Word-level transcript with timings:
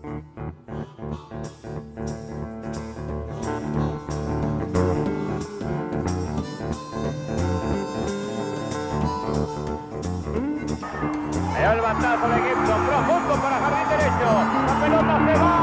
El 0.00 0.10
bandazo 11.80 12.28
de 12.28 12.36
Gibson, 12.36 12.86
profundo 12.86 13.34
para 13.42 13.58
jardín 13.58 13.88
derecho. 13.88 14.28
La 14.66 14.74
pelota 14.80 15.14
se 15.26 15.34
va, 15.40 15.57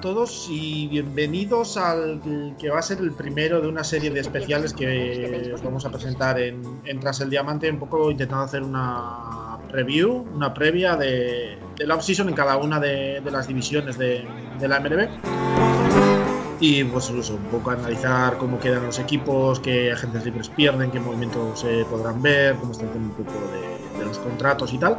todos 0.00 0.48
y 0.50 0.86
bienvenidos 0.86 1.76
al 1.76 2.20
que 2.58 2.70
va 2.70 2.78
a 2.78 2.82
ser 2.82 2.98
el 2.98 3.12
primero 3.12 3.60
de 3.60 3.68
una 3.68 3.82
serie 3.82 4.10
de 4.10 4.20
especiales 4.20 4.72
que 4.72 5.50
os 5.52 5.62
vamos 5.62 5.84
a 5.86 5.90
presentar 5.90 6.38
en, 6.40 7.00
Tras 7.00 7.20
el 7.20 7.30
Diamante, 7.30 7.70
un 7.70 7.78
poco 7.78 8.10
intentando 8.10 8.44
hacer 8.44 8.62
una 8.62 9.58
review, 9.70 10.26
una 10.34 10.54
previa 10.54 10.96
de, 10.96 11.58
de 11.76 11.86
la 11.86 11.96
off-season 11.96 12.28
en 12.28 12.34
cada 12.34 12.56
una 12.58 12.78
de, 12.78 13.20
las 13.30 13.48
divisiones 13.48 13.98
de, 13.98 14.24
la 14.60 14.80
MLB. 14.80 15.08
Y 16.60 16.84
pues 16.84 17.10
un 17.10 17.44
poco 17.50 17.70
analizar 17.70 18.38
cómo 18.38 18.58
quedan 18.58 18.86
los 18.86 18.98
equipos, 18.98 19.60
qué 19.60 19.92
agentes 19.92 20.24
libres 20.24 20.48
pierden, 20.48 20.90
qué 20.90 21.00
movimientos 21.00 21.60
se 21.60 21.84
podrán 21.84 22.20
ver, 22.22 22.56
cómo 22.56 22.72
está 22.72 22.84
el 22.84 22.90
tema 22.90 23.06
un 23.06 23.24
poco 23.24 23.32
de 23.98 24.04
los 24.04 24.18
contratos 24.18 24.72
y 24.72 24.78
tal. 24.78 24.98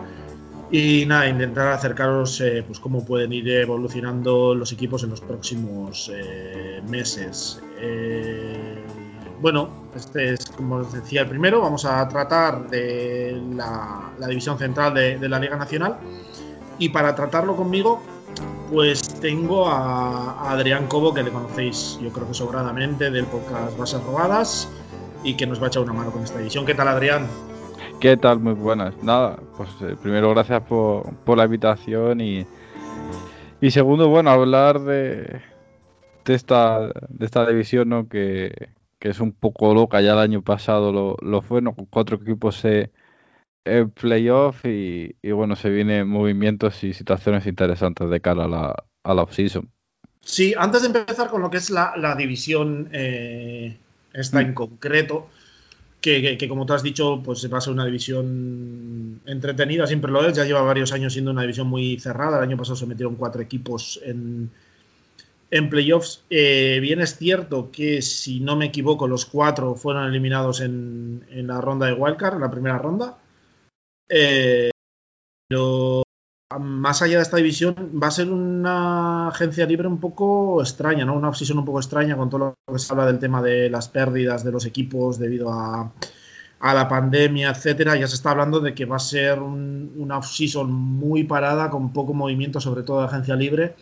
Y 0.71 1.05
nada, 1.07 1.27
intentar 1.27 1.69
acercaros 1.69 2.39
eh, 2.41 2.63
pues 2.65 2.79
cómo 2.79 3.03
pueden 3.03 3.33
ir 3.33 3.49
evolucionando 3.49 4.53
los 4.53 4.71
equipos 4.71 5.03
en 5.03 5.09
los 5.09 5.21
próximos 5.21 6.11
eh, 6.13 6.81
meses. 6.87 7.59
Eh, 7.79 8.75
bueno, 9.41 9.69
este 9.95 10.33
es 10.33 10.45
como 10.51 10.75
os 10.75 10.93
decía 10.93 11.21
el 11.21 11.27
primero. 11.27 11.61
Vamos 11.61 11.85
a 11.85 12.07
tratar 12.07 12.69
de 12.69 13.41
la, 13.55 14.11
división 14.27 14.59
central 14.59 14.93
de, 14.93 15.29
la 15.29 15.39
Liga 15.39 15.55
Nacional. 15.55 15.97
Y 16.77 16.89
para 16.89 17.15
tratarlo 17.15 17.55
conmigo, 17.55 18.03
pues 18.71 19.01
tengo 19.19 19.67
a, 19.67 20.33
a 20.33 20.51
Adrián 20.51 20.85
Cobo, 20.85 21.15
que 21.15 21.23
le 21.23 21.31
conocéis 21.31 21.97
yo 21.99 22.11
creo 22.11 22.27
que 22.27 22.35
sobradamente 22.35 23.09
del 23.09 23.25
podcast 23.25 23.75
Bases 23.75 24.03
Robadas 24.03 24.69
y 25.23 25.33
que 25.33 25.47
nos 25.47 25.59
va 25.59 25.65
a 25.65 25.67
echar 25.69 25.81
una 25.81 25.93
mano 25.93 26.11
con 26.11 26.23
esta 26.23 26.37
división. 26.37 26.63
¿Qué 26.63 26.75
tal, 26.75 26.89
Adrián? 26.89 27.27
¿Qué 27.99 28.15
tal? 28.15 28.39
Muy 28.39 28.53
buenas. 28.53 28.95
Nada, 29.03 29.37
pues 29.57 29.69
eh, 29.81 29.97
primero 30.01 30.29
gracias 30.29 30.63
por, 30.63 31.13
por, 31.25 31.37
la 31.37 31.43
invitación 31.43 32.21
y, 32.21 32.45
y 33.59 33.71
segundo, 33.71 34.07
bueno, 34.07 34.29
hablar 34.29 34.79
de, 34.79 35.41
de, 36.23 36.33
esta, 36.33 36.87
de 36.87 37.25
esta 37.25 37.45
división 37.45 37.89
¿no? 37.89 38.07
que, 38.07 38.69
que 38.99 39.09
es 39.09 39.19
un 39.19 39.33
poco 39.33 39.73
loca. 39.73 39.99
Ya 39.99 40.13
el 40.13 40.19
año 40.19 40.41
pasado 40.41 40.93
lo, 40.93 41.17
lo 41.21 41.41
fue, 41.41 41.61
¿no? 41.61 41.75
con 41.75 41.87
cuatro 41.87 42.15
equipos 42.21 42.63
en 42.63 43.89
playoff 43.91 44.63
y, 44.63 45.17
y, 45.21 45.31
bueno, 45.31 45.57
se 45.57 45.69
vienen 45.69 46.07
movimientos 46.07 46.81
y 46.85 46.93
situaciones 46.93 47.47
interesantes 47.47 48.09
de 48.09 48.21
cara 48.21 48.45
a 48.45 48.47
la, 48.47 48.83
a 49.03 49.13
la 49.13 49.23
off-season. 49.23 49.69
Sí, 50.21 50.53
antes 50.57 50.83
de 50.83 50.99
empezar 50.99 51.29
con 51.29 51.41
lo 51.41 51.49
que 51.49 51.57
es 51.57 51.69
la, 51.69 51.93
la 51.97 52.15
división 52.15 52.89
eh, 52.93 53.77
esta 54.13 54.37
mm. 54.37 54.45
en 54.45 54.53
concreto, 54.53 55.27
que, 56.01 56.37
que, 56.37 56.47
como 56.47 56.65
tú 56.65 56.73
has 56.73 56.83
dicho, 56.83 57.21
pues 57.23 57.51
va 57.51 57.57
a 57.57 57.61
ser 57.61 57.73
una 57.73 57.85
división 57.85 59.21
entretenida, 59.25 59.85
siempre 59.87 60.11
lo 60.11 60.25
es, 60.25 60.35
ya 60.35 60.45
lleva 60.45 60.61
varios 60.61 60.91
años 60.93 61.13
siendo 61.13 61.31
una 61.31 61.41
división 61.41 61.67
muy 61.67 61.99
cerrada, 61.99 62.37
el 62.37 62.43
año 62.43 62.57
pasado 62.57 62.75
se 62.75 62.85
metieron 62.85 63.15
cuatro 63.15 63.41
equipos 63.41 63.99
en, 64.03 64.49
en 65.51 65.69
playoffs. 65.69 66.23
Eh, 66.29 66.79
bien 66.81 67.01
es 67.01 67.17
cierto 67.17 67.69
que, 67.71 68.01
si 68.01 68.39
no 68.39 68.55
me 68.55 68.65
equivoco, 68.65 69.07
los 69.07 69.25
cuatro 69.25 69.75
fueron 69.75 70.07
eliminados 70.07 70.61
en, 70.61 71.25
en 71.29 71.47
la 71.47 71.59
ronda 71.61 71.87
de 71.87 71.93
Wildcard, 71.93 72.35
en 72.35 72.41
la 72.41 72.51
primera 72.51 72.77
ronda. 72.77 73.17
Eh, 74.07 74.71
pero 75.47 76.03
más 76.57 77.03
allá 77.03 77.17
de 77.17 77.21
esta 77.21 77.37
división, 77.37 77.75
va 78.01 78.07
a 78.07 78.11
ser 78.11 78.31
una 78.31 79.27
agencia 79.27 79.67
libre 79.67 79.87
un 79.87 79.99
poco 79.99 80.61
extraña, 80.61 81.05
¿no? 81.05 81.13
Una 81.13 81.29
obsesión 81.29 81.59
un 81.59 81.65
poco 81.65 81.79
extraña 81.79 82.17
con 82.17 82.29
todo 82.29 82.57
lo 82.67 82.73
que 82.73 82.79
se 82.79 82.91
habla 82.91 83.05
del 83.05 83.19
tema 83.19 83.41
de 83.43 83.69
las 83.69 83.87
pérdidas 83.87 84.43
de 84.43 84.51
los 84.51 84.65
equipos 84.65 85.19
debido 85.19 85.53
a, 85.53 85.93
a 86.59 86.73
la 86.73 86.87
pandemia, 86.87 87.51
etcétera. 87.51 87.95
Ya 87.97 88.07
se 88.07 88.15
está 88.15 88.31
hablando 88.31 88.61
de 88.61 88.73
que 88.73 88.85
va 88.85 88.95
a 88.95 88.99
ser 88.99 89.39
un, 89.39 89.93
una 89.97 90.17
off-season 90.17 90.71
muy 90.71 91.23
parada, 91.23 91.69
con 91.69 91.93
poco 91.93 92.15
movimiento, 92.15 92.59
sobre 92.59 92.81
todo 92.81 93.01
de 93.01 93.05
agencia 93.05 93.35
libre. 93.35 93.75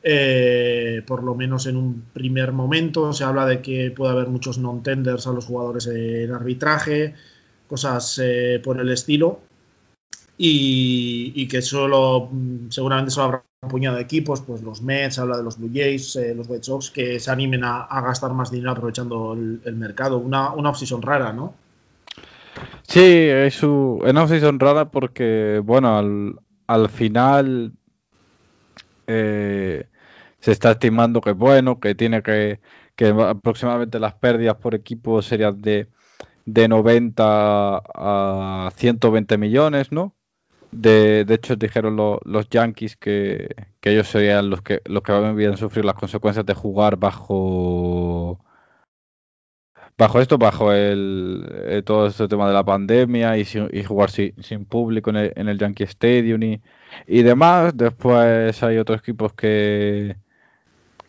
Eh, 0.00 1.02
por 1.04 1.24
lo 1.24 1.34
menos 1.34 1.66
en 1.66 1.76
un 1.76 2.04
primer 2.12 2.52
momento. 2.52 3.12
Se 3.12 3.24
habla 3.24 3.44
de 3.44 3.60
que 3.60 3.90
puede 3.90 4.12
haber 4.12 4.28
muchos 4.28 4.58
non-tenders 4.58 5.26
a 5.26 5.32
los 5.32 5.46
jugadores 5.46 5.88
en 5.88 6.32
arbitraje, 6.32 7.14
cosas 7.66 8.20
eh, 8.22 8.60
por 8.62 8.80
el 8.80 8.88
estilo 8.90 9.47
y, 10.38 11.48
que 11.48 11.60
solo 11.60 12.30
seguramente 12.70 13.10
solo 13.10 13.24
habrá 13.26 13.44
un 13.60 13.68
puñado 13.68 13.96
de 13.96 14.02
equipos, 14.02 14.40
pues 14.40 14.62
los 14.62 14.80
Mets, 14.80 15.18
habla 15.18 15.36
de 15.36 15.42
los 15.42 15.58
Blue 15.58 15.70
Jays, 15.74 16.14
eh, 16.14 16.32
los 16.34 16.48
White 16.48 16.62
Sox, 16.62 16.90
que 16.90 17.18
se 17.18 17.30
animen 17.30 17.64
a, 17.64 17.86
gastar 18.02 18.32
más 18.32 18.52
dinero 18.52 18.70
aprovechando 18.70 19.32
el, 19.34 19.76
mercado. 19.76 20.18
Una, 20.18 20.52
una 20.52 20.70
off-season 20.70 21.02
rara, 21.02 21.32
¿no? 21.32 21.54
Sí, 22.82 23.00
es 23.02 23.62
una 23.64 24.22
off-season 24.22 24.60
rara 24.60 24.90
porque, 24.90 25.60
bueno, 25.64 25.98
al, 25.98 26.36
al 26.68 26.88
final 26.88 27.72
eh, 29.08 29.86
se 30.38 30.52
está 30.52 30.72
estimando 30.72 31.20
que, 31.20 31.32
bueno, 31.32 31.80
que 31.80 31.96
tiene 31.96 32.22
que, 32.22 32.60
que 32.94 33.08
aproximadamente 33.08 33.98
las 33.98 34.14
pérdidas 34.14 34.56
por 34.56 34.76
equipo 34.76 35.20
serían 35.20 35.60
de, 35.60 35.88
de 36.44 36.68
90 36.68 37.24
a 37.94 38.70
120 38.76 39.36
millones, 39.36 39.90
¿no? 39.90 40.14
De, 40.70 41.24
de, 41.24 41.34
hecho, 41.34 41.56
dijeron 41.56 41.96
lo, 41.96 42.20
los 42.24 42.48
Yankees 42.50 42.96
que, 42.96 43.54
que, 43.80 43.92
ellos 43.92 44.08
serían 44.08 44.50
los 44.50 44.62
que 44.62 44.82
los 44.84 45.02
que 45.02 45.12
a 45.12 45.56
sufrir 45.56 45.84
las 45.84 45.94
consecuencias 45.94 46.44
de 46.44 46.54
jugar 46.54 46.96
bajo 46.96 48.38
bajo 49.96 50.20
esto, 50.20 50.38
bajo 50.38 50.72
el 50.72 51.46
eh, 51.66 51.82
todo 51.84 52.06
este 52.06 52.28
tema 52.28 52.46
de 52.48 52.54
la 52.54 52.64
pandemia 52.64 53.36
y, 53.38 53.46
y 53.72 53.84
jugar 53.84 54.10
sin, 54.10 54.40
sin 54.42 54.64
público 54.66 55.10
en 55.10 55.16
el, 55.16 55.32
en 55.36 55.48
el, 55.48 55.58
Yankee 55.58 55.84
Stadium 55.84 56.42
y, 56.42 56.60
y 57.06 57.22
demás. 57.22 57.76
Después 57.76 58.62
hay 58.62 58.78
otros 58.78 59.00
equipos 59.00 59.32
que 59.32 60.16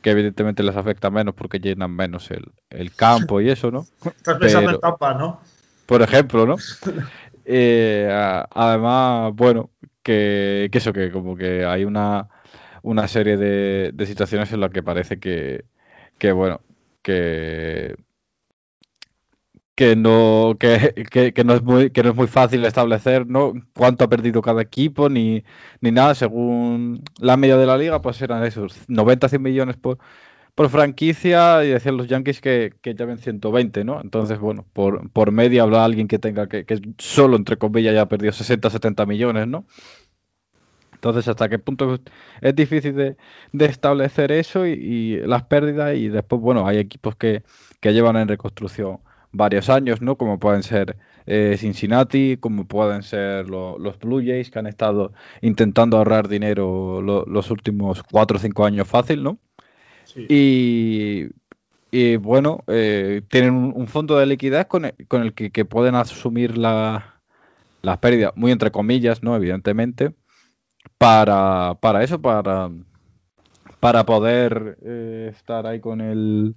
que 0.02 0.12
evidentemente 0.12 0.64
les 0.64 0.76
afecta 0.76 1.10
menos 1.10 1.36
porque 1.36 1.60
llenan 1.60 1.92
menos 1.92 2.32
el, 2.32 2.52
el 2.70 2.94
campo 2.94 3.42
y 3.42 3.50
eso, 3.50 3.72
¿no? 3.72 3.86
Estás 4.06 4.38
pensando 4.38 4.68
Pero, 4.68 4.76
en 4.76 4.82
Tampa, 4.82 5.14
¿no? 5.14 5.42
Por 5.86 6.02
ejemplo, 6.02 6.46
¿no? 6.46 6.56
Eh, 7.52 8.08
además, 8.52 9.34
bueno, 9.36 9.72
que, 10.04 10.70
que, 10.72 10.78
eso, 10.78 10.94
que 10.94 11.12
como 11.12 11.36
que 11.36 11.66
hay 11.66 11.84
una, 11.84 12.30
una 12.84 13.08
serie 13.08 13.38
de, 13.38 14.06
situaciones 14.06 14.54
en 14.54 14.60
las 14.62 14.72
que 14.72 14.84
parece 14.84 15.20
que, 15.20 15.66
que 16.20 16.32
bueno, 16.32 16.62
que 17.02 17.96
que 19.76 19.96
no 19.96 20.58
que, 20.60 20.94
que, 21.12 21.34
que, 21.34 21.44
no 21.44 21.54
es 21.56 21.64
muy 21.64 21.90
que 21.92 22.04
no 22.04 22.10
es 22.12 22.16
muy 22.16 22.28
fácil 22.28 22.66
establecer 22.66 23.26
no 23.28 23.54
cuánto 23.74 24.04
ha 24.04 24.10
perdido 24.10 24.42
cada 24.42 24.62
equipo 24.62 25.10
ni, 25.10 25.44
ni 25.82 25.92
nada. 25.92 26.16
Según 26.16 27.04
la 27.20 27.38
media 27.38 27.58
de 27.58 27.66
la 27.66 27.78
liga 27.78 28.02
pues 28.02 28.22
eran 28.22 28.44
esos 28.44 28.88
90 28.90 29.30
100 29.30 29.42
millones 29.42 29.78
por, 29.78 29.98
por 30.60 30.70
franquicia 30.70 31.64
y 31.64 31.70
decían 31.70 31.96
los 31.96 32.08
Yankees 32.08 32.42
que, 32.42 32.74
que 32.82 32.94
ya 32.94 33.06
ven 33.06 33.18
120, 33.18 33.86
¿no? 33.86 34.02
Entonces, 34.02 34.40
bueno, 34.40 34.66
por, 34.74 35.10
por 35.12 35.32
media 35.32 35.64
habla 35.64 35.86
alguien 35.86 36.10
que 36.10 36.20
tenga 36.20 36.50
que, 36.50 36.66
que 36.66 36.82
solo, 36.98 37.38
entre 37.38 37.56
comillas, 37.56 37.94
ya 37.94 38.02
ha 38.02 38.10
perdido 38.10 38.34
60, 38.34 38.70
70 38.70 39.06
millones, 39.06 39.48
¿no? 39.48 39.66
Entonces, 40.96 41.30
¿hasta 41.30 41.48
qué 41.48 41.60
punto 41.60 41.98
es 42.42 42.56
difícil 42.56 42.94
de, 42.94 43.16
establecer 43.66 44.34
eso 44.34 44.68
y, 44.68 45.22
las 45.26 45.44
pérdidas? 45.44 45.96
Y 45.96 46.10
después, 46.10 46.42
bueno, 46.42 46.68
hay 46.68 46.78
equipos 46.80 47.16
que, 47.16 47.44
que 47.80 47.94
llevan 47.94 48.18
en 48.18 48.28
reconstrucción 48.28 49.00
varios 49.32 49.70
años, 49.70 50.02
¿no? 50.02 50.18
Como 50.18 50.40
pueden 50.40 50.64
ser 50.64 50.98
eh, 51.26 51.56
Cincinnati, 51.58 52.36
como 52.36 52.68
pueden 52.68 53.04
ser 53.04 53.50
lo, 53.50 53.80
los 53.80 53.98
Blue 54.00 54.20
Jays, 54.20 54.52
que 54.52 54.60
han 54.60 54.68
estado 54.68 55.14
intentando 55.42 55.96
ahorrar 55.98 56.28
dinero 56.28 57.02
lo, 57.02 57.24
los 57.26 57.50
últimos 57.50 58.04
4 58.04 58.36
o 58.36 58.40
5 58.42 58.66
años 58.66 58.90
fácil, 58.90 59.24
¿no? 59.24 59.40
Y, 60.16 61.28
bueno, 62.18 62.64
eh, 62.68 63.22
tienen 63.30 63.54
un, 63.54 63.88
fondo 63.88 64.18
de 64.18 64.26
liquidez 64.26 64.68
con 64.68 64.86
el, 64.86 64.94
con 65.08 65.24
el 65.24 65.34
que, 65.34 65.52
que, 65.52 65.66
pueden 65.66 65.96
asumir 65.96 66.58
la, 66.58 67.20
las 67.82 67.98
pérdidas, 67.98 68.34
muy 68.36 68.52
entre 68.52 68.72
comillas, 68.72 69.24
¿no? 69.24 69.36
Evidentemente, 69.36 70.14
para, 70.98 71.78
para 71.82 72.04
eso, 72.04 72.22
para, 72.22 72.70
para 73.80 74.06
poder 74.06 74.78
eh, 74.84 75.32
estar 75.34 75.66
ahí 75.66 75.80
con 75.80 76.02
el 76.02 76.56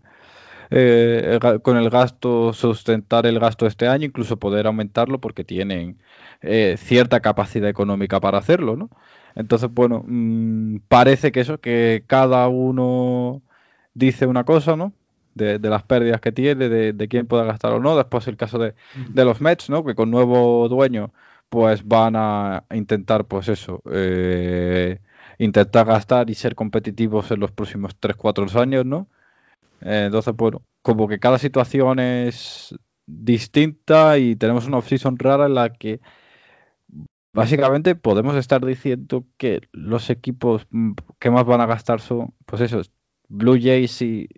eh, 0.75 1.39
con 1.63 1.77
el 1.77 1.91
gasto, 1.91 2.55
sustentar 2.55 3.27
el 3.27 3.39
gasto 3.39 3.67
este 3.67 3.89
año, 3.89 4.07
incluso 4.07 4.39
poder 4.39 4.67
aumentarlo 4.67 5.21
porque 5.21 5.45
tienen 5.45 5.99
eh, 6.41 6.77
cierta 6.79 7.21
capacidad 7.21 7.69
económica 7.69 8.21
para 8.21 8.39
hacerlo, 8.39 8.77
¿no? 8.77 8.89
Entonces, 9.35 9.71
bueno, 9.73 10.05
mm, 10.07 10.79
parece 10.89 11.33
que 11.33 11.41
eso, 11.41 11.61
que 11.61 12.05
cada 12.07 12.49
uno 12.49 13.43
dice 13.95 14.27
una 14.27 14.45
cosa, 14.45 14.77
¿no? 14.77 14.93
De, 15.35 15.59
las 15.59 15.83
pérdidas 15.85 16.21
que 16.21 16.33
tiene, 16.33 16.69
de, 16.69 17.09
quién 17.09 17.27
pueda 17.27 17.45
gastar 17.45 17.73
o 17.73 17.81
no. 17.81 17.97
Después 17.97 18.29
el 18.29 18.37
caso 18.37 18.59
de, 18.59 18.75
de, 19.11 19.25
los 19.25 19.41
Mets, 19.41 19.71
¿no? 19.71 19.85
Que 19.85 19.95
con 19.95 20.11
nuevo 20.11 20.69
dueño, 20.69 21.13
pues 21.49 21.87
van 21.87 22.15
a 22.17 22.65
intentar, 22.73 23.27
pues 23.27 23.49
eso, 23.49 23.83
eh, 23.91 25.01
intentar 25.39 25.87
gastar 25.87 26.31
y 26.31 26.35
ser 26.35 26.55
competitivos 26.55 27.31
en 27.31 27.41
los 27.41 27.53
próximos 27.53 27.97
3-4 27.99 28.55
años, 28.61 28.85
¿no? 28.87 29.09
Eh, 29.83 30.05
entonces, 30.07 30.35
bueno, 30.37 30.63
como 30.83 31.09
que 31.09 31.19
cada 31.19 31.39
situación 31.39 31.99
es 31.99 32.75
distinta 33.07 34.19
y 34.19 34.37
tenemos 34.37 34.67
una 34.67 34.79
off-season 34.79 35.19
rara 35.19 35.47
en 35.47 35.55
la 35.55 35.73
que 35.73 36.01
básicamente 37.33 37.95
podemos 37.95 38.37
estar 38.37 38.65
diciendo 38.65 39.25
que 39.37 39.63
los 39.73 40.11
equipos 40.11 40.67
mm, 40.71 40.93
que 41.19 41.31
más 41.31 41.45
van 41.45 41.61
a 41.61 41.67
gastar 41.67 42.01
son, 42.01 42.35
pues 42.47 42.63
eso, 42.63 42.83
Blue 43.29 43.59
Jays 43.61 44.03
y 44.03 44.29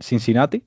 Cincinnati. 0.00 0.64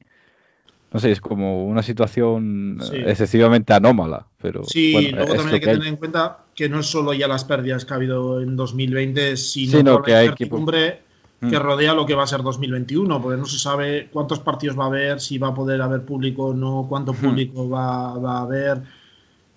No 0.92 1.00
sé, 1.00 1.12
es 1.12 1.22
como 1.22 1.68
una 1.68 1.84
situación 1.84 2.80
excesivamente 3.06 3.74
anómala. 3.74 4.26
Pero, 4.42 4.64
sí, 4.64 5.12
luego 5.12 5.36
también 5.36 5.54
hay 5.54 5.60
que, 5.60 5.66
tener 5.68 5.88
en 5.88 5.98
cuenta 5.98 6.46
que 6.56 6.68
no 6.68 6.80
es 6.80 6.88
solo 6.88 7.14
ya 7.14 7.28
las 7.28 7.46
pérdidas 7.46 7.86
que 7.86 7.94
ha 7.94 7.98
habido 7.98 8.42
en 8.42 8.56
2020, 8.56 9.38
sino, 9.38 10.02
que 10.02 10.12
la 10.12 10.24
incertidumbre 10.24 11.02
que 11.40 11.58
mm. 11.58 11.62
rodea 11.62 11.94
lo 11.94 12.06
que 12.06 12.16
va 12.16 12.24
a 12.24 12.28
ser 12.28 12.44
2021, 12.44 13.22
porque 13.22 13.38
no 13.38 13.46
se 13.46 13.60
sabe 13.60 14.10
cuántos 14.12 14.40
partidos 14.40 14.78
va 14.78 14.86
a 14.86 14.88
haber, 14.88 15.22
si 15.22 15.38
va 15.38 15.50
a 15.50 15.54
poder 15.54 15.82
haber 15.82 16.04
público 16.04 16.48
o 16.48 16.54
no, 16.54 16.86
cuánto 16.90 17.14
mm. 17.14 17.18
público 17.18 17.70
va, 17.70 18.14
a 18.14 18.42
haber. 18.42 18.82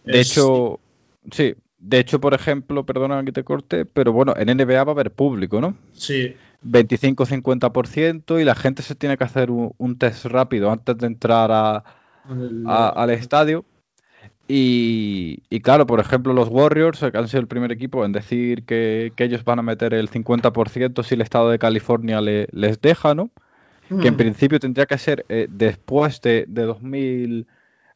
De 0.05 0.21
hecho, 0.21 0.79
sí, 1.31 1.55
de 1.83 1.99
hecho, 1.99 2.21
por 2.21 2.33
ejemplo, 2.33 2.87
perdona 2.87 3.25
que 3.25 3.33
te 3.33 3.43
corte, 3.43 3.85
pero 3.85 4.13
bueno, 4.13 4.35
en 4.37 4.57
NBA 4.57 4.85
va 4.85 4.93
a 4.93 4.95
haber 4.95 5.11
público, 5.11 5.61
¿no? 5.61 5.77
Sí. 5.93 6.37
25-50% 6.65 8.41
y 8.41 8.45
la 8.45 8.55
gente 8.55 8.83
se 8.83 8.95
tiene 8.95 9.19
que 9.19 9.25
hacer 9.25 9.51
un, 9.51 9.99
test 9.99 10.27
rápido 10.27 10.71
antes 10.71 10.97
de 10.97 11.09
entrar 11.09 11.51
al 12.25 13.11
estadio. 13.11 13.65
Y, 14.47 15.41
claro, 15.63 15.87
por 15.87 15.99
ejemplo, 15.99 16.33
los 16.33 16.49
Warriors 16.49 17.03
han 17.03 17.27
sido 17.27 17.41
el 17.41 17.49
primer 17.49 17.73
equipo 17.73 18.05
en 18.05 18.13
decir 18.13 18.65
que, 18.65 19.13
ellos 19.17 19.45
van 19.45 19.59
a 19.59 19.63
meter 19.63 19.93
el 19.93 20.09
50% 20.09 21.03
si 21.03 21.15
el 21.17 21.21
estado 21.21 21.51
de 21.51 21.59
California 21.59 22.21
les 22.21 22.81
deja, 22.81 23.17
¿no? 23.17 23.31
Que 23.89 24.09
en 24.09 24.15
mm. 24.15 24.19
principio 24.19 24.61
tendría 24.61 24.87
que 24.87 24.99
ser 24.99 25.27
eh, 25.29 25.49
después 25.51 26.21
de, 26.21 26.45
de 26.49 26.63
2000 26.63 27.47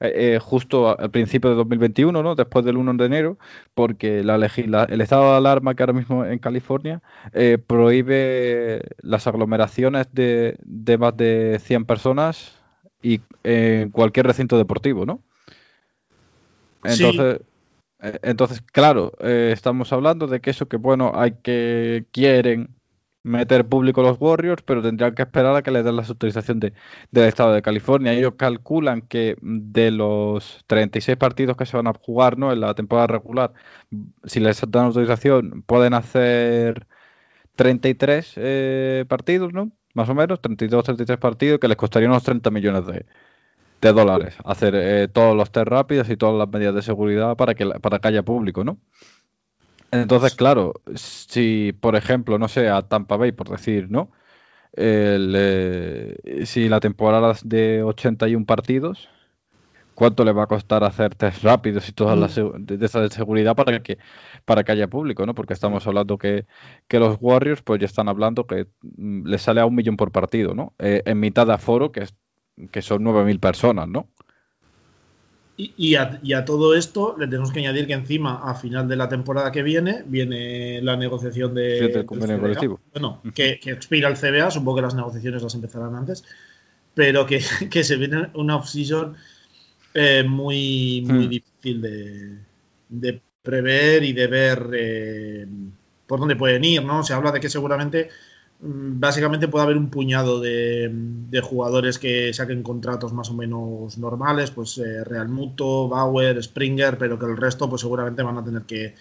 eh, 0.01 0.35
eh, 0.35 0.39
justo 0.39 0.99
al 0.99 1.11
principio 1.11 1.51
de 1.51 1.57
2021, 1.57 2.23
¿no? 2.23 2.35
después 2.35 2.65
del 2.65 2.77
1 2.77 2.95
de 2.95 3.05
enero, 3.07 3.39
porque 3.75 4.23
la 4.23 4.37
el 4.37 5.01
estado 5.01 5.31
de 5.31 5.37
alarma 5.39 5.75
que 5.75 5.83
ahora 5.83 5.95
mismo 5.95 6.25
en 6.25 6.39
California 6.39 7.03
eh, 7.33 7.59
prohíbe 7.65 8.83
las 9.01 9.27
aglomeraciones 9.27 10.07
de, 10.13 10.59
más 10.99 11.17
de 11.17 11.59
100 11.63 11.87
personas 11.87 12.55
y 13.03 13.21
en 13.43 13.91
cualquier 13.91 14.27
recinto 14.27 14.59
deportivo, 14.59 15.07
¿no? 15.07 15.23
Entonces, 16.85 17.41
entonces 18.23 18.61
claro, 18.61 19.13
estamos 19.21 19.93
hablando 19.93 20.27
de 20.27 20.41
que 20.41 20.51
eso 20.51 20.67
que, 20.67 20.77
bueno, 20.77 21.13
hay 21.15 21.33
que, 21.43 22.05
quieren 22.13 22.76
meter 23.27 23.67
público 23.67 24.03
los 24.03 24.19
Warriors, 24.21 24.63
pero 24.63 24.83
tendrían 24.83 25.15
que 25.15 25.23
esperar 25.23 25.57
a 25.57 25.63
que 25.63 25.71
les 25.71 25.85
den 25.85 25.97
la 25.97 26.03
autorización 26.03 26.61
de, 26.61 26.73
del 27.11 27.25
Estado 27.25 27.53
de 27.53 27.63
California. 27.63 28.13
Ellos 28.13 28.35
calculan 28.37 29.03
que 29.03 29.37
de 29.43 29.91
los 29.91 30.65
36 30.69 31.17
partidos 31.19 31.57
que 31.57 31.67
se 31.67 31.77
van 31.77 31.89
a 31.89 31.93
jugar 31.95 32.39
¿no? 32.39 32.53
en 32.53 32.61
la 32.61 32.75
temporada 32.75 33.09
regular, 33.09 33.53
si 34.25 34.41
les 34.41 34.61
dan 34.69 34.87
autorización, 34.87 35.63
pueden 35.67 35.95
hacer 35.95 36.87
33 37.57 38.35
eh, 38.37 39.05
partidos, 39.09 39.53
¿no? 39.53 39.73
Más 39.95 40.09
o 40.09 40.15
menos, 40.15 40.41
32, 40.41 40.85
33 40.85 41.19
partidos, 41.19 41.59
que 41.61 41.69
les 41.69 41.77
costaría 41.77 42.09
unos 42.09 42.23
30 42.23 42.51
millones 42.51 42.85
de, 42.87 43.07
dólares 43.93 44.35
hacer 44.45 44.75
eh, 44.75 45.09
todos 45.09 45.37
los 45.37 45.53
test 45.53 45.69
rápidos 45.69 46.11
y 46.11 46.17
todas 46.17 46.35
las 46.37 46.49
medidas 46.49 46.75
de 46.75 46.83
seguridad 46.83 47.37
para 47.37 47.55
que, 47.55 47.67
para 47.67 48.01
que 48.01 48.09
haya 48.09 48.23
público, 48.25 48.65
¿no? 48.65 48.79
Entonces, 49.91 50.35
claro, 50.35 50.75
si 50.95 51.73
por 51.81 51.97
ejemplo, 51.97 52.39
no 52.39 52.49
sé, 52.49 52.69
a 52.69 52.83
Tampa 52.83 53.17
Bay, 53.17 53.33
por 53.33 53.49
decir, 53.49 53.91
¿no? 53.91 54.11
Eh, 54.77 56.45
si 56.45 56.69
la 56.69 56.81
temporada 56.81 57.33
es 57.33 57.49
de 57.49 57.83
81 57.83 58.45
partidos, 58.45 59.09
¿cuánto 59.95 60.25
le 60.25 60.33
va 60.33 60.45
a 60.45 60.47
costar 60.47 60.85
hacer 60.85 61.15
test 61.15 61.43
rápidos 61.43 61.89
y 61.89 61.93
todas 61.93 62.19
las 62.19 62.37
mm. 62.37 62.67
de, 62.67 63.11
seguridad 63.11 63.57
para 63.57 63.83
que 63.83 63.99
para 64.45 64.63
que 64.63 64.73
haya 64.73 64.89
público, 64.89 65.25
¿no? 65.25 65.35
Porque 65.35 65.55
estamos 65.55 65.87
hablando 65.87 66.19
que, 66.19 66.47
los 66.91 67.17
Warriors, 67.21 67.63
pues 67.63 67.81
ya 67.81 67.87
están 67.87 68.09
hablando 68.09 68.47
que 68.47 68.69
mm, 68.83 69.27
les 69.27 69.43
sale 69.43 69.61
a 69.61 69.67
un 69.67 69.75
millón 69.75 69.97
por 69.97 70.13
partido, 70.13 70.55
¿no? 70.55 70.75
Eh, 70.79 71.03
en 71.07 71.19
mitad 71.19 71.47
de 71.47 71.55
aforo, 71.55 71.91
que, 71.91 72.01
es, 72.03 72.15
que 72.71 72.83
son 72.83 73.03
9.000 73.03 73.41
personas, 73.41 73.89
¿no? 73.89 74.09
Y, 75.59 75.95
a, 75.95 76.45
todo 76.45 76.75
esto 76.75 77.17
le 77.19 77.27
tenemos 77.27 77.51
que 77.51 77.61
añadir 77.61 77.87
que 77.87 77.95
encima, 77.95 78.43
a 78.45 78.55
final 78.55 78.87
de 78.89 78.97
la 78.97 79.09
temporada 79.09 79.51
que 79.51 79.63
viene, 79.63 80.03
viene 80.05 80.83
la 80.83 80.97
negociación 80.97 81.55
de, 81.55 81.89
del 81.89 82.05
convenio 82.05 82.39
colectivo. 82.39 82.81
Bueno, 82.93 83.23
que, 83.35 83.59
expira 83.65 84.11
el 84.11 84.17
CBA, 84.17 84.51
supongo 84.51 84.77
que 84.77 84.83
las 84.83 84.95
negociaciones 84.95 85.43
las 85.43 85.55
empezarán 85.55 85.95
antes, 85.95 86.25
pero 86.93 87.25
que, 87.27 87.41
se 87.41 87.97
viene 87.97 88.29
una 88.35 88.57
off-season 88.57 89.17
eh, 89.95 90.25
muy, 90.25 91.03
muy 91.07 91.27
hmm. 91.27 91.31
difícil 91.31 91.81
de, 92.91 93.21
prever 93.43 94.05
y 94.05 94.13
de 94.13 94.27
ver 94.27 94.71
eh, 94.75 95.47
por 96.07 96.21
dónde 96.21 96.37
pueden 96.37 96.65
ir, 96.65 96.85
¿no? 96.85 97.03
Se 97.03 97.15
habla 97.15 97.33
de 97.33 97.41
que 97.41 97.49
seguramente 97.49 98.11
básicamente 98.61 99.49
puede 99.49 99.65
haber 99.65 99.77
un 99.77 99.91
puñado 99.91 100.41
de, 100.41 100.91
jugadores 101.43 101.99
que 101.99 102.33
saquen 102.33 102.63
contratos 102.63 103.13
más 103.13 103.31
o 103.31 103.35
menos 103.35 103.99
normales, 103.99 104.51
pues 104.51 104.79
eh, 104.79 105.05
Real 105.05 105.29
Muto, 105.29 105.89
Bauer, 105.89 106.43
Springer, 106.43 106.97
pero 106.99 107.19
que 107.19 107.27
el 107.27 107.37
resto 107.37 107.69
pues 107.69 107.83
seguramente 107.83 108.23
van 108.23 108.39
a 108.39 108.45
tener 108.45 108.63
que, 108.63 108.95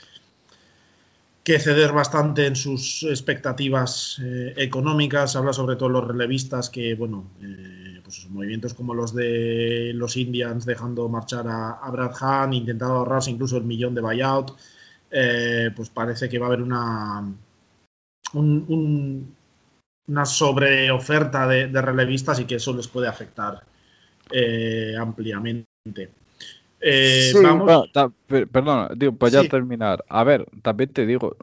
que 1.43 1.59
ceder 1.59 1.93
bastante 1.93 2.45
en 2.45 2.55
sus 2.55 3.03
expectativas 3.03 4.21
eh, 4.21 4.53
económicas. 4.57 5.35
Habla 5.35 5.53
sobre 5.53 5.77
todo 5.77 5.89
los 5.89 6.05
relevistas 6.05 6.69
que, 6.69 6.93
bueno, 6.95 7.31
eh, 7.41 8.01
pues 8.03 8.27
movimientos 8.29 8.73
como 8.73 8.93
los 8.93 9.15
de 9.15 9.91
los 9.95 10.17
Indians 10.17 10.65
dejando 10.65 11.07
marchar 11.07 11.45
a, 11.47 11.89
Brad 11.89 12.13
Hahn, 12.19 12.53
intentando 12.53 12.95
ahorrarse 12.95 13.31
incluso 13.31 13.57
el 13.57 13.63
millón 13.63 13.95
de 13.95 14.01
buyout, 14.01 14.51
pues 15.75 15.89
parece 15.89 16.27
que 16.27 16.37
va 16.37 16.47
a 16.47 16.49
haber 16.49 16.61
una... 16.61 17.33
un, 18.33 19.35
una 20.07 20.25
sobreoferta 20.25 21.47
de, 21.47 21.67
de 21.67 21.81
relevistas 21.81 22.39
y 22.39 22.45
que 22.45 22.55
eso 22.55 22.75
les 22.75 22.87
puede 22.87 23.07
afectar 23.07 23.63
eh, 24.31 24.95
ampliamente. 24.99 26.09
Eh, 26.79 27.31
vamos... 27.41 27.89
perdona, 28.27 28.89
digo, 28.95 29.15
pues 29.15 29.33
ya 29.33 29.47
terminar. 29.47 30.03
A 30.07 30.23
ver, 30.23 30.45
también 30.61 30.91
te 30.91 31.05
digo, 31.05 31.35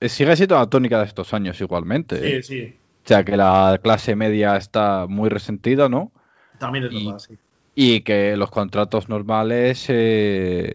eh, 0.00 0.08
sigue 0.08 0.34
siendo 0.36 0.56
la 0.56 0.66
tónica 0.66 0.98
de 0.98 1.06
estos 1.06 1.32
años 1.34 1.60
igualmente. 1.60 2.42
Sí, 2.42 2.42
sí. 2.42 2.76
O 3.04 3.08
sea, 3.08 3.24
que 3.24 3.36
la 3.36 3.78
clase 3.82 4.16
media 4.16 4.56
está 4.56 5.06
muy 5.08 5.28
resentida, 5.28 5.88
¿no? 5.88 6.12
También 6.58 6.84
es 6.86 6.92
verdad, 6.92 7.18
sí. 7.18 7.38
Y 7.74 8.00
que 8.00 8.36
los 8.36 8.50
contratos 8.50 9.08
normales 9.08 9.78
se 9.78 10.74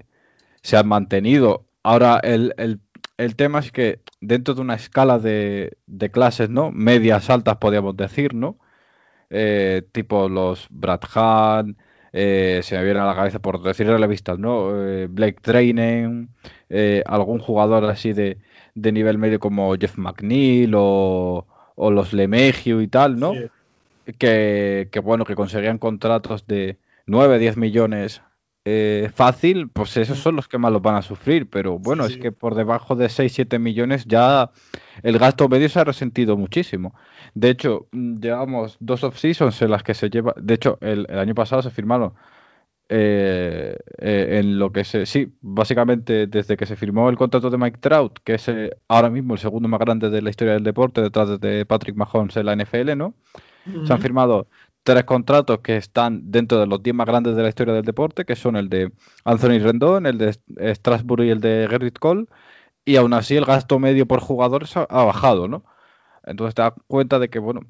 han 0.73 0.87
mantenido. 0.87 1.65
Ahora, 1.83 2.19
el, 2.23 2.53
el 2.57 2.79
el 3.17 3.35
tema 3.35 3.59
es 3.59 3.71
que 3.71 3.99
dentro 4.21 4.53
de 4.53 4.61
una 4.61 4.75
escala 4.75 5.19
de, 5.19 5.77
clases, 6.11 6.49
¿no? 6.49 6.71
Medias 6.71 7.29
altas, 7.29 7.57
podríamos 7.57 7.95
decir, 7.95 8.33
¿no? 8.33 8.57
Eh, 9.29 9.83
tipo 9.91 10.29
los 10.29 10.67
Brad 10.69 11.01
Hahn, 11.13 11.77
eh, 12.11 12.61
se 12.63 12.77
me 12.77 12.83
viene 12.83 12.99
a 12.99 13.05
la 13.05 13.15
cabeza 13.15 13.39
por 13.39 13.61
decir 13.61 13.87
relevistas, 13.87 14.37
¿no? 14.39 14.71
Eh, 14.85 15.07
Blake 15.09 15.39
Trainen, 15.41 16.29
algún 17.05 17.39
jugador 17.39 17.85
así 17.85 18.13
de, 18.13 18.37
nivel 18.75 19.17
medio 19.17 19.39
como 19.39 19.75
Jeff 19.75 19.97
McNeil 19.97 20.73
o, 20.75 21.45
los 21.77 22.13
Lemegio 22.13 22.81
y 22.81 22.87
tal, 22.87 23.19
¿no? 23.19 23.33
Que, 24.17 24.89
que, 24.91 24.99
bueno, 24.99 25.25
que 25.25 25.35
conseguían 25.35 25.77
contratos 25.77 26.45
de 26.47 26.77
9, 27.05 27.39
10 27.39 27.57
millones 27.57 28.21
eh, 28.65 29.11
fácil, 29.13 29.69
pues 29.69 29.97
esos 29.97 30.19
son 30.19 30.37
los 30.37 30.47
que 30.47 30.57
más 30.57 30.71
los 30.71 30.81
van 30.81 30.95
a 30.95 31.01
sufrir. 31.01 31.49
Pero 31.49 31.79
bueno, 31.79 32.05
es 32.05 32.17
que 32.17 32.31
por 32.31 32.55
debajo 32.55 32.95
de 32.95 33.07
6-7 33.07 33.59
millones 33.59 34.05
ya 34.05 34.51
el 35.01 35.19
gasto 35.19 35.49
medio 35.49 35.67
se 35.69 35.79
ha 35.79 35.83
resentido 35.83 36.37
muchísimo. 36.37 36.95
De 37.33 37.49
hecho, 37.49 37.87
mm, 37.91 38.19
llevamos 38.19 38.77
dos 38.79 39.03
off-seasons 39.03 39.61
en 39.61 39.71
las 39.71 39.83
que 39.83 39.93
se 39.93 40.09
lleva. 40.09 40.33
De 40.37 40.53
hecho, 40.53 40.77
el, 40.81 41.07
año 41.09 41.35
pasado 41.35 41.61
se 41.61 41.71
firmaron. 41.71 42.13
Eh, 42.89 43.75
eh, 43.97 44.39
en 44.39 44.59
lo 44.59 44.71
que 44.71 44.83
se. 44.83 45.05
Sí, 45.05 45.33
básicamente 45.41 46.27
desde 46.27 46.57
que 46.57 46.65
se 46.65 46.75
firmó 46.75 47.09
el 47.09 47.17
contrato 47.17 47.49
de 47.49 47.57
Mike 47.57 47.79
Trout, 47.79 48.19
que 48.23 48.35
es 48.35 48.51
ahora 48.87 49.09
mismo 49.09 49.33
el 49.33 49.39
segundo 49.39 49.67
más 49.67 49.79
grande 49.79 50.09
de 50.09 50.21
la 50.21 50.29
historia 50.29 50.53
del 50.53 50.63
deporte, 50.63 51.01
detrás 51.01 51.39
de 51.39 51.65
Patrick 51.65 51.95
Mahomes 51.95 52.37
en 52.37 52.45
la 52.45 52.55
NFL, 52.55 52.95
¿no? 52.97 53.15
Se 53.85 53.93
han 53.93 54.01
firmado 54.01 54.47
tres 54.83 55.03
contratos 55.05 55.59
que 55.59 55.77
están 55.77 56.31
dentro 56.31 56.59
de 56.59 56.67
los 56.67 56.83
10 56.83 56.95
más 56.95 57.07
grandes 57.07 57.35
de 57.35 57.43
la 57.43 57.49
historia 57.49 57.73
del 57.73 57.85
deporte, 57.85 58.25
que 58.25 58.35
son 58.35 58.55
el 58.55 58.69
de 58.69 58.91
Anthony 59.25 59.59
Rendon, 59.59 60.05
el 60.05 60.17
de 60.17 60.33
Strasbourg 60.75 61.23
y 61.23 61.29
el 61.29 61.41
de 61.41 61.67
Gerrit 61.69 61.97
Cole, 61.99 62.25
y 62.85 62.97
aún 62.97 63.13
así 63.13 63.35
el 63.35 63.45
gasto 63.45 63.79
medio 63.79 64.07
por 64.07 64.19
jugador 64.19 64.65
ha, 64.89 65.03
bajado, 65.05 65.47
¿no? 65.47 65.65
Entonces 66.25 66.55
te 66.55 66.61
das 66.63 66.73
cuenta 66.87 67.19
de 67.19 67.29
que, 67.29 67.39
bueno, 67.39 67.61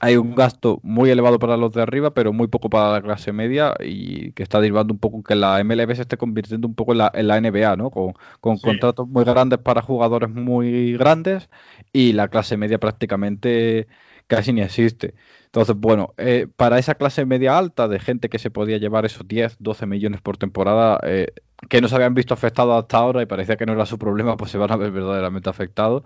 hay 0.00 0.16
un 0.16 0.34
gasto 0.34 0.80
muy 0.82 1.10
elevado 1.10 1.38
para 1.38 1.56
los 1.56 1.72
de 1.72 1.82
arriba, 1.82 2.12
pero 2.14 2.32
muy 2.32 2.48
poco 2.48 2.68
para 2.70 2.92
la 2.92 3.02
clase 3.02 3.32
media 3.32 3.74
y 3.80 4.32
que 4.32 4.42
está 4.42 4.60
derivando 4.60 4.92
un 4.94 5.00
poco 5.00 5.22
que 5.22 5.34
la 5.34 5.62
MLB 5.62 5.94
se 5.94 6.02
esté 6.02 6.16
convirtiendo 6.16 6.68
un 6.68 6.74
poco 6.74 6.92
en 6.92 6.98
la, 6.98 7.10
en 7.14 7.28
la 7.28 7.40
NBA, 7.40 7.76
¿no? 7.76 7.90
Con, 7.90 8.14
contratos 8.40 9.08
muy 9.08 9.24
grandes 9.24 9.58
para 9.60 9.82
jugadores 9.82 10.30
muy 10.30 10.96
grandes 10.96 11.48
y 11.92 12.12
la 12.12 12.28
clase 12.28 12.56
media 12.56 12.78
prácticamente 12.78 13.88
casi 14.26 14.52
ni 14.52 14.62
existe. 14.62 15.14
Entonces, 15.46 15.76
bueno, 15.76 16.14
eh, 16.16 16.48
para 16.56 16.78
esa 16.78 16.96
clase 16.96 17.24
media 17.26 17.56
alta 17.56 17.86
de 17.88 18.00
gente 18.00 18.28
que 18.28 18.38
se 18.38 18.50
podía 18.50 18.78
llevar 18.78 19.04
esos 19.04 19.26
10, 19.28 19.56
12 19.60 19.86
millones 19.86 20.20
por 20.20 20.36
temporada, 20.36 20.98
eh, 21.04 21.28
que 21.68 21.80
no 21.80 21.88
se 21.88 21.94
habían 21.94 22.14
visto 22.14 22.34
afectados 22.34 22.82
hasta 22.82 22.98
ahora 22.98 23.22
y 23.22 23.26
parecía 23.26 23.56
que 23.56 23.66
no 23.66 23.72
era 23.72 23.86
su 23.86 23.98
problema, 23.98 24.36
pues 24.36 24.50
se 24.50 24.58
van 24.58 24.72
a 24.72 24.76
ver 24.76 24.90
verdaderamente 24.90 25.48
afectados. 25.48 26.02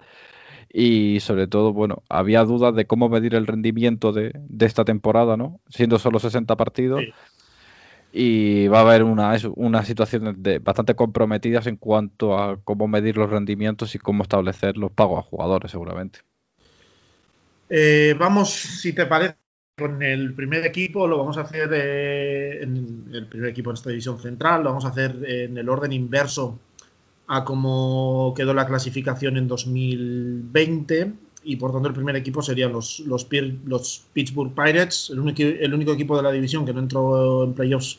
Y 0.71 1.21
sobre 1.21 1.47
todo, 1.47 1.73
bueno, 1.73 2.03
había 2.11 2.45
dudas 2.45 2.75
de 2.75 2.87
cómo 2.87 3.09
medir 3.09 3.35
el 3.35 3.47
rendimiento 3.47 4.13
de, 4.13 4.33
esta 4.61 4.85
temporada, 4.85 5.37
¿no? 5.37 5.61
Siendo 5.69 5.99
solo 5.99 6.19
60 6.19 6.57
partidos. 6.57 7.03
Y 8.13 8.69
va 8.69 8.79
a 8.79 8.83
haber 8.83 9.03
una, 9.03 9.35
una 9.55 9.85
situación 9.85 10.43
de, 10.43 10.59
bastante 10.59 10.95
comprometidas 10.95 11.67
en 11.67 11.77
cuanto 11.77 12.39
a 12.39 12.59
cómo 12.63 12.89
medir 12.89 13.17
los 13.17 13.31
rendimientos 13.31 13.95
y 13.95 13.99
cómo 13.99 14.23
establecer 14.23 14.77
los 14.77 14.93
pagos 14.93 15.21
a 15.21 15.23
jugadores, 15.23 15.71
seguramente. 15.71 16.21
Eh, 17.69 18.15
vamos, 18.19 18.51
si 18.51 18.93
te 18.93 19.07
parece, 19.07 19.37
con 19.77 20.03
el 20.03 20.35
primer 20.35 20.67
equipo, 20.67 21.07
lo 21.07 21.19
vamos 21.19 21.39
a 21.39 21.43
hacer 21.43 21.71
eh, 21.73 22.63
en 22.63 23.09
el 23.13 23.27
primer 23.27 23.51
equipo 23.51 23.71
en 23.71 23.75
esta 23.75 23.91
división 23.91 24.19
central, 24.19 24.63
lo 24.63 24.71
vamos 24.71 24.85
a 24.85 24.89
hacer 24.89 25.17
en 25.25 25.57
el 25.57 25.69
orden 25.69 25.93
inverso 25.93 26.59
a 27.29 27.45
cómo 27.45 28.33
quedó 28.37 28.55
la 28.55 28.67
clasificación 28.67 29.37
en 29.37 29.47
2020 29.47 31.13
y 31.45 31.57
por 31.57 31.73
tanto 31.73 31.89
el 31.89 31.95
primer 31.95 32.17
equipo 32.17 32.43
serían 32.43 32.73
los, 32.73 33.01
los, 33.01 33.25
Pittsburgh 33.25 34.55
Pirates, 34.55 35.11
el 35.11 35.21
único, 35.21 35.43
el 35.43 35.73
único 35.73 35.93
equipo 35.93 36.17
de 36.17 36.23
la 36.23 36.33
división 36.33 36.67
que 36.67 36.73
no 36.73 36.81
entró 36.81 37.45
en 37.45 37.55
playoffs 37.55 37.99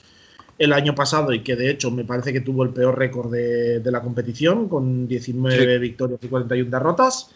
el 0.58 0.74
año 0.74 0.94
pasado 0.94 1.32
y 1.32 1.42
que 1.42 1.56
de 1.56 1.70
hecho 1.72 1.90
me 1.90 2.04
parece 2.04 2.34
que 2.34 2.42
tuvo 2.42 2.64
el 2.64 2.72
peor 2.72 2.98
récord 2.98 3.32
de, 3.32 3.82
la 3.86 4.02
competición 4.02 4.68
con 4.68 5.08
19 5.08 5.80
victorias 5.80 6.20
y 6.22 6.28
41 6.28 6.70
derrotas. 6.70 7.32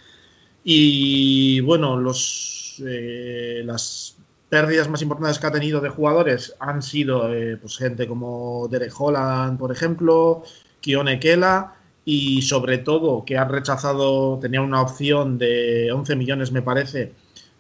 Y 0.64 1.60
bueno, 1.62 1.98
los, 1.98 2.82
eh, 2.86 3.62
las 3.66 4.16
pérdidas 4.50 4.88
más 4.88 5.02
importantes 5.02 5.40
que 5.40 5.48
ha 5.48 5.52
tenido 5.52 5.82
de 5.82 5.90
jugadores 5.90 6.56
han 6.60 6.82
sido 6.82 7.34
eh, 7.34 7.58
pues, 7.58 7.78
gente 7.78 8.08
como 8.08 8.68
Derek 8.70 8.94
Holland, 8.98 9.58
por 9.60 9.72
ejemplo, 9.72 10.44
Kione 10.80 11.20
Kela 11.20 11.76
y 12.06 12.42
sobre 12.44 12.78
todo 12.78 13.26
que 13.26 13.38
han 13.38 13.50
rechazado, 13.50 14.40
tenía 14.40 14.62
una 14.62 14.82
opción 14.82 15.38
de 15.38 15.92
11 15.92 16.16
millones 16.16 16.52
me 16.52 16.62
parece 16.62 17.14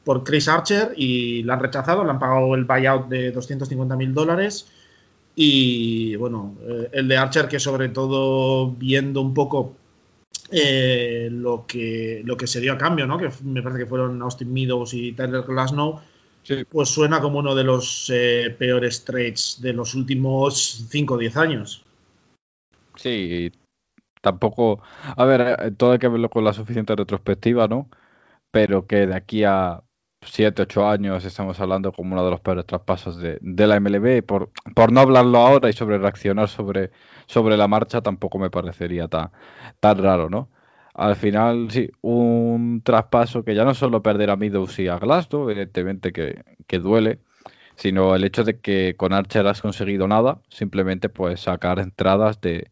por 0.03 0.23
Chris 0.23 0.47
Archer 0.47 0.93
y 0.97 1.43
la 1.43 1.53
han 1.53 1.61
rechazado, 1.61 2.03
le 2.03 2.11
han 2.11 2.19
pagado 2.19 2.55
el 2.55 2.65
buyout 2.65 3.07
de 3.07 3.31
250 3.31 3.95
mil 3.95 4.13
dólares. 4.13 4.67
Y 5.35 6.15
bueno, 6.17 6.55
eh, 6.61 6.89
el 6.91 7.07
de 7.07 7.17
Archer 7.17 7.47
que 7.47 7.59
sobre 7.59 7.89
todo 7.89 8.71
viendo 8.71 9.21
un 9.21 9.33
poco 9.33 9.73
eh, 10.51 11.29
lo, 11.31 11.65
que, 11.65 12.21
lo 12.25 12.37
que 12.37 12.47
se 12.47 12.59
dio 12.59 12.73
a 12.73 12.77
cambio, 12.77 13.07
¿no? 13.07 13.17
que 13.17 13.29
me 13.43 13.61
parece 13.61 13.81
que 13.81 13.89
fueron 13.89 14.21
Austin 14.21 14.51
Meadows 14.51 14.93
y 14.93 15.13
Tyler 15.13 15.43
Glasnow, 15.43 16.01
pues 16.69 16.89
suena 16.89 17.21
como 17.21 17.39
uno 17.39 17.55
de 17.55 17.63
los 17.63 18.09
eh, 18.13 18.53
peores 18.57 19.05
trades 19.05 19.59
de 19.61 19.73
los 19.73 19.95
últimos 19.95 20.87
5 20.89 21.13
o 21.13 21.17
10 21.17 21.37
años. 21.37 21.85
Sí, 22.95 23.51
tampoco. 24.21 24.81
A 25.15 25.25
ver, 25.25 25.41
eh, 25.59 25.71
todo 25.71 25.93
hay 25.93 25.99
que 25.99 26.09
verlo 26.09 26.29
con 26.29 26.43
la 26.43 26.53
suficiente 26.53 26.95
retrospectiva, 26.95 27.67
¿no? 27.67 27.89
Pero 28.51 28.85
que 28.85 29.07
de 29.07 29.15
aquí 29.15 29.43
a 29.45 29.81
7, 30.25 30.63
8 30.63 30.89
años 30.89 31.25
estamos 31.25 31.59
hablando 31.59 31.91
como 31.91 32.13
uno 32.13 32.25
de 32.25 32.31
los 32.31 32.41
peores 32.41 32.65
traspasos 32.65 33.17
de, 33.17 33.39
la 33.41 33.79
MLB. 33.79 34.23
Por, 34.23 34.51
por 34.75 34.91
no 34.91 35.01
hablarlo 35.01 35.39
ahora 35.39 35.69
y 35.69 35.73
sobre 35.73 35.97
reaccionar 35.97 36.49
sobre, 36.49 36.91
sobre 37.25 37.57
la 37.57 37.67
marcha, 37.67 38.01
tampoco 38.01 38.39
me 38.39 38.49
parecería 38.49 39.07
tan, 39.07 39.31
tan 39.79 39.97
raro, 39.97 40.29
¿no? 40.29 40.49
Al 40.93 41.15
final, 41.15 41.71
sí, 41.71 41.89
un 42.01 42.81
traspaso 42.83 43.43
que 43.43 43.55
ya 43.55 43.65
no 43.65 43.73
solo 43.73 44.03
perder 44.03 44.29
a 44.29 44.35
Meadows 44.35 44.77
y 44.79 44.87
a 44.87 44.99
Glasgow, 44.99 45.49
evidentemente 45.49 46.13
que, 46.13 46.43
que 46.67 46.79
duele, 46.79 47.19
sino 47.75 48.15
el 48.15 48.23
hecho 48.23 48.43
de 48.43 48.59
que 48.59 48.95
con 48.97 49.13
Archer 49.13 49.47
has 49.47 49.61
conseguido 49.61 50.07
nada, 50.07 50.41
simplemente 50.49 51.09
pues 51.09 51.41
sacar 51.41 51.79
entradas 51.79 52.41
de, 52.41 52.69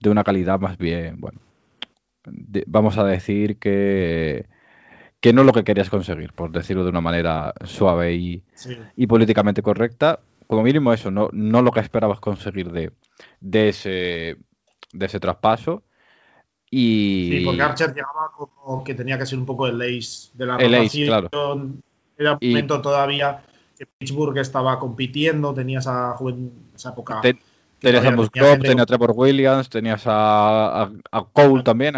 de 0.00 0.10
una 0.10 0.24
calidad 0.24 0.60
más 0.60 0.78
bien, 0.78 1.20
bueno, 1.20 1.40
vamos 2.66 2.98
a 2.98 3.04
decir 3.04 3.58
que, 3.58 4.46
que 5.20 5.32
no 5.32 5.44
lo 5.44 5.52
que 5.52 5.64
querías 5.64 5.90
conseguir, 5.90 6.32
por 6.32 6.50
decirlo 6.50 6.82
de 6.82 6.90
una 6.90 7.02
manera 7.02 7.52
suave 7.64 8.14
y, 8.14 8.42
y 8.96 9.06
políticamente 9.06 9.62
correcta. 9.62 10.20
Como 10.46 10.62
mínimo 10.62 10.92
eso, 10.92 11.10
no, 11.10 11.28
no 11.32 11.62
lo 11.62 11.70
que 11.70 11.80
esperabas 11.80 12.20
conseguir 12.20 12.72
de, 12.72 12.90
de, 13.40 13.68
ese, 13.68 14.36
de 14.92 15.06
ese 15.06 15.20
traspaso. 15.20 15.82
Y... 16.70 17.28
Sí, 17.32 17.44
porque 17.44 17.62
Archer 17.62 17.94
llegaba 17.94 18.30
como 18.34 18.82
que 18.82 18.94
tenía 18.94 19.18
que 19.18 19.26
ser 19.26 19.38
un 19.38 19.46
poco 19.46 19.66
el 19.66 19.80
ace 19.80 20.30
de 20.34 20.46
la 20.46 20.56
el 20.56 20.74
ace, 20.74 21.06
claro. 21.06 21.28
Era 22.16 22.32
un 22.32 22.48
momento 22.48 22.80
todavía 22.80 23.42
que 23.78 23.86
Pittsburgh 23.86 24.36
estaba 24.38 24.78
compitiendo, 24.78 25.54
tenía 25.54 25.78
esa, 25.80 26.16
esa 26.74 26.90
época... 26.90 27.20
Tenías 27.80 28.04
a 28.04 28.10
Musgrove, 28.10 28.58
tenías 28.58 28.82
a 28.82 28.86
Trevor 28.86 29.12
Williams, 29.14 29.68
tenías 29.68 30.02
a, 30.06 30.90
Cole 31.32 31.62
también. 31.62 31.94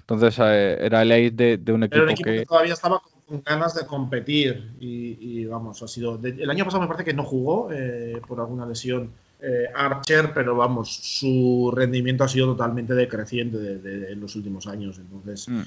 Entonces 0.00 0.38
eh, 0.38 0.78
era 0.80 1.02
el 1.02 1.12
ace 1.12 1.58
de, 1.58 1.72
un 1.72 1.84
equipo, 1.84 2.04
que... 2.22 2.44
todavía 2.44 2.74
estaba 2.74 3.00
con 3.26 3.42
ganas 3.42 3.74
de 3.74 3.86
competir. 3.86 4.72
Y, 4.78 5.44
vamos, 5.46 5.82
ha 5.82 5.88
sido. 5.88 6.20
el 6.22 6.50
año 6.50 6.64
pasado 6.64 6.82
me 6.82 6.88
parece 6.88 7.04
que 7.04 7.14
no 7.14 7.24
jugó 7.24 7.70
eh, 7.72 8.20
por 8.26 8.40
alguna 8.40 8.66
lesión 8.66 9.10
eh, 9.40 9.66
Archer, 9.74 10.32
pero 10.34 10.56
vamos, 10.56 10.94
su 10.94 11.72
rendimiento 11.74 12.24
ha 12.24 12.28
sido 12.28 12.46
totalmente 12.48 12.94
decreciente 12.94 14.12
en 14.12 14.20
los 14.20 14.36
últimos 14.36 14.66
años. 14.66 14.98
Entonces. 14.98 15.48
Mm. 15.48 15.62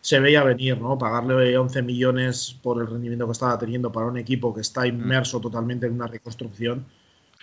Se 0.00 0.20
veía 0.20 0.44
venir, 0.44 0.80
¿no? 0.80 0.96
Pagarle 0.96 1.58
11 1.58 1.82
millones 1.82 2.56
por 2.62 2.80
el 2.80 2.86
rendimiento 2.86 3.26
que 3.26 3.32
estaba 3.32 3.58
teniendo 3.58 3.90
para 3.90 4.06
un 4.06 4.16
equipo 4.16 4.54
que 4.54 4.60
está 4.60 4.86
inmerso 4.86 5.40
totalmente 5.40 5.86
en 5.86 5.94
una 5.94 6.06
reconstrucción, 6.06 6.86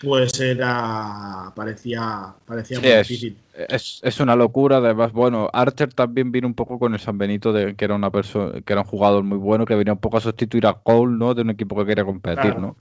pues 0.03 0.39
era 0.39 1.51
parecía 1.55 2.33
parecía 2.45 2.79
muy 2.79 2.89
difícil. 2.89 3.37
Es, 3.53 4.19
una 4.19 4.35
locura, 4.35 4.77
además, 4.77 5.11
bueno, 5.11 5.49
Archer 5.53 5.93
también 5.93 6.31
vino 6.31 6.47
un 6.47 6.55
poco 6.55 6.79
con 6.79 6.93
el 6.93 6.99
San 6.99 7.17
Benito 7.17 7.53
de 7.53 7.75
que 7.75 7.85
era 7.85 7.95
una 7.95 8.09
persona 8.09 8.61
que 8.61 8.73
era 8.73 8.81
un 8.81 8.87
jugador 8.87 9.23
muy 9.23 9.37
bueno 9.37 9.65
que 9.65 9.75
venía 9.75 9.93
un 9.93 9.99
poco 9.99 10.17
a 10.17 10.21
sustituir 10.21 10.65
a 10.67 10.73
Cole, 10.73 11.17
¿no? 11.17 11.33
De 11.33 11.43
un 11.43 11.51
equipo 11.51 11.75
que 11.75 11.85
quería 11.85 12.03
competir, 12.03 12.57
¿no? 12.57 12.75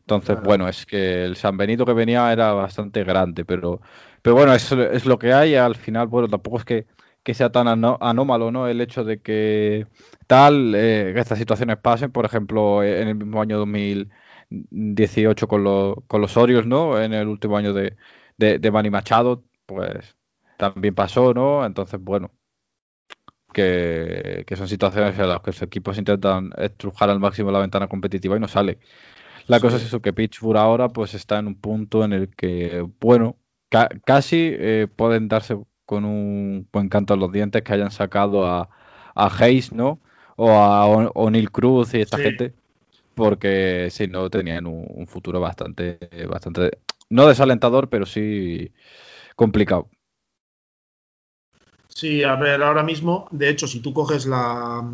Entonces, 0.00 0.42
bueno, 0.42 0.68
es 0.68 0.86
que 0.86 1.24
el 1.24 1.36
San 1.36 1.56
Benito 1.56 1.84
que 1.84 1.92
venía 1.92 2.32
era 2.32 2.52
bastante 2.52 3.04
grande, 3.04 3.44
pero 3.44 3.80
pero 4.22 4.34
bueno, 4.34 4.52
eso 4.54 4.82
es 4.82 5.06
lo 5.06 5.18
que 5.18 5.32
hay, 5.32 5.54
al 5.54 5.76
final, 5.76 6.06
bueno, 6.08 6.28
tampoco 6.28 6.58
es 6.58 6.64
que, 6.64 6.86
que 7.22 7.34
sea 7.34 7.50
tan 7.50 7.68
anómalo, 7.68 8.50
¿no? 8.50 8.66
El 8.68 8.80
hecho 8.80 9.04
de 9.04 9.18
que 9.20 9.86
tal, 10.26 10.74
eh, 10.74 11.12
que 11.14 11.20
estas 11.20 11.38
situaciones 11.38 11.78
pasen, 11.78 12.10
por 12.10 12.24
ejemplo, 12.24 12.82
en 12.82 13.08
el 13.08 13.14
mismo 13.14 13.40
año 13.40 13.58
2000 13.58 14.10
18 14.50 15.48
con, 15.48 15.64
los, 15.64 15.96
con 16.06 16.20
los 16.20 16.36
Orioles, 16.36 16.66
¿no? 16.66 17.00
En 17.00 17.12
el 17.12 17.28
último 17.28 17.56
año 17.56 17.72
de, 17.72 17.96
de, 18.36 18.70
Manny 18.70 18.90
Machado, 18.90 19.44
pues 19.66 20.16
también 20.56 20.94
pasó, 20.94 21.34
¿no? 21.34 21.64
Entonces, 21.64 22.00
bueno, 22.00 22.32
que, 23.52 24.44
son 24.56 24.68
situaciones 24.68 25.18
en 25.18 25.28
las 25.28 25.40
que 25.40 25.50
los 25.50 25.62
equipos 25.62 25.98
intentan 25.98 26.50
estrujar 26.56 27.10
al 27.10 27.20
máximo 27.20 27.50
la 27.50 27.60
ventana 27.60 27.88
competitiva 27.88 28.36
y 28.36 28.40
no 28.40 28.48
sale. 28.48 28.78
La 29.46 29.60
cosa 29.60 29.76
es 29.76 29.84
eso, 29.84 30.02
que 30.02 30.12
Pittsburgh 30.12 30.58
ahora 30.58 30.90
pues 30.90 31.14
está 31.14 31.38
en 31.38 31.46
un 31.46 31.54
punto 31.54 32.04
en 32.04 32.12
el 32.12 32.28
que, 32.34 32.86
bueno, 33.00 33.36
casi 34.04 34.50
eh, 34.52 34.88
pueden 34.94 35.28
darse 35.28 35.58
con 35.86 36.04
un 36.04 36.68
buen 36.70 36.88
canto 36.88 37.14
a 37.14 37.16
los 37.16 37.32
dientes 37.32 37.62
que 37.62 37.72
hayan 37.72 37.90
sacado 37.90 38.46
a, 38.46 38.68
a 39.14 39.26
Hayes, 39.38 39.72
¿no? 39.72 40.00
O 40.36 40.50
a 40.50 40.86
O'Neill 40.86 41.50
Cruz 41.50 41.94
y 41.94 42.00
esta 42.00 42.18
gente 42.18 42.54
porque 43.18 43.88
si 43.90 44.06
no 44.06 44.30
tenían 44.30 44.66
un, 44.66 45.06
futuro 45.06 45.40
bastante, 45.40 45.98
bastante, 46.28 46.78
no 47.10 47.26
desalentador, 47.26 47.88
pero 47.88 48.06
sí 48.06 48.72
complicado. 49.36 49.90
Sí, 51.88 52.22
a 52.22 52.36
ver, 52.36 52.62
ahora 52.62 52.82
mismo, 52.82 53.28
de 53.32 53.50
hecho, 53.50 53.66
si 53.66 53.80
tú 53.80 53.92
coges 53.92 54.24
la, 54.26 54.88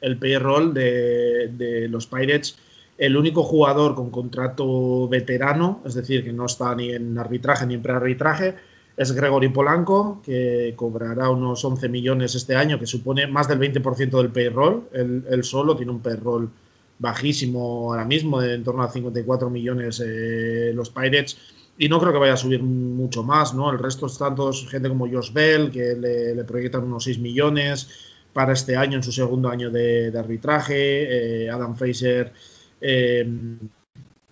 el 0.00 0.18
payroll 0.18 0.72
de, 0.72 1.48
de 1.48 1.88
los 1.88 2.06
Pirates, 2.06 2.56
el 2.96 3.16
único 3.16 3.42
jugador 3.42 3.94
con 3.94 4.10
contrato 4.10 5.08
veterano, 5.08 5.82
es 5.84 5.94
decir, 5.94 6.24
que 6.24 6.32
no 6.32 6.46
está 6.46 6.74
ni 6.74 6.92
en 6.92 7.18
arbitraje 7.18 7.66
ni 7.66 7.74
en 7.74 7.82
prearbitraje, 7.82 8.54
es 8.96 9.12
Gregory 9.12 9.50
Polanco, 9.50 10.22
que 10.24 10.72
cobrará 10.74 11.28
unos 11.28 11.62
11 11.64 11.88
millones 11.88 12.34
este 12.34 12.56
año, 12.56 12.78
que 12.78 12.86
supone 12.86 13.26
más 13.26 13.46
del 13.46 13.58
20% 13.58 14.16
del 14.16 14.30
payroll. 14.30 14.88
Él, 14.92 15.44
solo 15.44 15.76
tiene 15.76 15.92
un 15.92 16.00
payroll 16.00 16.50
bajísimo 16.98 17.92
ahora 17.92 18.04
mismo, 18.04 18.40
de 18.40 18.54
en 18.54 18.64
torno 18.64 18.82
a 18.82 18.90
54 18.90 19.50
millones 19.50 20.02
eh, 20.04 20.72
los 20.74 20.90
Pirates. 20.90 21.36
Y 21.78 21.88
no 21.88 22.00
creo 22.00 22.12
que 22.12 22.18
vaya 22.18 22.32
a 22.32 22.38
subir 22.38 22.62
mucho 22.62 23.22
más, 23.22 23.54
¿no? 23.54 23.70
El 23.70 23.78
resto 23.78 24.06
están 24.06 24.34
todos 24.34 24.66
gente 24.68 24.88
como 24.88 25.08
Josh 25.08 25.32
Bell, 25.32 25.70
que 25.70 25.94
le, 25.94 26.44
proyectan 26.44 26.84
unos 26.84 27.04
6 27.04 27.18
millones 27.18 27.88
para 28.32 28.54
este 28.54 28.76
año, 28.76 28.96
en 28.96 29.02
su 29.02 29.12
segundo 29.12 29.50
año 29.50 29.70
de, 29.70 30.12
arbitraje. 30.16 31.44
Eh, 31.44 31.50
Adam 31.50 31.76
Fraser, 31.76 32.32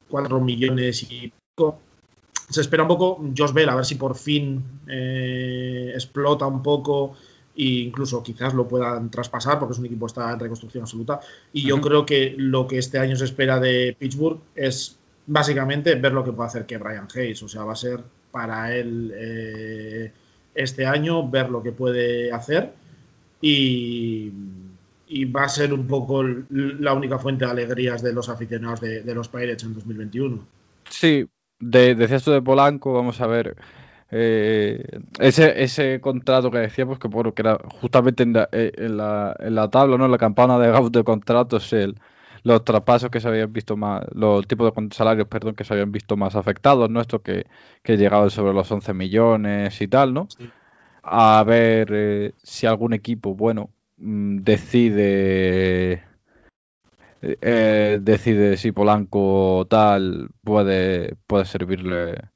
4 0.08 0.40
millones 0.40 1.02
y 1.10 1.30
pico 1.30 1.80
se 2.48 2.60
espera 2.60 2.82
un 2.82 2.88
poco 2.88 3.24
Josh 3.36 3.52
Bell, 3.52 3.68
a 3.68 3.74
ver 3.74 3.84
si 3.84 3.94
por 3.94 4.16
fin 4.16 4.62
eh, 4.86 5.92
explota 5.94 6.46
un 6.46 6.62
poco 6.62 7.14
e 7.56 7.80
incluso 7.80 8.22
quizás 8.22 8.52
lo 8.54 8.66
puedan 8.66 9.10
traspasar 9.10 9.58
porque 9.58 9.72
es 9.72 9.78
un 9.78 9.86
equipo 9.86 10.06
que 10.06 10.10
está 10.10 10.32
en 10.32 10.40
reconstrucción 10.40 10.82
absoluta. 10.82 11.20
Y 11.52 11.62
yo 11.62 11.80
creo 11.80 12.04
que 12.04 12.34
lo 12.36 12.66
que 12.66 12.78
este 12.78 12.98
año 12.98 13.16
se 13.16 13.24
espera 13.24 13.60
de 13.60 13.96
Pittsburgh 13.98 14.40
es 14.54 14.98
básicamente 15.26 15.94
ver 15.94 16.12
lo 16.12 16.24
que 16.24 16.32
puede 16.32 16.48
hacer 16.48 16.66
que 16.66 16.78
Brian 16.78 17.08
Hayes. 17.14 17.42
O 17.42 17.48
sea, 17.48 17.64
va 17.64 17.72
a 17.72 17.76
ser 17.76 18.00
para 18.30 18.74
él 18.74 19.12
eh, 19.14 20.12
este 20.54 20.86
año 20.86 21.28
ver 21.28 21.50
lo 21.50 21.62
que 21.62 21.72
puede 21.72 22.32
hacer 22.32 22.72
y, 23.40 24.32
va 25.26 25.44
a 25.44 25.48
ser 25.48 25.72
un 25.72 25.86
poco 25.86 26.24
la 26.24 26.92
única 26.92 27.18
fuente 27.18 27.44
de 27.44 27.50
alegrías 27.50 28.02
de 28.02 28.12
los 28.12 28.28
aficionados 28.28 28.80
de, 28.80 29.02
de 29.02 29.14
los 29.14 29.28
Pirates 29.28 29.62
en 29.62 29.74
2021. 29.74 30.44
Sí, 30.88 31.28
de, 31.60 31.94
decías 31.94 32.22
esto 32.22 32.32
de 32.32 32.42
Polanco, 32.42 32.92
vamos 32.92 33.20
a 33.20 33.26
ver. 33.26 33.56
Eh, 34.16 35.00
ese, 35.18 35.64
ese 35.64 36.00
contrato 36.00 36.48
que 36.48 36.58
decíamos 36.58 37.00
que 37.00 37.08
bueno 37.08 37.34
que 37.34 37.42
era 37.42 37.58
justamente 37.80 38.22
en 38.22 38.34
la, 38.34 38.48
eh, 38.52 38.70
en 38.76 38.96
la, 38.96 39.34
en 39.40 39.56
la 39.56 39.68
tabla, 39.68 39.98
¿no? 39.98 40.04
En 40.04 40.12
la 40.12 40.18
campana 40.18 40.56
de 40.56 40.70
de 40.90 41.02
contratos, 41.02 41.72
el, 41.72 41.96
los 42.44 42.64
traspasos 42.64 43.10
que 43.10 43.20
se 43.20 43.26
habían 43.26 43.52
visto 43.52 43.76
más, 43.76 44.04
los 44.14 44.46
tipos 44.46 44.72
de 44.72 44.88
salarios, 44.94 45.26
perdón, 45.26 45.56
que 45.56 45.64
se 45.64 45.72
habían 45.74 45.90
visto 45.90 46.16
más 46.16 46.36
afectados, 46.36 46.88
nuestro 46.90 47.22
que, 47.22 47.46
que 47.82 47.96
llegaban 47.96 48.30
sobre 48.30 48.52
los 48.52 48.70
11 48.70 48.94
millones 48.94 49.80
y 49.80 49.88
tal, 49.88 50.14
¿no? 50.14 50.28
A 51.02 51.42
ver 51.44 51.88
eh, 51.92 52.32
si 52.40 52.66
algún 52.66 52.92
equipo, 52.92 53.34
bueno, 53.34 53.70
mm, 53.96 54.38
decide 54.44 56.04
eh, 57.20 57.98
decide 58.00 58.56
si 58.58 58.70
Polanco 58.70 59.66
tal 59.68 60.28
puede, 60.44 61.16
puede 61.26 61.46
servirle 61.46 62.33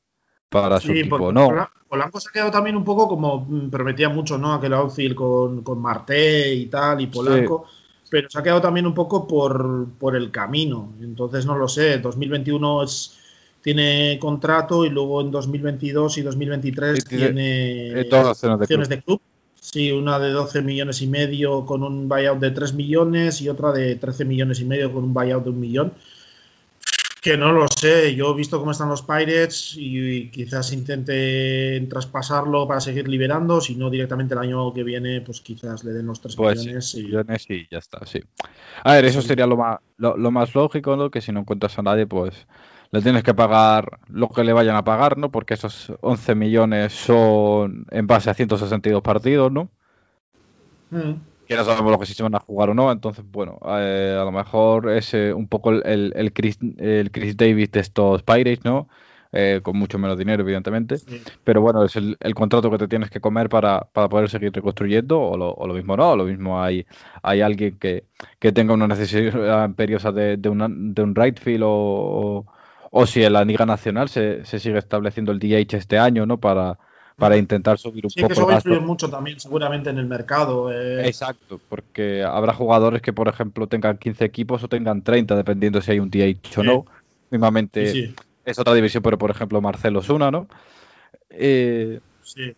para 0.48 0.80
su 0.80 0.92
equipo 0.92 1.16
o 1.16 1.32
no. 1.32 1.68
Polanco 1.88 2.20
se 2.20 2.28
ha 2.28 2.32
quedado 2.32 2.50
también 2.50 2.76
un 2.76 2.84
poco 2.84 3.08
como 3.08 3.46
mm, 3.48 3.70
prometía 3.70 4.08
mucho, 4.08 4.36
¿no? 4.36 4.52
Aquel 4.52 4.74
outfield 4.74 5.14
con, 5.14 5.62
con 5.62 5.80
Marte 5.80 6.52
y 6.52 6.66
tal, 6.66 7.00
y 7.00 7.06
Polanco. 7.06 7.66
Pero 8.10 8.28
se 8.30 8.38
ha 8.38 8.42
quedado 8.42 8.60
también 8.60 8.86
un 8.86 8.94
poco 8.94 9.26
por, 9.26 9.86
por 9.98 10.16
el 10.16 10.30
camino. 10.30 10.94
Entonces 11.00 11.44
no 11.46 11.56
lo 11.56 11.68
sé. 11.68 11.98
2021 11.98 12.82
es, 12.82 13.18
tiene 13.62 14.18
contrato 14.20 14.84
y 14.84 14.90
luego 14.90 15.20
en 15.20 15.30
2022 15.30 16.18
y 16.18 16.22
2023 16.22 17.04
tiene, 17.04 18.04
todas 18.04 18.42
opciones 18.44 18.88
de 18.88 19.02
club. 19.02 19.20
Sí, 19.60 19.92
una 19.92 20.18
de 20.18 20.30
12 20.30 20.62
millones 20.62 21.02
y 21.02 21.06
medio 21.06 21.66
con 21.66 21.82
un 21.82 22.08
buyout 22.08 22.38
de 22.38 22.50
3 22.52 22.72
millones 22.72 23.42
y 23.42 23.50
otra 23.50 23.72
de 23.72 23.96
13 23.96 24.24
millones 24.24 24.60
y 24.60 24.64
medio 24.64 24.90
con 24.92 25.04
un 25.04 25.12
buyout 25.12 25.44
de 25.44 25.50
un 25.50 25.60
millón. 25.60 25.92
Que 27.28 27.36
no 27.36 27.52
lo 27.52 27.68
sé, 27.68 28.14
yo 28.14 28.30
he 28.30 28.34
visto 28.34 28.58
cómo 28.58 28.70
están 28.70 28.88
los 28.88 29.02
Pirates 29.02 29.74
y 29.76 30.30
quizás 30.30 30.72
intenten 30.72 31.86
traspasarlo 31.86 32.66
para 32.66 32.80
seguir 32.80 33.06
liberando, 33.06 33.60
si 33.60 33.76
no 33.76 33.90
directamente 33.90 34.32
el 34.32 34.40
año 34.40 34.72
que 34.72 34.82
viene, 34.82 35.20
pues 35.20 35.42
quizás 35.42 35.84
le 35.84 35.92
den 35.92 36.06
los 36.06 36.22
3 36.22 36.36
pues 36.36 36.60
millones. 36.60 36.94
y... 36.94 37.02
millones 37.02 37.50
y 37.50 37.68
ya 37.70 37.76
está, 37.76 38.06
sí. 38.06 38.22
A 38.82 38.94
ver, 38.94 39.04
eso 39.04 39.20
sería 39.20 39.46
lo 39.46 39.58
más, 39.58 39.78
lo, 39.98 40.30
más 40.30 40.54
lógico, 40.54 40.96
¿no? 40.96 41.10
Que 41.10 41.20
si 41.20 41.30
no 41.30 41.40
encuentras 41.40 41.78
a 41.78 41.82
nadie, 41.82 42.06
pues 42.06 42.46
le 42.92 43.02
tienes 43.02 43.22
que 43.22 43.34
pagar 43.34 43.98
lo 44.08 44.30
que 44.30 44.42
le 44.42 44.54
vayan 44.54 44.76
a 44.76 44.84
pagar, 44.84 45.18
¿no? 45.18 45.30
Porque 45.30 45.52
esos 45.52 45.92
11 46.00 46.34
millones 46.34 46.94
son 46.94 47.84
en 47.90 48.06
base 48.06 48.30
a 48.30 48.34
162 48.34 49.02
partidos, 49.02 49.52
¿no? 49.52 49.68
Mm. 50.90 51.12
Que 51.48 51.56
no 51.56 51.64
sabemos 51.64 51.90
lo 51.90 51.98
que 51.98 52.04
si 52.04 52.12
se 52.12 52.22
van 52.22 52.34
a 52.34 52.40
jugar 52.40 52.68
o 52.68 52.74
no, 52.74 52.92
entonces, 52.92 53.24
bueno, 53.26 53.58
eh, 53.66 54.14
a 54.20 54.24
lo 54.24 54.32
mejor 54.32 54.90
es 54.90 55.14
eh, 55.14 55.32
un 55.32 55.48
poco 55.48 55.70
el, 55.70 56.12
el, 56.14 56.32
Chris, 56.34 56.58
el 56.76 57.10
Chris 57.10 57.38
Davis 57.38 57.72
de 57.72 57.80
estos 57.80 58.22
Pirates, 58.22 58.64
¿no? 58.64 58.88
Eh, 59.32 59.60
con 59.62 59.78
mucho 59.78 59.98
menos 59.98 60.18
dinero, 60.18 60.42
evidentemente. 60.42 60.96
Pero 61.44 61.62
bueno, 61.62 61.84
es 61.84 61.96
el, 61.96 62.16
contrato 62.34 62.70
que 62.70 62.78
te 62.78 62.88
tienes 62.88 63.08
que 63.10 63.20
comer 63.20 63.48
para, 63.48 63.80
para 63.80 64.08
poder 64.10 64.28
seguir 64.28 64.52
reconstruyendo, 64.52 65.20
o 65.20 65.36
lo, 65.38 65.52
o 65.54 65.66
lo, 65.66 65.72
mismo 65.72 65.96
no, 65.96 66.10
o 66.10 66.16
lo 66.16 66.24
mismo 66.24 66.62
hay, 66.62 66.86
hay 67.22 67.40
alguien 67.40 67.78
que, 67.78 68.04
que 68.38 68.52
tenga 68.52 68.74
una 68.74 68.86
necesidad 68.86 69.64
imperiosa 69.66 70.12
de, 70.12 70.36
de, 70.36 70.50
de 70.50 71.02
un 71.02 71.14
right 71.14 71.38
field 71.38 71.64
o, 71.66 72.46
o 72.90 73.06
si 73.06 73.22
en 73.22 73.32
la 73.32 73.44
Liga 73.44 73.66
Nacional 73.66 74.08
se, 74.08 74.44
sigue 74.44 74.78
estableciendo 74.78 75.32
el 75.32 75.38
DH 75.38 75.76
este 75.76 75.98
año, 75.98 76.26
¿no? 76.26 76.38
Para, 76.38 76.78
para 77.18 77.36
intentar 77.36 77.78
subir 77.78 78.06
un 78.06 78.10
sí, 78.10 78.20
poco. 78.20 78.28
que 78.28 78.32
eso 78.34 78.46
va 78.46 78.52
a 78.52 78.56
influir 78.56 78.80
mucho 78.80 79.10
también, 79.10 79.40
seguramente, 79.40 79.90
en 79.90 79.98
el 79.98 80.06
mercado. 80.06 80.72
Eh. 80.72 81.06
Exacto, 81.06 81.60
porque 81.68 82.22
habrá 82.22 82.54
jugadores 82.54 83.02
que, 83.02 83.12
por 83.12 83.26
ejemplo, 83.26 83.66
tengan 83.66 83.98
15 83.98 84.24
equipos 84.24 84.62
o 84.62 84.68
tengan 84.68 85.02
30, 85.02 85.34
dependiendo 85.34 85.80
si 85.82 85.90
hay 85.90 85.98
un 85.98 86.10
DH 86.10 86.58
o 86.58 86.62
no. 86.62 86.84
Mismamente 87.30 88.14
es 88.44 88.58
otra 88.58 88.72
división, 88.72 89.02
pero 89.02 89.18
por 89.18 89.30
ejemplo, 89.30 89.60
Marcelo 89.60 89.98
es 90.00 90.08
una, 90.08 90.30
¿no? 90.30 90.48
Eh, 91.28 92.00
sí. 92.22 92.54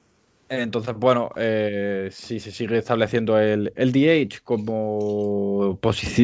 Entonces, 0.51 0.95
bueno, 0.95 1.31
eh, 1.37 2.09
si 2.13 2.39
se 2.39 2.51
sigue 2.51 2.77
estableciendo 2.77 3.39
el, 3.39 3.73
el 3.77 3.93
DH 3.93 4.43
como 4.45 5.79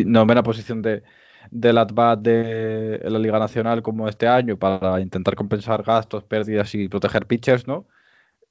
novena 0.05 0.43
posición 0.43 0.83
de, 0.83 1.03
del 1.51 1.79
ATBAT 1.79 2.21
de 2.21 3.01
la 3.05 3.19
Liga 3.19 3.39
Nacional 3.39 3.83
como 3.83 4.09
este 4.09 4.29
año 4.29 4.59
para 4.59 5.01
intentar 5.01 5.37
compensar 5.37 5.83
gastos, 5.83 6.25
pérdidas 6.25 6.75
y 6.75 6.89
proteger 6.89 7.27
pitchers, 7.27 7.67
¿no? 7.67 7.87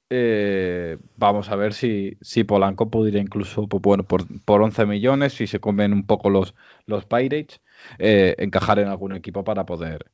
Eh, 0.08 0.98
vamos 1.16 1.48
a 1.50 1.56
ver 1.56 1.74
si, 1.74 2.16
si 2.20 2.44
Polanco 2.44 2.90
pudiera 2.90 3.18
incluso, 3.18 3.66
pues 3.66 3.82
bueno, 3.82 4.04
por, 4.04 4.24
por 4.44 4.62
11 4.62 4.86
millones, 4.86 5.34
si 5.34 5.46
se 5.46 5.60
comen 5.60 5.92
un 5.92 6.06
poco 6.06 6.30
los, 6.30 6.54
los 6.86 7.04
Pirates, 7.06 7.60
eh, 7.98 8.34
encajar 8.38 8.78
en 8.78 8.88
algún 8.88 9.14
equipo 9.14 9.42
para 9.44 9.66
poder 9.66 10.10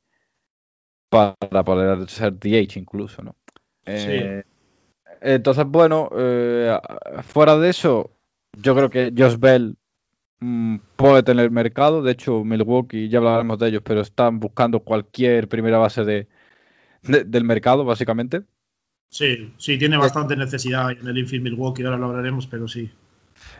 para 1.09 1.63
poder 1.63 2.09
ser 2.09 2.39
DH 2.39 2.79
incluso, 2.79 3.21
¿no? 3.21 3.35
Eh, 3.85 4.43
entonces, 5.21 5.65
bueno, 5.67 6.09
fuera 7.21 7.57
de 7.59 7.69
eso, 7.69 8.09
yo 8.57 8.75
creo 8.75 8.89
que 8.89 9.13
Josh 9.15 9.37
Bell 9.37 9.77
Mm, 10.45 10.79
puede 10.97 11.23
tener 11.23 11.51
mercado. 11.51 12.01
De 12.03 12.11
hecho, 12.11 12.43
Milwaukee, 12.43 13.07
ya 13.07 13.19
hablaremos 13.19 13.57
de 13.59 13.69
ellos, 13.69 13.81
pero 13.83 14.01
están 14.01 14.41
buscando 14.41 14.81
cualquier 14.81 15.47
primera 15.47 15.77
base 15.77 16.03
de, 16.03 16.27
del 17.03 17.45
mercado, 17.45 17.85
básicamente. 17.85 18.43
Sí, 19.13 19.53
sí, 19.57 19.77
tiene 19.77 19.95
bastante 19.95 20.35
necesidad 20.35 20.89
en 20.89 21.07
el 21.07 21.19
infield 21.19 21.43
Milwaukee, 21.43 21.83
ahora 21.83 21.97
lo 21.97 22.07
hablaremos, 22.07 22.47
pero 22.47 22.67
sí. 22.67 22.89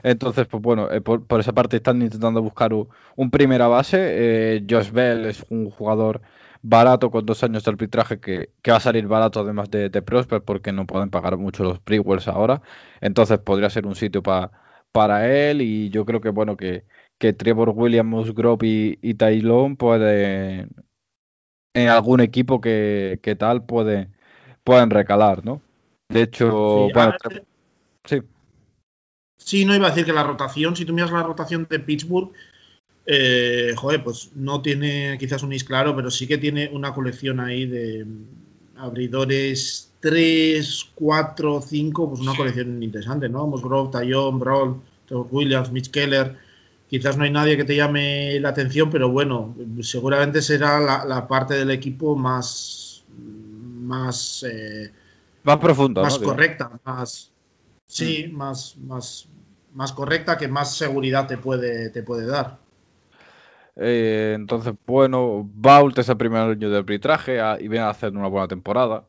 Entonces, 0.01 0.47
pues 0.47 0.63
bueno, 0.63 0.89
eh, 0.91 0.99
por, 0.99 1.39
esa 1.39 1.53
parte 1.53 1.77
están 1.77 2.01
intentando 2.01 2.41
buscar 2.41 2.73
un, 2.73 3.29
primera 3.29 3.67
base. 3.67 3.97
Eh, 3.99 4.65
Josh 4.67 4.89
Bell 4.89 5.25
es 5.25 5.45
un 5.49 5.69
jugador 5.69 6.21
barato 6.63 7.11
con 7.11 7.23
dos 7.23 7.43
años 7.43 7.63
de 7.63 7.69
arbitraje 7.69 8.19
que, 8.19 8.49
va 8.67 8.77
a 8.77 8.79
salir 8.79 9.05
barato 9.05 9.41
además 9.41 9.69
de, 9.69 9.89
Prosper 10.01 10.41
porque 10.41 10.71
no 10.71 10.87
pueden 10.87 11.11
pagar 11.11 11.37
mucho 11.37 11.63
los 11.63 11.83
Brewers 11.85 12.27
ahora. 12.27 12.63
Entonces 12.99 13.37
podría 13.37 13.69
ser 13.69 13.85
un 13.85 13.95
sitio 13.95 14.23
para 14.23 15.29
él 15.31 15.61
y 15.61 15.91
yo 15.91 16.03
creo 16.03 16.19
que 16.19 16.29
bueno 16.29 16.57
que, 16.57 16.83
que 17.19 17.31
Trevor 17.33 17.73
Williams, 17.75 18.09
Musgrove 18.09 18.65
y, 18.67 18.97
y 19.03 19.13
Tylon 19.13 19.77
pueden 19.77 20.71
en 21.73 21.89
algún 21.89 22.21
equipo 22.21 22.61
que, 22.61 23.35
tal 23.37 23.65
puede, 23.65 24.09
pueden 24.63 24.89
recalar, 24.89 25.43
¿no? 25.45 25.61
De 26.09 26.23
hecho, 26.23 26.87
sí, 26.87 26.93
bueno, 26.93 27.13
sí. 28.05 28.21
Sí, 29.37 29.65
no 29.65 29.75
iba 29.75 29.87
a 29.87 29.89
decir 29.89 30.05
que 30.05 30.13
la 30.13 30.23
rotación, 30.23 30.75
si 30.75 30.85
tú 30.85 30.93
miras 30.93 31.11
la 31.11 31.23
rotación 31.23 31.67
de 31.69 31.79
Pittsburgh, 31.79 32.31
eh, 33.05 33.73
joder, 33.75 34.03
pues 34.03 34.31
no 34.35 34.61
tiene 34.61 35.17
quizás 35.19 35.43
un 35.43 35.53
is 35.53 35.63
claro, 35.63 35.95
pero 35.95 36.09
sí 36.09 36.27
que 36.27 36.37
tiene 36.37 36.69
una 36.71 36.93
colección 36.93 37.39
ahí 37.39 37.65
de 37.65 38.05
abridores 38.77 39.91
3, 39.99 40.91
4, 40.95 41.61
5, 41.61 42.09
pues 42.09 42.21
una 42.21 42.35
colección 42.35 42.81
interesante, 42.81 43.29
¿no? 43.29 43.47
Musgrove, 43.47 43.91
Tayon, 43.91 44.39
Brawl, 44.39 44.81
Williams, 45.09 45.71
Mitch 45.71 45.91
Keller. 45.91 46.37
Quizás 46.89 47.17
no 47.17 47.23
hay 47.23 47.31
nadie 47.31 47.57
que 47.57 47.63
te 47.63 47.75
llame 47.75 48.39
la 48.39 48.49
atención, 48.49 48.89
pero 48.89 49.09
bueno, 49.09 49.55
seguramente 49.81 50.41
será 50.41 50.79
la, 50.79 51.27
parte 51.27 51.55
del 51.55 51.71
equipo 51.71 52.15
más. 52.15 52.82
Más. 53.83 54.45
Eh, 54.49 54.91
más 55.43 55.57
profunda. 55.57 56.01
Más 56.01 56.17
correcta, 56.19 56.71
más. 56.83 57.31
Sí, 57.85 58.27
mm. 58.27 58.35
más, 58.35 58.77
más, 58.77 59.27
más 59.73 59.91
correcta, 59.93 60.37
que 60.37 60.47
más 60.47 60.75
seguridad 60.75 61.27
te 61.27 61.37
puede, 61.37 61.89
te 61.89 62.03
puede 62.03 62.25
dar. 62.25 62.57
Eh, 63.75 64.33
entonces, 64.35 64.73
bueno, 64.85 65.49
Bault 65.53 65.97
es 65.97 66.09
el 66.09 66.17
primer 66.17 66.41
año 66.41 66.69
de 66.69 66.77
arbitraje 66.77 67.39
ah, 67.39 67.57
y 67.59 67.67
viene 67.67 67.85
a 67.85 67.89
hacer 67.89 68.11
una 68.11 68.27
buena 68.27 68.47
temporada. 68.47 69.05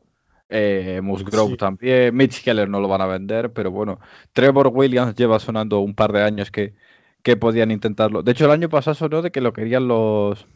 Eh, 0.49 1.01
Musgrove 1.03 1.57
también. 1.57 2.15
Mitch 2.15 2.43
Keller 2.43 2.69
no 2.69 2.79
lo 2.79 2.87
van 2.87 3.01
a 3.01 3.07
vender, 3.07 3.51
pero 3.51 3.71
bueno. 3.71 3.99
Trevor 4.33 4.67
Williams 4.73 5.15
lleva 5.15 5.39
sonando 5.39 5.79
un 5.79 5.95
par 5.95 6.11
de 6.11 6.23
años 6.23 6.51
que, 6.51 6.75
que 7.23 7.37
podían 7.37 7.71
intentarlo. 7.71 8.23
De 8.23 8.31
hecho, 8.31 8.45
el 8.45 8.51
año 8.51 8.69
pasado 8.69 8.95
sonó 8.95 9.21
de 9.21 9.31
que 9.31 9.41
lo 9.41 9.53
querían 9.53 9.87
los. 9.87 10.47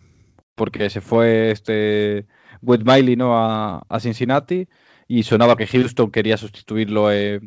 Porque 0.55 0.89
se 0.89 1.01
fue 1.01 1.51
este. 1.51 2.27
With 2.61 2.81
Miley 2.83 3.15
¿no? 3.15 3.37
a, 3.37 3.83
a 3.87 3.99
Cincinnati 3.99 4.67
y 5.09 5.23
sonaba 5.23 5.57
que 5.57 5.65
Houston 5.65 6.11
quería 6.11 6.37
sustituirlo 6.37 7.11
eh, 7.11 7.41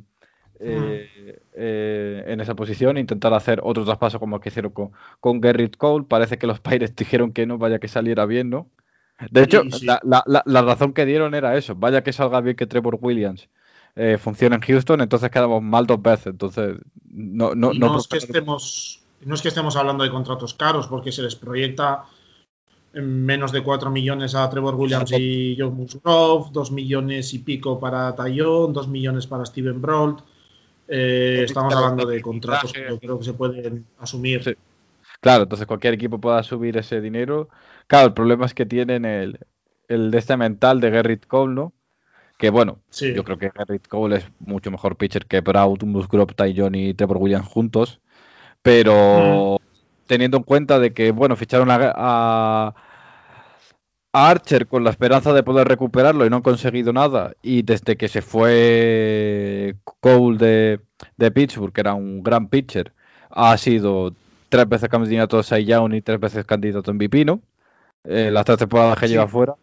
eh, 0.59 1.41
eh, 1.55 2.25
en 2.27 2.41
esa 2.41 2.57
posición 2.57 2.97
e 2.97 3.01
intentar 3.01 3.33
hacer 3.35 3.61
otro 3.63 3.85
traspaso 3.85 4.19
como 4.19 4.37
el 4.37 4.43
que 4.43 4.49
hicieron 4.49 4.73
con, 4.73 4.91
con 5.21 5.41
Garrett 5.41 5.77
Cole. 5.77 6.05
Parece 6.09 6.39
que 6.39 6.49
los 6.49 6.59
Pirates 6.61 6.97
dijeron 6.97 7.33
que 7.33 7.47
no, 7.47 7.59
vaya 7.59 7.79
que 7.79 7.87
saliera 7.87 8.27
bien, 8.27 8.51
¿no? 8.51 8.69
De 9.31 9.45
hecho, 9.45 9.63
La, 9.83 10.25
la, 10.27 10.63
razón 10.63 10.93
que 10.93 11.07
dieron 11.07 11.37
era 11.37 11.57
eso, 11.57 11.77
vaya 11.77 12.03
que 12.03 12.13
salga 12.13 12.41
bien 12.41 12.57
que 12.57 12.67
Trevor 12.67 12.99
Williams 13.01 13.49
funcione 14.19 14.57
en 14.57 14.63
Houston, 14.63 15.01
entonces 15.01 15.31
quedamos 15.31 15.63
mal 15.63 15.87
dos 15.87 16.03
veces. 16.03 16.29
Entonces, 16.29 16.79
no, 17.05 17.55
no, 17.55 17.73
no, 17.73 17.99
es 17.99 18.09
que 18.09 18.17
estemos, 18.17 19.03
no 19.21 19.35
es 19.37 19.43
que 19.43 19.49
estemos 19.49 19.77
hablando 19.77 20.03
de 20.03 20.11
contratos 20.11 20.55
caros, 20.55 20.89
porque 20.89 21.13
se 21.13 21.23
les 21.23 21.37
proyecta 21.37 22.07
menos 22.95 23.53
de 23.53 23.63
4 23.63 23.91
millones 23.91 24.35
a 24.35 24.49
Trevor 24.51 24.75
Williams 24.75 25.13
y 25.13 25.57
John 25.59 25.75
Musgrove, 25.75 26.51
2 26.53 26.73
millones 26.73 27.33
y 27.33 27.39
pico 27.39 27.81
para 27.81 28.15
Tayon, 28.15 28.73
2 28.73 28.89
millones 28.89 29.27
para 29.27 29.47
Steven 29.47 29.81
Brolt. 29.81 30.21
Eh, 30.89 31.43
estamos 31.45 31.75
hablando 31.75 32.05
de 32.07 32.21
contratos 32.21 32.73
que 32.73 32.87
yo 32.87 32.99
creo 32.99 33.19
que 33.19 33.25
se 33.25 33.33
pueden 33.33 33.87
asumir. 33.99 34.59
Claro, 35.21 35.45
entonces 35.45 35.67
cualquier 35.67 35.95
equipo 35.95 36.19
pueda 36.19 36.43
subir 36.43 36.77
ese 36.77 37.01
dinero. 37.01 37.49
Claro, 37.87 38.09
el 38.09 38.15
problema 38.15 38.45
es 38.45 38.55
que 38.55 38.67
tienen 38.67 39.05
el, 39.05 39.39
el 39.89 40.11
de 40.11 40.19
este 40.19 40.37
mental 40.37 40.81
de 40.81 40.91
Gerrit 40.91 41.27
Cole, 41.27 41.55
¿no? 41.55 41.73
Que 42.37 42.51
bueno, 42.51 42.81
yo 42.91 43.23
creo 43.25 43.39
que 43.39 43.53
Gerrit 43.57 43.87
Cole 43.87 44.17
es 44.17 44.27
mucho 44.41 44.71
mejor 44.71 44.97
pitcher 44.97 45.27
que 45.27 45.41
Brout, 45.41 45.85
Musgrove, 45.85 46.35
Tayon 46.35 46.75
y 46.75 46.93
Trevor 46.93 47.19
Williams 47.19 47.47
juntos. 47.47 48.01
Pero 48.63 49.59
mm 49.61 49.72
teniendo 50.13 50.37
en 50.37 50.43
cuenta 50.43 50.79
de 50.79 50.93
que, 50.93 51.11
bueno, 51.11 51.37
ficharon 51.37 51.69
a, 51.71 52.75
Archer 54.13 54.67
con 54.67 54.85
la 54.85 54.91
esperanza 54.91 55.33
de 55.33 55.43
poder 55.43 55.67
recuperarlo 55.67 56.27
y 56.27 56.29
no 56.29 56.37
han 56.37 56.43
conseguido 56.43 56.93
nada. 56.93 57.33
Y 57.41 57.63
desde 57.63 57.97
que 57.97 58.09
se 58.09 58.21
fue 58.21 59.77
Cole 60.01 60.37
de, 60.37 60.81
de 61.17 61.31
Pittsburgh, 61.31 61.73
que 61.73 61.81
era 61.81 61.95
un 61.95 62.23
gran 62.23 62.49
pitcher, 62.49 62.93
ha 63.31 63.57
sido 63.57 64.15
tres 64.51 64.69
veces 64.69 64.91
candidato 64.91 65.39
a 65.39 65.43
Cy 65.43 65.65
Young 65.65 65.95
y 65.95 66.03
tres 66.03 66.21
veces 66.21 66.45
candidato 66.45 66.91
en 66.91 66.99
Vipino. 66.99 67.41
Eh, 68.05 68.31
las 68.31 68.45
tres 68.45 68.59
temporadas 68.59 68.99
que 68.99 69.09
lleva 69.09 69.27
fuera. 69.27 69.55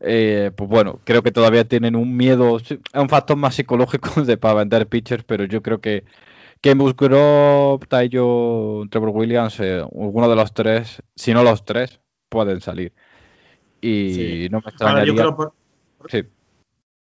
Eh, 0.00 0.50
pues 0.54 0.68
bueno, 0.68 1.00
creo 1.04 1.22
que 1.22 1.32
todavía 1.32 1.66
tienen 1.66 1.96
un 1.96 2.14
miedo, 2.18 2.58
es 2.58 2.78
un 2.92 3.08
factor 3.08 3.38
más 3.38 3.54
psicológico 3.54 4.20
de 4.26 4.36
para 4.36 4.56
vender 4.56 4.88
pitchers, 4.88 5.24
pero 5.24 5.46
yo 5.46 5.62
creo 5.62 5.80
que 5.80 6.04
que 6.60 6.74
Musgrove, 6.74 7.86
Tayo, 7.86 8.84
Trevor 8.90 9.10
Williams, 9.10 9.60
eh, 9.60 9.82
uno 9.90 10.28
de 10.28 10.36
los 10.36 10.52
tres, 10.52 11.02
si 11.14 11.32
no 11.32 11.42
los 11.42 11.64
tres, 11.64 12.00
pueden 12.28 12.60
salir. 12.60 12.92
Y 13.80 14.48
no 14.50 14.60
me 14.60 14.70
extrañaría. 14.70 15.14
yo 15.14 15.36
creo 15.36 15.54
sí. 16.08 16.24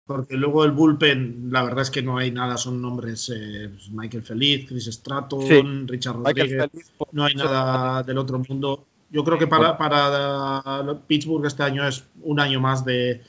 Porque 0.07 0.37
luego 0.37 0.65
el 0.65 0.73
bullpen, 0.73 1.49
la 1.51 1.63
verdad 1.63 1.81
es 1.81 1.91
que 1.91 2.03
no 2.03 2.19
hay 2.19 2.31
nada, 2.31 2.59
son 2.59 2.83
nombres 2.83 3.33
eh, 3.35 3.71
pues 3.71 3.91
Michael 3.91 4.23
Feliz, 4.23 4.69
Chris 4.69 4.85
Stratton, 4.87 5.89
Richard 5.89 6.17
Rodríguez, 6.17 6.69
no 7.13 7.25
hay 7.25 7.35
nada 7.35 8.03
del 8.03 8.19
otro 8.19 8.39
mundo. 8.47 8.85
Yo 9.09 9.25
creo 9.25 9.39
que 9.39 9.47
para, 9.47 9.79
para 9.79 11.01
Pittsburgh 11.07 11.47
este 11.47 11.63
año 11.63 11.87
es 11.89 12.05
un 12.21 12.39
año 12.39 12.61
más 12.61 12.85
de, 12.85 13.23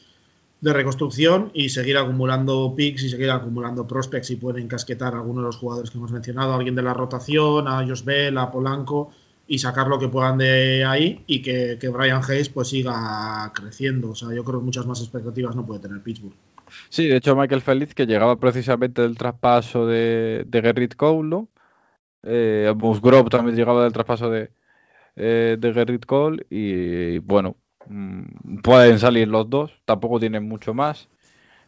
de 0.62 0.74
reconstrucción 0.74 1.52
y 1.54 1.70
seguir 1.70 1.98
acumulando 1.98 2.74
picks 2.76 3.04
y 3.04 3.10
seguir 3.10 3.30
acumulando 3.30 3.88
prospects 3.88 4.32
y 4.32 4.36
pueden 4.36 4.68
casquetar 4.68 5.14
a 5.14 5.18
algunos 5.18 5.44
de 5.44 5.48
los 5.48 5.58
jugadores 5.58 5.92
que 5.92 5.98
hemos 5.98 6.12
mencionado, 6.12 6.54
a 6.54 6.56
alguien 6.56 6.76
de 6.76 6.82
la 6.82 6.94
rotación, 6.94 7.68
a 7.68 7.86
Josh 7.86 8.04
Bell, 8.04 8.38
a 8.38 8.52
Polanco 8.52 9.12
y 9.48 9.60
sacar 9.60 9.88
lo 9.88 10.00
que 10.00 10.08
puedan 10.08 10.38
de 10.38 10.84
ahí 10.86 11.24
y 11.28 11.42
que, 11.42 11.78
Brian 11.90 12.22
Hayes 12.28 12.50
pues 12.50 12.70
siga 12.70 13.52
creciendo. 13.54 14.12
O 14.12 14.16
sea, 14.16 14.34
yo 14.34 14.44
creo 14.44 14.60
que 14.60 14.66
muchas 14.66 14.86
más 14.86 15.02
expectativas 15.02 15.56
no 15.56 15.66
puede 15.66 15.82
tener 15.82 16.02
Pittsburgh. 16.02 16.34
Sí, 16.90 17.08
de 17.08 17.18
hecho 17.18 17.36
Michael 17.36 17.62
Feliz, 17.62 17.94
que 17.94 18.08
llegaba 18.08 18.40
precisamente 18.40 19.04
del 19.04 19.18
traspaso 19.18 19.86
de, 19.86 20.46
de 20.48 20.62
Gerrit 20.62 20.96
Cole. 20.96 21.46
Eh, 22.24 22.74
Musgrove 22.76 23.30
también 23.30 23.56
llegaba 23.56 23.84
del 23.84 23.94
traspaso 23.94 24.32
de, 24.32 24.50
eh, 25.16 25.58
de 25.60 25.74
Gerrit 25.74 26.06
Cole 26.06 26.46
y 26.50 27.20
bueno, 27.20 27.56
Mm, 27.88 28.58
pueden 28.64 29.00
salir 29.00 29.28
los 29.28 29.50
dos, 29.50 29.72
tampoco 29.86 30.20
tienen 30.20 30.48
mucho 30.48 30.74
más. 30.74 31.10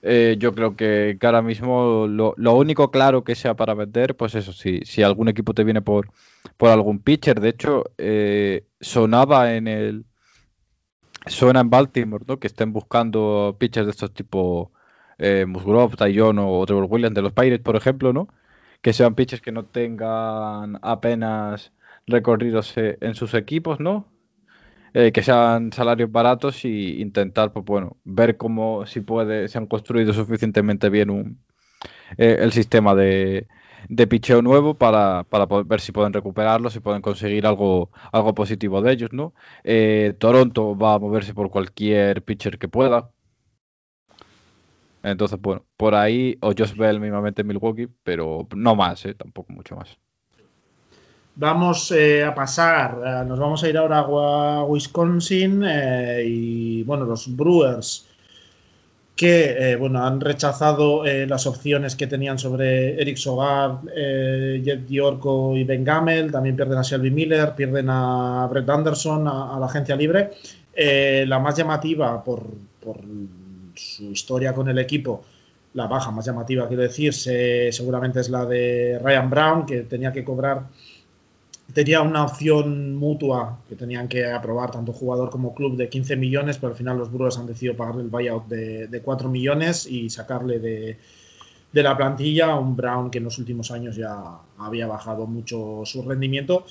Eh, 0.02 0.38
yo 0.40 0.54
creo 0.54 0.76
que, 0.76 1.18
ahora 1.22 1.42
mismo 1.42 2.08
lo, 2.08 2.34
único 2.54 2.92
claro 2.92 3.24
que 3.24 3.36
sea 3.36 3.56
para 3.56 3.74
vender, 3.74 4.16
pues 4.16 4.36
eso, 4.36 4.54
si, 4.54 4.82
si 4.86 5.04
algún 5.04 5.28
equipo 5.28 5.54
te 5.54 5.64
viene 5.64 5.82
por, 5.82 6.12
por 6.58 6.70
algún 6.70 7.00
pitcher, 7.00 7.40
de 7.42 7.50
hecho, 7.50 7.84
eh, 7.98 8.66
sonaba 8.80 9.56
en 9.56 9.68
el. 9.68 10.06
Suena 11.28 11.60
en 11.60 11.70
Baltimore, 11.70 12.24
¿no? 12.28 12.40
Que 12.40 12.48
estén 12.48 12.72
buscando 12.74 13.58
pitchers 13.60 13.86
de 13.86 13.92
estos 13.92 14.14
tipo 14.14 14.72
eh, 15.18 15.46
Musgrove, 15.46 15.98
Taillon 15.98 16.40
o 16.40 16.66
Trevor 16.66 16.88
Williams 16.90 17.16
de 17.16 17.22
los 17.22 17.34
Pirates, 17.34 17.60
por 17.62 17.76
ejemplo, 17.76 18.14
¿no? 18.14 18.30
Que 18.82 18.94
sean 18.94 19.16
pitchers 19.16 19.42
que 19.42 19.52
no 19.52 19.66
tengan 19.66 20.80
apenas 20.82 21.74
recorridos 22.08 22.74
en 22.78 23.16
sus 23.16 23.34
equipos, 23.34 23.80
¿no? 23.80 24.06
Eh, 24.94 25.12
que 25.12 25.22
sean 25.24 25.72
salarios 25.74 26.12
baratos 26.12 26.66
y 26.66 27.02
intentar, 27.02 27.52
pues 27.54 27.66
bueno, 27.66 27.98
ver 28.04 28.38
cómo 28.38 28.86
si 28.86 29.02
puede, 29.02 29.48
se 29.48 29.58
han 29.58 29.68
construido 29.68 30.14
suficientemente 30.14 30.90
bien 30.90 31.10
un, 31.10 31.40
eh, 32.18 32.38
el 32.42 32.52
sistema 32.54 32.96
de, 32.96 33.48
de 33.90 34.08
picheo 34.08 34.42
nuevo 34.42 34.76
para, 34.76 35.24
para 35.26 35.48
poder 35.48 35.66
ver 35.66 35.82
si 35.82 35.92
pueden 35.92 36.14
recuperarlo, 36.14 36.70
si 36.70 36.80
pueden 36.80 37.02
conseguir 37.02 37.46
algo, 37.48 37.92
algo 38.12 38.34
positivo 38.36 38.82
de 38.82 38.94
ellos, 38.94 39.14
¿no? 39.14 39.34
Eh, 39.64 40.16
Toronto 40.20 40.78
va 40.78 40.96
a 40.96 41.00
moverse 41.00 41.34
por 41.34 41.50
cualquier 41.52 42.24
pitcher 42.24 42.58
que 42.60 42.68
pueda. 42.70 43.12
Entonces, 45.04 45.40
bueno, 45.42 45.66
por 45.78 45.96
ahí, 45.96 46.38
o 46.42 46.54
Josh 46.58 46.76
Bell 46.76 47.00
mismamente 47.00 47.42
en 47.42 47.48
Milwaukee, 47.48 47.88
pero 48.04 48.48
no 48.56 48.76
más, 48.76 49.04
tampoco 49.18 49.54
mucho 49.54 49.76
más. 49.76 49.98
Vamos 51.40 51.92
eh, 51.92 52.24
a 52.24 52.34
pasar, 52.34 52.98
eh, 53.06 53.26
nos 53.28 53.38
vamos 53.38 53.64
a 53.64 53.70
ir 53.70 53.78
ahora 53.78 54.00
a 54.00 54.64
Wisconsin 54.64 55.64
eh, 55.64 56.24
y 56.26 56.82
bueno, 56.82 57.06
los 57.06 57.36
Brewers 57.36 58.08
que 59.16 59.76
bueno, 59.80 60.04
han 60.04 60.20
rechazado 60.20 61.04
las 61.04 61.48
opciones 61.48 61.96
que 61.96 62.06
tenían 62.06 62.38
sobre 62.38 63.02
Eric 63.02 63.18
Sogar, 63.18 63.82
Jet 63.84 64.86
Diorco 64.86 65.58
y 65.58 65.64
Ben 65.64 65.84
Gamel, 65.84 66.32
también 66.32 66.56
pierden 66.56 66.78
a 66.78 66.84
Shelby 66.84 67.10
Miller, 67.10 67.56
pierden 67.56 67.90
a 67.90 68.48
Brett 68.48 68.70
Anderson, 68.70 69.28
a, 69.28 69.58
la 69.60 69.66
agencia 69.66 69.96
libre. 69.96 70.34
la 71.26 71.40
más 71.40 71.58
llamativa 71.58 72.24
por, 72.24 72.44
por, 72.80 72.98
su 73.74 74.04
historia 74.12 74.54
con 74.54 74.70
el 74.70 74.78
equipo, 74.78 75.24
la 75.74 75.88
baja 75.88 76.12
más 76.12 76.24
llamativa 76.24 76.68
quiero 76.68 76.84
decir, 76.84 77.12
seguramente 77.12 78.20
es 78.20 78.30
la 78.30 78.46
de 78.46 79.00
Ryan 79.04 79.30
Brown, 79.32 79.66
que 79.66 79.82
tenía 79.82 80.14
que 80.14 80.24
cobrar 80.24 80.62
tenía 81.74 82.02
una 82.02 82.24
opción 82.24 82.96
mutua 82.96 83.60
que 83.68 83.76
tenían 83.76 84.08
que 84.08 84.26
aprobar 84.26 84.72
tanto 84.72 84.94
jugador 84.94 85.30
como 85.30 85.54
club 85.54 85.76
de 85.76 85.90
15 85.90 86.16
millones, 86.16 86.58
pero 86.58 86.72
al 86.72 86.78
final 86.78 86.98
los 86.98 87.12
Brewers 87.12 87.38
han 87.38 87.48
decidido 87.48 87.76
pagarle 87.76 88.04
el 88.04 88.10
buyout 88.10 88.48
de, 88.48 88.88
de 88.88 89.02
4 89.02 89.30
millones 89.30 89.86
y 89.86 90.10
sacarle 90.10 90.60
de, 90.60 90.98
de, 91.72 91.84
la 91.84 91.98
plantilla 91.98 92.48
a 92.48 92.60
un 92.60 92.76
Brown 92.76 93.12
que 93.12 93.18
en 93.18 93.26
los 93.26 93.38
últimos 93.38 93.72
años 93.72 93.96
ya 93.96 94.40
había 94.58 94.88
bajado 94.88 95.28
mucho 95.28 95.82
su 95.86 96.02
rendimiento. 96.04 96.66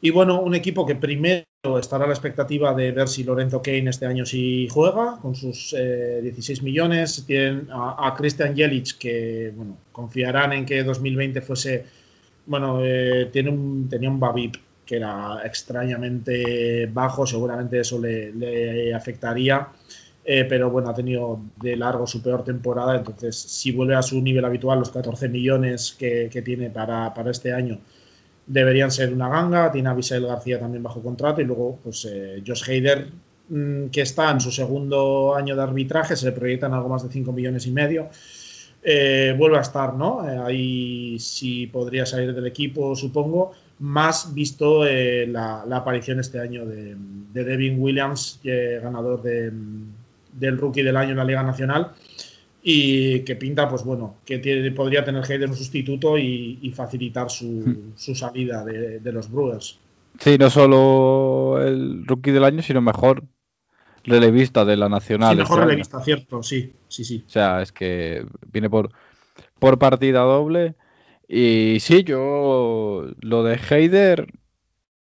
Y 0.00 0.10
bueno, 0.10 0.40
un 0.40 0.54
equipo 0.54 0.84
que 0.84 0.96
primero 0.96 1.44
estará 1.78 2.04
a 2.04 2.08
la 2.08 2.12
expectativa 2.12 2.74
de 2.74 2.90
ver 2.90 3.06
si 3.06 3.22
Lorenzo 3.22 3.62
Kane 3.62 3.88
este 3.88 4.06
año 4.06 4.26
sí 4.26 4.66
juega 4.68 5.18
con 5.22 5.36
sus 5.36 5.70
16 5.70 6.58
eh, 6.58 6.62
millones. 6.62 7.24
Tienen 7.24 7.68
a, 7.70 8.08
a 8.08 8.14
Christian 8.16 8.56
Jelic 8.56 8.98
que 8.98 9.52
bueno, 9.54 9.78
confiarán 9.92 10.52
en 10.52 10.66
que 10.66 10.82
2020 10.82 11.40
fuese 11.40 12.01
bueno, 12.46 12.80
eh, 12.82 13.28
tiene 13.32 13.50
un, 13.50 13.88
tenía 13.88 14.10
un 14.10 14.20
Babip 14.20 14.56
que 14.84 14.96
era 14.96 15.40
extrañamente 15.44 16.86
bajo, 16.86 17.26
seguramente 17.26 17.80
eso 17.80 18.00
le, 18.00 18.92
afectaría. 18.94 19.68
Eh, 20.24 20.44
pero 20.48 20.70
bueno, 20.70 20.88
ha 20.90 20.94
tenido 20.94 21.40
de 21.60 21.76
largo 21.76 22.06
su 22.06 22.22
peor 22.22 22.44
temporada, 22.44 22.96
entonces 22.96 23.36
si 23.36 23.72
vuelve 23.72 23.96
a 23.96 24.02
su 24.02 24.22
nivel 24.22 24.44
habitual, 24.44 24.78
los 24.78 24.90
14 24.90 25.28
millones 25.28 25.96
que, 25.98 26.28
tiene 26.44 26.70
para, 26.70 27.12
este 27.28 27.52
año 27.52 27.80
deberían 28.46 28.92
ser 28.92 29.12
una 29.12 29.28
ganga, 29.28 29.72
tiene 29.72 29.88
a 29.88 29.94
Bisail 29.94 30.26
García 30.26 30.60
también 30.60 30.82
bajo 30.82 31.02
contrato 31.02 31.40
y 31.40 31.44
luego 31.44 31.78
pues 31.82 32.04
eh, 32.04 32.42
Josh 32.46 32.68
Heider 32.68 33.08
mm, 33.48 33.86
que 33.86 34.02
está 34.02 34.30
en 34.30 34.40
su 34.40 34.52
segundo 34.52 35.34
año 35.34 35.56
de 35.56 35.62
arbitraje, 35.62 36.14
se 36.14 36.26
le 36.26 36.32
proyectan 36.32 36.72
algo 36.72 36.88
más 36.88 37.02
de 37.02 37.08
5 37.12 37.32
millones 37.32 37.66
y 37.66 37.72
medio. 37.72 38.08
Eh, 38.84 39.34
vuelve 39.38 39.58
a 39.58 39.60
estar, 39.60 39.94
¿no? 39.94 40.28
Eh, 40.28 40.38
ahí 40.44 41.16
sí 41.20 41.68
podría 41.68 42.04
salir 42.04 42.34
del 42.34 42.46
equipo, 42.46 42.96
supongo, 42.96 43.52
más 43.78 44.34
visto 44.34 44.84
eh, 44.84 45.26
la, 45.28 45.62
aparición 45.70 46.18
este 46.18 46.40
año 46.40 46.66
de, 46.66 46.96
Devin 47.32 47.80
Williams, 47.80 48.40
ganador 48.42 49.22
del 49.22 50.58
Rookie 50.58 50.82
del 50.82 50.96
Año 50.96 51.12
en 51.12 51.16
la 51.16 51.24
Liga 51.24 51.42
Nacional. 51.42 51.92
y 52.64 53.20
que 53.20 53.36
pinta, 53.36 53.68
pues 53.68 53.84
bueno, 53.84 54.16
que 54.24 54.38
tiene, 54.38 54.70
podría 54.72 55.04
tener 55.04 55.24
Heider 55.28 55.48
un 55.48 55.56
sustituto 55.56 56.18
y, 56.18 56.72
facilitar 56.74 57.30
su, 57.30 57.92
su 57.96 58.14
salida 58.14 58.64
de, 58.64 59.00
de, 59.00 59.12
los 59.12 59.30
Brewers. 59.30 59.78
Sí, 60.18 60.38
no 60.38 60.50
solo 60.50 61.60
el 61.64 62.06
rookie 62.06 62.32
del 62.32 62.44
año, 62.44 62.62
sino 62.62 62.80
mejor 62.80 63.24
relevista 64.04 64.64
de 64.64 64.76
la 64.76 64.88
Nacional. 64.88 65.32
Sí, 65.32 65.38
mejor 65.38 65.58
este 65.58 65.64
relevista, 65.64 66.00
cierto, 66.00 66.42
sí, 66.42 66.72
sí, 66.88 67.04
sí. 67.04 67.24
O 67.26 67.30
sea, 67.30 67.62
es 67.62 67.72
que 67.72 68.24
viene 68.50 68.68
por, 68.68 68.90
por 69.58 69.78
partida 69.78 70.20
doble. 70.20 70.74
Y 71.28 71.78
sí, 71.80 72.04
yo 72.04 73.06
lo 73.20 73.42
de 73.42 73.58
Heider, 73.70 74.26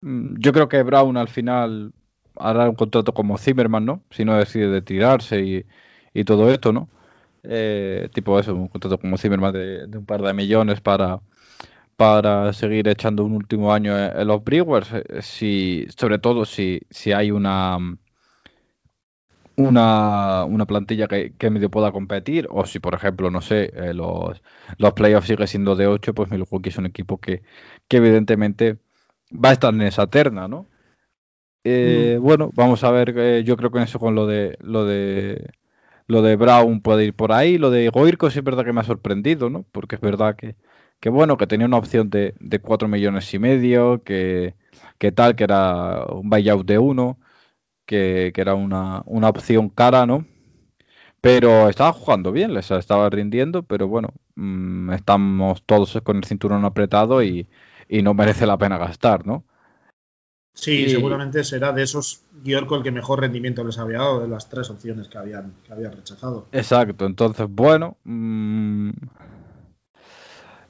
mm, 0.01 0.37
yo 0.39 0.53
creo 0.53 0.69
que 0.69 0.83
Brown 0.83 1.17
al 1.17 1.29
final 1.29 1.93
hará 2.37 2.69
un 2.69 2.77
contrato 2.77 3.15
como 3.15 3.39
Zimmerman, 3.39 3.85
¿no? 3.85 4.03
Si 4.11 4.25
no 4.25 4.37
decide 4.37 4.69
de 4.69 4.83
tirarse 4.83 5.41
y, 5.41 5.67
y 6.13 6.25
todo 6.25 6.51
esto, 6.51 6.73
¿no? 6.73 6.89
Eh, 7.43 8.09
tipo 8.15 8.39
eso, 8.39 8.55
un 8.55 8.69
contrato 8.69 8.99
como 8.99 9.19
Zimmerman 9.19 9.53
de, 9.53 9.87
de, 9.87 9.99
un 9.99 10.07
par 10.07 10.23
de 10.23 10.33
millones 10.33 10.81
para, 10.81 11.21
para 11.97 12.53
seguir 12.53 12.89
echando 12.89 13.25
un 13.25 13.33
último 13.33 13.73
año 13.73 13.97
en, 13.99 14.27
los 14.27 14.43
Brewers, 14.43 14.93
eh, 14.93 15.23
si, 15.23 15.87
sobre 15.97 16.19
todo 16.19 16.45
si, 16.45 16.81
si 16.91 17.13
hay 17.13 17.31
una 17.31 17.79
una, 19.57 20.45
una 20.45 20.67
plantilla 20.67 21.07
que, 21.09 21.35
que, 21.37 21.51
medio 21.51 21.71
pueda 21.71 21.93
competir, 21.93 22.49
o 22.51 22.67
si, 22.67 22.81
por 22.81 22.95
ejemplo, 22.95 23.31
no 23.31 23.41
sé, 23.41 23.73
eh, 23.75 23.95
los, 23.95 24.43
los 24.79 24.93
playoffs 24.95 25.29
sigue 25.29 25.47
siendo 25.47 25.77
de 25.77 25.87
8, 25.87 26.15
pues 26.15 26.31
Milwaukee 26.31 26.71
es 26.71 26.79
un 26.79 26.87
equipo 26.87 27.19
que, 27.21 27.43
que 27.89 27.99
evidentemente 27.99 28.79
va 29.33 29.51
a 29.51 29.53
estar 29.53 29.73
en 29.75 29.83
esa 29.83 30.07
terna, 30.09 30.49
¿no? 30.49 30.67
Eh, 31.65 32.19
mm. 32.19 32.23
Bueno, 32.23 32.51
vamos 32.55 32.85
a 32.85 32.91
ver, 32.91 33.15
eh, 33.17 33.43
yo 33.45 33.57
creo 33.57 33.71
que 33.71 33.83
eso 33.83 33.99
con 33.99 34.15
lo 34.15 34.27
de 34.27 34.59
lo 34.61 34.85
de 34.85 35.51
lo 36.07 36.21
de 36.23 36.37
Brown 36.37 36.83
puede 36.83 37.07
ir 37.07 37.15
por 37.15 37.33
ahí, 37.33 37.57
lo 37.59 37.71
de 37.71 37.89
Goirko 37.89 38.31
sí 38.31 38.41
es 38.41 38.45
verdad 38.45 38.65
que 38.65 38.73
me 38.73 38.81
ha 38.81 38.85
sorprendido, 38.85 39.49
¿no? 39.51 39.65
Porque 39.73 39.95
es 39.97 40.01
verdad 40.03 40.37
que, 40.37 40.57
que 41.01 41.09
bueno, 41.09 41.39
que 41.39 41.47
tenía 41.47 41.67
una 41.67 41.79
opción 41.79 42.11
de, 42.11 42.35
de 42.41 42.59
4 42.61 42.89
millones 42.89 43.33
y 43.33 43.39
medio, 43.39 44.03
que, 44.05 44.55
que 44.99 45.13
tal, 45.13 45.37
que 45.37 45.45
era 45.45 46.05
un 46.07 46.29
buyout 46.29 46.67
de 46.67 46.79
uno 46.79 47.19
que, 47.87 48.33
era 48.37 48.55
una, 48.55 49.03
opción 49.29 49.69
cara, 49.69 50.07
¿no? 50.07 50.27
Pero 51.21 51.69
estaba 51.69 51.93
jugando 51.93 52.33
bien, 52.33 52.53
les 52.53 52.71
estaba 52.71 53.09
rindiendo, 53.09 53.63
pero 53.63 53.89
bueno, 53.89 54.11
mm, 54.37 54.93
estamos 54.93 55.63
todos 55.65 55.99
con 56.03 56.19
el 56.19 56.25
cinturón 56.25 56.65
apretado 56.65 57.23
y, 57.23 57.49
no 57.89 58.15
merece 58.15 58.47
la 58.47 58.59
pena 58.59 58.79
gastar, 58.79 59.27
¿no? 59.27 59.45
Sí, 60.55 60.89
seguramente 60.89 61.43
será 61.43 61.73
de 61.73 61.83
esos 61.83 62.23
Giorco 62.45 62.77
el 62.77 62.83
que 62.83 62.93
mejor 62.93 63.21
rendimiento 63.21 63.65
les 63.65 63.79
había 63.79 63.99
dado 63.99 64.21
de 64.21 64.29
las 64.29 64.49
tres 64.49 64.71
opciones 64.71 65.09
que 65.09 65.19
habían, 65.19 65.55
que 65.67 65.75
rechazado. 65.75 66.47
Exacto, 66.53 67.07
entonces, 67.07 67.47
bueno. 67.49 67.97
Mm, 68.05 68.91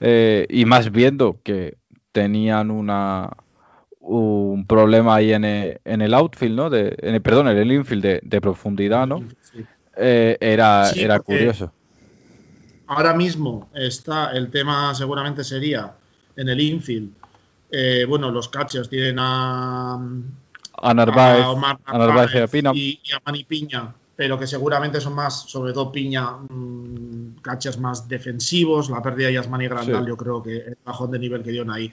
eh, 0.01 0.47
y 0.51 0.65
más 0.65 0.91
viendo 0.91 1.41
que 1.43 1.79
tenían 2.13 2.71
una, 2.71 3.31
un 4.07 4.67
problema 4.67 5.17
ahí 5.17 5.33
en 5.33 5.45
el, 5.45 5.81
en 5.85 6.03
el 6.03 6.15
outfield, 6.15 6.57
¿no? 6.57 6.71
De, 6.71 6.97
en 7.01 7.15
el, 7.15 7.23
perdón, 7.23 7.49
en 7.49 7.57
el 7.57 7.73
infield 7.73 8.21
de, 8.23 8.41
profundidad, 8.41 9.07
¿no? 9.07 9.25
Eh, 9.97 10.37
era, 10.41 10.91
era 10.91 11.21
curioso. 11.21 11.73
Ahora 12.87 13.15
mismo 13.15 13.71
está, 13.75 14.33
el 14.33 14.51
tema 14.51 14.95
seguramente 14.95 15.43
sería 15.43 15.95
en 16.37 16.49
el 16.49 16.61
infield. 16.61 17.13
Eh, 17.71 18.05
bueno, 18.07 18.31
los 18.31 18.49
catchers 18.49 18.89
tienen 18.89 19.17
a, 19.19 19.95
a 19.95 20.95
Narváez, 20.95 21.45
a, 21.87 21.99
Narváez, 21.99 22.35
y 22.35 22.39
a 22.39 22.47
Pina. 22.47 22.73
Y, 22.75 23.01
a 23.15 23.23
Mani 23.25 23.45
Piña, 23.45 23.95
pero 24.15 24.39
que 24.39 24.47
seguramente 24.47 25.01
son 25.01 25.15
más, 25.15 25.49
sobre 25.49 25.73
todo 25.73 25.91
Piña, 25.91 26.33
mmm, 26.49 27.37
catchers 27.41 27.79
más 27.79 28.07
defensivos. 28.07 28.91
La 28.91 29.03
pérdida 29.03 29.29
de 29.29 29.35
Yasmani 29.35 29.67
Grandal, 29.67 30.07
yo 30.07 30.17
creo 30.17 30.43
que 30.43 30.57
el 30.57 30.77
bajón 30.85 31.11
de 31.11 31.19
nivel 31.19 31.43
que 31.43 31.51
dieron 31.51 31.71
ahí 31.71 31.91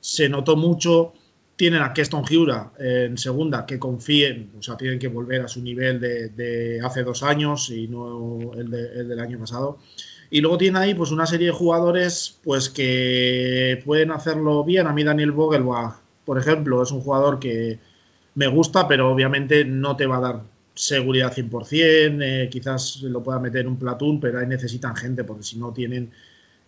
se 0.00 0.28
notó 0.28 0.56
mucho 0.56 1.12
tienen 1.58 1.82
a 1.82 1.92
Keston 1.92 2.24
Giura 2.24 2.70
en 2.78 3.18
segunda 3.18 3.66
que 3.66 3.80
confíen, 3.80 4.52
o 4.56 4.62
sea, 4.62 4.76
tienen 4.76 5.00
que 5.00 5.08
volver 5.08 5.40
a 5.40 5.48
su 5.48 5.60
nivel 5.60 5.98
de, 6.00 6.80
hace 6.84 7.02
dos 7.02 7.24
años 7.24 7.68
y 7.70 7.88
no 7.88 8.52
el, 8.54 8.70
del 8.70 9.18
año 9.18 9.40
pasado. 9.40 9.78
Y 10.30 10.40
luego 10.40 10.56
tiene 10.56 10.78
ahí 10.78 10.94
pues 10.94 11.10
una 11.10 11.26
serie 11.26 11.48
de 11.48 11.52
jugadores 11.52 12.38
pues 12.44 12.70
que 12.70 13.82
pueden 13.84 14.12
hacerlo 14.12 14.62
bien. 14.62 14.86
A 14.86 14.92
mí 14.92 15.02
Daniel 15.02 15.32
Vogelbach, 15.32 15.96
por 16.24 16.38
ejemplo, 16.38 16.80
es 16.80 16.92
un 16.92 17.00
jugador 17.00 17.40
que 17.40 17.80
me 18.36 18.46
gusta, 18.46 18.86
pero 18.86 19.10
obviamente 19.10 19.64
no 19.64 19.96
te 19.96 20.06
va 20.06 20.18
a 20.18 20.20
dar 20.20 20.42
seguridad 20.74 21.34
100%. 21.34 22.22
Eh, 22.22 22.48
quizás 22.52 23.02
lo 23.02 23.20
pueda 23.20 23.40
meter 23.40 23.62
en 23.62 23.68
un 23.68 23.78
platón, 23.80 24.20
pero 24.20 24.38
ahí 24.38 24.46
necesitan 24.46 24.94
gente 24.94 25.24
porque 25.24 25.42
si 25.42 25.58
no 25.58 25.72
tienen 25.72 26.12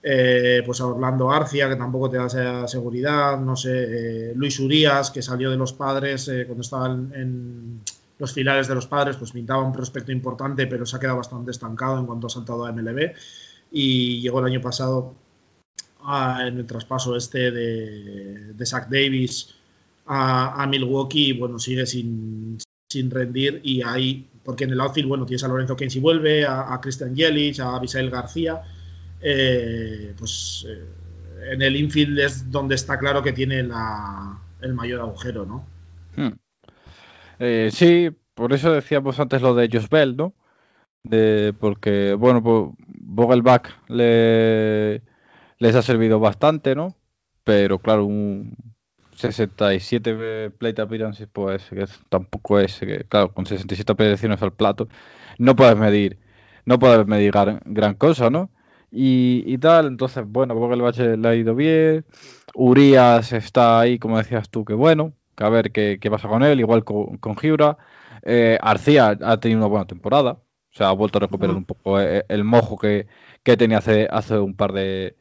eh, 0.02 0.62
pues 0.64 0.80
a 0.80 0.86
Orlando 0.86 1.30
Arcia, 1.30 1.68
que 1.68 1.76
tampoco 1.76 2.08
te 2.08 2.16
da 2.16 2.26
esa 2.26 2.66
seguridad, 2.66 3.38
no 3.38 3.54
sé, 3.54 4.30
eh, 4.30 4.32
Luis 4.34 4.58
Urias, 4.58 5.10
que 5.10 5.20
salió 5.20 5.50
de 5.50 5.58
los 5.58 5.74
padres 5.74 6.26
eh, 6.28 6.46
cuando 6.46 6.62
estaban 6.62 7.12
en 7.14 7.80
los 8.18 8.32
finales 8.32 8.66
de 8.66 8.74
los 8.74 8.86
padres, 8.86 9.16
pues 9.16 9.32
pintaba 9.32 9.62
un 9.62 9.72
prospecto 9.72 10.10
importante, 10.10 10.66
pero 10.66 10.86
se 10.86 10.96
ha 10.96 11.00
quedado 11.00 11.18
bastante 11.18 11.50
estancado 11.50 11.98
en 11.98 12.06
cuanto 12.06 12.28
ha 12.28 12.30
saltado 12.30 12.64
a 12.64 12.72
MLB 12.72 13.12
y 13.72 14.20
llegó 14.22 14.40
el 14.40 14.46
año 14.46 14.60
pasado 14.60 15.14
en 16.46 16.58
el 16.58 16.66
traspaso 16.66 17.14
este 17.14 17.50
de, 17.50 18.54
de 18.54 18.66
Zach 18.66 18.88
Davis 18.88 19.54
a, 20.06 20.66
Milwaukee 20.66 21.28
y 21.28 21.32
bueno, 21.32 21.58
sigue 21.58 21.84
sin, 21.84 22.58
sin 22.88 23.10
rendir 23.10 23.60
y 23.62 23.82
ahí, 23.82 24.26
porque 24.42 24.64
en 24.64 24.72
el 24.72 24.80
outfield, 24.80 25.08
bueno, 25.08 25.26
tienes 25.26 25.44
a 25.44 25.48
Lorenzo 25.48 25.76
Keynes 25.76 25.96
y 25.96 26.00
vuelve, 26.00 26.46
a, 26.46 26.72
a 26.72 26.80
Christian 26.80 27.14
Yelich, 27.14 27.60
a 27.60 27.76
Abisail 27.76 28.10
García, 28.10 28.62
eh, 29.22 30.14
pues 30.18 30.66
eh, 30.68 31.52
en 31.52 31.62
el 31.62 31.76
infield 31.76 32.18
es 32.18 32.50
donde 32.50 32.74
está 32.74 32.98
claro 32.98 33.22
que 33.22 33.32
tiene 33.32 33.60
el 33.60 34.74
mayor 34.74 35.00
agujero, 35.00 35.44
¿no? 35.44 35.66
Hmm. 36.16 36.36
Eh, 37.38 37.70
sí, 37.72 38.10
por 38.34 38.52
eso 38.52 38.72
decíamos 38.72 39.18
antes 39.20 39.42
lo 39.42 39.54
de 39.54 39.68
Josh 39.72 39.88
Bell, 39.88 40.16
¿no? 40.16 40.34
Porque, 41.58 42.14
bueno, 42.14 42.42
pues 42.42 42.74
Vogelbach 42.86 43.68
le, 43.88 45.02
les 45.58 45.74
ha 45.74 45.82
servido 45.82 46.20
bastante, 46.20 46.74
¿no? 46.74 46.94
Pero 47.42 47.78
claro, 47.78 48.04
un 48.04 48.54
67 49.14 50.50
plate 50.50 50.82
appearances, 50.82 51.28
pues 51.32 51.64
que 51.70 51.86
tampoco 52.10 52.60
es, 52.60 52.80
claro, 53.08 53.32
con 53.32 53.46
67 53.46 53.92
apariciones 53.92 54.42
al 54.42 54.52
plato, 54.52 54.88
no 55.38 55.56
puedes 55.56 55.76
medir, 55.76 56.18
no 56.66 56.78
puedes 56.78 57.06
medir 57.06 57.32
gran 57.64 57.94
cosa, 57.94 58.28
¿no? 58.28 58.50
Y, 58.90 59.58
tal. 59.58 59.86
Entonces, 59.86 60.24
bueno, 60.26 60.54
bache 60.54 61.16
le 61.16 61.28
ha 61.28 61.34
ido 61.34 61.54
bien. 61.54 62.04
Urias 62.54 63.32
está 63.32 63.80
ahí, 63.80 63.98
como 63.98 64.18
decías 64.18 64.50
tú, 64.50 64.64
que 64.64 64.74
bueno, 64.74 65.12
que 65.36 65.44
a 65.44 65.48
ver 65.48 65.72
qué, 65.72 65.98
pasa 66.10 66.28
con 66.28 66.42
él, 66.42 66.60
igual 66.60 66.84
con, 66.84 67.18
con 67.18 67.36
Giura. 67.36 67.78
Eh, 68.22 68.58
Arcía 68.60 69.16
ha 69.22 69.40
tenido 69.40 69.60
una 69.60 69.68
buena 69.68 69.86
temporada, 69.86 70.32
o 70.32 70.42
sea, 70.72 70.88
ha 70.88 70.92
vuelto 70.92 71.18
a 71.18 71.22
recuperar 71.22 71.56
un 71.56 71.64
poco 71.64 72.00
eh, 72.00 72.24
el, 72.28 72.44
mojo 72.44 72.76
que, 72.76 73.06
tenía 73.42 73.78
hace, 73.78 74.08
hace 74.10 74.38
un 74.38 74.54
par 74.54 74.72
de, 74.72 75.14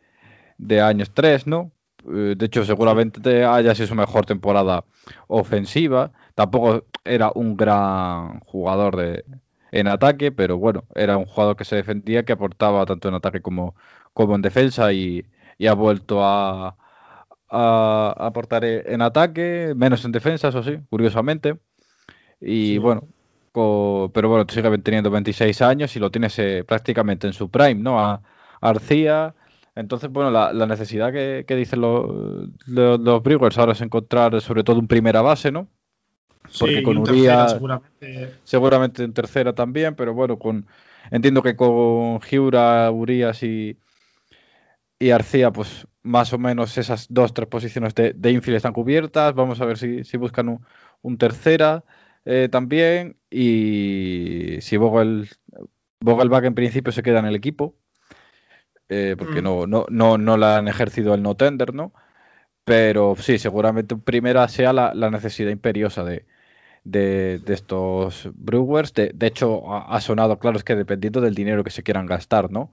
años, 0.82 1.12
tres, 1.14 1.48
¿no? 1.48 1.72
Eh, 2.06 2.36
de 2.38 2.46
hecho, 2.46 2.66
seguramente 2.66 3.46
haya 3.46 3.76
sido 3.76 3.88
su 3.88 3.96
mejor 3.96 4.26
temporada 4.26 4.84
ofensiva. 5.28 6.12
Tampoco 6.36 6.86
era 7.06 7.32
un 7.36 7.56
gran 7.56 8.40
jugador 8.42 8.98
de, 8.98 9.24
en 9.72 9.88
ataque, 9.88 10.32
pero 10.32 10.58
bueno, 10.58 10.86
era 10.96 11.18
un 11.18 11.26
jugador 11.26 11.56
que 11.56 11.66
se 11.66 11.76
defendía, 11.78 12.24
que 12.26 12.34
aportaba 12.34 12.86
tanto 12.86 13.10
en 13.10 13.16
ataque 13.16 13.42
como, 13.42 13.76
como 14.14 14.36
en 14.36 14.42
defensa 14.42 14.94
y, 14.94 15.26
ha 15.68 15.74
vuelto 15.74 16.24
a, 16.24 16.78
a, 17.50 18.16
aportar 18.18 18.64
en 18.66 19.02
ataque, 19.02 19.74
menos 19.76 20.06
en 20.06 20.12
defensa, 20.12 20.50
eso 20.50 20.64
sí, 20.64 20.78
curiosamente. 20.90 21.60
Y 22.42 22.78
bueno, 22.80 23.08
pero 23.54 24.30
bueno, 24.30 24.46
sigue 24.50 24.78
teniendo 24.80 25.12
26 25.12 25.62
años 25.62 25.96
y 25.96 26.00
lo 26.00 26.12
tienes 26.12 26.38
eh, 26.40 26.64
prácticamente 26.66 27.28
en 27.28 27.34
su 27.34 27.50
prime, 27.50 27.76
¿no? 27.76 28.00
A, 28.00 28.22
Arcía. 28.62 29.36
Entonces, 29.76 30.10
bueno, 30.10 30.32
la, 30.32 30.66
necesidad 30.68 31.14
que, 31.14 31.46
dicen 31.56 31.82
los, 31.82 32.50
los, 32.68 33.00
los 33.00 33.24
Brewers 33.24 33.58
ahora 33.58 33.72
es 33.74 33.82
encontrar 33.82 34.40
sobre 34.42 34.64
todo 34.64 34.80
un 34.80 34.88
primera 34.88 35.22
base, 35.22 35.52
¿no? 35.52 35.70
Porque 36.58 36.84
con 36.84 36.98
Urias 36.98 37.58
seguramente. 38.44 39.04
en 39.04 39.14
tercera 39.14 39.54
también, 39.54 39.96
pero 39.96 40.14
bueno, 40.14 40.40
con 40.40 40.66
entiendo 41.12 41.42
que 41.42 41.56
con 41.56 42.22
Giura, 42.22 42.90
Urias 42.92 43.44
y, 43.44 43.78
y 45.00 45.12
Arcía, 45.12 45.52
pues 45.52 45.88
más 46.04 46.34
o 46.34 46.38
menos 46.38 46.78
esas 46.78 47.08
dos, 47.10 47.34
tres 47.34 47.48
posiciones 47.48 47.94
de, 47.96 48.14
de 48.14 48.32
infield 48.32 48.58
están 48.58 48.74
cubiertas. 48.74 49.34
Vamos 49.36 49.62
a 49.62 49.66
ver 49.66 49.78
si, 49.78 50.04
si 50.04 50.18
buscan 50.18 50.60
un, 51.02 51.18
tercera 51.18 51.84
eh, 52.26 52.50
también. 52.52 53.18
Y 53.30 54.58
si 54.62 54.78
Vogel, 54.78 55.30
Vogelbach 56.00 56.46
en 56.46 56.56
principio 56.56 56.92
se 56.92 57.04
queda 57.04 57.20
en 57.20 57.26
el 57.26 57.36
equipo, 57.36 57.76
eh, 58.90 59.16
porque 59.18 59.42
mm. 59.42 59.44
no, 59.44 59.68
no, 59.68 59.86
no, 59.90 60.18
no 60.18 60.38
la 60.38 60.58
han 60.58 60.68
ejercido 60.68 61.14
el 61.14 61.22
no 61.22 61.36
tender, 61.36 61.74
¿no? 61.74 61.94
Pero 62.64 63.16
sí, 63.18 63.40
seguramente 63.40 63.96
primera 63.96 64.48
sea 64.48 64.74
la, 64.74 64.94
la 64.94 65.10
necesidad 65.10 65.50
imperiosa 65.50 66.04
de, 66.04 66.26
de, 66.92 67.42
estos 67.48 68.30
Brewers. 68.36 68.94
De, 68.94 69.14
hecho, 69.22 69.64
ha, 69.74 70.00
sonado, 70.02 70.40
claro, 70.40 70.58
es 70.58 70.64
que 70.64 70.76
dependiendo 70.76 71.22
del 71.22 71.36
dinero 71.36 71.64
que 71.64 71.72
se 71.72 71.84
quieran 71.84 72.06
gastar, 72.06 72.52
¿no? 72.52 72.72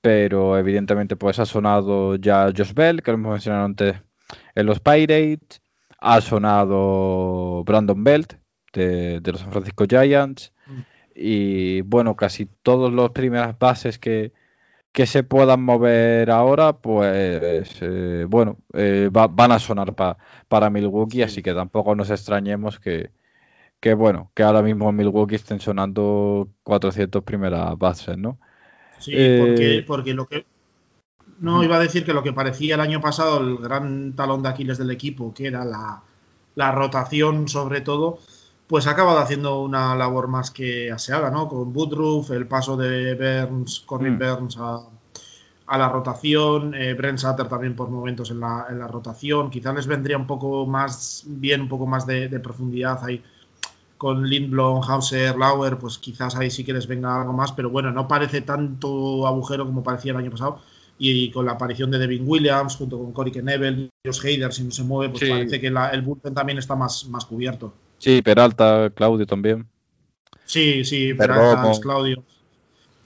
Pero 0.00 0.58
evidentemente, 0.58 1.16
pues 1.16 1.38
ha 1.38 1.46
sonado 1.46 2.16
ya 2.16 2.52
Josh 2.56 2.74
Bell, 2.74 3.02
que 3.02 3.10
lo 3.10 3.16
hemos 3.16 3.32
mencionado 3.32 3.64
antes 3.64 3.96
en 4.54 4.66
los 4.66 4.80
Pirates. 4.80 5.62
Ha 5.98 6.20
sonado 6.20 7.64
Brandon 7.64 8.04
Belt 8.04 8.34
de, 8.72 9.20
los 9.24 9.40
San 9.40 9.52
Francisco 9.52 9.86
Giants. 9.88 10.52
Mm. 10.66 10.80
Y 11.14 11.80
bueno, 11.82 12.16
casi 12.16 12.46
todos 12.46 12.92
los 12.92 13.10
primeras 13.10 13.58
bases 13.58 13.98
que, 13.98 14.32
que 14.94 15.06
se 15.06 15.24
puedan 15.24 15.62
mover 15.62 16.30
ahora, 16.30 16.74
pues 16.74 17.78
eh, 17.80 18.26
bueno, 18.28 18.58
eh, 18.74 19.08
van 19.10 19.50
a 19.52 19.58
sonar 19.58 19.94
para 19.94 20.70
Milwaukee, 20.70 21.22
así 21.22 21.42
que 21.42 21.52
tampoco 21.52 21.96
nos 21.96 22.10
extrañemos 22.10 22.78
que, 22.78 23.10
que 23.84 23.92
bueno, 23.92 24.30
que 24.32 24.42
ahora 24.42 24.62
mismo 24.62 24.88
en 24.88 24.96
Milwaukee 24.96 25.34
estén 25.34 25.60
sonando 25.60 26.48
400 26.62 27.22
primeras 27.22 27.76
bases, 27.76 28.16
¿no? 28.16 28.38
Sí, 28.98 29.12
porque, 29.12 29.76
eh, 29.76 29.82
porque 29.82 30.14
lo 30.14 30.26
que... 30.26 30.46
No, 31.40 31.62
iba 31.62 31.76
a 31.76 31.80
decir 31.80 32.02
que 32.02 32.14
lo 32.14 32.22
que 32.22 32.32
parecía 32.32 32.76
el 32.76 32.80
año 32.80 33.02
pasado 33.02 33.40
el 33.40 33.58
gran 33.58 34.14
talón 34.16 34.42
de 34.42 34.48
Aquiles 34.48 34.78
del 34.78 34.90
equipo, 34.90 35.34
que 35.34 35.48
era 35.48 35.66
la, 35.66 36.72
rotación 36.72 37.46
sobre 37.46 37.82
todo, 37.82 38.20
pues 38.68 38.86
ha 38.86 38.92
acabado 38.92 39.18
haciendo 39.18 39.60
una 39.60 39.94
labor 39.94 40.28
más 40.28 40.50
que 40.50 40.90
aseada, 40.90 41.30
¿no? 41.30 41.46
Con 41.46 41.76
Woodruff, 41.76 42.30
el 42.30 42.46
paso 42.46 42.78
de 42.78 43.14
Burns, 43.46 43.80
Corbin 43.80 44.14
mm. 44.14 44.18
Burns 44.18 44.56
a, 44.60 44.88
la 45.76 45.88
rotación, 45.90 46.74
eh, 46.74 46.94
Brent 46.94 47.18
Sutter 47.18 47.48
también 47.48 47.76
por 47.76 47.90
momentos 47.90 48.30
en 48.30 48.40
la, 48.40 48.64
en 48.70 48.78
la, 48.78 48.88
rotación, 48.88 49.50
quizás 49.50 49.74
les 49.74 49.86
vendría 49.86 50.16
un 50.16 50.26
poco 50.26 50.64
más 50.64 51.24
bien, 51.26 51.60
un 51.60 51.68
poco 51.68 51.86
más 51.86 52.06
de, 52.06 52.28
de 52.28 52.40
profundidad 52.40 53.04
ahí 53.04 53.22
con 54.04 54.28
Lindblom, 54.28 54.82
Hauser, 54.86 55.34
Lauer, 55.34 55.78
pues 55.78 55.96
quizás 55.96 56.36
ahí 56.36 56.50
sí 56.50 56.62
que 56.62 56.74
les 56.74 56.86
venga 56.86 57.18
algo 57.18 57.32
más, 57.32 57.52
pero 57.52 57.70
bueno, 57.70 57.90
no 57.90 58.06
parece 58.06 58.42
tanto 58.42 59.26
agujero 59.26 59.64
como 59.64 59.82
parecía 59.82 60.12
el 60.12 60.18
año 60.18 60.30
pasado. 60.30 60.60
Y 60.98 61.30
con 61.30 61.46
la 61.46 61.52
aparición 61.52 61.90
de 61.90 61.96
Devin 61.96 62.24
Williams 62.26 62.76
junto 62.76 62.98
con 62.98 63.12
Corey 63.12 63.32
Knebel, 63.32 63.88
los 64.02 64.22
Heider, 64.22 64.52
si 64.52 64.62
no 64.62 64.72
se 64.72 64.82
mueve, 64.84 65.10
pues 65.10 65.30
parece 65.30 65.58
que 65.58 65.68
el 65.68 66.02
bullpen 66.02 66.34
también 66.34 66.58
está 66.58 66.76
más, 66.76 67.08
más 67.08 67.24
cubierto. 67.24 67.72
Sí, 67.96 68.20
Peralta, 68.20 68.90
Claudio 68.94 69.24
también. 69.24 69.66
Sí, 70.44 70.84
sí, 70.84 71.14
Peralta, 71.14 71.72
Claudio. 71.80 72.24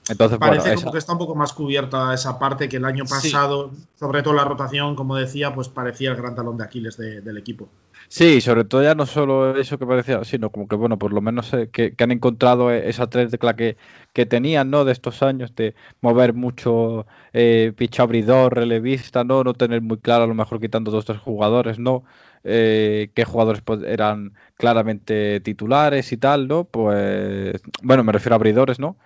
Entonces, 0.09 0.39
Parece 0.39 0.75
como 0.75 0.91
que 0.91 0.97
está 0.97 1.13
un 1.13 1.19
poco 1.19 1.35
más 1.35 1.53
cubierta 1.53 2.13
esa 2.13 2.39
parte 2.39 2.67
que 2.67 2.77
el 2.77 2.85
año 2.85 3.05
pasado, 3.05 3.71
sobre 3.97 4.23
todo 4.23 4.33
la 4.33 4.43
rotación, 4.43 4.95
como 4.95 5.15
decía, 5.15 5.53
pues 5.53 5.69
parecía 5.69 6.09
el 6.11 6.15
gran 6.15 6.35
talón 6.35 6.57
de 6.57 6.63
Aquiles 6.63 6.97
del 6.97 7.37
equipo. 7.37 7.69
Sí, 8.07 8.41
sobre 8.41 8.63
todo 8.63 8.81
ya 8.81 8.95
no 8.95 9.05
solo 9.05 9.55
eso 9.55 9.77
que 9.77 9.85
parecía, 9.85 10.23
sino 10.23 10.49
como 10.49 10.67
que, 10.67 10.75
bueno, 10.75 10.97
por 10.97 11.13
lo 11.13 11.21
menos 11.21 11.53
eh, 11.53 11.69
que, 11.71 11.93
han 11.99 12.11
encontrado 12.11 12.71
e, 12.71 12.89
esa 12.89 13.07
tres 13.07 13.29
tecla 13.29 13.55
que, 13.55 13.77
que 14.13 14.25
tenían, 14.25 14.71
¿no? 14.71 14.83
De 14.83 14.91
estos 14.93 15.21
años 15.21 15.53
de 15.55 15.75
mover 16.01 16.33
mucho 16.33 17.05
eh, 17.33 17.71
abridor, 17.99 18.55
relevista, 18.55 19.23
¿no? 19.23 19.43
No 19.43 19.53
tener 19.53 19.81
muy 19.81 19.99
claro, 19.99 20.23
a 20.23 20.27
lo 20.27 20.33
mejor 20.33 20.59
quitando 20.59 20.89
dos 20.89 21.03
o 21.03 21.05
tres 21.05 21.19
jugadores, 21.21 21.77
¿no? 21.77 22.03
Eh, 22.43 23.11
qué 23.13 23.25
jugadores 23.25 23.61
pues, 23.61 23.83
eran 23.83 24.33
claramente 24.55 25.39
titulares 25.41 26.11
y 26.11 26.17
tal, 26.17 26.47
¿no? 26.47 26.63
Pues, 26.63 27.61
bueno, 27.83 28.03
me 28.03 28.11
refiero 28.11 28.33
a 28.35 28.37
abridores, 28.37 28.79
¿no? 28.79 28.97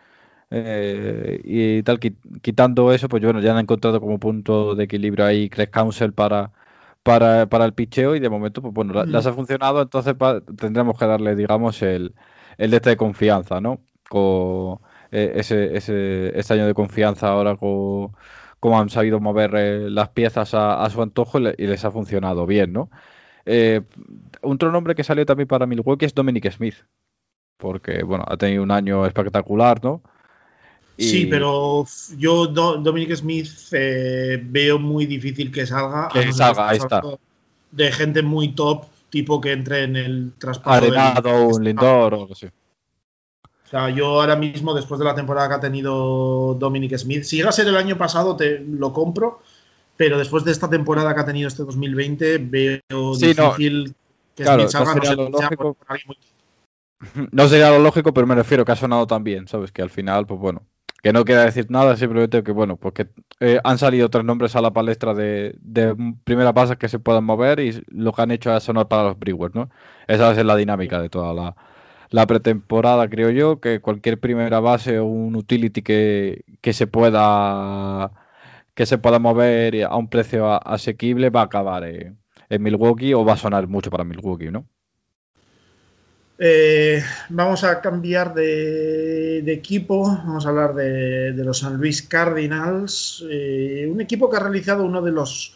Eh, 0.56 1.42
y 1.44 1.84
tal, 1.84 2.00
quitando 2.00 2.94
eso, 2.94 3.10
pues 3.10 3.24
bueno, 3.24 3.40
ya 3.40 3.54
han 3.54 3.60
encontrado 3.60 4.00
como 4.00 4.20
punto 4.20 4.76
de 4.76 4.84
equilibrio 4.84 5.26
ahí 5.26 5.50
Craig 5.50 5.72
Council 5.72 6.14
para 6.14 6.52
para, 7.04 7.48
para 7.48 7.66
el 7.66 7.74
picheo 7.74 8.16
y 8.16 8.20
de 8.20 8.30
momento, 8.30 8.62
pues 8.62 8.74
bueno, 8.74 9.04
las 9.06 9.26
ha 9.28 9.34
funcionado, 9.34 9.82
entonces 9.82 10.16
tendremos 10.58 10.98
que 10.98 11.06
darle, 11.06 11.36
digamos, 11.36 11.82
el, 11.82 12.16
el 12.58 12.72
de 12.72 12.78
este 12.78 12.92
de 12.92 12.98
confianza, 12.98 13.62
¿no? 13.62 13.82
Con 14.10 14.80
eh, 15.12 15.34
ese, 15.36 15.76
ese, 15.78 16.38
este 16.40 16.54
año 16.54 16.66
de 16.68 16.74
confianza 16.74 17.30
ahora 17.30 17.58
con 17.58 18.14
cómo 18.60 18.80
han 18.80 18.90
sabido 18.90 19.20
mover 19.20 19.54
eh, 19.56 19.90
las 19.90 20.10
piezas 20.10 20.54
a, 20.54 20.90
su 20.90 21.02
antojo 21.02 21.40
y, 21.40 21.68
les 21.68 21.86
ha 21.86 21.92
funcionado 21.92 22.46
bien, 22.46 22.74
¿no? 22.74 22.90
Eh, 23.46 23.82
otro 24.42 24.72
nombre 24.72 24.96
que 24.96 25.04
salió 25.04 25.26
también 25.26 25.48
para 25.48 25.66
Milwaukee 25.66 26.06
es 26.06 26.16
Dominic 26.16 26.50
Smith, 26.52 26.76
porque, 27.58 28.04
bueno, 28.04 28.24
ha 28.28 28.38
tenido 28.38 28.64
un 28.64 28.72
año 28.72 29.06
espectacular, 29.06 29.84
¿no? 29.84 30.02
Sí, 30.98 31.26
pero 31.26 31.86
yo 32.18 32.48
Dominic 32.48 33.16
Smith 33.16 33.50
eh, 33.72 34.40
veo 34.44 34.78
muy 34.78 35.06
difícil 35.06 35.52
que 35.52 35.66
salga. 35.66 36.10
Que 36.10 36.32
salga, 36.32 36.70
ahí 36.70 36.78
está. 36.78 37.02
De 37.72 37.92
gente 37.92 38.22
muy 38.22 38.50
top, 38.50 38.86
tipo 39.10 39.42
que 39.42 39.54
entre 39.54 39.84
en 39.84 39.96
el 39.96 40.34
traspaso. 40.38 40.70
Arenado, 40.70 41.48
un 41.48 41.64
Lindor 41.64 42.14
o 42.14 42.22
algo 42.22 42.34
así. 42.34 42.46
O 42.46 43.70
sea, 43.70 43.90
yo 43.90 44.22
ahora 44.22 44.36
mismo, 44.36 44.76
después 44.76 45.00
de 45.00 45.06
la 45.06 45.16
temporada 45.16 45.50
que 45.50 45.56
ha 45.56 45.60
tenido 45.60 46.54
Dominic 46.60 46.96
Smith, 46.98 47.24
si 47.24 47.38
llega 47.38 47.50
a 47.50 47.54
ser 47.54 47.68
el 47.68 47.76
año 47.76 47.98
pasado, 47.98 48.36
te 48.36 48.60
lo 48.60 48.94
compro, 48.94 49.42
pero 49.98 50.20
después 50.20 50.44
de 50.44 50.52
esta 50.52 50.70
temporada 50.70 51.16
que 51.16 51.22
ha 51.22 51.26
tenido 51.26 51.48
este 51.48 51.64
2020, 51.64 52.38
veo 52.38 53.16
difícil 53.18 53.96
que 54.36 54.46
Smith 54.46 54.68
salga. 54.68 54.94
No 54.94 55.02
sería, 55.02 55.16
lo 55.16 55.30
lógico. 55.30 55.78
no 57.32 57.48
sería 57.48 57.72
lo 57.72 57.80
lógico, 57.80 58.14
pero 58.14 58.28
me 58.28 58.36
refiero 58.36 58.64
que 58.64 58.74
ha 58.74 58.76
sonado 58.76 59.08
tan 59.08 59.24
bien, 59.24 59.48
¿sabes? 59.48 59.72
Que 59.72 59.82
al 59.82 59.90
final, 59.90 60.28
pues 60.28 60.40
bueno, 60.40 60.62
que 61.04 61.14
no 61.14 61.26
queda 61.26 61.46
decir 61.46 61.70
nada, 61.70 61.98
simplemente 61.98 62.44
que 62.44 62.54
bueno, 62.54 62.78
porque 62.78 63.10
eh, 63.42 63.60
han 63.66 63.78
salido 63.78 64.10
tres 64.10 64.24
nombres 64.26 64.56
a 64.56 64.62
la 64.62 64.72
palestra 64.72 65.14
de, 65.14 65.56
primera 66.24 66.54
base 66.54 66.78
que 66.78 66.88
se 66.90 67.00
puedan 67.00 67.26
mover 67.26 67.60
y 67.60 67.84
lo 67.90 68.14
que 68.14 68.22
han 68.22 68.32
hecho 68.32 68.56
es 68.56 68.64
sonar 68.64 68.88
para 68.88 69.04
los 69.04 69.20
Brewers, 69.20 69.54
¿no? 69.54 69.70
Esa 70.08 70.32
es 70.32 70.46
la 70.46 70.56
dinámica 70.56 71.02
de 71.02 71.10
toda 71.10 71.56
la, 72.10 72.28
pretemporada, 72.28 73.10
creo 73.10 73.32
yo, 73.32 73.60
que 73.60 73.82
cualquier 73.82 74.20
primera 74.20 74.62
base 74.62 75.00
o 75.00 75.06
un 75.06 75.36
utility 75.36 75.82
que, 75.82 76.46
se 76.74 76.88
pueda 76.88 78.12
que 78.76 78.86
se 78.86 78.98
pueda 78.98 79.20
mover 79.20 79.84
a 79.86 79.96
un 79.98 80.10
precio 80.10 80.52
asequible 80.68 81.30
va 81.30 81.42
a 81.42 81.46
acabar 81.46 81.84
en 81.86 82.64
Milwaukee 82.64 83.14
o 83.14 83.26
va 83.26 83.34
a 83.34 83.38
sonar 83.38 83.68
mucho 83.68 83.92
para 83.92 84.04
Milwaukee, 84.06 84.52
¿no? 84.52 84.68
Eh, 86.46 87.02
vamos 87.30 87.64
a 87.64 87.80
cambiar 87.80 88.34
de, 88.34 89.40
equipo, 89.48 90.04
vamos 90.04 90.46
a 90.46 90.50
hablar 90.50 90.76
de, 90.76 91.32
los 91.42 91.60
San 91.60 91.78
Luis 91.78 92.02
Cardinals, 92.02 93.24
eh, 93.32 93.88
un 93.90 94.02
equipo 94.02 94.30
que 94.30 94.36
ha 94.36 94.42
realizado 94.42 94.84
uno 94.84 95.02
de 95.02 95.12
los 95.14 95.54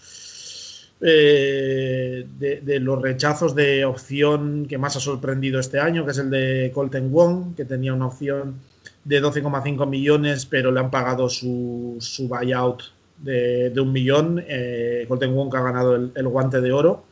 eh, 1.02 2.26
de, 2.40 2.80
los 2.80 3.02
rechazos 3.02 3.54
de 3.54 3.84
opción 3.84 4.66
que 4.66 4.78
más 4.78 4.96
ha 4.96 5.02
sorprendido 5.02 5.60
este 5.60 5.78
año, 5.78 6.06
que 6.06 6.12
es 6.12 6.20
el 6.20 6.30
de 6.30 6.72
Colton 6.74 7.12
Wong, 7.12 7.56
que 7.58 7.66
tenía 7.66 7.94
una 7.94 8.08
opción 8.08 8.56
de 9.04 9.22
12,5 9.22 9.90
millones, 9.90 10.46
pero 10.46 10.72
le 10.72 10.80
han 10.80 10.90
pagado 10.90 11.28
su, 11.28 11.98
buyout 12.30 12.84
de, 13.18 13.74
un 13.78 13.92
millón. 13.92 14.42
Colton 15.10 15.36
Wong 15.36 15.54
ha 15.54 15.64
ganado 15.64 15.96
el 15.96 16.28
guante 16.30 16.62
de 16.62 16.72
oro. 16.72 17.04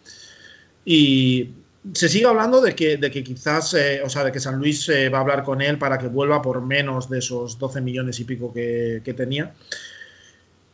Y 0.85 1.49
se 1.93 2.09
sigue 2.09 2.25
hablando 2.25 2.61
de 2.61 2.75
que, 2.75 2.97
de 2.97 3.11
que 3.11 3.23
quizás, 3.23 3.73
eh, 3.73 4.01
o 4.03 4.09
sea, 4.09 4.23
de 4.23 4.31
que 4.31 4.39
San 4.39 4.57
Luis 4.57 4.89
eh, 4.89 5.09
va 5.09 5.19
a 5.19 5.21
hablar 5.21 5.43
con 5.43 5.61
él 5.61 5.77
para 5.77 5.97
que 5.97 6.07
vuelva 6.07 6.41
por 6.41 6.61
menos 6.61 7.09
de 7.09 7.19
esos 7.19 7.59
12 7.59 7.81
millones 7.81 8.19
y 8.19 8.23
pico 8.23 8.51
que, 8.53 9.13
tenía. 9.15 9.53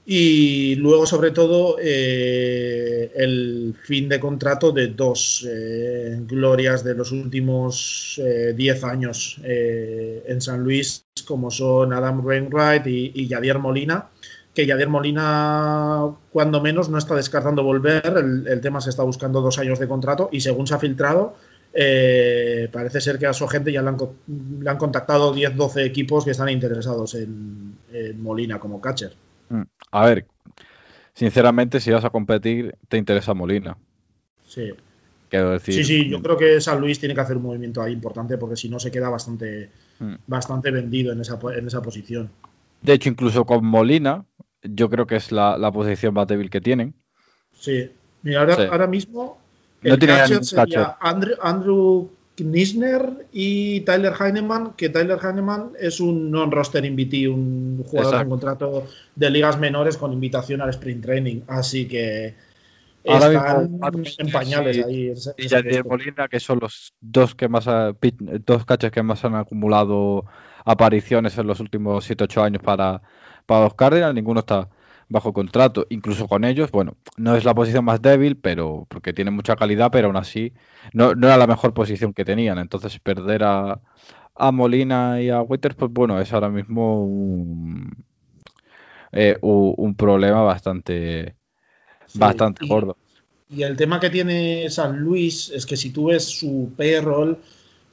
Y 0.05 0.75
luego, 0.75 1.05
sobre 1.05 1.31
todo, 1.31 1.77
eh, 1.79 3.11
el 3.15 3.75
fin 3.83 4.09
de 4.09 4.19
contrato 4.19 4.71
de 4.71 4.87
dos 4.87 5.47
glorias 6.27 6.83
de 6.83 6.95
los 6.95 7.11
últimos 7.11 8.19
10 8.55 8.83
años 8.83 9.39
en 9.43 10.41
San 10.41 10.63
Luis, 10.63 11.05
como 11.25 11.51
son 11.51 11.93
Adam 11.93 12.25
Wainwright 12.25 12.87
y, 12.87 13.11
y 13.13 13.53
Molina 13.59 14.09
que 14.53 14.65
Yadir 14.65 14.89
Molina, 14.89 16.09
cuando 16.31 16.61
menos, 16.61 16.89
no 16.89 16.97
está 16.97 17.15
descartando 17.15 17.63
volver. 17.63 18.03
El, 18.47 18.61
tema 18.61 18.81
se 18.81 18.89
está 18.89 19.03
buscando 19.03 19.41
dos 19.41 19.57
años 19.59 19.79
de 19.79 19.87
contrato 19.87 20.29
y 20.31 20.41
según 20.41 20.67
se 20.67 20.73
ha 20.73 20.79
filtrado, 20.79 21.35
eh, 21.73 22.67
parece 22.71 22.99
ser 22.99 23.17
que 23.17 23.27
a 23.27 23.33
su 23.33 23.47
gente 23.47 23.71
ya 23.71 23.81
le 23.81 23.89
han, 23.89 24.77
contactado 24.77 25.33
10-12 25.33 25.85
equipos 25.85 26.25
que 26.25 26.31
están 26.31 26.49
interesados 26.49 27.15
en, 27.15 27.77
Molina 28.17 28.59
como 28.59 28.81
catcher. 28.81 29.13
Mm, 29.49 29.61
a 29.91 30.05
ver, 30.05 30.25
sinceramente, 31.13 31.79
si 31.79 31.91
vas 31.91 32.03
a 32.03 32.09
competir, 32.09 32.75
te 32.89 32.97
interesa 32.97 33.33
Molina. 33.33 33.77
Sí. 34.45 34.73
Quiero 35.29 35.51
decir. 35.51 35.75
Sí, 35.75 35.83
sí, 35.85 36.09
yo 36.09 36.21
creo 36.21 36.35
que 36.35 36.59
San 36.59 36.81
Luis 36.81 36.99
tiene 36.99 37.15
que 37.15 37.21
hacer 37.21 37.37
un 37.37 37.43
movimiento 37.43 37.81
ahí 37.81 37.93
importante 37.93 38.37
porque 38.37 38.57
si 38.57 38.67
no 38.67 38.79
se 38.79 38.91
queda 38.91 39.07
bastante, 39.07 39.69
mm. 39.99 40.15
bastante 40.27 40.71
vendido 40.71 41.13
en 41.13 41.21
esa, 41.21 41.39
en 41.55 41.67
esa 41.67 41.81
posición. 41.81 42.29
De 42.81 42.93
hecho, 42.93 43.09
incluso 43.09 43.45
con 43.45 43.65
Molina, 43.65 44.25
yo 44.63 44.89
creo 44.89 45.07
que 45.07 45.15
es 45.15 45.31
la, 45.31 45.71
posición 45.71 46.13
más 46.13 46.27
débil 46.27 46.49
que 46.49 46.61
tienen. 46.61 46.95
Sí. 47.53 47.91
Mira, 48.23 48.41
ahora, 48.41 48.87
mismo 48.87 49.39
el 49.81 49.97
catcher 49.97 50.43
sería 50.43 50.97
Andrew, 50.99 51.35
Andrew 51.41 52.09
Knisner 52.35 53.27
y 53.31 53.81
Tyler 53.81 54.13
Heinemann, 54.19 54.73
que 54.73 54.89
Tyler 54.89 55.17
Heinemann 55.21 55.71
es 55.79 55.99
un 55.99 56.31
non-roster 56.31 56.85
invitee, 56.85 57.27
un 57.27 57.83
jugador 57.85 58.19
con 58.19 58.29
contrato 58.29 58.87
de 59.15 59.29
ligas 59.29 59.59
menores 59.59 59.97
con 59.97 60.13
invitación 60.13 60.61
al 60.61 60.69
sprint 60.69 61.03
training. 61.03 61.41
Así 61.47 61.87
que 61.87 62.35
Ahora 63.07 63.33
están 63.33 63.71
mismo, 63.71 64.15
en 64.19 64.31
pañales 64.31 64.85
ahí. 64.85 65.09
ese- 65.09 65.33
y 65.37 65.49
puesto. 65.49 65.89
Molina, 65.89 66.27
que 66.27 66.39
son 66.39 66.59
los 66.59 66.93
dos 67.01 67.33
que 67.33 67.47
más 67.47 67.67
ha- 67.67 67.95
dos 68.45 68.65
catchers 68.65 68.93
que 68.93 69.01
más 69.03 69.25
han 69.25 69.35
acumulado 69.35 70.25
apariciones 70.65 71.37
en 71.37 71.47
los 71.47 71.59
últimos 71.59 72.05
7-8 72.05 72.43
años 72.43 72.61
para, 72.63 73.01
para 73.45 73.65
los 73.65 73.73
Cardinals, 73.75 74.15
ninguno 74.15 74.41
está 74.41 74.69
bajo 75.09 75.33
contrato, 75.33 75.85
incluso 75.89 76.27
con 76.27 76.45
ellos, 76.45 76.71
bueno, 76.71 76.95
no 77.17 77.35
es 77.35 77.43
la 77.43 77.53
posición 77.53 77.83
más 77.85 78.01
débil, 78.01 78.37
pero 78.37 78.85
porque 78.89 79.13
tiene 79.13 79.31
mucha 79.31 79.55
calidad, 79.57 79.91
pero 79.91 80.07
aún 80.07 80.15
así 80.17 80.53
no, 80.93 81.13
no 81.15 81.27
era 81.27 81.37
la 81.37 81.47
mejor 81.47 81.73
posición 81.73 82.13
que 82.13 82.23
tenían, 82.25 82.57
entonces 82.59 82.97
perder 82.99 83.43
a, 83.43 83.81
a 84.35 84.51
Molina 84.51 85.21
y 85.21 85.29
a 85.29 85.41
Waiters, 85.41 85.75
pues 85.75 85.91
bueno, 85.91 86.19
es 86.19 86.31
ahora 86.33 86.49
mismo 86.49 87.03
un, 87.05 88.05
eh, 89.11 89.37
un, 89.41 89.73
un 89.77 89.95
problema 89.95 90.41
bastante, 90.41 91.35
Sí, 92.05 92.25
bastante 92.25 92.61
y- 92.61 92.67
gordo. 92.67 92.97
Y 93.49 93.63
el 93.63 93.77
tema 93.77 93.99
que 93.99 94.09
tiene 94.09 94.69
San 94.71 94.99
Luis 94.99 95.49
es 95.51 95.65
que 95.65 95.77
si 95.77 95.91
tú 95.91 96.07
ves 96.07 96.25
su 96.25 96.73
payroll, 96.77 97.37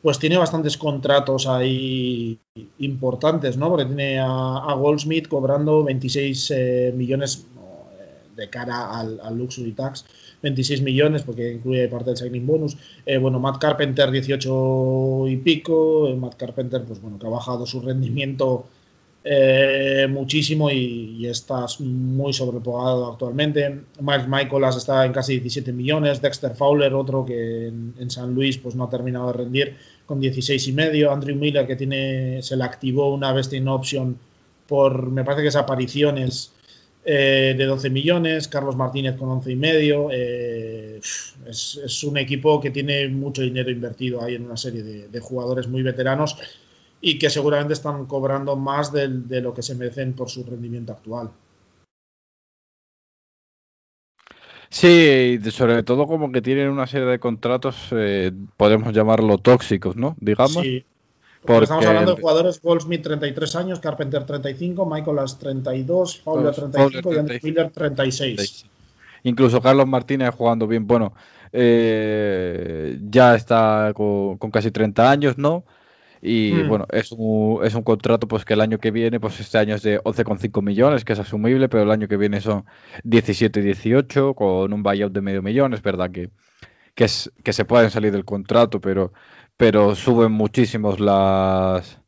pues 0.03 0.19
tiene 0.19 0.39
bastantes 0.39 0.77
contratos 0.77 1.47
ahí 1.47 2.39
importantes, 2.79 3.57
¿no? 3.57 3.69
Porque 3.69 3.87
tiene 3.87 4.19
a, 4.19 4.59
a 4.59 4.75
Goldsmith 4.75 5.29
cobrando 5.29 5.85
26 5.85 6.51
eh, 6.51 6.93
millones 6.97 7.47
eh, 7.99 8.35
de 8.37 8.49
cara 8.49 8.99
al, 8.99 9.21
al 9.21 9.37
Luxury 9.37 9.73
Tax, 9.73 10.05
26 10.43 10.83
millones 10.83 11.23
porque 11.23 11.53
incluye 11.53 11.89
parte 11.89 12.11
del 12.11 12.17
signing 12.17 12.47
bonus. 12.47 12.77
Eh, 13.05 13.19
bueno, 13.19 13.41
Matt 13.41 13.59
Carpenter 13.59 14.11
18 14.11 15.29
y 15.29 15.37
pico, 15.39 16.09
eh, 16.09 16.15
Matt 16.15 16.37
Carpenter, 16.37 16.85
pues 16.85 17.01
bueno, 17.01 17.19
que 17.19 17.27
ha 17.27 17.31
bajado 17.31 17.67
su 17.67 17.81
rendimiento 17.81 18.67
eh, 19.31 20.07
muchísimo 20.09 20.71
y, 20.71 21.17
y 21.19 21.27
está 21.27 21.67
muy 21.81 22.33
sobrepagado 22.33 23.13
actualmente. 23.13 23.83
Miles 24.01 24.27
Michaelas 24.27 24.79
está 24.79 25.05
en 25.05 25.13
casi 25.13 25.39
17 25.39 25.71
millones. 25.71 26.23
Dexter 26.23 26.55
Fowler, 26.55 26.95
otro 26.95 27.27
que 27.27 27.67
en, 27.67 28.11
San 28.11 28.35
Luis 28.35 28.57
pues 28.57 28.75
no 28.75 28.85
ha 28.85 28.89
terminado 28.89 29.27
de 29.27 29.33
rendir 29.35 29.77
con 30.07 30.19
16 30.19 30.69
y 30.69 30.73
medio. 30.73 31.13
Andrew 31.13 31.37
Miller 31.37 31.67
que 31.67 31.77
tiene 31.77 32.41
se 32.41 32.57
le 32.57 32.65
activó 32.65 33.13
una 33.13 33.35
vesting 33.35 33.69
option 33.69 34.19
por 34.67 35.11
me 35.11 35.25
parece 35.25 35.43
que 35.43 35.49
es 35.49 35.57
apariciones 35.57 36.55
eh, 37.05 37.55
de 37.55 37.65
12 37.67 37.91
millones. 37.91 38.49
Carlos 38.49 38.77
Martínez 38.77 39.17
con 39.17 39.29
11 39.29 39.53
y 39.53 39.57
medio. 39.57 40.09
Eh, 40.11 41.01
es, 41.47 42.03
un 42.03 42.17
equipo 42.17 42.63
que 42.63 42.71
tiene 42.71 43.09
mucho 43.09 43.43
dinero 43.43 43.71
invertido 43.71 44.23
ahí 44.23 44.37
en 44.37 44.47
una 44.47 44.57
serie 44.57 44.83
de 44.83 45.21
jugadores 45.21 45.69
muy 45.69 45.83
veteranos 45.83 46.39
y 47.01 47.19
que 47.19 47.31
seguramente 47.31 47.75
están 47.75 48.07
cobrando 48.07 48.57
más 48.57 48.93
de, 48.93 49.09
de, 49.09 49.41
lo 49.41 49.55
que 49.55 49.63
se 49.63 49.75
merecen 49.75 50.15
por 50.15 50.29
su 50.29 50.45
rendimiento 50.45 50.93
actual. 50.93 51.31
Sí, 54.71 55.39
sobre 55.51 55.83
todo 55.83 56.07
como 56.07 56.31
que 56.31 56.43
tienen 56.43 56.69
una 56.69 56.87
serie 56.87 57.07
de 57.07 57.19
contratos, 57.19 57.89
eh, 57.93 58.33
podemos 58.57 58.93
llamarlo 58.93 59.39
tóxicos, 59.39 59.97
¿no? 59.97 60.17
Digamos. 60.21 60.63
Sí. 60.63 60.85
Porque... 61.41 61.65
Estamos 61.65 61.87
hablando 61.87 62.15
de 62.15 62.21
jugadores 62.21 62.61
Goldsmith 62.61 63.03
33 63.03 63.57
años, 63.57 63.81
Carpenter 63.81 64.27
35, 64.27 64.85
Michaelas 64.85 65.39
32, 65.39 66.21
Fowler 66.21 66.55
35 66.55 67.03
Fowler, 67.03 67.17
y 67.17 67.19
Andrew 67.21 67.39
Miller 67.43 67.71
36. 67.71 68.67
Incluso 69.23 69.63
Carlos 69.63 69.87
Martínez 69.87 70.35
jugando 70.35 70.67
bien. 70.67 70.87
Bueno, 70.87 71.15
eh, 71.53 72.99
ya 73.09 73.37
está 73.37 73.93
con, 73.95 74.37
con, 74.37 74.51
casi 74.51 74.71
30 74.71 75.11
años, 75.11 75.39
¿no? 75.39 75.65
Y 76.21 76.53
mm. 76.53 76.69
bueno, 76.69 76.87
es 76.91 77.13
un, 77.13 77.65
es 77.65 77.75
un 77.75 77.83
contrato 77.83 78.27
pues 78.29 78.45
que 78.45 78.55
el 78.55 78.61
año 78.61 78.79
que 78.79 78.91
viene, 78.91 79.21
pues 79.21 79.39
este 79.41 79.59
año 79.59 79.75
es 79.75 79.83
de 79.83 80.01
11,5 80.01 80.63
millones, 80.63 81.05
que 81.05 81.13
es 81.13 81.19
asumible, 81.19 81.69
pero 81.69 81.85
el 81.85 81.91
año 81.91 82.09
que 82.09 82.17
viene 82.17 82.41
son 82.41 82.65
17, 83.05 83.63
18, 83.63 84.35
con 84.35 84.73
un 84.73 84.83
buyout 84.83 85.13
de 85.13 85.21
medio 85.21 85.43
millón. 85.43 85.75
Es 85.75 85.83
verdad 85.83 86.11
que, 86.11 86.31
que, 86.95 87.05
es, 87.05 87.33
que 87.45 87.53
se 87.53 87.65
pueden 87.65 87.91
salir 87.91 88.13
del 88.13 88.25
contrato, 88.25 88.81
pero, 88.81 89.13
pero 89.57 89.95
suben 89.95 90.33
muchísimos 90.33 91.01
las, 91.01 92.01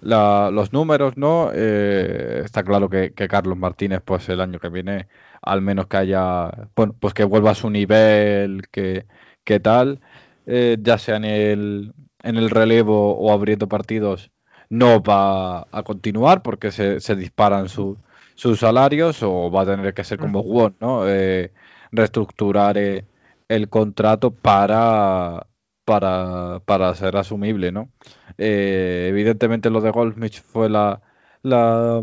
la, 0.00 0.50
los 0.52 0.72
números, 0.72 1.16
¿no? 1.16 1.50
Eh, 1.54 2.42
está 2.44 2.62
claro 2.62 2.88
que, 2.88 3.12
que, 3.14 3.28
Carlos 3.28 3.58
Martínez, 3.58 4.02
pues 4.04 4.28
el 4.28 4.40
año 4.40 4.58
que 4.60 4.68
viene, 4.68 5.08
al 5.42 5.62
menos 5.62 5.86
que 5.88 5.96
haya, 5.96 6.50
bueno, 6.76 6.94
pues 7.00 7.14
que 7.14 7.24
vuelva 7.24 7.52
a 7.52 7.54
su 7.54 7.70
nivel, 7.70 8.68
que, 8.70 9.06
que 9.44 9.60
tal, 9.60 10.00
eh, 10.46 10.76
ya 10.80 10.98
sea 10.98 11.16
en 11.16 11.24
el, 11.24 11.94
en 12.24 12.36
el 12.36 12.50
relevo 12.50 13.16
o 13.16 13.32
abriendo 13.32 13.68
partidos, 13.68 14.32
no 14.68 15.02
va 15.02 15.66
a 15.70 15.82
continuar 15.84 16.42
porque 16.42 16.72
se, 16.72 17.00
se 17.00 17.14
disparan 17.14 17.68
su, 17.68 17.98
sus 18.34 18.60
salarios 18.60 19.22
o 19.22 19.50
va 19.50 19.62
a 19.62 19.66
tener 19.66 19.94
que 19.94 20.04
ser 20.04 20.18
como 20.18 20.40
Won, 20.42 20.76
¿no? 20.80 21.08
Eh, 21.08 21.52
reestructurar 21.92 22.78
eh, 22.78 23.04
el 23.48 23.68
contrato 23.68 24.30
para, 24.32 25.46
para, 25.84 26.60
para 26.64 26.94
ser 26.94 27.16
asumible, 27.16 27.72
¿no? 27.72 27.90
Eh, 28.38 29.06
evidentemente 29.10 29.70
lo 29.70 29.80
de 29.80 29.90
Goldsmith 29.90 30.34
fue 30.42 30.68
la, 30.68 31.02
la 31.42 32.02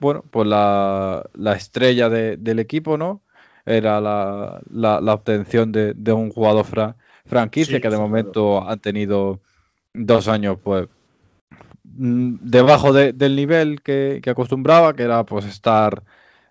bueno, 0.00 0.24
pues 0.30 0.46
la, 0.46 1.24
la 1.34 1.52
estrella 1.54 2.08
de, 2.10 2.36
del 2.36 2.58
equipo, 2.58 2.98
¿no? 2.98 3.22
Era 3.66 4.00
la, 4.00 4.60
la, 4.70 5.00
la 5.00 5.14
obtención 5.14 5.72
de, 5.72 5.94
de, 5.94 6.12
un 6.12 6.30
jugador 6.30 6.66
fra, 6.66 6.96
franquicia 7.26 7.76
sí, 7.76 7.80
que 7.80 7.90
de 7.90 7.98
momento 7.98 8.68
han 8.68 8.80
tenido 8.80 9.40
dos 9.92 10.28
años, 10.28 10.58
pues, 10.62 10.88
mm, 11.84 12.36
debajo 12.40 12.92
de, 12.92 13.12
del 13.12 13.36
nivel 13.36 13.82
que, 13.82 14.20
que, 14.22 14.30
acostumbraba, 14.30 14.94
que 14.94 15.04
era 15.04 15.24
pues 15.24 15.44
estar 15.44 16.02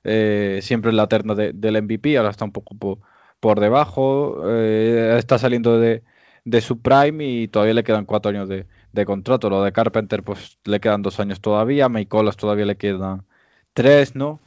eh, 0.04 0.60
siempre 0.62 0.92
en 0.92 0.98
la 0.98 1.08
terna 1.08 1.36
de, 1.36 1.54
del 1.54 1.82
MVP, 1.82 2.18
ahora 2.18 2.32
está 2.32 2.46
un 2.46 2.52
poco 2.52 2.76
por, 2.76 3.00
por 3.40 3.60
debajo, 3.60 4.42
eh, 4.46 5.16
está 5.18 5.38
saliendo 5.38 5.80
de, 5.80 6.04
de 6.46 6.62
su 6.62 6.82
prime 6.82 7.26
y 7.26 7.48
todavía 7.48 7.74
le 7.74 7.84
quedan 7.84 8.06
cuatro 8.06 8.30
años 8.30 8.50
de, 8.50 8.66
contrato. 9.06 9.50
Lo 9.50 9.64
de 9.64 9.72
Carpenter, 9.72 10.24
pues 10.24 10.60
le 10.66 10.80
quedan 10.80 11.02
dos 11.02 11.20
años 11.20 11.42
todavía. 11.42 11.90
Michaelas 11.90 12.38
todavía 12.38 12.66
le 12.66 12.78
quedan 12.78 13.26
tres, 13.74 14.16
¿no? 14.16 14.40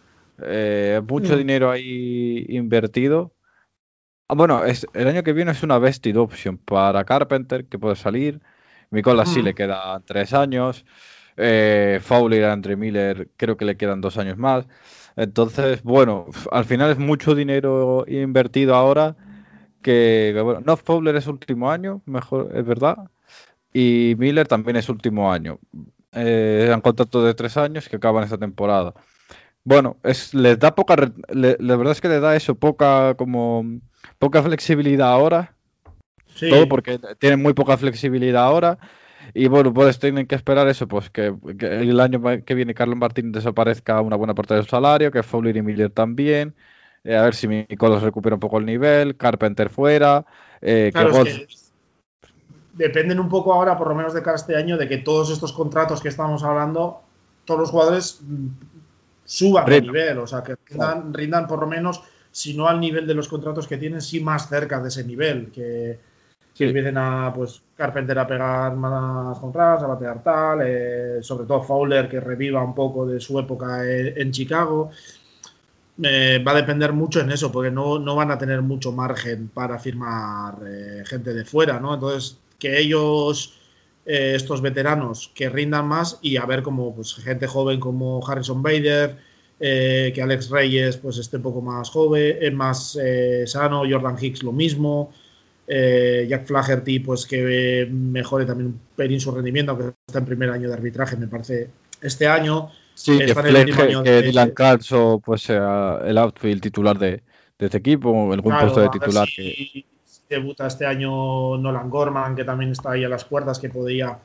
Eh, 0.43 1.01
mucho 1.09 1.35
mm. 1.35 1.39
dinero 1.39 1.71
ahí 1.71 2.47
invertido. 2.49 3.33
Ah, 4.29 4.35
bueno, 4.35 4.65
es, 4.65 4.87
el 4.95 5.09
año 5.09 5.23
que 5.23 5.33
viene 5.33 5.53
es 5.53 5.63
una 5.63 5.79
vested 5.79 6.17
option 6.17 6.59
para 6.59 7.05
Carpenter 7.05 7.67
que 7.67 7.79
puede 7.79 7.97
salir. 7.97 8.41
Michaelas 8.91 9.31
mm. 9.31 9.35
sí 9.35 9.43
le 9.43 9.55
quedan 9.55 10.03
tres 10.05 10.33
años. 10.33 10.85
Eh, 11.37 12.01
Fowler 12.03 12.45
Andre 12.47 12.77
Miller 12.77 13.29
creo 13.37 13.57
que 13.57 13.65
le 13.65 13.77
quedan 13.77 14.01
dos 14.01 14.19
años 14.19 14.37
más. 14.37 14.67
Entonces, 15.17 15.83
bueno, 15.83 16.27
al 16.51 16.65
final 16.65 16.91
es 16.91 16.99
mucho 16.99 17.35
dinero 17.35 18.05
invertido 18.09 18.75
ahora 18.75 19.17
que, 19.83 20.33
que 20.35 20.41
bueno, 20.43 20.61
no 20.65 20.77
Fowler 20.77 21.17
es 21.17 21.27
último 21.27 21.71
año, 21.71 22.03
mejor, 22.07 22.51
es 22.55 22.67
verdad, 22.67 23.11
y 23.73 24.15
Miller 24.19 24.49
también 24.49 24.77
es 24.77 24.89
último 24.89 25.33
año. 25.33 25.59
Eh, 26.13 26.65
eran 26.67 26.81
contratos 26.81 27.25
de 27.25 27.35
tres 27.35 27.57
años 27.57 27.89
que 27.89 27.97
acaban 27.97 28.25
esta 28.25 28.39
temporada. 28.39 28.95
Bueno, 29.67 29.97
es, 30.05 30.33
les 30.33 30.61
da 30.61 30.77
poca, 30.77 30.95
le, 30.95 31.57
la 31.59 31.75
verdad 31.75 31.91
es 31.91 32.01
que 32.01 32.09
le 32.09 32.21
da 32.21 32.37
eso, 32.37 32.55
poca 32.55 33.17
como 33.17 33.65
poca 34.21 34.41
flexibilidad 34.41 35.09
ahora. 35.09 35.57
Sí. 36.37 36.49
Todo 36.49 36.69
porque 36.69 37.01
tienen 37.19 37.43
muy 37.43 37.53
poca 37.53 37.77
flexibilidad 37.77 38.45
ahora. 38.45 38.79
Y 39.35 39.49
bueno, 39.49 39.75
pues 39.75 39.99
tienen 39.99 40.29
que 40.29 40.37
esperar 40.37 40.69
eso, 40.69 40.87
pues 40.87 41.11
que, 41.11 41.35
que 41.59 41.67
el 41.67 41.99
año 41.99 42.23
que 42.45 42.55
viene 42.55 42.75
Carlos 42.75 42.97
Martín 42.97 43.33
desaparezca 43.33 44.01
una 44.03 44.15
buena 44.15 44.35
parte 44.35 44.55
de 44.55 44.63
su 44.63 44.69
salario, 44.69 45.11
que 45.11 45.25
Fowler 45.25 45.57
y 45.57 45.63
Miller 45.63 45.91
también. 45.91 46.55
Eh, 47.03 47.17
a 47.17 47.23
ver 47.23 47.35
si 47.35 47.49
Micolos 47.49 48.05
recupera 48.05 48.37
un 48.37 48.41
poco 48.41 48.59
el 48.59 48.67
nivel, 48.67 49.17
Carpenter 49.17 49.69
fuera. 49.69 50.25
Eh, 50.63 50.93
claro, 50.93 51.25
que, 51.25 51.31
es 51.31 51.39
que 51.39 51.47
dependen 52.75 53.19
un 53.19 53.29
poco 53.29 53.53
ahora, 53.53 53.77
por 53.77 53.89
lo 53.89 53.97
menos 53.97 54.15
de 54.15 54.23
cara 54.23 54.35
a 54.35 54.37
este 54.37 54.55
año, 54.55 54.77
de 54.77 54.87
que 54.87 54.99
todos 54.99 55.29
estos 55.31 55.53
contratos 55.53 56.01
que 56.01 56.09
estamos 56.09 56.45
hablando, 56.45 57.01
todos 57.45 57.59
los 57.59 57.71
jugadores 57.71 58.21
suban 59.27 59.67
de 59.67 59.83
nivel, 59.83 60.19
o 60.19 60.27
sea, 60.27 60.43
que 60.43 60.57
rindan, 60.71 61.13
rindan, 61.13 61.47
por 61.47 61.61
lo 61.61 61.67
menos, 61.67 62.03
si 62.31 62.55
no 62.55 62.69
al 62.69 62.81
nivel 62.81 63.07
de 63.07 63.15
los 63.15 63.29
contratos 63.29 63.67
que 63.67 63.77
tienen, 63.77 64.01
sí 64.01 64.21
más 64.21 64.49
cerca 64.49 64.81
de 64.81 64.89
ese 64.89 65.05
nivel, 65.05 65.51
que, 65.51 65.99
que 66.55 66.65
sí. 66.65 66.65
empiecen 66.65 66.97
a, 66.97 67.33
pues, 67.35 67.61
Carpenter 67.77 68.19
a 68.19 68.27
pegar 68.27 68.75
más 68.77 69.39
contras, 69.39 69.83
a 69.83 69.87
batear 69.87 70.23
tal, 70.23 70.61
eh, 70.65 71.19
sobre 71.21 71.47
todo 71.47 71.63
Fowler, 71.63 72.09
que 72.09 72.21
reviva 72.21 72.65
un 72.65 72.75
poco 72.75 73.07
de 73.07 73.21
su 73.21 73.39
época 73.39 73.85
en, 73.85 74.19
en 74.19 74.31
Chicago. 74.31 74.91
Eh, 76.03 76.43
va 76.47 76.53
a 76.53 76.57
depender 76.57 76.93
mucho 76.93 77.21
en 77.21 77.31
eso, 77.31 77.51
porque 77.51 77.71
no, 77.71 77.99
no 77.99 78.15
van 78.15 78.31
a 78.31 78.37
tener 78.39 78.61
mucho 78.61 78.93
margen 78.93 79.49
para 79.49 79.79
firmar 79.79 80.57
eh, 80.67 81.03
gente 81.07 81.33
de 81.33 81.45
fuera, 81.45 81.81
¿no? 81.81 81.95
Entonces, 81.95 82.39
que 82.59 82.79
ellos, 82.79 83.56
eh, 84.07 84.33
estos 84.37 84.63
veteranos, 84.63 85.31
que 85.35 85.49
rindan 85.51 85.87
más 85.89 86.19
y 86.23 86.37
a 86.37 86.47
ver 86.47 86.63
como 86.63 86.95
pues, 86.95 87.15
gente 87.17 87.47
joven 87.47 87.81
como 87.81 88.27
Harrison 88.27 88.63
Bader, 88.63 89.17
eh, 89.59 90.13
que 90.15 90.23
Alex 90.23 90.51
Reyes 90.51 90.97
pues 90.97 91.19
esté 91.19 91.39
un 91.39 91.43
poco 91.43 91.61
más 91.61 91.91
joven, 91.91 92.39
es 92.41 92.53
más 92.53 92.99
eh, 93.03 93.45
sano, 93.47 93.83
Jordan 93.89 94.17
Hicks 94.21 94.43
lo 94.43 94.53
mismo, 94.53 95.13
Jack 95.69 96.47
Flaherty 96.47 97.01
pues 97.01 97.27
que 97.27 97.89
mejore 97.91 98.47
también 98.47 98.69
un 98.69 98.81
pelín 98.95 99.21
su 99.21 99.33
rendimiento, 99.33 99.73
aunque 99.73 99.95
está 100.07 100.21
en 100.21 100.25
primer 100.27 100.51
año 100.51 100.69
de 100.69 100.75
arbitraje, 100.75 101.17
me 101.17 101.27
parece, 101.27 101.71
este 102.01 102.29
año. 102.29 102.71
Sí, 102.95 103.19
que, 103.19 103.35
Fleck, 103.35 104.05
que 104.05 104.11
de... 104.11 104.23
Dylan 104.23 104.51
Carlso 104.53 105.21
pues 105.25 105.43
sea 105.43 106.01
el 106.07 106.17
outfield 106.19 106.63
titular 106.63 106.99
de, 106.99 107.23
de 107.59 107.67
este 107.67 107.79
equipo, 107.79 108.33
algún 108.33 108.53
Claro, 108.53 108.67
puesto 108.67 108.81
de 108.81 108.89
titular. 108.91 109.29
si 109.29 109.35
que- 109.35 109.96
debuta 110.29 110.67
este 110.67 110.87
año 110.87 111.57
Nolan 111.59 111.91
Gorman, 111.91 112.35
que 112.37 112.45
también 112.45 112.73
está 112.73 112.93
ahí 112.93 113.05
a 113.05 113.09
las 113.09 113.25
puertas, 113.25 113.59
que 113.59 113.69
podría 113.69 114.19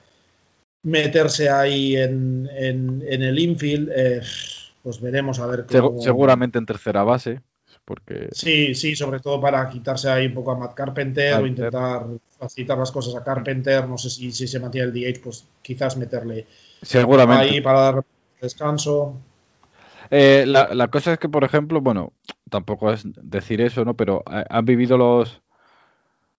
meterse 0.83 1.49
ahí 1.49 1.95
en, 1.95 2.49
en- 2.51 3.03
en 3.07 3.23
el 3.23 3.39
infield. 3.39 3.89
eh, 3.95 4.21
pues 4.83 4.99
veremos 4.99 5.39
a 5.39 5.45
ver 5.45 5.65
cómo- 5.67 6.01
seguramente 6.01 6.57
en 6.57 6.65
tercera 6.65 7.03
base, 7.03 7.41
porque 7.85 8.29
Sí, 8.31 8.73
sí, 8.73 8.95
sobre 8.95 9.19
todo 9.19 9.39
para 9.39 9.69
quitarse 9.69 10.09
ahí 10.09 10.25
un 10.25 10.33
poco 10.33 10.51
a 10.51 10.57
Matt 10.57 10.73
Carpenter, 10.73 11.35
o 11.35 11.45
intentar 11.45 12.05
facilitar 12.39 12.77
las 12.79 12.91
cosas 12.91 13.15
a 13.15 13.23
Carpenter. 13.23 13.87
No 13.87 13.97
sé 13.99 14.09
si, 14.09 14.31
si 14.31 14.47
se 14.47 14.59
mantiene 14.59 14.87
el 14.87 14.93
DH, 14.93 15.21
pues 15.23 15.47
quizás 15.61 15.97
meterle 15.97 16.47
seguramente. 16.81 17.45
ahí 17.45 17.61
para 17.61 17.79
dar 17.81 18.05
descanso. 18.41 19.17
Eh, 20.09 20.45
la, 20.47 20.73
la 20.73 20.87
cosa 20.89 21.13
es 21.13 21.19
que, 21.19 21.29
por 21.29 21.43
ejemplo, 21.43 21.79
bueno, 21.79 22.13
tampoco 22.49 22.91
es 22.91 23.03
decir 23.21 23.61
eso, 23.61 23.85
¿no? 23.85 23.95
Pero 23.95 24.23
eh, 24.31 24.43
han 24.49 24.65
vivido 24.65 24.97
los, 24.97 25.41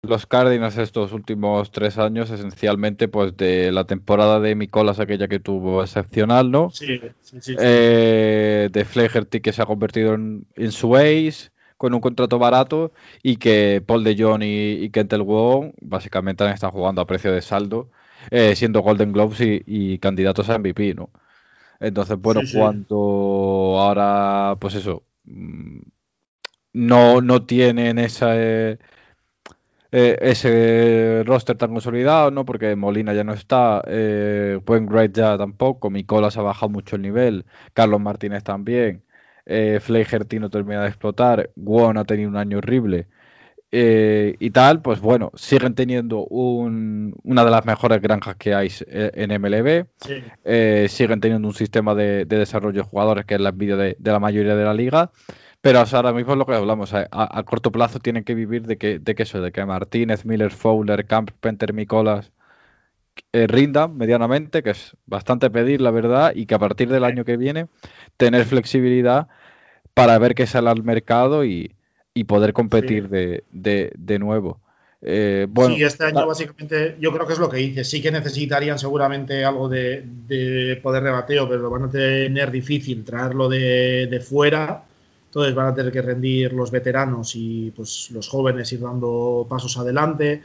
los 0.04 0.26
Cardinals 0.26 0.78
estos 0.78 1.14
últimos 1.14 1.72
tres 1.72 1.98
años 2.00 2.32
esencialmente 2.32 3.08
pues 3.08 3.38
de 3.38 3.72
la 3.72 3.86
temporada 3.86 4.40
de 4.40 4.56
Micolas, 4.56 5.00
aquella 5.00 5.28
que 5.28 5.40
tuvo 5.40 5.84
excepcional, 5.84 6.50
¿no? 6.50 6.72
Sí, 6.72 7.00
sí, 7.22 7.38
sí. 7.40 7.56
Eh, 7.60 8.70
de 8.72 8.86
Flaherty 8.86 9.42
que 9.42 9.54
se 9.54 9.62
ha 9.62 9.68
convertido 9.68 10.16
en, 10.16 10.48
en 10.56 10.72
su 10.72 10.96
ace 10.96 11.52
con 11.78 11.94
un 11.94 12.02
contrato 12.02 12.40
barato 12.40 12.92
y 13.22 13.38
que 13.38 13.84
Paul 13.86 14.04
de 14.04 14.16
Jong 14.18 14.44
y, 14.44 14.84
y 14.84 14.90
Kentel 14.90 15.22
Wong 15.22 15.74
básicamente 15.82 16.44
han 16.44 16.54
estado 16.54 16.74
jugando 16.74 17.02
a 17.02 17.08
precio 17.08 17.32
de 17.32 17.42
saldo, 17.42 17.90
eh, 18.32 18.56
siendo 18.56 18.82
Golden 18.82 19.12
Globes 19.14 19.42
y, 19.42 19.64
y 19.68 20.00
candidatos 20.00 20.50
a 20.50 20.58
MVP, 20.58 20.96
¿no? 20.96 21.12
Entonces, 21.80 22.18
bueno, 22.18 22.42
Sí, 22.44 22.58
cuando 22.58 23.76
ahora, 23.80 24.56
pues 24.60 24.76
eso, 24.76 25.04
mm, 25.26 25.80
no, 26.74 27.22
no 27.22 27.46
tienen 27.46 27.98
esa, 28.00 28.32
eh, 28.36 28.78
eh, 29.92 30.18
ese 30.22 31.24
roster 31.26 31.58
tan 31.58 31.72
consolidado, 31.72 32.32
¿no? 32.32 32.46
Porque 32.46 32.76
Molina 32.76 33.14
ya 33.14 33.24
no 33.24 33.34
está, 33.34 33.82
eh, 33.88 34.60
Wainwright 34.66 35.14
ya 35.16 35.38
tampoco, 35.38 35.90
Micolas 35.90 36.38
ha 36.38 36.42
bajado 36.42 36.70
mucho 36.70 36.96
el 36.96 37.02
nivel, 37.02 37.46
Carlos 37.74 38.00
Martínez 38.02 38.44
también, 38.44 39.04
eh, 39.46 39.80
Flaherty 39.82 40.40
no 40.40 40.50
termina 40.50 40.82
de 40.84 40.88
explotar, 40.90 41.50
Won 41.56 41.98
ha 41.98 42.06
tenido 42.06 42.30
un 42.30 42.38
año 42.38 42.58
horrible. 42.60 43.08
eh, 43.74 44.36
y 44.40 44.52
tal, 44.52 44.82
pues 44.82 45.00
bueno, 45.00 45.32
siguen 45.36 45.76
teniendo 45.76 46.26
un- 46.26 47.16
una 47.24 47.46
de 47.46 47.52
las 47.52 47.66
mejores 47.66 48.02
granjas 48.02 48.36
que 48.36 48.54
hay 48.54 48.70
eh, 48.88 49.12
en 49.14 49.32
MLB. 49.32 49.86
Sí. 49.98 50.16
Eh, 50.44 50.88
siguen 50.90 51.22
teniendo 51.22 51.48
un 51.48 51.54
sistema 51.54 51.96
de, 51.96 52.26
de 52.26 52.38
desarrollo 52.38 52.82
de 52.84 52.88
jugadores 52.90 53.26
que 53.26 53.36
es 53.36 53.42
la 53.42 53.50
envidia 53.50 53.78
de, 53.78 53.96
de 53.98 54.12
la 54.12 54.20
mayoría 54.20 54.56
de 54.56 54.64
la 54.66 54.74
liga. 54.74 55.12
Pero 55.62 55.82
o 55.82 55.86
sea, 55.86 56.00
ahora 56.00 56.14
mismo 56.14 56.34
es 56.34 56.38
lo 56.40 56.46
que 56.46 56.56
hablamos. 56.56 56.94
A, 56.94 57.08
a- 57.12 57.40
a 57.40 57.44
corto 57.44 57.72
plazo 57.72 58.00
tienen 58.00 58.24
que 58.24 58.36
vivir 58.36 58.66
de 58.68 58.78
que, 58.78 59.00
de 59.00 59.16
que 59.16 59.24
eso, 59.24 59.42
de 59.42 59.52
que 59.52 59.66
Martínez, 59.66 60.26
Miller, 60.26 60.52
Fowler, 60.52 61.06
Carpenter, 61.06 61.74
Micolas 61.74 62.32
eh, 63.34 63.48
rindan 63.48 63.98
medianamente, 63.98 64.64
que 64.64 64.72
es 64.72 64.96
bastante 65.06 65.50
pedir, 65.50 65.82
la 65.82 65.92
verdad, 65.92 66.34
y 66.36 66.46
que 66.46 66.56
a 66.56 66.60
partir 66.60 66.90
del 66.90 67.04
año 67.04 67.26
que 67.26 67.38
viene 67.38 67.68
tener 68.18 68.46
flexibilidad 68.46 69.28
para 69.94 70.18
ver 70.20 70.36
qué 70.36 70.48
sale 70.48 70.70
al 70.70 70.84
mercado 70.84 71.46
y, 71.46 71.76
y 72.14 72.26
poder 72.26 72.54
competir 72.54 73.04
Sí. 73.06 73.10
de, 73.10 73.44
de- 73.52 73.94
de 73.98 74.20
nuevo. 74.20 74.60
Eh, 75.02 75.48
bueno, 75.50 75.76
sí, 75.76 75.84
este 75.84 76.06
año 76.06 76.28
básicamente 76.28 76.98
yo 77.00 77.12
creo 77.14 77.26
que 77.28 77.34
es 77.34 77.40
lo 77.40 77.50
que 77.50 77.58
dices. 77.58 77.90
Sí 77.90 78.02
que 78.02 78.12
necesitarían 78.12 78.80
seguramente 78.80 79.46
algo 79.46 79.70
de, 79.70 80.04
de 80.28 80.80
poder 80.84 81.04
de 81.04 81.12
bateo, 81.12 81.48
pero 81.50 81.62
lo 81.62 81.70
van 81.72 81.84
a 81.86 81.90
tener 81.92 82.52
difícil 82.52 83.04
traerlo 83.04 83.50
de, 83.50 84.08
de 84.08 84.20
fuera. 84.20 84.84
Entonces 85.32 85.56
van 85.56 85.68
a 85.68 85.74
tener 85.74 85.94
que 85.94 86.02
rendir 86.02 86.52
los 86.52 86.72
veteranos 86.72 87.38
y 87.38 87.72
pues 87.74 88.12
los 88.12 88.28
jóvenes 88.28 88.70
ir 88.74 88.82
dando 88.82 89.48
pasos 89.50 89.78
adelante. 89.78 90.42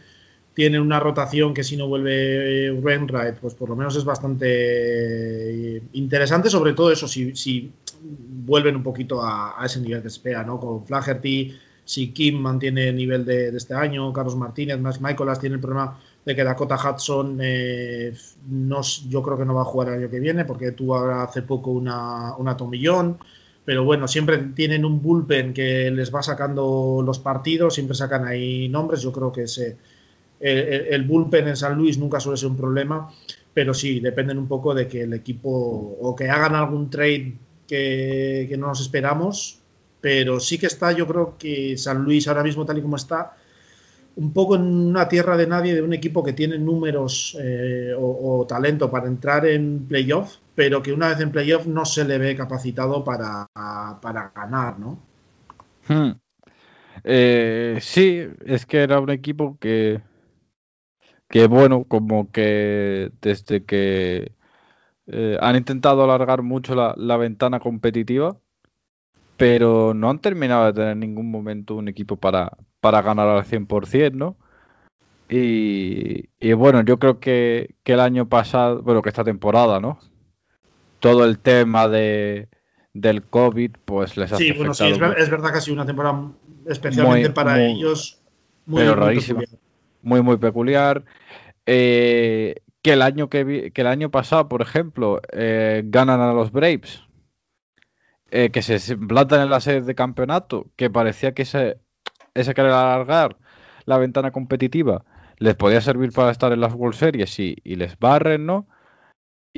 Tienen 0.55 0.81
una 0.81 1.01
rotación 1.01 1.53
que 1.53 1.65
si 1.65 1.77
no 1.77 1.89
vuelve 1.89 2.71
Wainwright, 2.71 3.35
pues 3.41 3.55
por 3.55 3.69
lo 3.69 3.75
menos 3.75 3.97
es 3.97 4.05
bastante 4.05 5.83
interesante, 5.95 6.49
sobre 6.49 6.73
todo 6.73 6.93
eso, 6.93 7.09
si, 7.09 7.35
si 7.35 7.73
vuelven 8.01 8.77
un 8.77 8.85
poquito 8.85 9.21
a, 9.25 9.57
ese 9.65 9.81
nivel 9.81 10.03
que 10.03 10.09
espera, 10.09 10.45
¿no? 10.45 10.61
Con 10.61 10.87
Flaherty, 10.87 11.53
si 11.85 12.13
Kim 12.13 12.39
mantiene 12.39 12.91
el 12.91 12.97
nivel 12.97 13.25
de, 13.25 13.49
este 13.49 13.75
año, 13.75 14.13
Carlos 14.13 14.37
Martínez, 14.37 14.79
más 14.79 15.01
Michaelas 15.01 15.41
tiene 15.41 15.57
el 15.57 15.61
problema 15.61 15.99
de 16.25 16.37
que 16.37 16.45
Dakota 16.45 16.77
Hudson 16.77 17.39
eh, 17.43 18.15
no, 18.49 18.83
yo 19.09 19.21
creo 19.21 19.37
que 19.37 19.45
no 19.45 19.55
va 19.55 19.63
a 19.63 19.65
jugar 19.65 19.89
el 19.89 19.95
año 19.95 20.11
que 20.11 20.21
viene 20.21 20.45
porque 20.45 20.71
tuvo 20.71 20.97
hace 20.97 21.43
poco 21.43 21.73
una, 21.73 22.37
una 22.37 22.57
tomillón. 22.57 23.19
Pero 23.67 23.85
bueno, 23.85 24.09
siempre 24.09 24.39
tienen 24.55 24.87
un 24.87 25.03
bullpen 25.03 25.53
que 25.55 25.91
les 25.91 26.15
va 26.15 26.23
sacando 26.23 27.03
los 27.05 27.19
partidos, 27.21 27.75
siempre 27.75 27.97
sacan 27.97 28.27
ahí 28.27 28.69
nombres. 28.71 29.03
Yo 29.03 29.13
creo 29.13 29.33
que 29.33 29.47
el, 30.41 30.87
el- 30.95 31.05
bullpen 31.05 31.49
en 31.49 31.57
San 31.57 31.77
Luis 31.77 31.99
nunca 31.99 32.21
suele 32.21 32.37
ser 32.37 32.49
un 32.51 32.57
problema, 32.57 33.11
pero 33.55 33.73
sí, 33.75 34.01
dependen 34.01 34.39
un 34.39 34.47
poco 34.49 34.75
de 34.75 34.87
que 34.87 35.03
el 35.03 35.15
equipo 35.15 35.51
o 35.51 36.15
que 36.15 36.29
hagan 36.31 36.55
algún 36.55 36.91
trade 36.91 37.35
que, 37.67 38.55
no 38.59 38.69
nos 38.69 38.81
esperamos, 38.81 39.61
pero 40.01 40.39
sí 40.41 40.59
que 40.59 40.67
está, 40.67 40.93
yo 40.93 41.07
creo 41.07 41.37
que 41.39 41.77
San 41.79 42.05
Luis 42.05 42.29
ahora 42.29 42.43
mismo 42.45 42.65
tal 42.67 42.79
y 42.79 42.83
como 42.83 42.97
está, 42.97 43.37
un 44.17 44.33
poco 44.33 44.57
en 44.57 44.63
una 44.63 45.09
tierra 45.09 45.37
de 45.37 45.47
nadie 45.47 45.75
de 45.75 45.83
un 45.83 45.93
equipo 45.93 46.25
que 46.25 46.33
tiene 46.33 46.59
números 46.59 47.37
eh, 47.41 47.95
o, 47.99 48.41
o 48.41 48.47
talento 48.47 48.91
para 48.91 49.09
entrar 49.09 49.47
en 49.47 49.87
playoff, 49.89 50.37
pero 50.57 50.83
que 50.83 50.93
una 50.93 51.09
vez 51.09 51.21
en 51.21 51.31
playoff 51.31 51.67
no 51.67 51.85
se 51.85 52.05
le 52.05 52.17
ve 52.19 52.35
capacitado 52.35 53.05
para, 53.05 53.47
para 54.01 54.33
ganar, 54.35 54.79
¿no? 54.81 54.99
Hmm. 55.87 56.13
Eh, 57.05 57.79
sí, 57.83 58.27
es 58.47 58.65
que 58.65 58.79
era 58.79 58.99
un 58.99 59.11
equipo 59.11 59.59
que, 59.61 60.01
que 61.29 61.47
bueno, 61.47 61.85
como 61.85 62.33
que 62.33 63.13
desde 63.21 63.65
que 63.65 64.33
eh, 65.07 65.39
han 65.41 65.57
intentado 65.57 66.03
alargar 66.03 66.41
mucho 66.41 66.75
la, 66.75 67.17
ventana 67.19 67.61
competitiva, 67.61 68.39
pero 69.37 69.93
no 69.93 70.09
han 70.09 70.21
terminado 70.21 70.65
de 70.65 70.73
tener 70.73 70.93
en 70.93 71.01
ningún 71.01 71.31
momento 71.31 71.75
un 71.75 71.89
equipo 71.89 72.17
para, 72.17 72.57
para 72.81 73.03
ganar 73.03 73.29
al 73.29 73.45
100%, 73.45 74.13
¿no? 74.15 74.37
Y, 75.29 76.31
y 76.41 76.53
bueno, 76.55 76.83
yo 76.83 76.99
creo 76.99 77.21
que, 77.21 77.75
que 77.83 77.93
el 77.93 78.01
año 78.01 78.29
pasado, 78.29 78.81
bueno, 78.83 79.03
que 79.03 79.11
esta 79.11 79.25
temporada, 79.25 79.81
¿no? 79.81 79.99
Todo 81.01 81.25
el 81.25 81.39
tema 81.39 81.89
de, 81.89 82.49
del 82.95 83.23
COVID, 83.23 83.73
pues 83.85 84.17
les 84.17 84.33
ha 84.33 84.37
Sí, 84.37 84.53
bueno, 84.53 84.75
sí, 84.75 84.85
es, 84.85 84.99
afectado 84.99 85.11
ver- 85.11 85.19
es 85.21 85.31
verdad 85.31 85.53
que 85.53 85.59
ha 85.59 85.61
sido 85.61 85.75
una 85.75 85.87
temporada 85.87 86.33
especialmente 86.67 87.29
Muy, 87.29 87.35
para 87.35 87.57
muy- 87.61 87.73
ellos 87.73 88.23
muy, 88.67 88.81
pero 88.81 88.97
muy 88.97 89.15
peculiar. 89.15 89.49
muy 90.03 90.23
muy 90.23 90.37
peculiar. 90.39 91.05
Eh, 91.67 92.57
que 92.83 92.93
el 92.95 93.03
año 93.03 93.29
que, 93.29 93.45
vi- 93.45 93.71
que 93.73 93.83
el 93.83 93.87
año 93.89 94.11
pasado 94.11 94.49
por 94.49 94.63
ejemplo 94.63 95.21
eh, 95.33 95.83
ganan 95.87 96.21
a 96.21 96.33
los 96.33 96.53
Braves 96.53 97.03
eh, 98.31 98.51
que 98.51 98.63
se 98.63 98.97
plantan 98.97 99.43
en 99.43 99.51
la 99.51 99.61
sede 99.61 99.83
de 99.83 99.95
campeonato 99.95 100.67
que 100.77 100.91
parecía 100.91 101.33
que 101.35 101.43
ese 101.43 101.79
ese 102.35 102.55
querer 102.55 102.73
alargar 102.73 103.39
la 103.87 103.99
ventana 103.99 104.31
competitiva 104.33 105.05
les 105.39 105.55
podía 105.55 105.81
servir 105.81 106.13
para 106.13 106.31
estar 106.31 106.53
en 106.53 106.61
las 106.61 106.75
World 106.75 106.97
Series 106.97 107.39
y, 107.41 107.57
y 107.65 107.77
les 107.77 107.99
barren 107.99 108.47
no 108.47 108.69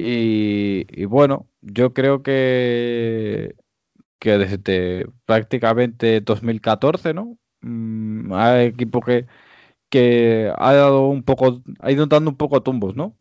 y, 0.00 0.86
y 0.90 1.04
bueno 1.06 1.48
yo 1.60 1.92
creo 1.94 2.22
que 2.22 3.54
que 4.18 4.38
desde 4.38 5.06
prácticamente 5.26 6.20
2014 6.20 7.14
no 7.14 7.38
Mm, 7.60 8.32
hay 8.32 8.66
equipo 8.66 9.00
que 9.00 9.26
que 9.90 10.52
ha 10.58 10.74
dado 10.74 11.08
un 11.08 11.22
poco, 11.24 11.62
ha 11.80 11.92
ido 11.92 12.06
dando 12.06 12.30
un 12.30 12.36
poco 12.36 12.62
tumbos, 12.62 12.96
¿no? 12.96 13.16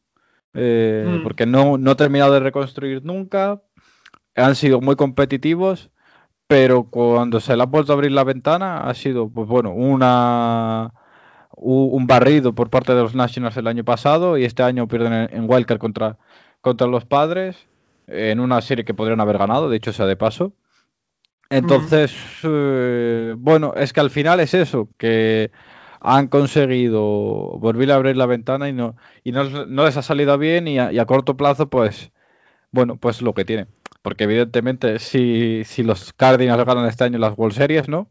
Eh, 0.53 1.19
Mm. 1.21 1.23
Porque 1.23 1.45
no, 1.45 1.77
no 1.77 1.91
ha 1.91 1.95
terminado 1.97 2.33
de 2.33 2.41
reconstruir 2.41 3.03
nunca, 3.05 3.61
han 4.35 4.55
sido 4.55 4.81
muy 4.81 4.95
competitivos, 4.97 5.91
pero 6.47 6.85
cuando 6.85 7.39
se 7.41 7.55
le 7.57 7.63
ha 7.63 7.67
vuelto 7.67 7.93
a 7.93 7.95
abrir 7.95 8.11
la 8.13 8.23
ventana 8.25 8.81
ha 8.89 8.93
sido, 8.95 9.29
pues 9.29 9.47
bueno, 9.47 9.73
una 9.73 10.93
un 11.59 12.07
barrido 12.07 12.53
por 12.55 12.69
parte 12.69 12.93
de 12.93 13.01
los 13.01 13.15
Nationals 13.15 13.57
el 13.57 13.67
año 13.67 13.83
pasado 13.83 14.37
y 14.37 14.45
este 14.45 14.63
año 14.63 14.87
pierden 14.87 15.13
en, 15.13 15.29
en 15.35 15.49
Wildcard 15.49 15.79
contra, 15.79 16.17
contra 16.61 16.87
los 16.87 17.05
Padres 17.05 17.67
en 18.07 18.39
una 18.39 18.61
serie 18.61 18.85
que 18.85 18.93
podrían 18.93 19.19
haber 19.19 19.37
ganado, 19.37 19.69
de 19.69 19.77
hecho 19.77 19.93
sea 19.93 20.05
de 20.05 20.15
paso. 20.15 20.53
Entonces, 21.49 22.13
eh, 22.43 23.35
bueno, 23.37 23.73
es 23.75 23.93
que 23.93 23.99
al 24.01 24.09
final 24.09 24.39
es 24.39 24.53
eso, 24.53 24.89
que 24.97 25.51
han 26.01 26.27
conseguido 26.27 27.01
volver 27.59 27.91
a 27.91 27.95
abrir 27.95 28.17
la 28.17 28.25
ventana 28.25 28.69
y 28.69 28.73
no, 28.73 28.95
y 29.23 29.31
no, 29.31 29.65
no 29.65 29.85
les 29.85 29.97
ha 29.97 30.01
salido 30.01 30.37
bien 30.37 30.67
y 30.67 30.79
a, 30.79 30.91
y 30.91 30.99
a 30.99 31.05
corto 31.05 31.37
plazo, 31.37 31.69
pues, 31.69 32.11
bueno, 32.71 32.97
pues 32.97 33.21
lo 33.21 33.33
que 33.33 33.45
tiene. 33.45 33.67
Porque 34.01 34.25
evidentemente 34.25 34.99
si, 34.99 35.63
si 35.65 35.83
los 35.83 36.13
Cardinals 36.13 36.65
ganan 36.65 36.85
este 36.85 37.05
año 37.05 37.17
las 37.19 37.37
World 37.37 37.55
Series, 37.55 37.89
¿no? 37.89 38.09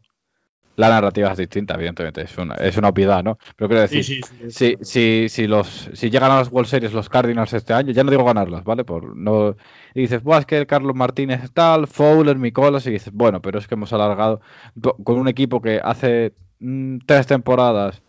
La 0.77 0.89
narrativa 0.89 1.31
es 1.33 1.37
distinta, 1.39 1.75
evidentemente, 1.75 2.21
es 2.23 2.37
una, 2.37 2.55
es 2.55 2.77
una 2.77 2.89
obviedad, 2.89 3.23
¿no? 3.23 3.37
Pero 3.57 3.67
quiero 3.69 3.81
decir, 3.81 4.03
Sí, 4.03 4.21
sí, 4.21 4.21
sí, 4.23 4.35
si, 4.47 4.77
si, 4.81 5.27
si, 5.29 5.47
los, 5.47 5.89
si 5.93 6.09
llegan 6.09 6.31
a 6.31 6.37
las 6.37 6.51
World 6.51 6.69
Series 6.69 6.93
los 6.93 7.09
Cardinals 7.09 7.53
este 7.53 7.73
año, 7.73 7.91
ya 7.93 8.03
no 8.05 8.11
digo 8.11 8.23
ganarlas, 8.25 8.63
¿vale? 8.63 8.85
Por, 8.85 9.15
no, 9.17 9.55
y 9.93 10.01
dices, 10.01 10.23
Buah, 10.23 10.39
es 10.39 10.45
que 10.45 10.57
el 10.59 10.67
Carlos 10.67 10.95
Martínez 10.95 11.43
es 11.43 11.51
tal, 11.53 11.87
Fowler, 11.87 12.37
Micolas, 12.37 12.87
y 12.87 12.91
dices, 12.91 13.13
bueno, 13.13 13.41
pero 13.41 13.59
es 13.59 13.67
que 13.67 13.75
hemos 13.75 13.93
alargado 13.93 14.41
do- 14.75 14.95
con 15.03 15.19
un 15.19 15.27
equipo 15.27 15.61
que 15.61 15.81
hace 15.83 16.33
mm, 16.59 16.99
tres 17.05 17.27
temporadas 17.27 18.01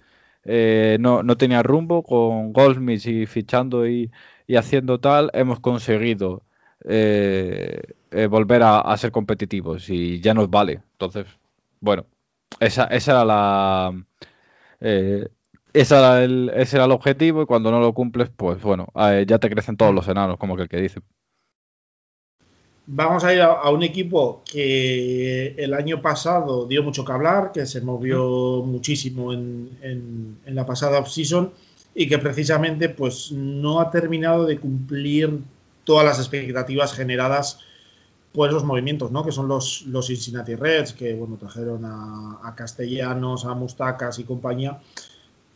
eh, 0.45 0.97
no, 1.01 1.23
no 1.23 1.37
tenía 1.37 1.63
rumbo, 1.63 2.03
con 2.03 2.53
Goldsmith 2.53 3.07
y 3.07 3.27
fichando 3.27 3.87
y, 3.89 4.11
y 4.47 4.57
haciendo 4.57 5.01
tal, 5.01 5.31
hemos 5.35 5.61
conseguido 5.61 6.43
eh, 6.89 7.81
eh, 8.11 8.27
volver 8.27 8.63
a, 8.63 8.81
a 8.81 8.97
ser 8.97 9.11
competitivos 9.13 9.91
y 9.91 10.21
ya 10.21 10.35
nos 10.35 10.49
vale. 10.51 10.83
Entonces, 10.93 11.27
bueno, 11.81 12.07
esa, 12.61 12.85
esa 12.87 13.13
era 13.13 13.25
la... 13.25 14.05
eh, 14.81 15.29
esa 15.75 15.99
era 16.01 16.25
el- 16.25 16.51
ese 16.55 16.77
era 16.77 16.87
el 16.87 16.93
objetivo 16.93 17.43
y 17.43 17.47
cuando 17.47 17.71
no 17.71 17.81
lo 17.81 17.95
cumples, 17.95 18.31
pues 18.37 18.63
bueno, 18.63 18.89
eh, 18.97 19.27
ya 19.29 19.39
te 19.39 19.51
crecen 19.51 19.77
todos 19.79 19.95
los 19.95 20.09
enanos, 20.09 20.39
como 20.39 20.57
que 20.57 20.63
el 20.65 20.69
que 20.69 20.79
dice. 20.83 21.01
Vamos 22.91 23.23
a 23.25 23.35
ir 23.35 23.41
a, 23.43 23.53
a 23.53 23.71
un 23.71 23.83
equipo 23.83 24.43
que 24.51 25.49
el 25.59 25.75
año 25.75 26.01
pasado 26.01 26.67
dio 26.67 26.83
mucho 26.83 27.05
que 27.05 27.13
hablar, 27.13 27.53
que 27.53 27.67
se 27.67 27.83
movió 27.83 28.63
muchísimo 28.65 29.33
en, 29.35 29.77
en- 29.83 30.39
en 30.47 30.55
la 30.55 30.65
pasada 30.65 30.99
offseason 30.99 31.53
y 31.95 32.09
que 32.09 32.19
precisamente 32.19 32.89
pues 32.89 33.31
no 33.33 33.81
ha 33.81 33.91
terminado 33.91 34.47
de 34.47 34.59
cumplir 34.59 35.41
todas 35.85 36.05
las 36.07 36.19
expectativas 36.19 36.95
generadas 36.95 37.61
por 38.39 38.51
esos 38.51 38.63
movimientos, 38.63 39.11
¿no? 39.11 39.25
Que 39.25 39.33
son 39.33 39.49
los, 39.49 39.83
los 39.87 40.07
Cincinnati 40.07 40.55
Reds, 40.55 40.93
que 40.93 41.13
bueno, 41.13 41.37
trajeron 41.37 41.85
a, 41.85 42.55
Castellanos, 42.55 43.45
a 43.45 43.53
Mustacas 43.55 44.21
y 44.21 44.23
compañía, 44.23 44.79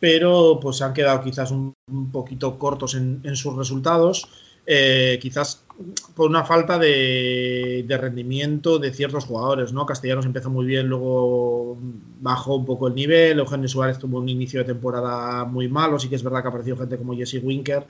pero 0.01 0.59
pues 0.61 0.79
se 0.79 0.83
han 0.83 0.93
quedado 0.93 1.21
quizás 1.23 1.51
un, 1.51 1.73
poquito 2.11 2.59
cortos 2.59 2.95
en, 2.95 3.21
en 3.23 3.37
sus 3.37 3.55
resultados. 3.55 4.27
eh, 4.65 5.17
quizás 5.21 5.63
por 6.13 6.29
una 6.29 6.43
falta 6.43 6.77
de, 6.77 7.85
de 7.87 7.97
rendimiento 7.97 8.79
de 8.79 8.93
ciertos 8.93 9.23
jugadores, 9.23 9.71
¿no? 9.71 9.85
Castellanos 9.85 10.25
empezó 10.25 10.49
muy 10.49 10.65
bien, 10.65 10.87
luego 10.87 11.77
bajó 12.19 12.57
un 12.57 12.65
poco 12.65 12.89
el 12.89 12.95
nivel, 12.95 13.39
Eugenio 13.39 13.69
Suárez 13.69 13.97
tuvo 13.97 14.17
un 14.19 14.27
inicio 14.27 14.59
de 14.59 14.65
temporada 14.65 15.45
muy 15.45 15.69
malo, 15.69 15.99
sí 15.99 16.09
que 16.09 16.15
es 16.15 16.23
verdad 16.23 16.41
que 16.41 16.49
apareció 16.49 16.75
gente 16.75 16.97
como 16.97 17.15
Jesse 17.15 17.39
Winker, 17.41 17.85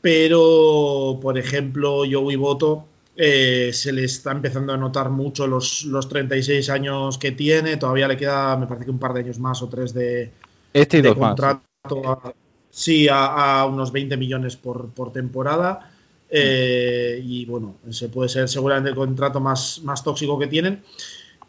pero 0.00 1.18
por 1.20 1.36
ejemplo 1.36 2.04
Joey 2.10 2.36
Boto 2.36 2.86
eh, 3.16 3.70
se 3.72 3.92
le 3.92 4.04
está 4.04 4.32
empezando 4.32 4.72
a 4.72 4.76
notar 4.76 5.10
mucho 5.10 5.46
los, 5.46 5.84
los 5.84 6.08
36 6.08 6.70
años 6.70 7.18
que 7.18 7.32
tiene, 7.32 7.76
todavía 7.76 8.08
le 8.08 8.16
queda, 8.16 8.56
me 8.56 8.66
parece 8.66 8.86
que 8.86 8.90
un 8.90 8.98
par 8.98 9.12
de 9.14 9.20
años 9.20 9.38
más 9.38 9.62
o 9.62 9.68
tres 9.68 9.92
de, 9.94 10.30
Este 10.74 10.98
y 10.98 11.02
de 11.02 11.14
dos 11.14 11.18
más. 11.18 11.40
contrato 11.40 11.62
a- 12.06 12.34
sí, 12.70 13.08
a, 13.08 13.60
a 13.60 13.66
unos 13.66 13.92
20 13.92 14.16
millones 14.16 14.56
por, 14.56 14.90
por 14.90 15.12
temporada. 15.12 15.90
Eh, 16.30 17.20
y 17.22 17.44
bueno, 17.44 17.76
ese 17.88 18.08
puede 18.08 18.28
ser 18.30 18.48
seguramente 18.48 18.90
el 18.90 18.96
contrato 18.96 19.38
más, 19.40 19.82
más 19.84 20.02
tóxico 20.02 20.38
que 20.38 20.46
tienen, 20.46 20.82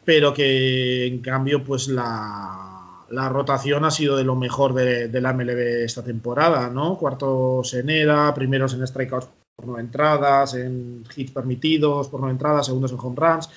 pero 0.05 0.33
que 0.33 1.07
en 1.07 1.19
cambio, 1.19 1.63
pues 1.63 1.87
la, 1.87 3.05
la 3.09 3.29
rotación 3.29 3.85
ha 3.85 3.91
sido 3.91 4.17
de 4.17 4.23
lo 4.25 4.35
mejor 4.35 4.73
de, 4.73 5.07
de 5.07 5.21
la 5.21 5.31
MLB 5.31 5.83
esta 5.85 6.03
temporada, 6.03 6.69
¿no? 6.69 6.97
Cuartos 6.97 7.73
en 7.75 7.89
ERA, 7.89 8.33
primeros 8.33 8.73
en 8.73 8.85
strikeouts 8.87 9.29
por 9.55 9.67
no 9.67 9.79
entradas, 9.79 10.55
en 10.55 11.03
hits 11.15 11.31
permitidos 11.31 12.07
por 12.09 12.21
no 12.21 12.29
entradas, 12.29 12.65
segundos 12.65 12.91
en 12.91 12.97
home 12.99 13.15
runs 13.17 13.49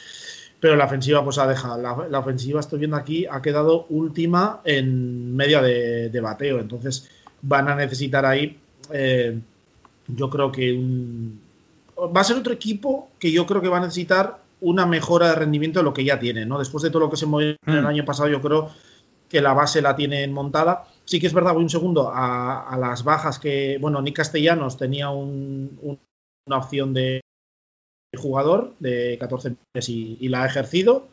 pero 0.59 0.75
la 0.75 0.87
ofensiva 0.87 1.23
pues 1.23 1.37
ha 1.37 1.47
dejado. 1.47 1.81
La, 1.81 2.09
la 2.09 2.19
ofensiva, 2.19 2.61
estoy 2.61 2.79
viendo 2.79 2.97
aquí, 2.97 3.27
ha 3.31 3.43
quedado 3.43 3.85
última 3.91 4.63
en 4.65 5.37
media 5.37 5.61
de, 5.61 6.09
de 6.09 6.21
bateo. 6.21 6.59
Entonces 6.61 7.11
van 7.43 7.69
a 7.69 7.75
necesitar 7.77 8.25
ahí, 8.25 8.59
eh, 8.91 9.39
yo 10.09 10.31
creo 10.31 10.51
que 10.51 10.73
un- 10.73 11.39
va 11.99 12.23
a 12.23 12.25
ser 12.25 12.39
otro 12.39 12.55
equipo 12.55 13.11
que 13.19 13.31
yo 13.31 13.45
creo 13.47 13.61
que 13.61 13.69
va 13.69 13.77
a 13.77 13.81
necesitar 13.83 14.39
una 14.63 14.87
mejora 14.87 15.29
de 15.29 15.35
rendimiento 15.35 15.81
de 15.81 15.85
lo 15.85 15.93
que 15.93 16.05
ya 16.05 16.19
tiene, 16.19 16.47
¿no? 16.47 16.59
Después 16.59 16.83
de 16.83 16.89
todo 16.91 17.01
lo 17.01 17.11
que 17.11 17.19
se 17.19 17.27
movió 17.27 17.49
el 17.67 17.83
Mm. 17.83 17.87
año 17.87 18.05
pasado, 18.07 18.31
yo 18.31 18.41
creo 18.41 18.71
que 19.29 19.43
la 19.43 19.53
base 19.53 19.83
la 19.83 19.95
tienen 19.95 20.33
montada. 20.33 20.87
Sí 21.07 21.21
que 21.21 21.27
es 21.29 21.33
verdad, 21.33 21.55
voy 21.55 21.63
un 21.63 21.71
segundo 21.71 22.09
a, 22.09 22.69
a 22.69 22.77
las 22.79 23.05
bajas 23.05 23.39
que, 23.39 23.79
bueno, 23.81 24.03
Nick 24.03 24.17
Castellanos 24.17 24.77
tenía 24.77 25.09
un- 25.11 25.79
un- 25.83 25.99
una 26.49 26.59
opción 26.59 26.93
de 26.93 27.21
jugador 28.17 28.75
de 28.81 29.17
14 29.21 29.55
meses 29.75 29.89
y, 29.91 30.17
y 30.21 30.29
la 30.29 30.43
ha 30.43 30.47
ejercido. 30.47 31.07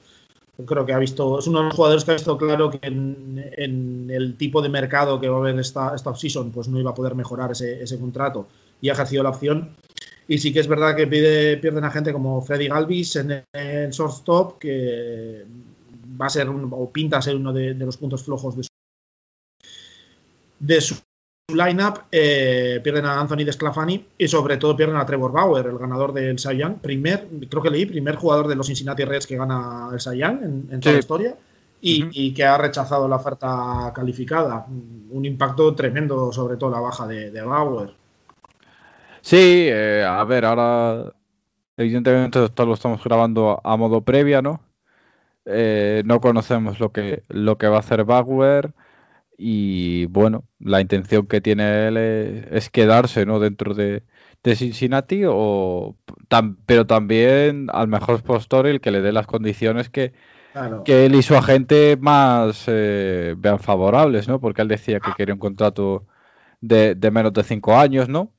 Creo 0.66 0.86
que 0.86 0.94
ha 0.94 1.00
visto, 1.00 1.40
es 1.40 1.48
uno 1.48 1.60
de 1.60 1.66
los 1.66 1.76
jugadores 1.76 2.06
que 2.06 2.12
ha 2.12 2.16
visto 2.16 2.38
claro 2.38 2.70
que 2.70 2.80
en, 2.84 3.44
en 3.58 4.10
el 4.12 4.38
tipo 4.38 4.62
de 4.62 4.70
mercado 4.70 5.20
que 5.20 5.28
va 5.28 5.38
a 5.38 5.40
haber 5.40 5.60
esta, 5.60 5.96
esta 5.96 6.12
offseason, 6.12 6.52
pues 6.52 6.68
no 6.68 6.80
iba 6.80 6.92
a 6.92 6.96
poder 6.96 7.16
mejorar 7.16 7.52
ese, 7.52 7.82
ese 7.82 8.00
contrato 8.00 8.48
y 8.80 8.90
ha 8.90 8.94
ejercido 8.94 9.24
la 9.24 9.30
opción. 9.30 9.76
Y 10.28 10.38
sí 10.38 10.54
que 10.54 10.60
es 10.60 10.68
verdad 10.68 10.96
que 10.96 11.08
pide, 11.08 11.58
pierden 11.58 11.84
a 11.84 11.92
gente 11.92 12.14
como 12.14 12.42
Freddy 12.42 12.68
Galvis 12.68 13.16
en 13.18 13.44
el 13.54 13.90
shortstop, 13.92 14.60
que 14.60 15.44
va 16.22 16.28
a 16.28 16.30
ser 16.30 16.50
un- 16.50 16.70
o 16.72 16.90
pinta 16.92 17.22
ser 17.22 17.36
uno 17.36 17.52
de, 17.52 17.74
de 17.74 17.86
los 17.86 17.98
puntos 17.98 18.24
flojos 18.24 18.56
de 18.56 18.64
de 20.64 20.82
su 20.82 20.96
lineup. 21.54 22.00
Eh, 22.12 22.80
pierden 22.84 23.06
a 23.06 23.20
Anthony 23.20 23.44
Desclafani 23.46 24.06
y 24.18 24.28
sobre 24.28 24.58
todo 24.58 24.76
pierden 24.76 24.98
a 24.98 25.06
Trevor 25.06 25.32
Bauer, 25.32 25.66
el 25.66 25.78
ganador 25.78 26.14
del 26.14 26.40
Cy 26.40 26.58
Young. 26.58 26.76
Primer, 26.80 27.28
creo 27.50 27.62
que 27.62 27.70
leí, 27.70 27.86
primer 27.86 28.16
jugador 28.16 28.48
de 28.48 28.56
los 28.56 28.68
Cincinnati 28.68 29.04
Reds 29.04 29.28
que 29.28 29.38
gana 29.38 29.90
el 29.92 30.00
Cy 30.00 30.18
Young 30.18 30.44
en, 30.44 30.70
en 30.72 30.80
toda 30.80 30.94
la 30.94 31.00
historia. 31.00 31.36
Y, 31.86 32.34
que 32.34 32.46
ha 32.46 32.58
rechazado 32.58 33.10
la 33.10 33.18
oferta 33.18 33.92
calificada. 33.94 34.66
Un 35.10 35.26
impacto 35.26 35.76
tremendo, 35.76 36.32
sobre 36.32 36.56
todo 36.56 36.70
la 36.72 36.80
baja 36.80 37.06
de, 37.06 37.30
de 37.30 37.42
Bauer. 37.42 37.94
Sí, 39.20 39.68
eh, 39.68 40.06
a 40.08 40.24
ver, 40.24 40.46
ahora 40.46 41.12
evidentemente 41.76 42.46
esto 42.46 42.66
lo 42.66 42.76
estamos 42.76 43.04
grabando 43.04 43.60
a, 43.62 43.74
a 43.74 43.76
modo 43.76 44.00
previa, 44.00 44.42
¿no? 44.42 44.62
Eh, 45.46 46.04
no 46.06 46.22
conocemos 46.22 46.80
lo 46.80 46.94
que, 46.94 47.24
lo 47.28 47.58
que 47.58 47.68
va 47.68 47.76
a 47.76 47.80
hacer 47.80 48.06
Bauer 48.06 48.72
y 49.46 50.06
bueno, 50.08 50.46
la 50.60 50.82
intención 50.82 51.28
que 51.28 51.42
tiene 51.42 51.88
él 51.88 51.98
es, 51.98 52.46
es 52.52 52.70
quedarse, 52.70 53.26
¿no? 53.26 53.40
Dentro 53.40 53.74
de, 53.74 54.04
de 54.44 54.56
Cincinnati, 54.56 55.24
o, 55.28 55.98
tam- 56.30 56.58
pero 56.66 56.88
también 56.88 57.68
al 57.74 57.88
mejor 57.90 58.24
postor 58.24 58.68
el 58.68 58.82
que 58.82 58.92
le 58.92 59.02
dé 59.02 59.12
las 59.12 59.28
condiciones 59.28 59.90
que, 59.90 60.14
Claro. 60.52 60.84
que 60.86 61.06
él 61.06 61.16
y 61.16 61.24
su 61.24 61.36
agente 61.36 61.98
más 62.00 62.66
eh, 62.68 63.36
vean 63.38 63.60
favorables, 63.60 64.28
¿no? 64.28 64.40
Porque 64.40 64.62
él 64.62 64.68
decía 64.70 65.00
que 65.02 65.14
quería 65.14 65.34
un 65.36 65.40
contrato 65.40 66.06
de, 66.62 66.96
de 66.96 67.12
menos 67.12 67.34
de 67.34 67.44
cinco 67.44 67.76
años, 67.78 68.10
¿no? 68.10 68.34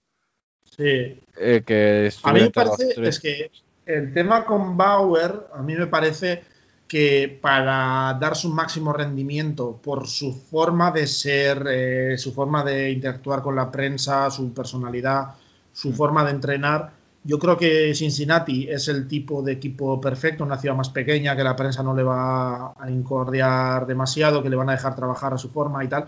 Sí, 0.65 1.21
Eh, 1.37 1.63
que 1.67 2.11
A 2.23 2.33
mí 2.33 2.41
me 2.41 2.51
parece, 2.51 3.09
es 3.09 3.21
que 3.21 3.51
el 3.87 4.13
tema 4.15 4.45
con 4.45 4.77
Bauer, 4.77 5.47
a 5.53 5.63
mí 5.63 5.75
me 5.75 5.87
parece 5.87 6.43
que 6.89 7.39
para 7.41 8.17
dar 8.21 8.37
su 8.37 8.51
máximo 8.51 8.93
rendimiento 8.93 9.81
por 9.83 10.07
su 10.07 10.33
forma 10.33 10.91
de 10.91 11.07
ser, 11.07 11.67
eh, 11.69 12.19
su 12.19 12.33
forma 12.33 12.63
de 12.65 12.91
interactuar 12.91 13.43
con 13.43 13.57
la 13.57 13.71
prensa, 13.71 14.31
su 14.31 14.53
personalidad, 14.53 15.35
su 15.73 15.93
forma 15.93 16.25
de 16.25 16.31
entrenar, 16.31 16.93
yo 17.27 17.39
creo 17.39 17.57
que 17.57 17.95
Cincinnati 17.95 18.69
es 18.69 18.89
el 18.89 19.09
tipo 19.09 19.43
de 19.43 19.53
equipo 19.53 19.99
perfecto, 19.99 20.45
una 20.45 20.59
ciudad 20.59 20.77
más 20.77 20.91
pequeña 20.91 21.35
que 21.35 21.43
la 21.43 21.57
prensa 21.57 21.83
no 21.83 21.95
le 21.95 22.03
va 22.03 22.75
a 22.79 22.91
incordiar 22.91 23.87
demasiado, 23.87 24.43
que 24.43 24.51
le 24.51 24.57
van 24.57 24.69
a 24.69 24.73
dejar 24.73 24.95
trabajar 24.95 25.33
a 25.33 25.39
su 25.39 25.49
forma 25.49 25.83
y 25.83 25.89
tal. 25.89 26.07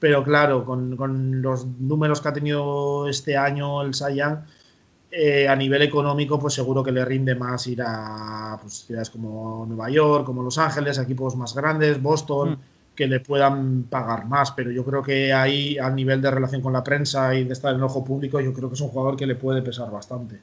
Pero 0.00 0.24
claro, 0.24 0.64
con, 0.64 0.96
con 0.96 1.40
los 1.40 1.66
números 1.66 2.20
que 2.20 2.28
ha 2.28 2.32
tenido 2.32 3.08
este 3.08 3.36
año 3.36 3.82
el 3.82 3.94
Sayan, 3.94 4.44
eh, 5.10 5.48
a 5.48 5.56
nivel 5.56 5.82
económico, 5.82 6.38
pues 6.38 6.54
seguro 6.54 6.82
que 6.82 6.92
le 6.92 7.04
rinde 7.04 7.34
más 7.34 7.66
ir 7.66 7.82
a 7.82 8.58
pues, 8.60 8.84
ciudades 8.86 9.10
como 9.10 9.64
Nueva 9.66 9.88
York, 9.90 10.24
como 10.26 10.42
Los 10.42 10.58
Ángeles, 10.58 10.98
equipos 10.98 11.36
más 11.36 11.54
grandes, 11.54 12.02
Boston, 12.02 12.50
Mm. 12.52 12.58
que 12.96 13.06
le 13.06 13.20
puedan 13.20 13.84
pagar 13.84 14.26
más. 14.26 14.52
Pero 14.52 14.70
yo 14.70 14.84
creo 14.84 15.02
que 15.02 15.32
ahí, 15.32 15.78
a 15.78 15.90
nivel 15.90 16.20
de 16.22 16.30
relación 16.30 16.62
con 16.62 16.72
la 16.72 16.82
prensa 16.82 17.34
y 17.34 17.44
de 17.44 17.52
estar 17.52 17.70
en 17.72 17.78
el 17.78 17.84
ojo 17.84 18.04
público, 18.04 18.40
yo 18.40 18.52
creo 18.52 18.68
que 18.68 18.74
es 18.74 18.80
un 18.80 18.88
jugador 18.88 19.16
que 19.16 19.26
le 19.26 19.34
puede 19.36 19.62
pesar 19.62 19.90
bastante. 19.90 20.40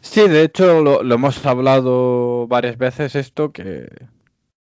Sí, 0.00 0.28
de 0.28 0.42
hecho 0.44 0.80
lo, 0.82 1.02
lo 1.02 1.14
hemos 1.14 1.44
hablado 1.44 2.46
varias 2.46 2.78
veces 2.78 3.16
esto, 3.16 3.52
que, 3.52 3.88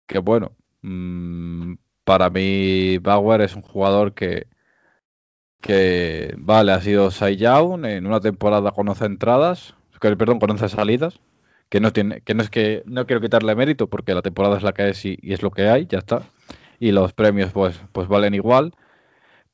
que 0.06 0.20
bueno, 0.20 0.52
mm, 0.82 1.76
para 2.04 2.30
mí 2.30 2.98
Bauer 2.98 3.42
es 3.42 3.56
un 3.56 3.62
jugador 3.62 4.14
que, 4.14 4.48
que 5.64 6.36
vale, 6.38 6.74
ha 6.74 6.82
sido 6.82 7.10
Young 7.10 7.86
en 7.86 8.06
una 8.06 8.20
temporada 8.20 8.72
con 8.72 8.90
11 8.90 9.06
entradas, 9.06 9.76
perdón, 10.00 10.40
con 10.40 10.52
11 10.52 10.68
salidas, 10.68 11.22
que 11.70 11.80
no 11.80 11.94
tiene, 11.94 12.22
que 12.22 12.34
no 12.36 12.44
es 12.44 12.50
que 12.50 12.84
no 12.86 13.08
quiero 13.08 13.22
quitarle 13.22 13.56
mérito 13.56 13.88
porque 13.88 14.14
la 14.14 14.22
temporada 14.22 14.58
es 14.58 14.64
la 14.64 14.74
que 14.74 14.90
es 14.90 15.06
y, 15.06 15.18
y 15.22 15.34
es 15.34 15.42
lo 15.42 15.52
que 15.52 15.70
hay, 15.70 15.88
ya 15.88 16.00
está. 16.00 16.24
Y 16.80 16.92
los 16.92 17.14
premios 17.14 17.52
pues, 17.54 17.82
pues 17.94 18.10
valen 18.10 18.34
igual. 18.34 18.74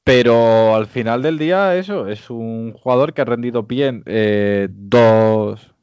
Pero 0.03 0.75
al 0.75 0.87
final 0.87 1.21
del 1.21 1.37
día, 1.37 1.75
eso, 1.75 2.07
es 2.07 2.31
un 2.31 2.73
jugador 2.73 3.13
que 3.13 3.21
ha 3.21 3.25
rendido 3.25 3.63
bien 3.63 4.01
eh, 4.07 4.67
dos, 4.71 5.75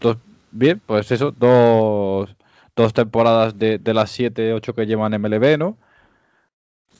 dos, 0.00 0.18
bien, 0.52 0.80
pues 0.86 1.10
eso, 1.10 1.32
dos, 1.32 2.36
dos 2.76 2.92
temporadas 2.94 3.58
de, 3.58 3.78
de 3.78 3.94
las 3.94 4.10
7, 4.12 4.52
8 4.52 4.74
que 4.74 4.86
llevan 4.86 5.20
MLB, 5.20 5.58
¿no? 5.58 5.78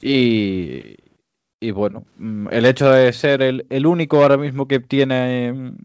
Y, 0.01 0.97
y 1.63 1.71
bueno, 1.71 2.05
mm, 2.17 2.47
el 2.51 2.65
hecho 2.65 2.91
de 2.91 3.13
ser 3.13 3.41
el, 3.41 3.65
el 3.69 3.85
único 3.85 4.21
ahora 4.21 4.35
mismo 4.35 4.67
que 4.67 4.81
tiene 4.81 5.53
mm, 5.53 5.77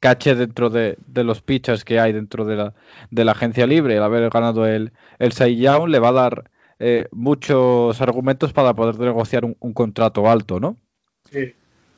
caché 0.00 0.34
dentro 0.34 0.70
de, 0.70 0.96
de, 1.06 1.24
los 1.24 1.42
pitchers 1.42 1.84
que 1.84 2.00
hay 2.00 2.14
dentro 2.14 2.46
de 2.46 2.56
la, 2.56 2.74
de 3.10 3.24
la 3.24 3.32
agencia 3.32 3.66
libre, 3.66 3.96
el 3.96 4.02
haber 4.02 4.30
ganado 4.30 4.66
el, 4.66 4.92
el 5.18 5.32
Young, 5.32 5.88
le 5.88 5.98
va 5.98 6.08
a 6.08 6.12
dar 6.12 6.50
eh, 6.78 7.06
muchos 7.12 8.00
argumentos 8.00 8.54
para 8.54 8.72
poder 8.74 8.98
negociar 8.98 9.44
un, 9.44 9.56
un 9.60 9.74
contrato 9.74 10.26
alto, 10.30 10.58
¿no? 10.58 10.78
Sí. 11.30 11.52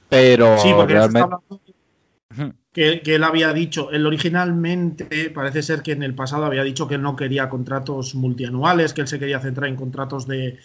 Pero 0.08 0.58
Sí, 0.58 0.72
porque 0.74 0.94
realmente... 0.94 1.28
realmente... 2.30 2.58
que, 2.72 3.02
que, 3.02 3.14
él 3.14 3.22
había 3.22 3.52
dicho, 3.52 3.92
él 3.92 4.04
originalmente 4.04 5.30
parece 5.30 5.62
ser 5.62 5.82
que 5.82 5.92
en 5.92 6.02
el 6.02 6.16
pasado 6.16 6.44
había 6.44 6.64
dicho 6.64 6.88
que 6.88 6.96
él 6.96 7.02
no 7.02 7.14
quería 7.14 7.48
contratos 7.48 8.16
multianuales, 8.16 8.94
que 8.94 9.02
él 9.02 9.08
se 9.08 9.20
quería 9.20 9.38
centrar 9.38 9.68
en 9.68 9.76
contratos 9.76 10.26
de, 10.26 10.58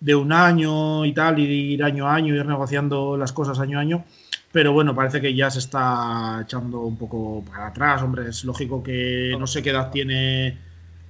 de 0.00 0.14
un 0.14 0.32
año 0.32 1.04
y 1.04 1.12
tal, 1.12 1.38
y 1.38 1.74
ir 1.74 1.82
año 1.82 2.06
a 2.06 2.14
año, 2.14 2.34
ir 2.34 2.46
negociando 2.46 3.16
las 3.16 3.32
cosas 3.32 3.58
año 3.58 3.78
a 3.78 3.80
año. 3.82 4.04
Pero 4.52 4.72
bueno, 4.72 4.94
parece 4.94 5.20
que 5.20 5.34
ya 5.34 5.50
se 5.50 5.58
está 5.58 6.40
echando 6.42 6.80
un 6.80 6.96
poco 6.96 7.44
para 7.44 7.68
atrás. 7.68 8.02
Hombre, 8.02 8.28
es 8.28 8.44
lógico 8.44 8.82
que 8.82 9.34
no 9.38 9.46
sé 9.46 9.62
qué 9.62 9.70
edad 9.70 9.90
tiene 9.90 10.58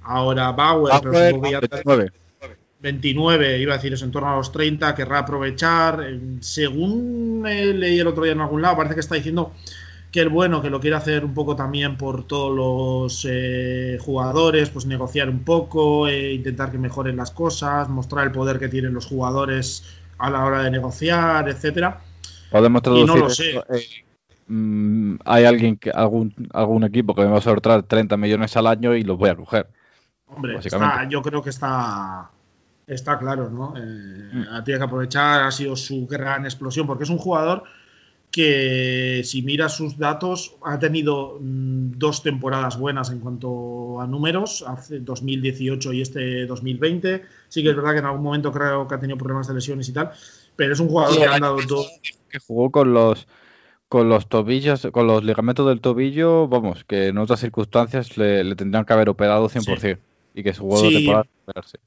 ahora 0.03 0.51
Bauer, 0.51 0.93
Bauer 0.93 1.01
pero 1.01 1.13
supongo 1.13 1.43
que 1.43 1.51
ya 1.51 1.59
29. 1.59 2.11
29, 2.79 3.59
iba 3.59 3.73
a 3.73 3.77
decir, 3.77 3.93
es 3.93 4.01
en 4.03 4.11
torno 4.11 4.31
a 4.31 4.35
los 4.35 4.51
30, 4.51 4.93
querrá 4.95 5.19
aprovechar. 5.19 6.05
Según 6.41 7.43
leí 7.43 7.99
el 7.99 8.07
otro 8.07 8.23
día 8.23 8.33
en 8.33 8.41
algún 8.41 8.61
lado, 8.61 8.77
parece 8.77 8.95
que 8.95 9.01
está 9.01 9.15
diciendo 9.15 9.53
que 10.17 10.21
el 10.23 10.29
bueno, 10.29 10.63
que 10.63 10.71
lo 10.71 10.79
quiere 10.79 10.95
hacer 10.95 11.23
un 11.23 11.35
poco 11.35 11.55
también 11.55 11.95
por 11.95 12.23
todos 12.25 12.55
los 12.55 13.27
eh, 13.29 13.99
jugadores, 14.01 14.71
pues 14.71 14.87
negociar 14.87 15.29
un 15.29 15.43
poco, 15.43 16.07
eh, 16.07 16.33
intentar 16.33 16.71
que 16.71 16.79
mejoren 16.79 17.15
las 17.15 17.29
cosas, 17.29 17.87
mostrar 17.87 18.25
el 18.25 18.31
poder 18.31 18.57
que 18.57 18.67
tienen 18.67 18.95
los 18.95 19.05
jugadores 19.05 19.83
a 20.17 20.31
la 20.31 20.43
hora 20.43 20.63
de 20.63 20.71
negociar, 20.71 21.47
etcétera. 21.49 22.01
Podemos 22.49 22.81
traducir 22.81 23.03
Y 23.03 23.07
no 23.07 23.15
lo 23.25 23.29
sé. 23.29 23.57
eh, 23.69 23.85
mm, 24.47 25.17
hay 25.23 25.45
alguien 25.45 25.77
que 25.77 25.91
algún 25.91 26.33
algún 26.51 26.83
equipo 26.83 27.13
que 27.13 27.21
me 27.21 27.27
va 27.27 27.37
a 27.37 27.41
soltar 27.41 27.83
30 27.83 28.17
millones 28.17 28.57
al 28.57 28.65
año 28.65 28.95
y 28.95 29.03
los 29.03 29.19
voy 29.19 29.29
a 29.29 29.35
coger. 29.35 29.67
Hombre, 30.25 30.57
está- 30.57 31.07
yo 31.07 31.21
creo 31.21 31.43
que 31.43 31.51
está, 31.51 32.31
está 32.87 33.19
claro, 33.19 33.51
¿no? 33.51 33.75
Eh, 33.77 34.31
Mm. 34.33 34.63
Tiene 34.63 34.79
que 34.79 34.83
aprovechar, 34.85 35.43
ha 35.43 35.51
sido 35.51 35.75
su 35.75 36.07
gran 36.07 36.45
explosión, 36.45 36.87
porque 36.87 37.03
es 37.03 37.11
un 37.11 37.19
jugador 37.19 37.65
que, 38.37 39.23
si 39.23 39.41
miras 39.41 39.75
sus 39.75 39.97
datos, 39.97 40.57
ha 40.63 40.77
tenido 40.77 41.39
mm, 41.41 41.97
dos 41.97 42.21
temporadas 42.21 42.77
buenas 42.77 43.09
en 43.09 43.19
cuanto 43.19 43.99
a 43.99 44.05
números, 44.05 44.63
hace 44.67 44.99
2018 44.99 45.91
y 45.93 46.01
este 46.03 46.45
2020. 46.45 47.23
Sí 47.49 47.63
que 47.63 47.71
es 47.71 47.75
verdad 47.75 47.93
que 47.93 47.97
en 47.97 48.05
algún 48.05 48.21
momento 48.21 48.51
creo 48.51 48.87
que 48.87 48.93
ha 48.93 48.99
tenido 48.99 49.17
problemas 49.17 49.47
de 49.47 49.55
lesiones 49.55 49.89
y 49.89 49.93
tal, 49.93 50.11
pero 50.55 50.73
es 50.73 50.79
un 50.79 50.87
jugador 50.89 51.15
Sí, 51.15 51.19
que 51.19 51.25
han 51.25 51.39
dado 51.39 51.57
año 51.57 51.65
dos. 51.65 51.99
que 52.29 52.37
jugó 52.37 52.69
con 52.71 52.93
los 52.93 53.27
con 53.89 54.07
los 54.09 54.29
tobillos, 54.29 54.87
con 54.91 55.07
los 55.07 55.23
ligamentos 55.23 55.67
del 55.67 55.81
tobillo, 55.81 56.47
vamos, 56.47 56.83
que 56.83 57.07
en 57.07 57.17
otras 57.17 57.39
circunstancias 57.39 58.17
le, 58.17 58.43
le 58.43 58.55
tendrían 58.55 58.85
que 58.85 58.93
haber 58.93 59.09
operado 59.09 59.49
100% 59.49 59.97
y 60.37 60.43
que 60.43 60.53
su 60.53 60.61
juego 60.67 60.87
Sí. 60.87 61.07
de. 61.07 61.23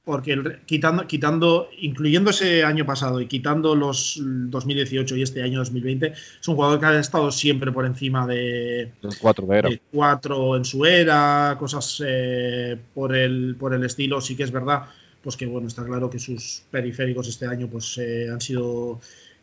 Porque 0.04 0.32
el 0.32 0.58
quitando, 0.66 1.06
quitando, 1.06 1.68
incluyendo 1.78 2.30
ese 2.30 2.64
año 2.64 2.84
pasado 2.84 3.20
y 3.20 3.26
quitando 3.28 3.76
los 3.76 4.18
mm, 4.20 4.50
2018 4.50 5.16
y 5.16 5.22
este 5.22 5.42
año 5.42 5.60
2020, 5.60 6.08
es 6.40 6.48
un 6.48 6.56
jugador 6.56 6.80
que 6.80 6.86
ha 6.86 6.98
estado 6.98 7.30
siempre 7.30 7.70
por 7.70 7.86
encima 7.86 8.26
de, 8.26 8.90
El 9.02 9.18
4 9.20 9.46
de 9.46 9.58
era. 9.58 9.68
de 9.70 9.80
cuatro 9.92 10.56
en 10.56 10.64
su 10.64 10.84
era, 10.84 11.54
cosas 11.60 12.02
eh, 12.04 12.76
por, 12.92 13.14
el, 13.14 13.54
por 13.56 13.72
el 13.72 13.84
estilo. 13.84 14.20
Sí 14.20 14.34
que 14.34 14.42
es 14.42 14.50
verdad, 14.50 14.86
pues 15.22 15.36
que 15.36 15.46
bueno, 15.46 15.68
está 15.68 15.84
claro 15.84 16.10
que 16.10 16.18
sus 16.18 16.64
periféricos 16.72 17.28
este 17.28 17.46
año 17.46 17.68
pues 17.68 17.98
eh, 17.98 18.28
han 18.32 18.40
sido 18.40 19.00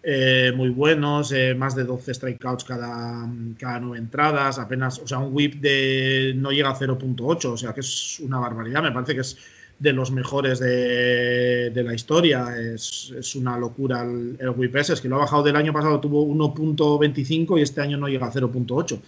eh, 0.10 0.54
muy 0.56 0.70
buenos, 0.70 1.34
eh, 1.34 1.54
más 1.54 1.76
de 1.76 1.84
12 1.84 2.14
strikeouts 2.14 2.64
cada, 2.64 3.30
cada 3.60 3.80
nueve 3.82 3.98
entradas, 3.98 4.58
apenas, 4.58 5.00
o 5.00 5.06
sea, 5.06 5.18
un 5.18 5.34
whip 5.34 5.56
de 5.56 6.32
no 6.34 6.52
llega 6.52 6.70
a 6.70 6.80
0.8, 6.80 7.46
o 7.52 7.58
sea 7.58 7.74
que 7.74 7.82
es 7.82 8.22
una 8.22 8.40
barbaridad, 8.40 8.82
me 8.82 8.94
parece 8.94 9.16
que 9.16 9.20
es 9.20 9.38
de 9.78 9.92
los 9.92 10.12
mejores 10.12 10.60
de, 10.60 11.72
de 11.72 11.84
la 11.84 11.94
historia, 11.94 12.58
es, 12.58 13.14
es 13.20 13.36
una 13.36 13.58
locura 13.58 14.02
el, 14.02 14.38
el 14.40 14.50
whip 14.52 14.78
ese, 14.78 14.94
es 14.94 15.02
que 15.02 15.10
lo 15.10 15.18
ha 15.18 15.20
bajado 15.20 15.44
del 15.44 15.58
año 15.58 15.74
pasado, 15.74 16.00
tuvo 16.00 16.26
1.25 16.26 17.60
y 17.60 17.64
este 17.64 17.82
año 17.82 17.98
no 17.98 18.08
llega 18.08 18.28
a 18.28 18.32
0.8. 18.32 19.02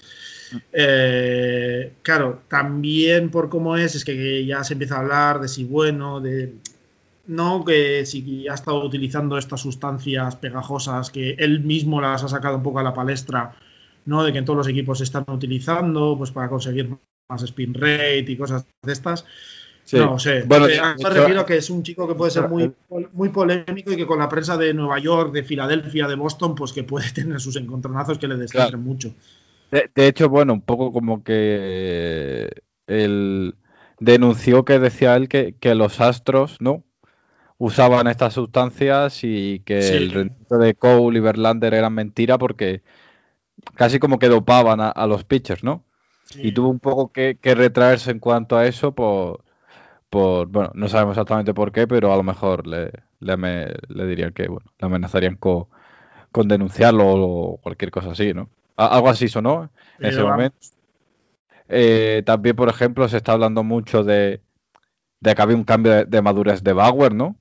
Eh, 0.73 1.93
claro, 2.01 2.41
también 2.49 3.29
por 3.29 3.47
cómo 3.47 3.77
es, 3.77 3.95
es 3.95 4.03
que 4.03 4.45
ya 4.45 4.65
se 4.65 4.73
empieza 4.73 4.97
a 4.97 4.99
hablar 4.99 5.39
de 5.39 5.47
si 5.47 5.63
bueno, 5.63 6.19
de 6.19 6.55
no, 7.29 7.63
que 7.63 8.07
si 8.07 8.47
ha 8.47 8.55
estado 8.55 8.83
utilizando 8.83 9.37
estas 9.37 9.61
sustancias 9.61 10.35
pegajosas 10.37 11.11
que 11.11 11.35
él 11.37 11.59
mismo 11.59 12.01
las 12.01 12.23
ha 12.23 12.27
sacado 12.27 12.57
un 12.57 12.63
poco 12.63 12.79
a 12.79 12.83
la 12.83 12.93
palestra, 12.93 13.53
¿no? 14.05 14.23
De 14.23 14.31
que 14.31 14.39
en 14.39 14.45
todos 14.45 14.57
los 14.57 14.67
equipos 14.67 14.97
se 14.97 15.03
están 15.03 15.25
utilizando, 15.27 16.15
pues 16.17 16.31
para 16.31 16.49
conseguir 16.49 16.89
más 17.29 17.43
spin 17.43 17.75
rate 17.75 18.25
y 18.27 18.35
cosas 18.35 18.65
de 18.81 18.91
estas. 18.91 19.25
Sí. 19.83 19.97
No 19.97 20.17
sé. 20.17 20.41
Bueno, 20.47 20.67
Eh, 20.67 20.81
me 21.03 21.09
refiero 21.09 21.41
a 21.41 21.45
que 21.45 21.57
es 21.57 21.69
un 21.69 21.83
chico 21.83 22.07
que 22.07 22.15
puede 22.15 22.31
ser 22.31 22.49
muy, 22.49 22.73
muy 23.13 23.29
polémico 23.29 23.91
y 23.91 23.95
que 23.95 24.07
con 24.07 24.17
la 24.17 24.27
prensa 24.27 24.57
de 24.57 24.73
Nueva 24.73 24.97
York, 24.97 25.31
de 25.31 25.43
Filadelfia, 25.43 26.07
de 26.07 26.15
Boston, 26.15 26.55
pues 26.55 26.73
que 26.73 26.83
puede 26.83 27.11
tener 27.13 27.39
sus 27.39 27.55
encontronazos 27.57 28.17
que 28.17 28.27
le 28.27 28.43
Claro. 28.47 28.79
mucho. 28.79 29.13
De, 29.69 29.87
de 29.93 30.07
hecho, 30.07 30.29
bueno, 30.29 30.53
un 30.53 30.61
poco 30.61 30.91
como 30.91 31.23
que 31.23 32.49
él 32.87 33.53
denunció 33.99 34.65
que 34.65 34.79
decía 34.79 35.15
él 35.15 35.29
que, 35.29 35.53
que 35.59 35.75
los 35.75 36.01
astros, 36.01 36.57
¿no? 36.59 36.83
Usaban 37.59 38.07
estas 38.07 38.33
sustancias 38.35 39.21
y 39.23 39.61
que 39.61 39.97
Sí. 39.97 39.97
el 39.97 40.11
rendimiento 40.11 40.57
de 40.59 40.75
Cole 40.75 41.19
y 41.19 41.21
Verlander 41.21 41.73
eran 41.75 41.93
mentira 41.93 42.37
porque 42.39 42.83
casi 43.75 43.99
como 43.99 44.19
que 44.19 44.29
dopaban 44.29 44.81
a, 44.81 44.89
a 44.89 45.07
los 45.07 45.23
pitchers, 45.25 45.63
¿no? 45.63 45.85
Y 46.41 46.53
tuvo 46.53 46.69
un 46.69 46.79
poco 46.79 47.11
que, 47.11 47.37
que 47.41 47.55
retraerse 47.55 48.11
en 48.11 48.19
cuanto 48.19 48.57
a 48.57 48.67
eso 48.67 48.93
por, 48.95 49.43
por, 50.09 50.47
bueno, 50.49 50.71
no 50.75 50.89
sabemos 50.89 51.13
exactamente 51.15 51.53
por 51.53 51.71
qué, 51.71 51.87
pero 51.87 52.13
a 52.13 52.17
lo 52.17 52.23
mejor 52.23 52.67
le, 52.67 52.91
le, 53.19 54.07
dirían 54.07 54.33
que, 54.33 54.47
bueno, 54.49 54.71
le 54.79 54.87
amenazarían 54.87 55.37
co- 55.37 55.69
con 56.31 56.47
denunciarlo 56.49 57.05
o 57.07 57.57
cualquier 57.61 57.91
cosa 57.91 58.11
así, 58.11 58.33
¿no? 58.33 58.49
Algo 58.77 59.09
así 59.09 59.27
sonó 59.29 59.63
en 59.63 59.71
ese 60.09 60.23
vamos. 60.23 60.23
momento. 60.23 60.57
Eh, 61.67 62.23
también, 62.25 62.55
por 62.55 62.69
ejemplo, 62.69 63.07
se 63.07 63.17
está 63.17 63.33
hablando 63.33 63.63
mucho 63.63 64.03
de, 64.03 64.41
de 65.21 65.35
que 65.35 65.41
había 65.43 65.57
un 65.57 65.65
cambio 65.65 65.93
de, 65.93 66.05
de 66.05 66.21
madurez 66.21 66.63
de 66.63 66.73
Bauer, 66.73 67.13
¿no? 67.15 67.37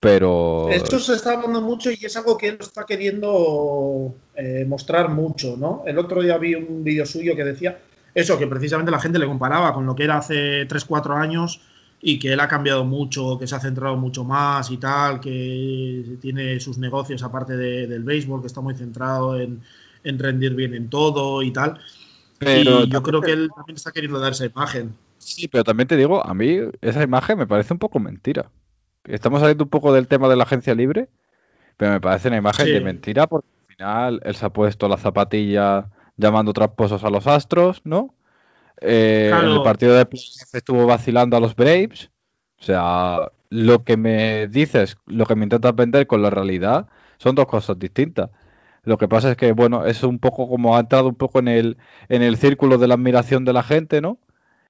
Pero 0.00 0.26
Esto 0.66 0.98
se 0.98 1.14
está 1.14 1.32
hablando 1.34 1.60
mucho 1.60 1.90
y 1.92 1.98
es 2.04 2.16
algo 2.16 2.36
que 2.36 2.48
él 2.48 2.56
está 2.60 2.84
queriendo 2.84 4.14
eh, 4.34 4.64
mostrar 4.66 5.08
mucho, 5.10 5.56
¿no? 5.56 5.84
El 5.86 5.96
otro 5.98 6.20
día 6.22 6.38
vi 6.38 6.54
un 6.56 6.82
vídeo 6.82 7.06
suyo 7.06 7.36
que 7.36 7.44
decía 7.44 7.78
eso, 8.14 8.36
que 8.38 8.46
precisamente 8.48 8.90
la 8.90 8.98
gente 8.98 9.18
le 9.20 9.26
comparaba 9.26 9.72
con 9.72 9.86
lo 9.86 9.94
que 9.94 10.04
era 10.04 10.16
hace 10.18 10.66
3-4 10.66 11.14
años 11.14 11.60
y 12.00 12.18
que 12.18 12.32
él 12.32 12.40
ha 12.40 12.48
cambiado 12.48 12.84
mucho, 12.84 13.38
que 13.38 13.46
se 13.46 13.54
ha 13.54 13.60
centrado 13.60 13.96
mucho 13.96 14.24
más 14.24 14.70
y 14.70 14.78
tal, 14.78 15.20
que 15.20 16.18
tiene 16.20 16.58
sus 16.60 16.78
negocios 16.78 17.22
aparte 17.22 17.56
de- 17.56 17.86
del 17.86 18.02
béisbol, 18.02 18.40
que 18.40 18.46
está 18.48 18.60
muy 18.60 18.74
centrado 18.74 19.38
en, 19.38 19.62
en 20.02 20.18
rendir 20.18 20.54
bien 20.54 20.74
en 20.74 20.88
todo 20.90 21.42
y 21.42 21.52
tal. 21.52 21.78
pero 22.38 22.84
y 22.84 22.90
yo 22.90 23.02
creo 23.02 23.22
que 23.22 23.32
él 23.32 23.52
también 23.54 23.76
está 23.76 23.92
queriendo 23.92 24.20
dar 24.20 24.32
esa 24.32 24.46
imagen. 24.46 24.94
Sí, 25.18 25.48
pero 25.48 25.64
también 25.64 25.88
te 25.88 25.96
digo, 25.96 26.24
a 26.24 26.34
mí 26.34 26.58
esa 26.80 27.02
imagen 27.02 27.38
me 27.38 27.46
parece 27.46 27.72
un 27.72 27.78
poco 27.78 27.98
mentira. 28.00 28.52
Estamos 29.06 29.40
saliendo 29.40 29.64
un 29.64 29.70
poco 29.70 29.92
del 29.92 30.08
tema 30.08 30.28
de 30.28 30.36
la 30.36 30.44
agencia 30.44 30.74
libre, 30.74 31.08
pero 31.76 31.92
me 31.92 32.00
parece 32.00 32.28
una 32.28 32.36
imagen 32.38 32.66
Sí. 32.66 32.72
de 32.72 32.80
mentira 32.80 33.26
porque 33.26 33.46
al 33.68 33.74
final 33.76 34.20
él 34.24 34.34
se 34.34 34.46
ha 34.46 34.50
puesto 34.50 34.88
la 34.88 34.96
zapatilla 34.96 35.88
llamando 36.16 36.52
tramposos 36.52 37.04
a 37.04 37.10
los 37.10 37.26
Astros, 37.26 37.82
¿no? 37.84 38.14
Eh, 38.80 39.30
En 39.32 39.48
el 39.48 39.62
partido 39.62 39.94
de 39.94 40.06
playoff 40.06 40.54
estuvo 40.54 40.86
vacilando 40.86 41.36
a 41.36 41.40
los 41.40 41.54
Braves. 41.54 42.10
O 42.58 42.62
sea, 42.62 43.30
lo 43.50 43.84
que 43.84 43.96
me 43.96 44.48
dices, 44.48 44.96
lo 45.06 45.24
que 45.26 45.34
me 45.36 45.44
intentas 45.44 45.74
vender 45.74 46.06
con 46.06 46.22
la 46.22 46.30
realidad 46.30 46.86
son 47.18 47.34
dos 47.34 47.46
cosas 47.46 47.78
distintas. 47.78 48.30
Lo 48.82 48.98
que 48.98 49.08
pasa 49.08 49.30
es 49.32 49.36
que, 49.36 49.52
bueno, 49.52 49.84
es 49.86 50.02
un 50.02 50.18
poco 50.18 50.48
como 50.48 50.76
ha 50.76 50.80
entrado 50.80 51.08
un 51.08 51.14
poco 51.16 51.38
en 51.40 51.48
el, 51.48 51.76
en 52.08 52.22
el 52.22 52.36
círculo 52.36 52.78
de 52.78 52.86
la 52.86 52.94
admiración 52.94 53.44
de 53.44 53.52
la 53.52 53.62
gente, 53.62 54.00
¿no? 54.00 54.18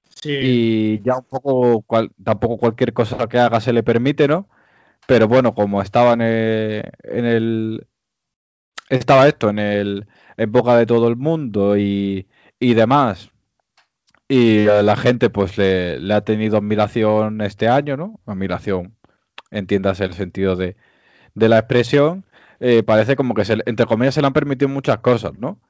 Sí, 0.09 0.33
y 0.39 1.03
ya 1.03 1.17
un 1.19 1.25
poco 1.25 1.83
cual- 1.83 2.13
tampoco 2.25 2.59
cualquier 2.59 2.93
cosa 2.93 3.27
que 3.29 3.39
haga 3.39 3.61
se 3.61 3.73
le 3.73 3.83
permite, 3.83 4.29
¿no? 4.29 4.49
Pero 5.07 5.29
bueno, 5.29 5.55
como 5.55 5.83
estaba 5.83 6.15
en 6.15 6.23
el, 6.23 6.85
en 7.05 7.25
el 7.27 7.89
estaba 8.89 9.29
esto 9.29 9.49
en 9.51 9.59
el 9.59 10.07
en 10.37 10.53
boca 10.53 10.77
de 10.77 10.87
todo 10.87 11.09
el 11.09 11.17
mundo 11.17 11.77
y, 11.79 12.29
y 12.59 12.75
demás. 12.75 13.31
Y 14.29 14.69
a 14.69 14.83
la 14.83 14.97
gente 14.97 15.31
pues 15.31 15.59
le, 15.59 16.01
le 16.01 16.15
ha 16.15 16.23
tenido 16.23 16.59
admiración 16.59 17.41
este 17.43 17.69
año, 17.69 17.97
¿no? 17.97 18.21
Admiración, 18.27 18.97
entiendas 19.51 20.01
el 20.01 20.15
sentido 20.15 20.57
de, 20.57 20.77
de 21.35 21.49
la 21.51 21.59
expresión. 21.61 22.27
eh, 22.61 22.83
parece 22.85 23.17
como 23.17 23.35
que 23.35 23.45
se, 23.47 23.59
entre 23.67 23.87
comillas 23.87 24.15
se 24.15 24.23
le 24.23 24.29
han 24.29 24.35
permitido 24.35 24.69
muchas 24.71 24.99
cosas, 25.01 25.33
¿no? 25.39 25.61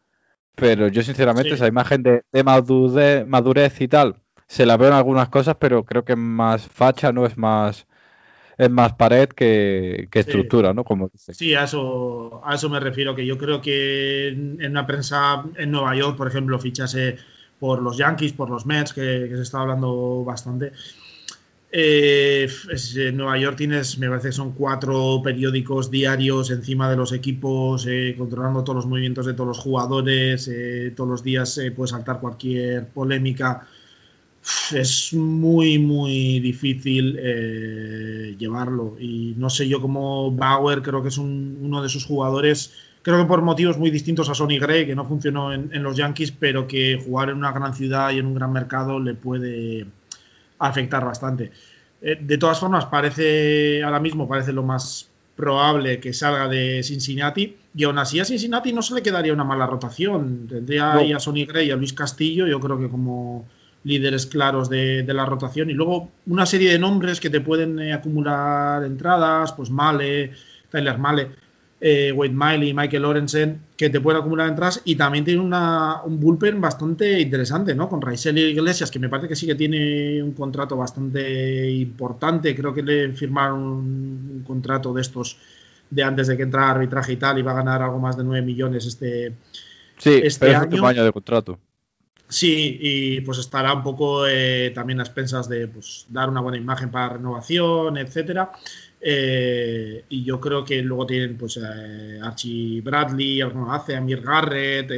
Pero 0.56 0.88
yo 0.88 1.02
sinceramente 1.02 1.54
Sí. 1.54 1.56
esa 1.56 1.68
imagen 1.68 2.02
de, 2.04 2.24
de 2.32 2.44
madurez, 2.44 3.26
madurez 3.26 3.80
y 3.82 3.88
tal, 3.88 4.22
se 4.46 4.66
la 4.66 4.76
veo 4.76 4.88
en 4.88 4.94
algunas 4.94 5.28
cosas, 5.28 5.56
pero 5.58 5.84
creo 5.84 6.04
que 6.04 6.12
es 6.12 6.18
más 6.18 6.66
facha, 6.68 7.12
no 7.12 7.26
es 7.26 7.36
más 7.36 7.86
es 8.58 8.70
más 8.70 8.94
pared 8.94 9.28
que, 9.28 10.08
estructura, 10.12 10.72
¿no? 10.72 10.84
Como 10.84 11.10
Sí, 11.14 11.54
a 11.54 11.64
eso, 11.64 12.40
a 12.44 12.54
eso 12.54 12.70
me 12.70 12.80
refiero, 12.80 13.14
que 13.14 13.26
yo 13.26 13.36
creo 13.36 13.60
que 13.60 14.28
en, 14.28 14.70
una 14.70 14.86
prensa 14.86 15.44
en 15.56 15.70
Nueva 15.70 15.94
York, 15.94 16.16
por 16.16 16.28
ejemplo, 16.28 16.58
fichase 16.58 17.16
por 17.60 17.82
los 17.82 17.98
Yankees, 17.98 18.32
por 18.32 18.48
los 18.48 18.64
Mets, 18.64 18.92
que, 18.94 19.28
se 19.28 19.42
está 19.42 19.60
hablando 19.60 20.24
bastante. 20.24 20.72
Eh, 21.70 22.48
en 22.96 23.16
Nueva 23.16 23.36
York 23.36 23.56
tienes, 23.58 23.98
me 23.98 24.08
parece 24.08 24.28
que 24.28 24.32
son 24.32 24.52
cuatro 24.52 25.20
periódicos 25.22 25.90
diarios 25.90 26.50
encima 26.50 26.88
de 26.88 26.96
los 26.96 27.12
equipos, 27.12 27.86
eh, 27.86 28.14
controlando 28.16 28.64
todos 28.64 28.76
los 28.76 28.86
movimientos 28.86 29.26
de 29.26 29.34
todos 29.34 29.48
los 29.48 29.58
jugadores, 29.58 30.48
eh, 30.48 30.94
todos 30.96 31.10
los 31.10 31.22
días 31.22 31.60
puede 31.74 31.88
saltar 31.88 32.20
cualquier 32.20 32.88
polémica 32.88 33.66
es 34.72 35.12
muy, 35.12 35.78
muy 35.78 36.40
difícil 36.40 37.18
eh, 37.20 38.36
llevarlo. 38.38 38.96
Y 38.98 39.34
no 39.36 39.50
sé 39.50 39.68
yo 39.68 39.80
cómo 39.80 40.30
Bauer, 40.30 40.82
creo 40.82 41.02
que 41.02 41.08
es 41.08 41.18
uno 41.18 41.82
de 41.82 41.88
sus 41.88 42.04
jugadores, 42.04 42.72
creo 43.02 43.18
que 43.18 43.24
por 43.24 43.42
motivos 43.42 43.78
muy 43.78 43.90
distintos 43.90 44.28
a 44.28 44.34
Sonny 44.34 44.58
Gray, 44.58 44.86
que 44.86 44.94
no 44.94 45.06
funcionó 45.06 45.52
en, 45.52 45.82
los 45.82 45.96
Yankees, 45.96 46.32
pero 46.32 46.66
que 46.66 47.00
jugar 47.04 47.30
en 47.30 47.38
una 47.38 47.52
gran 47.52 47.74
ciudad 47.74 48.10
y 48.10 48.18
en 48.18 48.26
un 48.26 48.34
gran 48.34 48.52
mercado 48.52 49.00
le 49.00 49.14
puede 49.14 49.86
afectar 50.58 51.04
bastante. 51.04 51.50
Eh, 52.00 52.18
de 52.20 52.38
todas 52.38 52.60
formas, 52.60 52.86
parece 52.86 53.82
ahora 53.82 54.00
mismo 54.00 54.28
parece 54.28 54.52
lo 54.52 54.62
más 54.62 55.08
probable 55.34 56.00
que 56.00 56.14
salga 56.14 56.48
de 56.48 56.82
Cincinnati 56.82 57.56
y 57.74 57.84
aún 57.84 57.98
así 57.98 58.18
a 58.20 58.24
Cincinnati 58.24 58.72
no 58.72 58.80
se 58.80 58.94
le 58.94 59.02
quedaría 59.02 59.32
una 59.32 59.44
mala 59.44 59.66
rotación. 59.66 60.46
Tendría 60.48 60.94
ahí 60.94 61.12
a 61.12 61.18
Sonny 61.18 61.44
Gray 61.44 61.68
y 61.68 61.70
a 61.72 61.76
Luis 61.76 61.92
Castillo, 61.92 62.46
yo 62.46 62.58
creo 62.58 62.78
que 62.78 62.88
como 62.88 63.46
líderes 63.86 64.26
claros 64.26 64.68
de, 64.68 65.04
la 65.06 65.24
rotación 65.24 65.70
y 65.70 65.72
luego 65.72 66.10
una 66.26 66.44
serie 66.44 66.72
de 66.72 66.78
nombres 66.78 67.20
que 67.20 67.30
te 67.30 67.40
pueden 67.40 67.78
eh, 67.78 67.92
acumular 67.92 68.84
entradas, 68.84 69.52
pues 69.52 69.70
Male, 69.70 70.32
Tyler 70.70 70.98
Male, 70.98 71.28
eh, 71.80 72.10
Wade 72.10 72.32
Miley, 72.32 72.74
Michael 72.74 73.02
Lorenzen, 73.02 73.60
que 73.76 73.88
te 73.88 74.00
pueden 74.00 74.20
acumular 74.20 74.48
entradas 74.48 74.82
y 74.84 74.96
también 74.96 75.24
tiene 75.24 75.40
una, 75.40 76.02
un 76.02 76.18
bullpen 76.18 76.60
bastante 76.60 77.20
interesante, 77.20 77.76
¿no? 77.76 77.88
Con 77.88 78.02
Raizel 78.02 78.38
Iglesias, 78.38 78.90
que 78.90 78.98
me 78.98 79.08
parece 79.08 79.28
que 79.28 79.36
sí 79.36 79.46
que 79.46 79.54
tiene 79.54 80.20
un 80.20 80.32
contrato 80.32 80.76
bastante 80.76 81.70
importante, 81.70 82.56
creo 82.56 82.74
que 82.74 82.82
le 82.82 83.12
firmaron 83.12 83.62
un, 83.62 84.44
contrato 84.44 84.92
de 84.92 85.02
estos 85.02 85.38
de 85.88 86.02
antes 86.02 86.26
de 86.26 86.36
que 86.36 86.42
entrara 86.42 86.70
arbitraje 86.70 87.12
y 87.12 87.16
tal, 87.16 87.38
y 87.38 87.42
va 87.42 87.52
a 87.52 87.56
ganar 87.56 87.82
algo 87.82 88.00
más 88.00 88.16
de 88.16 88.24
9 88.24 88.44
millones 88.44 88.84
este, 88.84 89.32
sí, 89.96 90.20
este 90.24 90.46
pero 90.46 90.60
año. 90.62 90.86
año 90.86 91.04
de 91.04 91.12
contrato. 91.12 91.60
Sí, 92.28 92.78
y 92.80 93.20
pues 93.20 93.38
estará 93.38 93.72
un 93.72 93.84
poco 93.84 94.26
eh, 94.26 94.72
también 94.74 94.98
a 94.98 95.04
expensas 95.04 95.48
de 95.48 95.68
pues, 95.68 96.06
dar 96.08 96.28
una 96.28 96.40
buena 96.40 96.58
imagen 96.58 96.90
para 96.90 97.10
renovación, 97.14 97.96
etcétera. 97.98 98.52
Eh, 99.00 100.04
y 100.08 100.24
yo 100.24 100.40
creo 100.40 100.64
que 100.64 100.82
luego 100.82 101.06
tienen 101.06 101.36
pues 101.36 101.60
eh, 101.62 102.18
Archie 102.20 102.80
Bradley, 102.80 103.40
hace, 103.68 103.94
Amir 103.94 104.22
Garrett, 104.22 104.90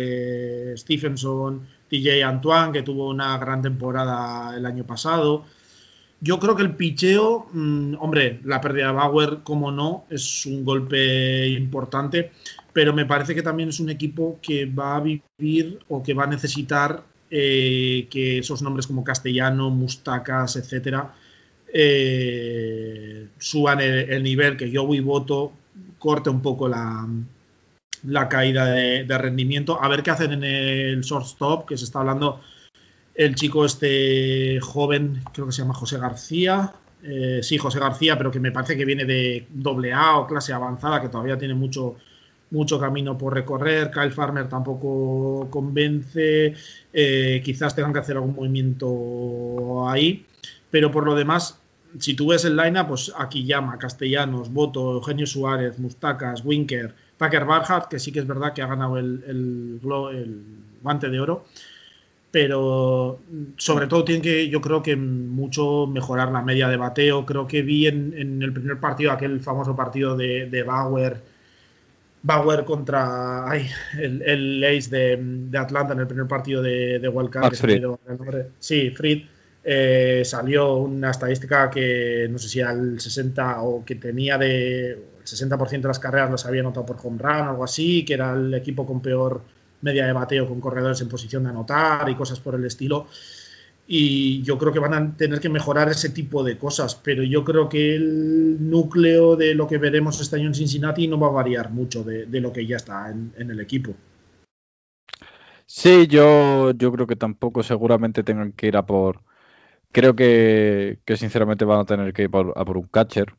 Stephenson, 0.79 1.67
TJ 1.91 2.23
Antoine, 2.25 2.73
que 2.73 2.83
tuvo 2.83 3.11
una 3.11 3.37
gran 3.37 3.61
temporada 3.61 4.57
el 4.57 4.65
año 4.65 4.85
pasado. 4.85 5.45
Yo 6.21 6.39
creo 6.39 6.57
que 6.57 6.63
el 6.63 6.77
picheo, 6.77 7.49
mm, 7.53 7.97
hombre, 8.01 8.41
la 8.45 8.61
pérdida 8.61 8.87
de 8.89 8.93
Bauer, 8.93 9.39
como 9.45 9.71
no, 9.71 10.07
es 10.11 10.47
un 10.47 10.65
golpe 10.65 11.47
importante, 11.49 12.33
pero 12.73 12.93
me 12.95 13.07
parece 13.07 13.35
que 13.35 13.43
también 13.43 13.69
es 13.69 13.81
un 13.81 13.91
equipo 13.91 14.39
que 14.43 14.67
va 14.67 14.97
a 14.97 15.01
vivir 15.01 15.79
o 15.89 16.03
que 16.03 16.15
va 16.15 16.25
a 16.25 16.27
necesitar 16.27 17.05
eh, 17.31 18.07
que 18.11 18.39
esos 18.39 18.63
nombres 18.63 18.87
como 18.87 19.05
Castellano, 19.05 19.71
Mustacas, 19.71 20.57
etcétera, 20.57 21.15
eh, 21.73 23.29
suban 23.39 23.81
el, 23.81 24.23
nivel, 24.23 24.57
que 24.57 24.71
yo 24.71 24.87
voy 24.87 25.01
voto 25.01 25.53
corte 25.99 26.31
un 26.31 26.41
poco 26.41 26.69
la, 26.69 27.07
la 28.05 28.29
caída 28.29 28.67
de, 28.67 29.19
rendimiento. 29.19 29.83
A 29.83 29.89
ver 29.89 30.03
qué 30.03 30.11
hacen 30.11 30.33
en 30.33 30.45
el 30.45 31.01
shortstop, 31.03 31.69
que 31.69 31.77
se 31.77 31.85
está 31.85 32.01
hablando 32.01 32.41
el 33.15 33.35
chico 33.35 33.65
este 33.65 34.61
joven, 34.61 35.23
creo 35.33 35.47
que 35.47 35.53
se 35.53 35.63
llama 35.63 35.75
José 35.75 35.99
García. 35.99 36.73
Eh, 37.03 37.41
sí, 37.43 37.59
José 37.59 37.79
García, 37.79 38.17
pero 38.17 38.31
que 38.31 38.41
me 38.41 38.53
parece 38.53 38.77
que 38.77 38.85
viene 38.85 39.05
de 39.05 39.47
doble 39.51 39.93
A 39.93 40.19
o 40.19 40.27
clase 40.27 40.53
avanzada, 40.53 41.01
que 41.01 41.09
todavía 41.09 41.39
tiene 41.39 41.55
mucho, 41.55 41.97
mucho 42.51 42.79
camino 42.79 43.17
por 43.17 43.35
recorrer. 43.35 43.91
Kyle 43.91 44.11
Farmer 44.11 44.49
tampoco 44.49 45.49
convence. 45.51 46.55
Eh, 46.93 47.43
quizás 47.45 47.75
tengan 47.75 47.93
que 47.93 47.99
hacer 48.01 48.17
algún 48.17 48.35
movimiento 48.35 49.89
ahí. 49.89 50.27
Pero 50.71 50.91
por 50.91 51.05
lo 51.05 51.15
demás, 51.15 51.59
si 51.99 52.15
tú 52.15 52.29
ves 52.29 52.45
el 52.45 52.57
line 52.57 52.85
pues 52.85 53.13
aquí 53.17 53.45
llama 53.45 53.79
Castellanos, 53.79 54.53
Boto, 54.53 54.93
Eugenio 54.95 55.27
Suárez, 55.27 55.79
Mustacas, 55.79 56.45
Winker, 56.45 56.95
Tucker 57.17 57.45
Barhat, 57.45 57.89
que 57.89 57.99
sí 57.99 58.13
que 58.13 58.21
es 58.21 58.27
verdad 58.27 58.53
que 58.53 58.63
ha 58.63 58.67
ganado 58.67 58.99
el, 58.99 59.25
el, 59.27 59.81
guante 60.83 61.09
de 61.09 61.21
oro. 61.21 61.45
Pero 62.31 63.21
sobre 63.57 63.87
todo 63.87 64.05
tienen 64.05 64.23
que, 64.23 64.51
yo 64.51 64.61
creo 64.61 64.83
que 64.83 64.97
mucho 64.97 65.87
mejorar 65.87 66.31
la 66.31 66.43
media 66.43 66.69
de 66.69 66.77
bateo. 66.77 67.25
Creo 67.25 67.47
que 67.47 67.63
vi 67.63 67.87
en, 67.87 68.43
el 68.43 68.53
primer 68.53 68.79
partido, 68.79 69.13
aquel 69.13 69.41
famoso 69.41 69.75
partido 69.75 70.15
de, 70.15 70.47
de 70.47 70.63
Bauer, 70.63 71.23
Bauer 72.23 72.65
contra 72.65 73.47
el, 73.99 74.23
el, 74.23 74.65
Ace 74.65 74.91
de, 74.91 75.59
Atlanta 75.59 75.95
en 75.95 76.01
el 76.01 76.07
primer 76.07 76.27
partido 76.27 76.63
de, 76.63 76.99
de. 76.99 78.47
Sí, 78.59 78.91
Fried. 78.91 79.23
Eh, 79.71 80.23
salió 80.25 80.77
una 80.77 81.11
estadística 81.11 81.69
que 81.69 82.27
no 82.31 82.39
sé 82.39 82.49
si 82.49 82.61
el 82.61 82.99
60 82.99 83.63
o 83.63 83.85
que 83.85 83.97
tenía 83.97 84.39
de 84.39 84.93
el 84.93 85.25
60% 85.25 85.81
de 85.83 85.89
las 85.89 85.99
carreras 85.99 86.31
las 86.31 86.47
había 86.47 86.63
anotado 86.63 86.87
por 86.87 86.97
home 87.03 87.19
run 87.21 87.49
o 87.49 87.51
algo 87.51 87.65
así, 87.65 88.05
que 88.05 88.15
era 88.15 88.33
el 88.33 88.55
equipo 88.55 88.87
con 88.87 89.03
peor 89.03 89.43
media 89.83 90.07
de 90.07 90.13
bateo 90.13 90.49
con 90.49 90.61
corredores 90.61 91.01
en 91.01 91.09
posición 91.09 91.45
de 91.45 91.51
anotar 91.51 92.09
y 92.09 92.15
cosas 92.15 92.41
por 92.41 92.55
el 92.55 92.65
estilo 92.65 93.07
y 93.91 94.43
yo 94.43 94.59
creo 94.59 94.71
que 94.71 94.81
van 94.81 94.93
a 94.93 95.17
tener 95.17 95.41
que 95.41 95.49
mejorar 95.49 95.89
ese 95.89 96.11
tipo 96.11 96.45
de 96.45 96.59
cosas, 96.59 96.95
pero 96.95 97.23
yo 97.23 97.43
creo 97.43 97.71
que 97.71 97.95
el 97.95 98.69
núcleo 98.69 99.35
de 99.35 99.55
lo 99.55 99.67
que 99.67 99.79
veremos 99.79 100.21
este 100.21 100.37
año 100.37 100.49
en 100.49 100.55
Cincinnati 100.55 101.09
no 101.09 101.19
va 101.19 101.29
a 101.29 101.31
variar 101.31 101.71
mucho 101.71 102.05
de, 102.05 102.27
lo 102.39 102.53
que 102.53 102.67
ya 102.67 102.77
está 102.77 103.11
en, 103.11 103.51
el 103.51 103.59
equipo. 103.61 103.95
Sí, 105.65 106.07
yo, 106.07 106.73
yo 106.73 106.93
creo 106.93 107.07
que 107.07 107.17
tampoco 107.17 107.63
seguramente 107.63 108.23
tengan 108.23 108.53
que 108.53 108.67
ir 108.67 108.77
a 108.77 108.85
por... 108.85 109.23
Creo 109.91 110.15
que, 110.15 110.99
sinceramente 111.17 111.65
van 111.65 111.81
a 111.81 111.87
tener 111.87 112.13
que 112.13 112.25
ir 112.25 112.31
a 112.57 112.65
por 112.67 112.77
un 112.77 112.89
catcher. 112.89 113.35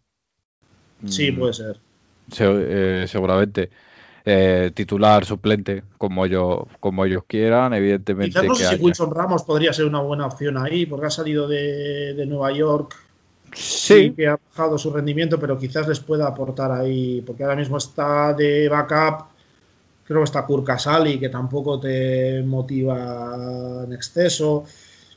Sí, 1.06 1.32
puede 1.32 1.54
ser. 1.54 1.80
Eh, 2.40 3.06
seguramente. 3.08 3.70
Eh, 4.32 4.70
titular, 4.76 5.26
suplente, 5.26 5.82
como 5.98 6.24
ellos, 6.24 6.60
como 6.80 7.04
ellos 7.04 7.24
quieran, 7.26 7.74
evidentemente. 7.74 8.30
Quizás 8.30 8.44
no 8.44 8.54
sé 8.54 8.68
si 8.68 8.76
Wilson 8.76 9.10
Ramos 9.10 9.42
podría 9.42 9.74
ser 9.74 9.86
una 9.86 10.02
buena 10.02 10.28
opción 10.28 10.56
ahí, 10.56 10.86
porque 10.86 11.08
ha 11.08 11.10
salido 11.10 11.48
de, 11.48 12.24
Nueva 12.28 12.52
York. 12.52 12.96
Sí. 13.52 14.14
Que 14.16 14.28
ha 14.28 14.38
bajado 14.38 14.78
su 14.78 14.94
rendimiento, 14.94 15.40
pero 15.40 15.58
quizás 15.58 15.88
les 15.88 16.00
pueda 16.00 16.28
aportar 16.28 16.72
ahí, 16.72 17.24
porque 17.26 17.42
ahora 17.42 17.56
mismo 17.56 17.78
está 17.78 18.36
de 18.36 18.70
backup. 18.70 19.30
Creo 20.04 20.20
que 20.20 20.26
está 20.26 20.46
Kurt 20.46 20.64
Casali, 20.64 21.20
que 21.20 21.30
tampoco 21.30 21.80
te 21.80 22.44
motiva 22.44 23.84
en 23.84 23.94
exceso. 23.94 24.64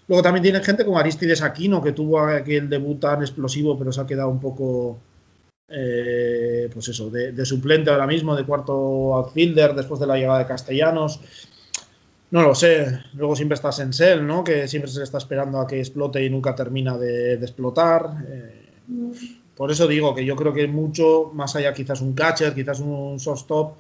Luego 0.09 0.23
también 0.23 0.43
tiene 0.43 0.65
gente 0.65 0.87
como 0.87 0.99
Aristides 0.99 1.43
Aquino, 1.43 1.83
que 1.83 1.93
tuvo 1.93 2.19
aquel 2.21 2.67
debut 2.67 2.99
tan 2.99 3.21
explosivo, 3.21 3.79
pero 3.79 3.93
se 3.93 4.01
ha 4.01 4.07
quedado 4.07 4.31
un 4.31 4.41
poco 4.41 4.99
eh, 5.69 6.69
pues 6.73 6.89
eso, 6.89 7.11
de, 7.11 7.45
suplente 7.47 7.91
ahora 7.91 8.07
mismo, 8.07 8.37
de 8.37 8.45
cuarto 8.45 9.15
outfielder 9.15 9.75
después 9.75 10.01
de 10.01 10.07
la 10.07 10.17
llegada 10.17 10.41
de 10.41 10.47
Castellanos. 10.47 11.21
No 12.31 12.43
lo 12.43 12.55
sé. 12.55 13.01
Luego 13.15 13.37
siempre 13.37 13.55
está 13.55 13.73
Sensel, 13.73 14.27
¿no? 14.27 14.43
Que 14.43 14.69
siempre 14.69 14.91
se 14.91 15.03
está 15.03 15.19
esperando 15.19 15.61
a 15.61 15.67
que 15.67 15.79
explote 15.79 16.25
y 16.25 16.31
nunca 16.31 16.55
termina 16.55 16.97
de, 16.97 17.35
explotar. 17.35 18.25
Eh, 18.27 18.69
por 19.57 19.71
eso 19.71 19.87
digo 19.87 20.15
que 20.15 20.25
yo 20.25 20.35
creo 20.35 20.53
que 20.53 20.67
mucho 20.67 21.31
más 21.35 21.55
allá, 21.57 21.75
quizás 21.75 22.01
un 22.01 22.15
catcher, 22.15 22.55
quizás 22.55 22.81
un 22.81 23.17
shortstop. 23.19 23.75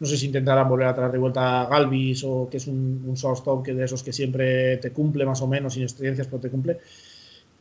No 0.00 0.06
sé 0.06 0.16
si 0.16 0.26
intentarán 0.26 0.68
volver 0.68 0.88
a 0.88 0.94
traer 0.94 1.12
de 1.12 1.18
vuelta 1.18 1.62
a 1.62 1.66
Galvis 1.66 2.24
o 2.24 2.48
que 2.50 2.56
es 2.56 2.66
un, 2.66 3.04
un 3.06 3.14
shortstop 3.14 3.64
que 3.64 3.72
de 3.72 3.84
esos 3.84 4.02
que 4.02 4.12
siempre 4.12 4.78
te 4.78 4.90
cumple 4.90 5.24
más 5.24 5.40
o 5.42 5.46
menos, 5.46 5.74
sin 5.74 5.84
experiencias, 5.84 6.26
pero 6.26 6.40
te 6.40 6.50
cumple 6.50 6.78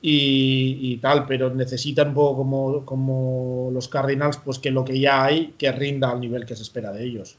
y, 0.01 0.97
tal, 0.97 1.25
pero 1.27 1.53
necesitan 1.53 2.09
un 2.09 2.13
poco 2.15 2.37
como, 2.37 2.85
como 2.85 3.69
los 3.71 3.87
Cardinals, 3.87 4.37
pues 4.37 4.57
que 4.57 4.71
lo 4.71 4.83
que 4.83 4.99
ya 4.99 5.23
hay, 5.23 5.53
que 5.57 5.71
rinda 5.71 6.09
al 6.09 6.19
nivel 6.19 6.45
que 6.45 6.55
se 6.55 6.63
espera 6.63 6.91
de 6.91 7.03
ellos. 7.03 7.37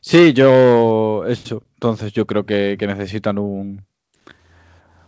Sí, 0.00 0.32
yo 0.32 1.24
eso. 1.26 1.62
Entonces 1.74 2.12
yo 2.12 2.26
creo 2.26 2.46
que, 2.46 2.76
necesitan 2.80 3.38
un, 3.38 3.84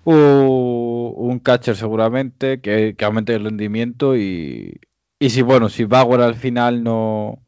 un, 0.05 1.39
catcher 1.43 1.77
seguramente 1.77 2.61
que, 2.61 2.95
aumente 3.01 3.35
el 3.35 3.45
rendimiento 3.45 4.17
y, 4.17 4.81
y 5.19 5.31
si 5.31 5.43
bueno, 5.43 5.69
si 5.71 5.85
Bauer 5.85 6.21
al 6.21 6.35
final 6.35 6.85
no 6.85 7.39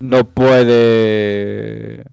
no 0.00 0.24
puede 0.24 2.04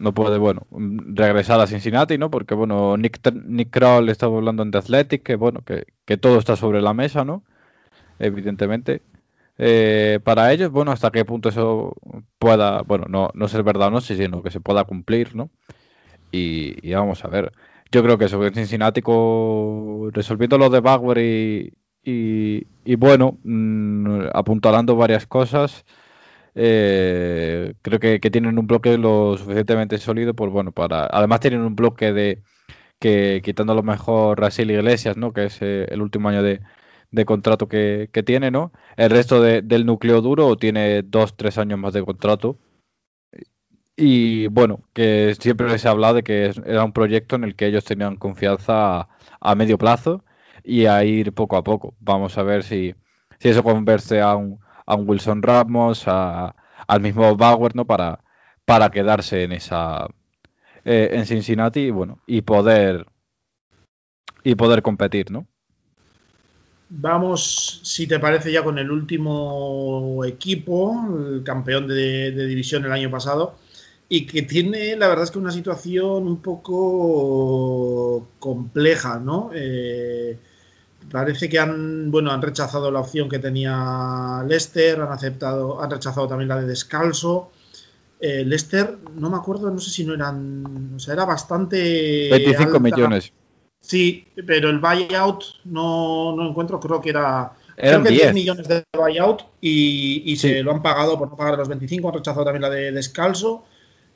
no 0.00 0.14
puede, 0.14 0.38
bueno, 0.38 0.66
regresar 1.14 1.60
a 1.60 1.66
Cincinnati, 1.66 2.16
¿no? 2.16 2.30
Porque, 2.30 2.54
bueno, 2.54 2.96
Nick, 2.96 3.20
Nick 3.44 3.70
Kroll 3.70 4.08
estaba 4.08 4.36
hablando 4.36 4.62
en 4.62 4.70
The 4.70 4.78
Athletic, 4.78 5.22
que, 5.22 5.36
bueno, 5.36 5.60
que, 5.62 5.84
que 6.06 6.16
todo 6.16 6.38
está 6.38 6.56
sobre 6.56 6.80
la 6.80 6.94
mesa, 6.94 7.24
¿no? 7.24 7.44
Evidentemente. 8.18 9.02
Eh, 9.58 10.20
para 10.24 10.52
ellos, 10.52 10.70
bueno, 10.70 10.90
hasta 10.90 11.10
qué 11.10 11.26
punto 11.26 11.50
eso 11.50 11.94
pueda, 12.38 12.80
bueno, 12.80 13.04
no, 13.10 13.30
no 13.34 13.46
ser 13.46 13.62
verdad 13.62 13.88
o 13.88 13.90
no, 13.90 14.00
sino 14.00 14.42
que 14.42 14.50
se 14.50 14.60
pueda 14.60 14.84
cumplir, 14.84 15.36
¿no? 15.36 15.50
Y, 16.32 16.92
vamos 16.94 17.22
a 17.24 17.28
ver. 17.28 17.52
Yo 17.92 18.02
creo 18.02 18.16
que 18.16 18.24
en 18.24 18.54
Cincinnati, 18.54 19.02
resolviendo 20.12 20.56
lo 20.56 20.70
de 20.70 20.80
Bauer 20.80 21.18
y, 21.18 21.74
y, 22.84 22.94
bueno, 22.94 23.38
mm, 23.44 24.28
apuntalando 24.32 24.96
varias 24.96 25.26
cosas, 25.26 25.84
eh, 26.54 27.74
creo 27.82 28.00
que, 28.00 28.18
tienen 28.30 28.58
un 28.58 28.66
bloque 28.66 28.98
lo 28.98 29.36
suficientemente 29.36 29.98
sólido, 29.98 30.34
pues 30.34 30.50
bueno, 30.50 30.72
para. 30.72 31.06
Además 31.06 31.40
tienen 31.40 31.62
un 31.62 31.76
bloque 31.76 32.12
de 32.12 32.42
que 32.98 33.40
quitando 33.44 33.74
lo 33.74 33.82
mejor 33.82 34.40
Rasil 34.40 34.70
Iglesias, 34.70 35.16
¿no? 35.16 35.32
Que 35.32 35.46
es 35.46 35.58
eh, 35.62 35.86
el 35.90 36.02
último 36.02 36.28
año 36.28 36.42
de, 36.42 36.60
contrato 37.26 37.68
que, 37.68 38.08
tiene, 38.26 38.50
¿no? 38.50 38.72
El 38.96 39.10
resto 39.10 39.42
del 39.42 39.86
núcleo 39.86 40.20
duro 40.22 40.56
tiene 40.56 41.02
dos, 41.02 41.36
tres 41.36 41.58
años 41.58 41.78
más 41.78 41.94
de 41.94 42.04
contrato. 42.04 42.58
Y 43.96 44.46
bueno, 44.48 44.82
que 44.94 45.34
siempre 45.38 45.78
se 45.78 45.86
ha 45.88 45.90
hablado 45.90 46.14
de 46.14 46.22
que 46.22 46.52
era 46.64 46.84
un 46.84 46.92
proyecto 46.92 47.36
en 47.36 47.44
el 47.44 47.54
que 47.54 47.66
ellos 47.66 47.84
tenían 47.84 48.16
confianza 48.16 49.08
a, 49.40 49.54
medio 49.54 49.76
plazo 49.78 50.24
y 50.64 50.86
a 50.86 51.04
ir 51.04 51.32
poco 51.34 51.56
a 51.56 51.64
poco. 51.64 51.94
Vamos 52.00 52.38
a 52.38 52.42
ver 52.42 52.62
si, 52.62 52.94
si 53.38 53.48
eso 53.50 53.62
converse 53.62 54.20
a 54.22 54.36
un, 54.36 54.60
a 54.90 54.96
un 54.96 55.08
Wilson 55.08 55.40
Ramos, 55.42 56.04
al 56.08 57.00
mismo 57.00 57.36
Bauer, 57.36 57.76
¿no? 57.76 57.86
Para, 57.86 58.24
para 58.64 58.90
quedarse 58.90 59.44
en 59.44 59.52
esa 59.52 60.08
eh, 60.84 61.10
en 61.12 61.26
Cincinnati 61.26 61.80
y 61.80 61.90
bueno, 61.90 62.20
y 62.26 62.42
poder 62.42 63.06
y 64.42 64.54
poder 64.56 64.82
competir, 64.82 65.30
¿no? 65.30 65.46
Vamos, 66.88 67.82
si 67.84 68.08
te 68.08 68.18
parece, 68.18 68.50
ya 68.50 68.64
con 68.64 68.78
el 68.78 68.90
último 68.90 70.24
equipo, 70.24 71.06
el 71.32 71.44
campeón 71.44 71.86
de, 71.86 72.32
división 72.32 72.84
el 72.84 72.90
año 72.90 73.10
pasado, 73.12 73.54
y 74.08 74.26
que 74.26 74.42
tiene, 74.42 74.96
la 74.96 75.06
verdad 75.06 75.24
es 75.24 75.30
que 75.30 75.38
una 75.38 75.52
situación 75.52 76.26
un 76.26 76.42
poco 76.42 78.30
compleja, 78.40 79.20
¿no? 79.20 79.50
Eh, 79.54 80.36
parece 81.10 81.48
que 81.48 81.58
han, 81.58 82.10
bueno, 82.10 82.30
han 82.30 82.42
rechazado 82.42 82.90
la 82.90 83.00
opción 83.00 83.28
que 83.28 83.38
tenía 83.38 84.44
Lester, 84.46 85.00
han 85.00 85.12
aceptado, 85.12 85.82
han 85.82 85.90
rechazado 85.90 86.28
también 86.28 86.48
la 86.48 86.60
de 86.60 86.66
descalzo. 86.66 87.50
Eh, 88.20 88.44
Lester, 88.44 88.98
no 89.14 89.30
me 89.30 89.36
acuerdo, 89.36 89.70
no 89.70 89.78
sé 89.78 89.90
si 89.90 90.04
no 90.04 90.14
eran, 90.14 90.92
o 90.94 90.98
sea, 90.98 91.14
era 91.14 91.24
bastante... 91.24 92.28
25 92.30 92.80
millones. 92.80 93.32
Sí, 93.80 94.26
pero 94.46 94.68
el 94.68 94.78
buyout 94.78 95.42
no, 95.64 96.36
no 96.36 96.50
encuentro, 96.50 96.78
creo 96.78 97.00
que 97.00 97.10
era 97.10 97.52
creo 97.80 98.02
que 98.02 98.10
10. 98.10 98.34
millones 98.34 98.68
de 98.68 98.84
buyout 98.92 99.42
y, 99.60 100.36
se 100.36 100.62
lo 100.62 100.72
han 100.72 100.82
pagado 100.82 101.18
por 101.18 101.30
no 101.30 101.36
pagar 101.36 101.56
los 101.56 101.68
25, 101.68 102.08
han 102.08 102.14
rechazado 102.14 102.44
también 102.44 102.62
la 102.62 102.70
de 102.70 102.92
Descalzo 102.92 103.64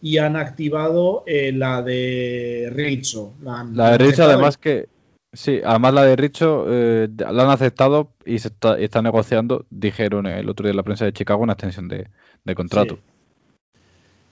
y 0.03 0.19
han 0.19 0.37
activado 0.37 1.25
eh, 1.27 1.53
la 1.53 1.83
de 1.83 2.71
Richo. 2.73 3.33
La, 3.43 3.93
de 3.93 3.99
Richo, 3.99 4.25
además 4.25 4.59
que. 4.59 4.89
Sí, 5.35 5.61
además 5.65 5.95
la 5.95 6.05
de 6.05 6.17
Richo 6.17 6.65
eh, 6.69 7.09
la 7.19 7.43
han 7.43 7.51
aceptado 7.51 8.13
y 8.25 8.39
se 8.39 8.49
está, 8.49 9.03
negociando, 9.03 9.67
dijeron 9.69 10.27
el 10.27 10.49
otro 10.49 10.65
día 10.65 10.71
en 10.71 10.77
la 10.77 10.83
prensa 10.85 11.05
de 11.05 11.13
Chicago, 11.13 11.43
una 11.43 11.55
extensión 11.55 11.89
de, 11.89 12.07
contrato. 12.55 12.99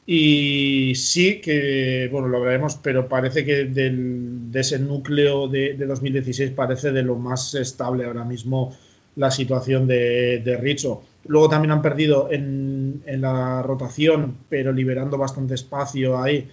Y 0.07 0.95
sí 0.95 1.41
que, 1.41 2.09
bueno, 2.11 2.29
lo 2.29 2.41
veremos, 2.41 2.77
pero 2.77 3.09
parece 3.09 3.45
que 3.45 3.65
del, 3.65 4.51
de 4.53 4.61
ese 4.61 4.79
núcleo 4.79 5.49
de, 5.49 5.75
2016 5.77 6.53
parece 6.53 6.93
de 6.93 7.03
lo 7.03 7.17
más 7.17 7.55
estable 7.55 8.05
ahora 8.05 8.25
mismo 8.25 8.77
la 9.17 9.31
situación 9.31 9.87
de, 9.89 10.41
de 10.45 10.57
Richo. 10.57 11.03
Luego 11.27 11.49
también 11.49 11.73
han 11.73 11.83
perdido 11.83 12.31
en, 12.31 13.03
en, 13.07 13.21
la 13.21 13.63
rotación, 13.63 14.37
pero 14.49 14.73
liberando 14.73 15.19
bastante 15.19 15.55
espacio 15.55 16.21
ahí 16.21 16.49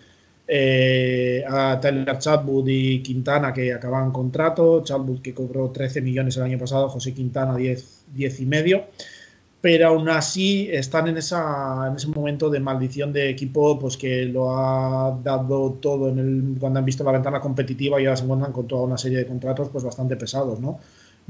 eh, 0.49 1.43
a 1.47 1.79
Tyler 1.79 2.17
Chatwood 2.17 2.67
y 2.67 3.03
Quintana 3.03 3.53
que 3.53 3.71
acaban 3.71 4.11
contrato. 4.11 4.83
Chatwood 4.83 5.21
que 5.21 5.33
cobró 5.33 5.69
13 5.69 6.01
millones 6.01 6.37
el 6.37 6.43
año 6.43 6.57
pasado, 6.57 6.89
José 6.89 7.13
Quintana 7.13 7.55
10, 7.55 8.05
10 8.13 8.39
y 8.39 8.45
medio 8.45 8.85
pero 9.61 9.89
aún 9.89 10.07
así 10.09 10.69
están 10.71 11.07
en, 11.07 11.17
esa, 11.17 11.87
en 11.89 11.95
ese 11.95 12.07
momento 12.07 12.49
de 12.49 12.59
maldición 12.59 13.11
de 13.11 13.29
equipo 13.29 13.77
pues 13.77 13.97
que 13.97 14.23
lo 14.25 14.57
ha 14.57 15.19
dado 15.21 15.73
todo 15.73 16.09
en 16.09 16.19
el, 16.19 16.59
cuando 16.59 16.79
han 16.79 16.85
visto 16.85 17.03
la 17.03 17.11
ventana 17.11 17.41
competitiva 17.41 18.01
y 18.01 18.05
ahora 18.05 18.15
se 18.15 18.23
encuentran 18.23 18.53
con 18.53 18.67
toda 18.67 18.83
una 18.83 18.97
serie 18.97 19.17
de 19.17 19.25
contratos 19.25 19.69
pues 19.69 19.83
bastante 19.83 20.15
pesados, 20.15 20.59
¿no? 20.59 20.79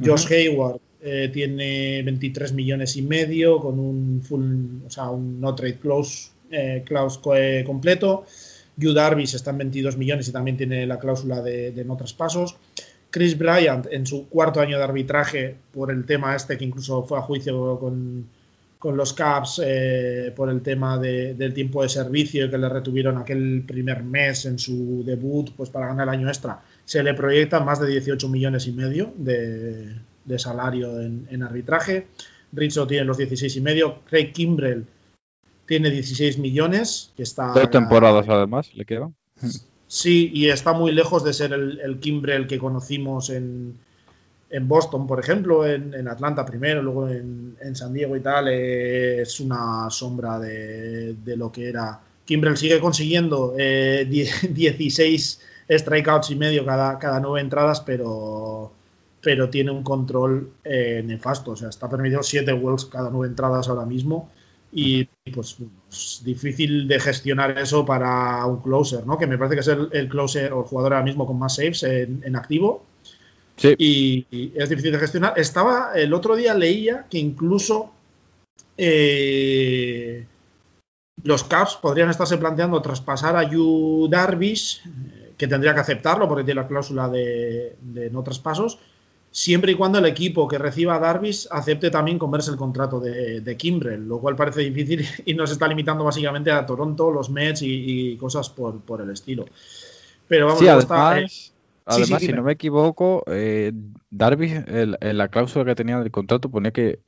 Josh 0.02 0.32
Hayward 0.32 0.80
eh, 1.02 1.30
tiene 1.34 2.02
23 2.04 2.54
millones 2.54 2.96
y 2.96 3.02
medio 3.02 3.60
con 3.60 3.80
un 3.80 4.22
full, 4.22 4.86
o 4.86 4.90
sea, 4.90 5.10
un 5.10 5.42
no 5.42 5.56
trade 5.56 5.78
clause, 5.80 6.32
eh, 6.52 6.84
clause 6.86 7.20
completo. 7.66 8.26
Hugh 8.82 8.94
Darvis 8.94 9.34
está 9.34 9.52
en 9.52 9.60
22 9.60 9.98
millones 9.98 10.28
y 10.28 10.32
también 10.32 10.58
tiene 10.58 10.86
la 10.88 11.00
cláusula 11.00 11.42
de, 11.42 11.72
de 11.72 11.86
no 11.86 11.98
traspasos. 11.98 12.56
Chris 13.12 13.38
Bryant 13.38 13.88
en 13.92 14.06
su 14.06 14.28
cuarto 14.30 14.62
año 14.62 14.78
de 14.78 14.84
arbitraje 14.84 15.56
por 15.74 15.92
el 15.92 16.06
tema 16.06 16.36
este 16.36 16.58
que 16.58 16.66
incluso 16.66 17.04
fue 17.04 17.18
a 17.18 17.22
juicio 17.22 17.80
con, 17.80 18.28
los 18.96 19.14
Caps 19.14 19.62
eh, 19.66 20.32
por 20.36 20.50
el 20.50 20.62
tema 20.62 20.98
del 20.98 21.54
tiempo 21.54 21.84
de 21.84 21.90
servicio 21.90 22.50
que 22.50 22.58
le 22.58 22.70
retuvieron 22.70 23.18
aquel 23.18 23.64
primer 23.68 24.04
mes 24.04 24.46
en 24.46 24.60
su 24.60 25.04
debut 25.04 25.50
pues 25.58 25.70
para 25.70 25.88
ganar 25.88 26.08
el 26.08 26.14
año 26.14 26.28
extra 26.28 26.62
se 26.86 27.04
le 27.04 27.14
proyecta 27.14 27.60
más 27.60 27.82
de 27.82 27.88
18 27.88 28.30
millones 28.30 28.68
y 28.68 28.72
medio 28.72 29.12
de, 29.18 29.96
salario 30.38 31.02
en, 31.02 31.44
arbitraje 31.44 32.08
Rizzo 32.54 32.88
tiene 32.88 33.06
los 33.06 33.18
16 33.18 33.56
y 33.56 33.62
medio 33.62 34.02
Craig 34.06 34.32
Kimbrell 34.32 34.86
tiene 35.70 35.92
16 35.92 36.40
millones 36.40 37.14
que 37.16 37.22
está 37.22 37.54
dos 37.54 37.70
temporadas 37.70 38.28
además 38.28 38.74
le 38.74 38.86
quedan 38.86 39.14
Sí, 39.86 40.32
y 40.34 40.50
está 40.50 40.74
muy 40.74 40.92
lejos 40.92 41.24
de 41.24 41.34
ser 41.34 41.54
el, 41.54 41.80
el 41.80 42.00
Kimbrel 42.00 42.46
que 42.46 42.60
conocimos 42.60 43.30
en, 43.30 43.76
Boston, 44.62 45.08
por 45.08 45.20
ejemplo, 45.20 45.66
en, 45.66 46.08
Atlanta 46.08 46.46
primero, 46.46 46.84
luego 46.84 47.10
en, 47.10 47.76
San 47.76 47.94
Diego 47.94 48.16
y 48.16 48.20
tal. 48.20 48.50
es 48.50 49.40
una 49.40 49.90
sombra 49.90 50.40
de, 50.40 51.16
lo 51.36 51.52
que 51.52 51.70
era. 51.70 52.00
Kimbrel 52.24 52.58
sigue 52.58 52.80
consiguiendo 52.80 53.56
16 53.58 55.42
eh, 55.68 55.80
strikeouts 55.80 56.30
y 56.30 56.36
medio 56.36 56.64
cada, 56.66 57.00
cada 57.00 57.20
nueve 57.20 57.42
entradas, 57.42 57.82
pero, 57.82 58.72
pero 59.22 59.50
tiene 59.50 59.72
un 59.72 59.82
control 59.82 60.52
eh, 60.66 61.02
nefasto. 61.04 61.52
O 61.52 61.56
sea, 61.56 61.70
está 61.70 61.90
permitido 61.90 62.22
7 62.22 62.54
walks 62.54 62.86
cada 62.86 63.10
nueve 63.10 63.30
entradas 63.30 63.70
ahora 63.70 63.86
mismo 63.86 64.30
y 64.72 65.06
pues 65.34 65.58
es 65.90 66.22
difícil 66.24 66.88
de 66.88 67.00
gestionar 67.00 67.58
eso 67.58 67.86
para 67.86 68.46
un 68.46 68.62
closer, 68.62 69.06
¿no? 69.06 69.18
Que 69.18 69.26
me 69.26 69.38
parece 69.38 69.56
que 69.56 69.62
es 69.62 69.68
el, 69.68 70.10
closer 70.10 70.54
o 70.54 70.62
el 70.62 70.68
jugador 70.68 70.94
ahora 70.94 71.06
mismo 71.06 71.26
con 71.26 71.40
más 71.40 71.56
saves 71.56 71.84
en, 71.84 72.36
activo. 72.36 72.84
Sí. 73.56 73.76
Y, 73.78 74.54
es 74.56 74.70
difícil 74.70 74.92
de 74.92 75.00
gestionar. 75.00 75.34
Estaba, 75.38 75.94
el 75.96 76.14
otro 76.14 76.36
día 76.36 76.54
leía 76.54 77.08
que 77.10 77.18
incluso 77.18 77.92
eh, 78.78 80.26
los 81.24 81.44
Caps 81.44 81.78
podrían 81.82 82.10
estarse 82.10 82.38
planteando 82.38 82.82
traspasar 82.82 83.36
a 83.36 83.44
Yu 83.44 84.08
Darvish, 84.10 84.84
eh, 84.86 85.34
que 85.36 85.48
tendría 85.48 85.74
que 85.74 85.82
aceptarlo 85.82 86.28
porque 86.28 86.44
tiene 86.44 86.62
la 86.62 86.68
cláusula 86.68 87.10
de, 87.10 87.76
de 87.82 88.10
no 88.12 88.24
traspasos, 88.24 88.78
siempre 89.32 89.72
y 89.72 89.76
cuando 89.76 90.00
el 90.00 90.06
equipo 90.06 90.48
que 90.48 90.58
reciba 90.58 90.96
a 90.96 91.00
Darvis 91.00 91.48
acepte 91.52 91.92
también 91.92 92.18
comerse 92.18 92.52
el 92.52 92.58
contrato 92.58 93.00
de, 93.00 93.42
de 93.42 93.58
Kimbrel, 93.58 94.08
lo 94.08 94.20
cual 94.20 94.36
parece 94.36 94.62
difícil 94.62 95.06
y 95.26 95.34
nos 95.34 95.52
está 95.52 95.68
limitando 95.68 96.04
básicamente 96.04 96.52
a 96.52 96.66
Toronto, 96.66 97.12
los 97.12 97.30
Mets 97.30 97.62
y, 97.64 98.18
cosas 98.18 98.50
por, 98.50 98.82
por, 98.82 99.02
el 99.02 99.10
estilo. 99.12 99.46
Pero 100.28 100.48
vamos, 100.48 100.60
sí, 100.60 100.68
además, 100.68 101.54
además 101.86 102.22
si 102.22 102.32
no 102.32 102.44
me 102.44 102.54
equivoco, 102.54 103.24
eh, 103.28 103.72
Darvis, 104.10 104.54
en 104.68 105.18
la 105.18 105.28
cláusula 105.28 105.66
que 105.66 105.76
tenía 105.76 106.00
del 106.00 106.12
contrato 106.12 106.50
ponía 106.50 106.72
que 106.72 107.00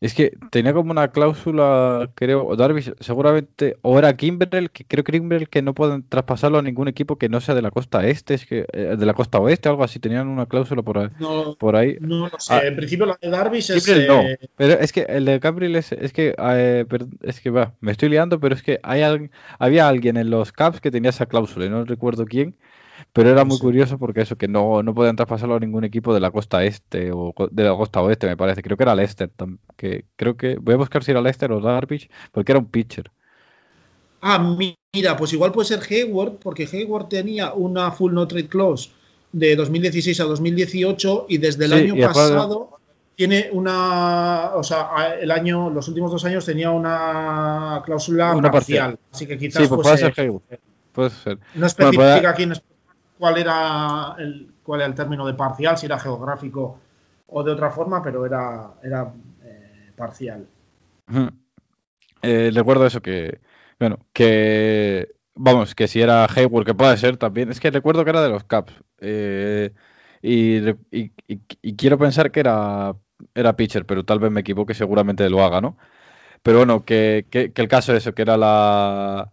es 0.00 0.14
que 0.14 0.32
tenía 0.50 0.72
como 0.72 0.90
una 0.92 1.08
cláusula, 1.08 2.10
creo, 2.14 2.56
Darby 2.56 2.82
seguramente, 3.00 3.76
o 3.82 3.98
era 3.98 4.16
Kimbrel, 4.16 4.70
que 4.70 4.84
creo 4.84 5.04
que 5.04 5.12
Kimbrel 5.12 5.50
que 5.50 5.60
no 5.60 5.74
pueden 5.74 6.02
traspasarlo 6.08 6.58
a 6.58 6.62
ningún 6.62 6.88
equipo 6.88 7.16
que 7.16 7.28
no 7.28 7.40
sea 7.42 7.54
de 7.54 7.60
la 7.60 7.70
costa 7.70 8.06
este, 8.06 8.32
es 8.32 8.46
que 8.46 8.64
eh, 8.72 8.96
de 8.98 9.06
la 9.06 9.12
costa 9.12 9.38
oeste, 9.38 9.68
algo 9.68 9.84
así, 9.84 9.98
tenían 9.98 10.28
una 10.28 10.46
cláusula 10.46 10.82
por 10.82 10.98
ahí. 10.98 11.08
No, 11.18 11.54
por 11.56 11.76
ahí. 11.76 11.98
no 12.00 12.28
lo 12.28 12.38
sé, 12.38 12.54
ah, 12.54 12.62
en 12.64 12.76
principio 12.76 13.04
la 13.04 13.18
de 13.20 13.28
Darby 13.28 13.58
es... 13.58 13.88
no, 14.08 14.22
eh, 14.22 14.38
pero 14.56 14.72
es 14.80 14.90
que 14.90 15.02
el 15.02 15.26
de 15.26 15.38
Gabriel 15.38 15.76
es, 15.76 15.92
es 15.92 16.14
que, 16.14 16.34
eh, 16.38 16.86
es 17.22 17.40
que 17.40 17.50
va, 17.50 17.74
me 17.80 17.92
estoy 17.92 18.08
liando, 18.08 18.40
pero 18.40 18.54
es 18.54 18.62
que 18.62 18.80
hay 18.82 19.00
había 19.58 19.88
alguien 19.88 20.16
en 20.16 20.30
los 20.30 20.52
Caps 20.52 20.80
que 20.80 20.90
tenía 20.90 21.10
esa 21.10 21.26
cláusula, 21.26 21.66
y 21.66 21.68
no 21.68 21.84
recuerdo 21.84 22.24
quién, 22.24 22.56
pero 23.12 23.30
era 23.30 23.44
muy 23.44 23.58
curioso 23.58 23.98
porque 23.98 24.22
eso, 24.22 24.36
que 24.36 24.48
no, 24.48 24.82
no 24.82 24.94
podían 24.94 25.16
traspasarlo 25.16 25.56
a 25.56 25.60
ningún 25.60 25.84
equipo 25.84 26.12
de 26.14 26.20
la 26.20 26.30
costa 26.30 26.64
este 26.64 27.10
o 27.12 27.34
de 27.50 27.64
la 27.64 27.76
costa 27.76 28.00
oeste, 28.02 28.26
me 28.26 28.36
parece. 28.36 28.62
Creo 28.62 28.76
que 28.76 28.82
era 28.84 28.94
Leicester. 28.94 29.30
Que, 29.76 30.04
creo 30.16 30.36
que 30.36 30.56
voy 30.60 30.74
a 30.74 30.78
buscar 30.78 31.02
si 31.04 31.10
era 31.10 31.20
Leicester 31.22 31.50
o 31.52 31.60
Darvish, 31.60 32.08
porque 32.32 32.52
era 32.52 32.58
un 32.58 32.66
pitcher. 32.70 33.10
Ah, 34.22 34.38
Mira, 34.92 35.16
pues 35.16 35.32
igual 35.32 35.52
puede 35.52 35.68
ser 35.68 35.80
Hayward, 35.88 36.38
porque 36.42 36.68
Hayward 36.70 37.08
tenía 37.08 37.52
una 37.54 37.90
full 37.92 38.12
no 38.12 38.26
trade 38.26 38.48
clause 38.48 38.90
de 39.32 39.54
2016 39.56 40.18
a 40.20 40.24
2018 40.24 41.26
y 41.28 41.38
desde 41.38 41.64
el 41.66 41.70
Sí, 41.70 41.76
año 41.78 42.06
pasado 42.06 42.70
tiene 43.14 43.48
una, 43.52 44.50
o 44.56 44.62
sea, 44.62 45.14
el 45.20 45.30
año, 45.30 45.70
los 45.70 45.86
últimos 45.88 46.10
dos 46.10 46.24
años 46.24 46.44
tenía 46.44 46.70
una 46.70 47.82
cláusula 47.84 48.34
Una 48.34 48.50
parcial, 48.50 48.92
parcial. 48.96 48.98
así 49.12 49.26
que 49.26 49.38
quizás 49.38 49.62
Sí, 49.62 49.68
pues 49.68 49.80
puede 49.82 49.98
ser 49.98 50.12
Hayward. 50.16 50.42
Puede 50.92 51.10
ser. 51.10 51.38
no 51.54 51.66
especifica 51.66 52.02
Bueno, 52.02 52.20
puede- 52.20 52.26
aquí 52.26 52.42
cuál 53.20 53.36
era 53.38 54.16
el 54.18 54.54
cuál 54.64 54.80
era 54.80 54.88
el 54.88 54.94
término 54.94 55.26
de 55.26 55.34
parcial, 55.34 55.76
si 55.76 55.86
era 55.86 55.98
geográfico 55.98 56.78
o 57.28 57.42
de 57.44 57.52
otra 57.52 57.70
forma, 57.70 58.02
pero 58.02 58.24
era, 58.26 58.72
era 58.82 59.12
eh, 59.44 59.92
parcial. 59.96 60.46
Eh, 62.22 62.50
recuerdo 62.54 62.86
eso 62.86 63.02
que, 63.02 63.40
bueno, 63.78 63.98
que, 64.12 65.08
vamos, 65.34 65.74
que 65.74 65.86
si 65.88 66.00
era 66.00 66.24
Hayward, 66.26 66.64
que 66.66 66.74
puede 66.74 66.96
ser 66.96 67.16
también, 67.18 67.50
es 67.50 67.60
que 67.60 67.70
recuerdo 67.70 68.04
que 68.04 68.10
era 68.10 68.22
de 68.22 68.30
los 68.30 68.44
Caps. 68.44 68.74
eh, 69.00 69.72
y, 70.22 70.60
quiero 71.76 71.98
pensar 71.98 72.30
que 72.30 72.40
era, 72.40 72.94
era 73.34 73.56
pitcher, 73.56 73.86
pero 73.86 74.04
tal 74.04 74.18
vez 74.18 74.30
me 74.30 74.40
equivoque, 74.40 74.74
seguramente 74.74 75.28
lo 75.30 75.42
haga, 75.44 75.60
¿no? 75.60 75.76
Pero 76.42 76.58
bueno, 76.58 76.84
que, 76.84 77.26
que- 77.30 77.52
que 77.52 77.62
el 77.62 77.68
caso 77.68 77.92
es 77.94 77.98
eso, 78.04 78.14
que 78.14 78.22
era 78.22 78.36
la... 78.36 79.32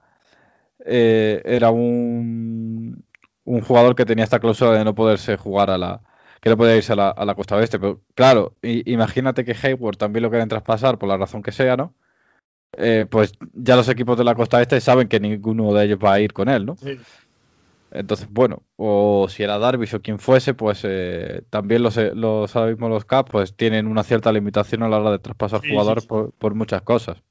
era 0.85 1.71
un, 1.71 3.03
un 3.47 3.61
jugador 3.61 3.95
que 3.95 4.05
tenía 4.05 4.25
esta 4.25 4.39
cláusula 4.39 4.73
de 4.73 4.83
no 4.83 4.93
poderse 4.93 5.37
jugar 5.37 5.69
a 5.69 5.77
la... 5.77 6.01
que 6.41 6.49
no 6.49 6.57
podía 6.57 6.75
irse 6.75 6.91
a 6.93 6.97
la, 6.97 7.09
a 7.09 7.25
la 7.25 7.33
costa 7.33 7.55
oeste. 7.55 7.79
Pero 7.79 8.01
claro, 8.13 8.53
imagínate 8.61 9.45
que 9.45 9.55
Hayward 9.61 9.95
también 9.95 10.23
lo 10.23 10.29
quieren 10.29 10.49
traspasar 10.49 10.97
por 10.97 11.07
la 11.07 11.17
razón 11.17 11.41
que 11.41 11.53
sea, 11.53 11.77
¿no? 11.77 11.93
Eh, 12.73 13.05
pues 13.09 13.31
ya 13.53 13.77
los 13.77 13.87
equipos 13.87 14.17
de 14.17 14.25
la 14.25 14.35
costa 14.35 14.61
este 14.61 14.81
saben 14.81 15.07
que 15.07 15.21
ninguno 15.21 15.73
de 15.73 15.85
ellos 15.85 15.99
va 16.03 16.13
a 16.13 16.19
ir 16.19 16.33
con 16.33 16.49
él, 16.49 16.65
¿no? 16.65 16.75
Sí. 16.75 16.99
Entonces, 17.91 18.27
bueno, 18.29 18.63
o 18.75 19.27
si 19.29 19.43
era 19.43 19.57
Darvish 19.57 19.95
o 19.95 20.01
quien 20.01 20.19
fuese, 20.19 20.53
pues 20.53 20.81
eh, 20.83 21.43
también 21.49 21.81
los, 21.81 21.95
eh, 21.95 22.11
los 22.13 22.53
ahora 22.53 22.71
mismo 22.71 22.89
los 22.89 23.05
Caps 23.05 23.31
pues 23.31 23.55
tienen 23.55 23.87
una 23.87 24.03
cierta 24.03 24.33
limitación 24.33 24.83
a 24.83 24.89
la 24.89 24.99
hora 24.99 25.11
de 25.11 25.19
traspasar 25.19 25.61
Sí, 25.61 25.69
jugadores 25.69 26.03
sí. 26.03 26.09
Por, 26.09 26.31
por 26.33 26.53
muchas 26.53 26.81
cosas. 26.81 27.23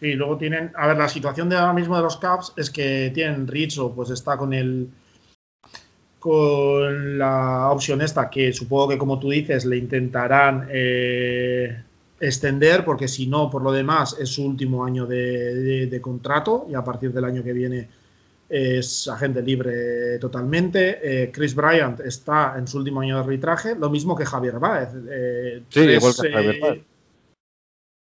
Sí, 0.00 0.14
luego 0.14 0.36
tienen, 0.36 0.72
a 0.76 0.88
ver, 0.88 0.96
la 0.96 1.08
situación 1.08 1.48
de 1.48 1.56
ahora 1.56 1.72
mismo 1.72 1.96
de 1.96 2.02
los 2.02 2.16
Caps 2.16 2.52
es 2.56 2.70
que 2.70 3.12
tienen 3.14 3.46
Rizzo, 3.46 3.94
pues 3.94 4.10
está 4.10 4.36
con 4.36 4.52
el 4.52 4.90
con 6.24 7.18
la 7.18 7.68
opción 7.70 8.00
esta 8.00 8.30
que 8.30 8.50
supongo 8.54 8.88
que 8.88 8.96
como 8.96 9.18
tú 9.18 9.28
dices 9.28 9.66
le 9.66 9.76
intentarán 9.76 10.68
eh, 10.70 11.82
extender 12.18 12.82
porque 12.82 13.08
si 13.08 13.26
no 13.26 13.50
por 13.50 13.60
lo 13.62 13.70
demás 13.70 14.16
es 14.18 14.30
su 14.30 14.46
último 14.46 14.86
año 14.86 15.04
de, 15.04 15.54
de- 15.54 15.86
de 15.86 16.00
contrato 16.00 16.66
y 16.70 16.74
a 16.74 16.82
partir 16.82 17.12
del 17.12 17.26
año 17.26 17.42
que 17.44 17.52
viene 17.52 17.88
es 18.48 19.06
agente 19.06 19.42
libre 19.42 20.18
totalmente. 20.18 20.98
Eh, 21.02 21.30
Chris 21.30 21.54
Bryant 21.54 22.00
está 22.00 22.54
en 22.56 22.66
su 22.68 22.78
último 22.78 23.02
año 23.02 23.16
de 23.16 23.22
arbitraje, 23.24 23.74
lo 23.74 23.90
mismo 23.90 24.16
que 24.16 24.24
Javier 24.24 24.58
Báez. 24.58 24.88
Eh, 25.10 25.62
Sí, 25.68 25.80
tres, 25.80 25.96
igual 25.98 26.14
que 26.22 26.32
Javier 26.32 26.54
eh, 26.54 26.60
Báez. 26.62 26.78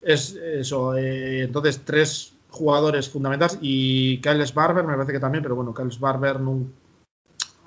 es 0.00 0.34
eso, 0.36 0.96
entonces 0.96 1.80
tres 1.84 2.34
jugadores 2.50 3.08
fundamentales 3.08 3.58
y 3.62 4.18
Kyle 4.20 4.44
Barber 4.54 4.84
me 4.84 4.94
parece 4.94 5.12
que 5.12 5.18
también, 5.20 5.42
pero 5.42 5.56
bueno, 5.56 5.74
Kyle 5.74 5.98
Barber 5.98 6.38
no, 6.38 6.66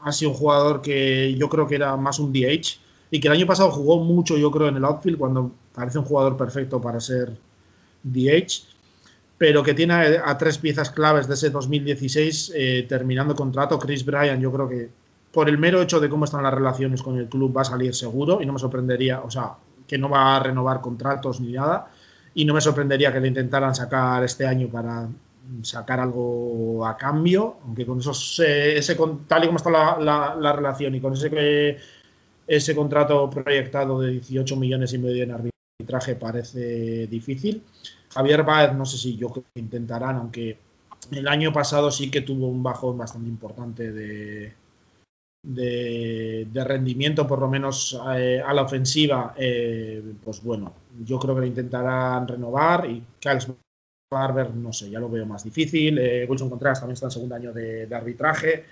ha 0.06 0.12
sido 0.12 0.32
un 0.32 0.38
jugador 0.38 0.82
que 0.84 1.34
yo 1.34 1.49
creo 1.49 1.68
que 1.68 1.76
era 1.76 1.97
más 1.97 2.20
un 2.20 2.32
DH 2.32 2.80
y 3.10 3.20
que 3.20 3.28
el 3.28 3.34
año 3.34 3.47
pasado 3.47 3.72
jugó 3.72 3.97
mucho, 3.97 4.38
yo 4.38 4.51
creo, 4.51 4.68
en 4.68 4.78
el 4.78 4.86
outfield 4.86 5.18
cuando 5.18 5.51
parece 5.74 5.97
un 5.97 6.06
jugador 6.06 6.38
perfecto 6.38 6.80
para 6.80 6.99
ser 6.99 7.36
DH, 8.03 8.62
pero 9.39 9.64
que 9.64 9.74
tiene 9.74 9.93
a, 9.93 10.38
tres 10.38 10.60
piezas 10.60 10.91
claves 10.91 11.28
de 11.28 11.34
ese 11.34 11.49
2016 11.49 12.53
eh, 12.56 12.86
terminando 12.88 13.36
contrato. 13.36 13.80
Chris 13.80 14.06
Bryan, 14.06 14.39
yo 14.39 14.51
creo 14.51 14.70
que 14.70 14.89
por 15.32 15.49
el 15.49 15.58
mero 15.58 15.82
hecho 15.82 15.99
de 15.99 16.08
cómo 16.08 16.26
están 16.26 16.43
las 16.43 16.53
relaciones 16.53 17.01
con 17.01 17.18
el 17.18 17.28
club 17.28 17.58
va 17.58 17.62
a 17.62 17.66
salir 17.66 17.95
seguro 17.95 18.43
y 18.43 18.45
no 18.45 18.53
me 18.53 18.60
sorprendería, 18.60 19.22
o 19.22 19.32
sea, 19.32 19.53
que 19.88 19.97
no 19.97 20.08
va 20.08 20.36
a 20.36 20.39
renovar 20.39 20.82
contratos 20.82 21.41
ni 21.41 21.53
nada 21.53 21.88
y 22.36 22.45
no 22.45 22.53
me 22.53 22.62
sorprendería 22.62 23.12
que 23.12 23.20
le 23.20 23.30
intentaran 23.30 23.74
sacar 23.74 24.24
este 24.24 24.45
año 24.45 24.68
para 24.68 25.08
sacar 25.63 25.99
algo 25.99 26.85
a 26.85 26.97
cambio, 26.97 27.57
aunque 27.65 27.85
con 27.85 27.99
esos, 27.99 28.39
eh, 28.39 28.77
ese, 28.77 28.95
con- 28.97 29.25
tal 29.27 29.43
y 29.43 29.47
como 29.47 29.57
está 29.57 29.69
la, 29.69 29.97
la- 29.99 30.35
la 30.35 30.53
relación 30.53 30.95
y 30.95 30.99
con 31.01 31.13
ese, 31.13 31.77
ese 32.47 32.75
contrato 32.75 33.29
proyectado 33.29 33.99
de 34.01 34.11
18 34.11 34.55
millones 34.55 34.93
y 34.93 34.97
medio 34.97 35.23
en 35.23 35.31
arbitraje 35.31 36.15
parece 36.15 37.07
difícil. 37.07 37.63
Javier 38.13 38.43
Baez, 38.43 38.73
no 38.73 38.85
sé 38.85 38.97
si 38.97 39.17
yo 39.17 39.29
creo 39.29 39.45
que 39.53 39.59
intentarán, 39.59 40.15
aunque 40.17 40.57
el 41.11 41.27
año 41.27 41.51
pasado 41.53 41.91
sí 41.91 42.09
que 42.09 42.21
tuvo 42.21 42.47
un 42.47 42.63
bajón 42.63 42.97
bastante 42.97 43.29
importante 43.29 43.91
de, 43.91 44.53
de, 45.43 46.63
rendimiento, 46.63 47.27
por 47.27 47.39
lo 47.39 47.47
menos 47.47 47.99
eh, 48.15 48.41
a 48.45 48.53
la 48.53 48.63
ofensiva, 48.63 49.33
eh, 49.37 50.01
pues 50.23 50.41
bueno, 50.43 50.73
yo 51.03 51.19
creo 51.19 51.35
que 51.35 51.41
lo 51.41 51.47
intentarán 51.47 52.27
renovar 52.27 52.89
y 52.89 53.03
Kyle 53.19 53.39
Barber, 54.16 54.53
no 54.53 54.72
sé, 54.72 54.89
ya 54.89 54.99
lo 54.99 55.10
veo 55.10 55.26
más 55.26 55.43
difícil. 55.43 55.97
Eh, 55.97 56.26
Wilson 56.30 56.49
Contreras 56.49 56.80
también 56.80 56.93
está 56.93 57.08
en 57.08 57.12
segundo 57.12 57.36
año 57.36 57.51
de, 57.51 57.88
de 57.88 57.95
arbitraje. 57.95 58.66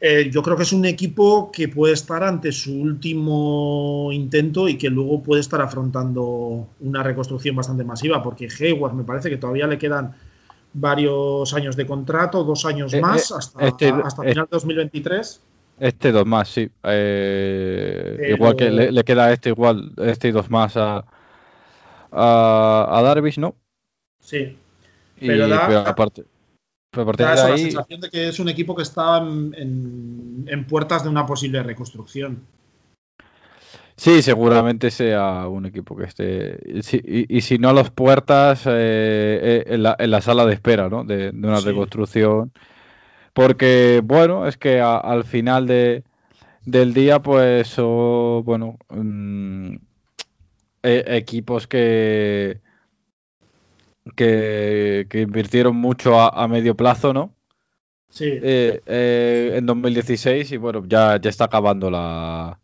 Eh, 0.00 0.30
yo 0.32 0.42
creo 0.42 0.56
que 0.56 0.62
es 0.64 0.72
un 0.72 0.84
equipo 0.86 1.50
que 1.52 1.68
puede 1.68 1.92
estar 1.94 2.22
ante 2.22 2.50
su 2.50 2.74
último 2.80 4.10
intento 4.12 4.66
y 4.68 4.76
que 4.76 4.88
luego 4.90 5.22
puede 5.22 5.40
estar 5.42 5.60
afrontando 5.60 6.66
una 6.80 7.02
reconstrucción 7.02 7.54
bastante 7.56 7.84
masiva, 7.84 8.22
porque 8.22 8.48
Hayward 8.60 8.94
me 8.94 9.04
parece 9.04 9.30
que 9.30 9.36
todavía 9.36 9.66
le 9.66 9.78
quedan 9.78 10.14
varios 10.72 11.52
años 11.54 11.76
de 11.76 11.86
contrato, 11.86 12.42
dos 12.42 12.64
años 12.64 12.92
Eh, 12.94 13.00
más, 13.00 13.30
hasta, 13.32 13.66
este- 13.66 13.88
hasta 13.90 14.22
este- 14.22 14.32
final 14.32 14.44
de 14.46 14.50
2023. 14.50 15.42
Este 15.78 16.12
dos 16.12 16.26
más, 16.26 16.48
sí. 16.48 16.70
Pero- 16.80 18.34
Igual 18.36 18.56
que 18.56 18.70
le, 18.70 18.92
le 18.92 19.04
queda 19.04 19.32
este 19.32 19.50
igual, 19.50 19.92
este 19.98 20.28
y 20.28 20.32
dos 20.32 20.50
más 20.50 20.76
a, 20.76 21.04
a, 22.12 22.88
a 22.98 23.02
Darvish, 23.02 23.38
¿no? 23.38 23.54
Sí, 24.24 24.56
Y, 25.20 25.26
Pero 25.28 25.48
da- 25.48 25.66
pero 25.66 25.78
aparte, 25.80 26.24
pero 26.90 27.12
da 27.12 27.28
de 27.28 27.34
eso, 27.34 27.48
la 27.48 27.58
sensación 27.58 28.00
de 28.00 28.10
que 28.10 28.28
es 28.28 28.40
un 28.40 28.48
equipo 28.48 28.74
que 28.74 28.82
está 28.82 29.18
en, 29.18 29.54
en- 29.54 30.44
en 30.48 30.66
puertas 30.66 31.04
de 31.04 31.10
una 31.10 31.26
posible 31.26 31.62
reconstrucción. 31.62 32.42
sí, 33.96 34.22
seguramente 34.22 34.90
sea 34.90 35.46
un 35.48 35.66
equipo 35.66 35.96
que 35.96 36.04
esté. 36.04 36.58
y 36.66 36.82
si- 36.82 37.00
y, 37.04 37.36
y 37.36 37.40
si 37.42 37.58
no 37.58 37.68
a 37.68 37.72
las 37.72 37.90
puertas, 37.90 38.66
eh, 38.66 38.72
eh, 38.72 39.64
en, 39.68 39.82
la, 39.82 39.94
en 39.98 40.10
la 40.10 40.20
sala 40.20 40.46
de 40.46 40.54
espera, 40.54 40.88
¿no? 40.88 41.04
De, 41.04 41.30
de 41.32 41.48
una 41.48 41.60
Sí. 41.60 41.66
reconstrucción. 41.66 42.52
Porque, 43.34 44.00
bueno, 44.04 44.46
es 44.48 44.56
que 44.58 44.80
a- 44.80 44.98
al 44.98 45.24
final 45.24 45.66
de, 45.66 46.04
del 46.66 46.94
día, 46.94 47.20
pues, 47.22 47.68
son, 47.68 48.44
bueno, 48.44 48.78
mm, 48.90 49.76
e- 50.82 51.04
equipos 51.16 51.66
que, 51.66 52.60
que, 54.16 55.06
que 55.08 55.20
invirtieron 55.22 55.76
mucho 55.76 56.18
a, 56.20 56.28
a 56.28 56.48
medio 56.48 56.74
plazo, 56.74 57.12
¿no? 57.12 57.34
Sí, 58.10 58.26
Eh, 58.26 58.80
eh, 58.86 59.52
en 59.56 59.66
2016 59.66 60.52
y 60.52 60.56
bueno, 60.56 60.84
ya, 60.86 61.20
ya 61.20 61.30
está 61.30 61.46
acabando 61.46 61.90
la, 61.90 62.60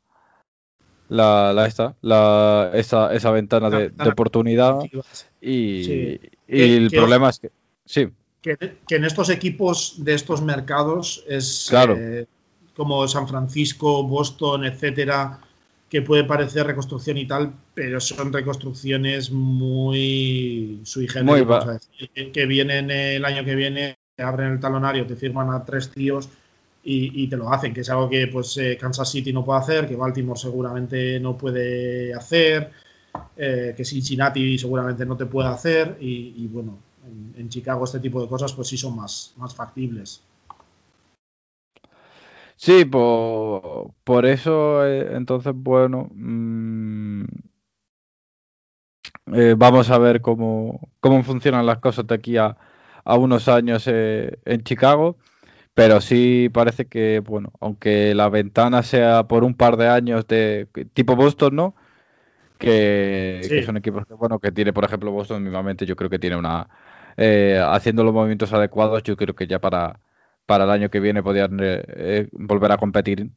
la, 1.08 1.52
la 1.52 1.66
esta, 1.66 1.96
la, 2.02 2.70
esa, 2.74 3.12
esa 3.12 3.30
ventana 3.32 3.68
de, 3.68 3.76
de 3.76 3.84
ventana 3.88 4.10
oportunidad 4.10 4.78
Sí. 4.80 5.00
y, 5.40 6.20
y 6.46 6.62
el 6.76 6.90
problema 6.90 7.30
es 7.30 7.40
que, 7.40 7.50
sí, 7.84 8.08
que, 8.42 8.56
que 8.86 8.96
en 8.96 9.04
estos 9.04 9.28
equipos 9.28 9.96
de 10.04 10.14
estos 10.14 10.40
mercados 10.40 11.24
es 11.28 11.66
Claro. 11.68 11.96
eh, 11.98 12.26
como 12.76 13.06
San 13.08 13.26
Francisco, 13.26 14.04
Boston, 14.04 14.64
etcétera, 14.64 15.40
que 15.90 16.02
puede 16.02 16.22
parecer 16.22 16.66
reconstrucción 16.66 17.18
y 17.18 17.26
tal, 17.26 17.52
pero 17.74 18.00
son 18.00 18.32
reconstrucciones 18.32 19.32
muy 19.32 20.80
sui 20.84 21.08
generis, 21.08 21.44
Muy 21.44 21.56
a 21.56 21.64
decir, 21.72 22.10
que, 22.14 22.30
que 22.30 22.46
vienen 22.46 22.92
el 22.92 23.24
año 23.24 23.44
que 23.44 23.56
viene, 23.56 23.98
te 24.14 24.22
abren 24.22 24.52
el 24.52 24.60
talonario, 24.60 25.04
te 25.04 25.16
firman 25.16 25.50
a 25.50 25.64
tres 25.64 25.90
tíos 25.90 26.28
y, 26.84 27.24
y 27.24 27.26
te 27.26 27.36
lo 27.36 27.52
hacen, 27.52 27.74
que 27.74 27.80
es 27.80 27.90
algo 27.90 28.08
que 28.08 28.28
pues 28.28 28.56
eh, 28.58 28.78
Kansas 28.80 29.10
City 29.10 29.32
no 29.32 29.44
puede 29.44 29.58
hacer, 29.58 29.88
que 29.88 29.96
Baltimore 29.96 30.38
seguramente 30.38 31.18
no 31.18 31.36
puede 31.36 32.14
hacer, 32.14 32.70
eh, 33.36 33.74
que 33.76 33.84
Cincinnati 33.84 34.58
seguramente 34.58 35.04
no 35.04 35.16
te 35.16 35.26
puede 35.26 35.48
hacer 35.48 35.96
y, 36.00 36.34
y, 36.36 36.46
bueno, 36.46 36.78
en, 37.04 37.34
en 37.36 37.48
Chicago 37.48 37.84
este 37.84 37.98
tipo 37.98 38.22
de 38.22 38.28
cosas 38.28 38.52
pues 38.52 38.68
sí 38.68 38.76
son 38.76 38.94
más, 38.94 39.32
más 39.36 39.56
factibles. 39.56 40.22
Sí, 42.60 42.84
por, 42.84 43.94
por 44.04 44.26
eso, 44.26 44.84
eh, 44.86 45.16
entonces, 45.16 45.52
bueno, 45.54 46.08
mm, 46.12 47.24
eh, 49.34 49.54
vamos 49.56 49.90
a 49.90 49.98
ver 49.98 50.20
cómo, 50.20 50.90
cómo 51.00 51.22
funcionan 51.22 51.66
las 51.66 51.78
cosas 51.78 52.06
de 52.06 52.14
aquí 52.14 52.36
a, 52.36 52.56
a 53.04 53.16
unos 53.16 53.48
años 53.48 53.84
eh, 53.86 54.38
en 54.44 54.62
Chicago. 54.62 55.18
Pero 55.74 56.00
sí 56.02 56.50
parece 56.52 56.88
que, 56.88 57.20
bueno, 57.20 57.52
aunque 57.60 58.14
la 58.14 58.28
ventana 58.30 58.82
sea 58.84 59.28
por 59.28 59.44
un 59.44 59.54
par 59.56 59.76
de 59.78 59.88
años 59.88 60.26
de 60.28 60.68
tipo 60.94 61.16
Boston, 61.16 61.56
¿no? 61.56 61.76
Que, 62.58 63.48
Sí. 63.48 63.54
que 63.56 63.62
son 63.62 63.76
equipos 63.78 64.06
que, 64.06 64.14
bueno, 64.14 64.40
que 64.40 64.52
tiene, 64.52 64.72
por 64.72 64.84
ejemplo, 64.84 65.12
Boston, 65.12 65.42
mismamente, 65.44 65.86
yo 65.86 65.96
creo 65.96 66.10
que 66.10 66.18
tiene 66.20 66.36
una, 66.36 66.68
eh, 67.16 67.60
haciendo 67.64 68.04
los 68.04 68.14
movimientos 68.14 68.52
adecuados, 68.52 69.02
yo 69.04 69.16
creo 69.16 69.34
que 69.34 69.46
ya 69.48 69.60
para, 69.60 70.00
para 70.50 70.64
el 70.64 70.70
año 70.70 70.90
que 70.90 70.98
viene 70.98 71.22
podrían 71.22 71.58
eh, 71.62 72.26
volver 72.32 72.72
a 72.72 72.76
competir. 72.76 73.30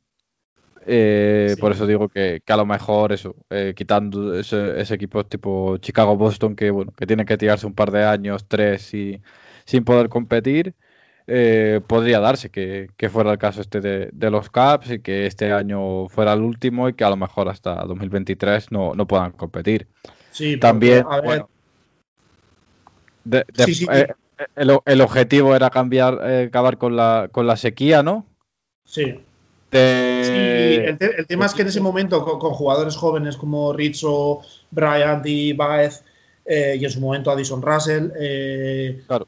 Por 1.61 1.72
eso 1.72 1.85
digo 1.85 2.10
que, 2.10 2.41
a 2.48 2.57
lo 2.57 2.65
mejor 2.65 3.11
eso, 3.11 3.35
quitando 3.76 4.34
ese, 4.34 4.81
equipo 4.95 5.23
tipo 5.23 5.77
Chicago-Boston 5.77 6.56
que 6.56 6.72
bueno, 6.72 6.91
que 6.91 7.06
tienen 7.06 7.27
que 7.27 7.38
tirarse 7.38 7.68
un 7.68 7.76
par 7.76 7.91
de 7.91 8.03
años, 8.03 8.48
tres 8.48 8.91
y 8.95 9.22
sin 9.64 9.84
poder 9.84 10.10
competir. 10.10 10.73
Eh, 11.27 11.81
podría 11.85 12.19
darse 12.19 12.49
que, 12.49 12.90
fuera 13.11 13.31
el 13.31 13.38
caso 13.38 13.61
este 13.61 13.80
de, 13.80 14.31
los 14.31 14.49
Caps 14.49 14.90
y 14.90 14.99
que 14.99 15.27
este 15.27 15.53
año 15.53 16.10
fuera 16.10 16.34
el 16.34 16.41
último 16.41 16.90
y 16.90 16.94
que 16.94 17.03
a 17.03 17.11
lo 17.11 17.15
mejor 17.15 17.48
hasta 17.48 17.76
2023 17.85 18.72
no, 18.72 18.95
no 18.95 19.06
puedan 19.06 19.34
competir. 19.34 19.88
Sí, 20.31 20.57
también. 20.57 21.06
El, 24.55 25.01
objetivo 25.01 25.55
era 25.55 25.69
cambiar, 25.69 26.19
eh, 26.23 26.45
acabar 26.47 26.77
con 26.77 26.95
la, 26.95 27.30
con 27.31 27.47
la 27.47 27.57
sequía, 27.57 28.03
¿no? 28.03 28.26
Sí. 28.85 29.19
el, 29.72 30.97
tema 31.27 31.45
es 31.45 31.53
que 31.53 31.61
en 31.64 31.68
ese 31.68 31.81
momento, 31.81 32.23
con, 32.23 32.51
jugadores 32.51 32.95
jóvenes 32.95 33.38
como 33.38 33.73
Rizzo, 33.73 34.41
Bryant 34.72 35.26
y 35.26 35.53
Baez, 35.53 36.03
eh, 36.45 36.77
y 36.80 36.85
en 36.85 36.91
su 36.91 36.99
momento 36.99 37.31
Addison 37.31 37.61
Russell, 37.61 38.10
claro 39.07 39.27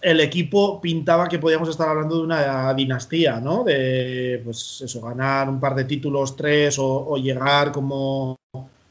el 0.00 0.20
equipo 0.20 0.80
pintaba 0.80 1.28
que 1.28 1.38
podíamos 1.38 1.68
estar 1.68 1.88
hablando 1.88 2.16
de 2.16 2.22
una 2.22 2.72
dinastía, 2.74 3.40
¿no? 3.40 3.64
De, 3.64 4.40
pues 4.44 4.80
eso, 4.82 5.00
ganar 5.00 5.48
un 5.48 5.58
par 5.58 5.74
de 5.74 5.84
títulos, 5.84 6.36
tres, 6.36 6.76
o, 6.78 7.16
llegar 7.16 7.72
como, 7.72 8.36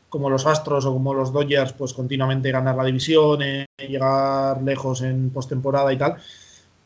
como, 0.10 0.30
los 0.30 0.46
Astros 0.46 0.86
o 0.86 0.94
como 0.94 1.14
los 1.14 1.32
Dodgers, 1.34 1.74
pues 1.74 1.94
continuamente 1.94 2.52
ganar 2.52 2.76
la 2.76 2.86
división, 2.86 3.42
eh, 3.42 3.66
llegar 3.78 4.62
lejos 4.62 5.02
en 5.02 5.30
postemporada 5.30 5.92
y 5.94 5.98
tal. 5.98 6.18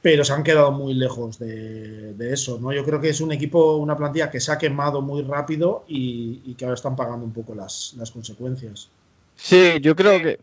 Pero 0.02 0.24
se 0.26 0.34
han 0.34 0.44
quedado 0.44 0.72
muy 0.72 0.96
lejos 0.96 1.38
de, 1.38 2.16
eso, 2.32 2.60
¿no? 2.60 2.74
Yo 2.74 2.84
creo 2.84 3.00
que 3.00 3.10
es 3.10 3.22
un 3.22 3.32
equipo, 3.32 3.76
una 3.78 3.96
plantilla 3.96 4.32
que 4.32 4.40
se 4.40 4.52
ha 4.52 4.58
quemado 4.58 5.02
muy 5.02 5.22
rápido 5.22 5.86
y, 5.88 6.56
que 6.56 6.66
ahora 6.66 6.76
están 6.76 6.96
pagando 6.96 7.24
un 7.24 7.34
poco 7.34 7.54
las, 7.54 7.96
consecuencias. 8.12 8.90
Sí, 9.36 9.80
yo 9.82 9.96
creo 9.96 10.20
que, 10.22 10.40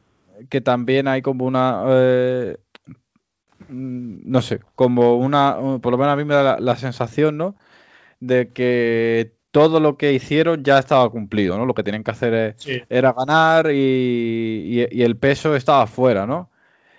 que 0.49 0.61
también 0.61 1.09
hay 1.09 1.23
como 1.23 1.45
una... 1.45 1.85
Eh, 1.89 2.57
no 3.69 4.43
sé, 4.43 4.61
como 4.75 5.17
una, 5.17 5.57
por 5.81 5.93
lo 5.93 5.99
menos 5.99 6.13
a 6.13 6.17
mí 6.17 6.25
me 6.25 6.35
da 6.35 6.59
la, 6.61 6.77
sensación, 6.77 7.37
¿no? 7.37 7.57
De 8.21 8.51
que 8.53 9.35
todo 9.51 9.81
lo 9.81 9.97
que 9.97 10.13
hicieron 10.13 10.63
ya 10.65 10.79
estaba 10.79 11.09
cumplido, 11.11 11.57
¿no? 11.59 11.67
Lo 11.67 11.75
que 11.75 11.83
tenían 11.83 12.05
que 12.05 12.11
hacer 12.11 12.57
era 12.89 13.13
ganar 13.13 13.71
y, 13.73 14.87
el 15.03 15.17
peso 15.17 15.57
estaba 15.57 15.87
fuera, 15.87 16.27
¿no? 16.27 16.51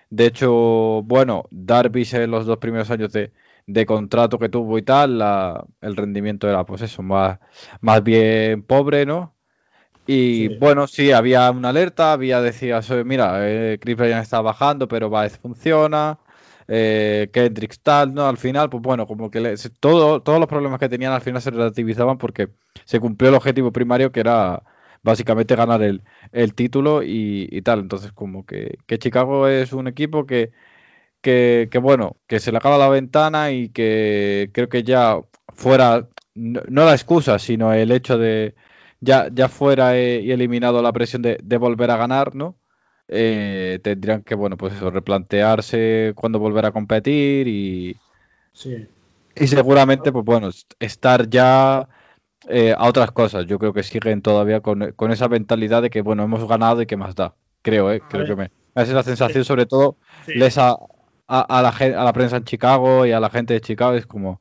De 0.10 0.26
hecho, 0.28 1.04
bueno, 1.04 1.46
Darvish 1.52 2.16
en 2.16 2.32
los 2.32 2.46
dos 2.46 2.58
primeros 2.58 2.90
años 2.92 3.14
de, 3.14 3.32
contrato 3.86 4.40
que 4.40 4.50
tuvo 4.50 4.78
y 4.78 4.82
tal, 4.82 5.22
el 5.82 5.96
rendimiento 5.96 6.50
era, 6.50 6.66
pues 6.66 6.82
eso, 6.82 7.04
más, 7.04 7.40
más 7.82 8.04
bien 8.04 8.64
pobre, 8.64 9.06
¿no? 9.06 9.36
Y 10.08 10.58
bueno, 10.58 10.88
sí, 10.88 11.12
había 11.12 11.52
una 11.52 11.70
alerta, 11.70 12.14
había 12.14 12.42
decía, 12.42 12.82
mira, 13.06 13.48
eh, 13.48 13.78
Chris 13.80 13.96
Bryan 13.96 14.24
está 14.24 14.42
bajando, 14.42 14.88
pero 14.88 15.12
Baez 15.12 15.38
funciona, 15.38 16.18
eh, 16.72 17.30
Kendricks 17.34 17.82
tal, 17.82 18.14
¿no? 18.14 18.28
Al 18.28 18.38
final, 18.38 18.70
pues 18.70 18.84
bueno, 18.84 19.08
como 19.08 19.32
que 19.32 19.56
todo, 19.80 20.22
todos 20.22 20.40
los 20.40 20.48
problemas 20.48 20.80
que 20.80 20.88
tenían 20.90 21.14
al 21.14 21.22
final 21.22 21.42
se 21.42 21.52
relativizaban 21.52 22.18
porque 22.20 22.50
se 22.86 23.00
cumplió 23.00 23.30
el 23.30 23.36
objetivo 23.36 23.72
primario 23.72 24.12
que 24.12 24.20
era 24.20 24.64
básicamente 25.02 25.56
ganar 25.56 25.82
el, 25.82 26.54
título 26.54 27.02
y, 27.04 27.62
tal. 27.64 27.80
Entonces, 27.80 28.12
como 28.14 28.46
que, 28.46 28.78
Chicago 29.00 29.48
es 29.48 29.74
un 29.74 29.88
equipo 29.88 30.26
que, 30.28 30.52
que, 31.22 31.70
bueno, 31.82 32.18
que 32.28 32.40
se 32.40 32.52
le 32.52 32.58
acaba 32.60 32.78
la 32.78 32.90
ventana 32.90 33.52
y 33.52 33.70
que 33.70 34.52
creo 34.54 34.70
que 34.70 34.84
ya 34.84 35.20
fuera, 35.56 36.08
no, 36.36 36.62
la 36.86 36.94
excusa, 36.94 37.40
sino 37.40 37.74
el 37.74 37.92
hecho 37.92 38.18
de 38.18 38.56
ya, 39.02 39.30
ya 39.34 39.50
fuera 39.50 39.98
eh, 39.98 40.22
y 40.22 40.32
eliminado 40.32 40.82
la 40.82 40.94
presión 40.94 41.22
de 41.24 41.58
volver 41.58 41.92
a 41.92 41.98
ganar, 41.98 42.36
¿no? 42.36 42.59
Eh, 43.12 43.80
tendrían 43.82 44.22
que, 44.22 44.36
bueno, 44.36 44.56
pues 44.56 44.74
eso, 44.76 44.92
replantearse 44.92 46.14
cuándo 46.16 46.38
volver 46.38 46.66
a 46.66 46.72
competir 46.72 47.48
y, 47.48 47.98
y 49.36 49.48
seguramente, 49.48 50.12
pues 50.12 50.24
bueno, 50.24 50.50
estar 50.80 51.28
ya 51.28 51.90
eh, 52.48 52.76
a 52.78 52.88
otras 52.88 53.12
cosas. 53.12 53.48
Yo 53.48 53.58
creo 53.58 53.74
que 53.74 53.82
siguen 53.82 54.22
todavía 54.22 54.62
con, 54.62 54.94
esa 55.12 55.28
mentalidad 55.28 55.82
de 55.82 55.90
que, 55.90 56.02
bueno, 56.02 56.24
hemos 56.24 56.48
ganado 56.48 56.84
y 56.84 56.86
que 56.86 56.98
más 56.98 57.16
da. 57.16 57.34
Creo, 57.64 57.92
¿eh? 57.92 58.02
Creo 58.08 58.26
que 58.26 58.36
me... 58.36 58.52
Esa 58.76 58.84
es 58.84 58.94
la 58.94 59.04
sensación, 59.04 59.44
sobre 59.44 59.66
todo, 59.66 59.98
les 60.28 60.58
a, 60.60 60.78
a, 61.28 61.62
la, 61.62 61.70
a 61.70 62.04
la 62.04 62.14
prensa 62.14 62.38
en 62.38 62.44
Chicago 62.44 63.08
y 63.08 63.12
a 63.12 63.20
la 63.20 63.32
gente 63.32 63.56
de 63.56 63.62
Chicago, 63.62 63.96
es 63.96 64.06
como... 64.06 64.38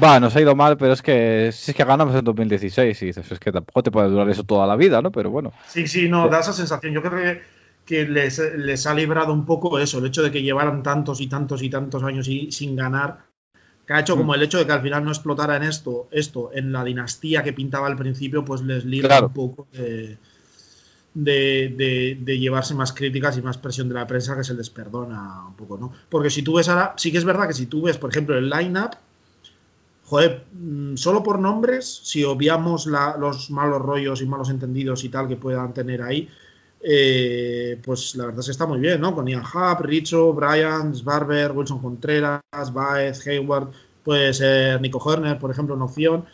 Va, 0.00 0.20
nos 0.20 0.36
ha 0.36 0.40
ido 0.40 0.54
mal, 0.54 0.76
pero 0.76 0.92
es 0.92 1.02
que 1.02 1.50
si 1.52 1.72
es 1.72 1.76
que 1.76 1.84
ganamos 1.84 2.14
en 2.14 2.22
2016 2.22 3.02
y 3.02 3.06
dices, 3.06 3.32
es 3.32 3.40
que 3.40 3.50
tampoco 3.50 3.82
te 3.82 3.90
puede 3.90 4.08
durar 4.08 4.28
eso 4.28 4.44
toda 4.44 4.64
la 4.66 4.76
vida, 4.76 5.02
¿no? 5.02 5.10
Pero 5.10 5.30
bueno. 5.30 5.52
Sí, 5.66 5.88
sí, 5.88 6.08
no, 6.08 6.28
da 6.28 6.38
esa 6.38 6.52
sensación. 6.52 6.92
Yo 6.92 7.02
creo 7.02 7.16
que 7.16 7.42
que 7.90 8.06
les, 8.06 8.86
ha 8.86 8.94
librado 8.94 9.32
un 9.32 9.44
poco 9.44 9.80
eso, 9.80 9.98
el 9.98 10.06
hecho 10.06 10.22
de 10.22 10.30
que 10.30 10.42
llevaran 10.42 10.84
tantos 10.84 11.20
y 11.20 11.26
tantos 11.26 11.60
y 11.60 11.68
tantos 11.68 12.04
años 12.04 12.28
y, 12.28 12.52
sin 12.52 12.76
ganar, 12.76 13.24
que 13.84 13.92
ha 13.92 13.98
hecho 13.98 14.16
como 14.16 14.30
mm. 14.30 14.34
el 14.36 14.42
hecho 14.44 14.58
de 14.58 14.66
que 14.66 14.70
al 14.70 14.80
final 14.80 15.02
no 15.02 15.10
explotara 15.10 15.56
en 15.56 15.64
esto, 15.64 16.06
esto, 16.12 16.52
en 16.54 16.70
la 16.70 16.84
dinastía 16.84 17.42
que 17.42 17.52
pintaba 17.52 17.88
al 17.88 17.96
principio, 17.96 18.44
pues 18.44 18.62
les 18.62 18.84
libra 18.84 19.24
un 19.24 19.32
poco 19.32 19.66
de, 19.72 20.18
de, 21.14 22.38
llevarse 22.38 22.76
más 22.76 22.92
críticas 22.92 23.36
y 23.36 23.42
más 23.42 23.58
presión 23.58 23.88
de 23.88 23.96
la 23.96 24.06
prensa 24.06 24.36
que 24.36 24.44
se 24.44 24.54
les 24.54 24.70
perdona 24.70 25.48
un 25.48 25.56
poco, 25.56 25.76
¿no? 25.76 25.92
Porque 26.08 26.30
si 26.30 26.42
tú 26.42 26.54
ves 26.54 26.68
ahora, 26.68 26.94
sí 26.96 27.10
que 27.10 27.18
es 27.18 27.24
verdad 27.24 27.48
que 27.48 27.54
si 27.54 27.66
tú 27.66 27.82
ves, 27.82 27.98
por 27.98 28.10
ejemplo, 28.10 28.38
el 28.38 28.48
line-up, 28.48 28.90
joder, 30.04 30.44
mm, 30.52 30.94
solo 30.94 31.24
por 31.24 31.40
nombres, 31.40 32.02
si 32.04 32.22
obviamos 32.22 32.86
los 32.86 33.50
malos 33.50 33.82
rollos 33.82 34.22
y 34.22 34.26
malos 34.26 34.48
entendidos 34.48 35.02
y 35.02 35.08
tal 35.08 35.26
que 35.26 35.34
puedan 35.34 35.74
tener 35.74 36.02
ahí, 36.02 36.28
eh, 36.82 37.78
pues 37.84 38.14
la 38.16 38.26
verdad 38.26 38.40
es 38.40 38.46
que 38.46 38.52
está 38.52 38.66
muy 38.66 38.80
bien, 38.80 39.00
¿no? 39.00 39.14
Con 39.14 39.26
Ian 39.26 39.42
Hub, 39.42 39.82
Richo, 39.82 40.32
Bryant, 40.32 41.02
Barber, 41.04 41.52
Wilson 41.52 41.80
Contreras, 41.80 42.40
Baez, 42.72 43.26
Hayward, 43.26 43.70
puede 44.02 44.32
ser 44.32 44.80
Nico 44.80 44.98
Horner, 44.98 45.38
por 45.38 45.50
ejemplo, 45.50 45.74
una 45.74 45.84
opción. 45.84 46.24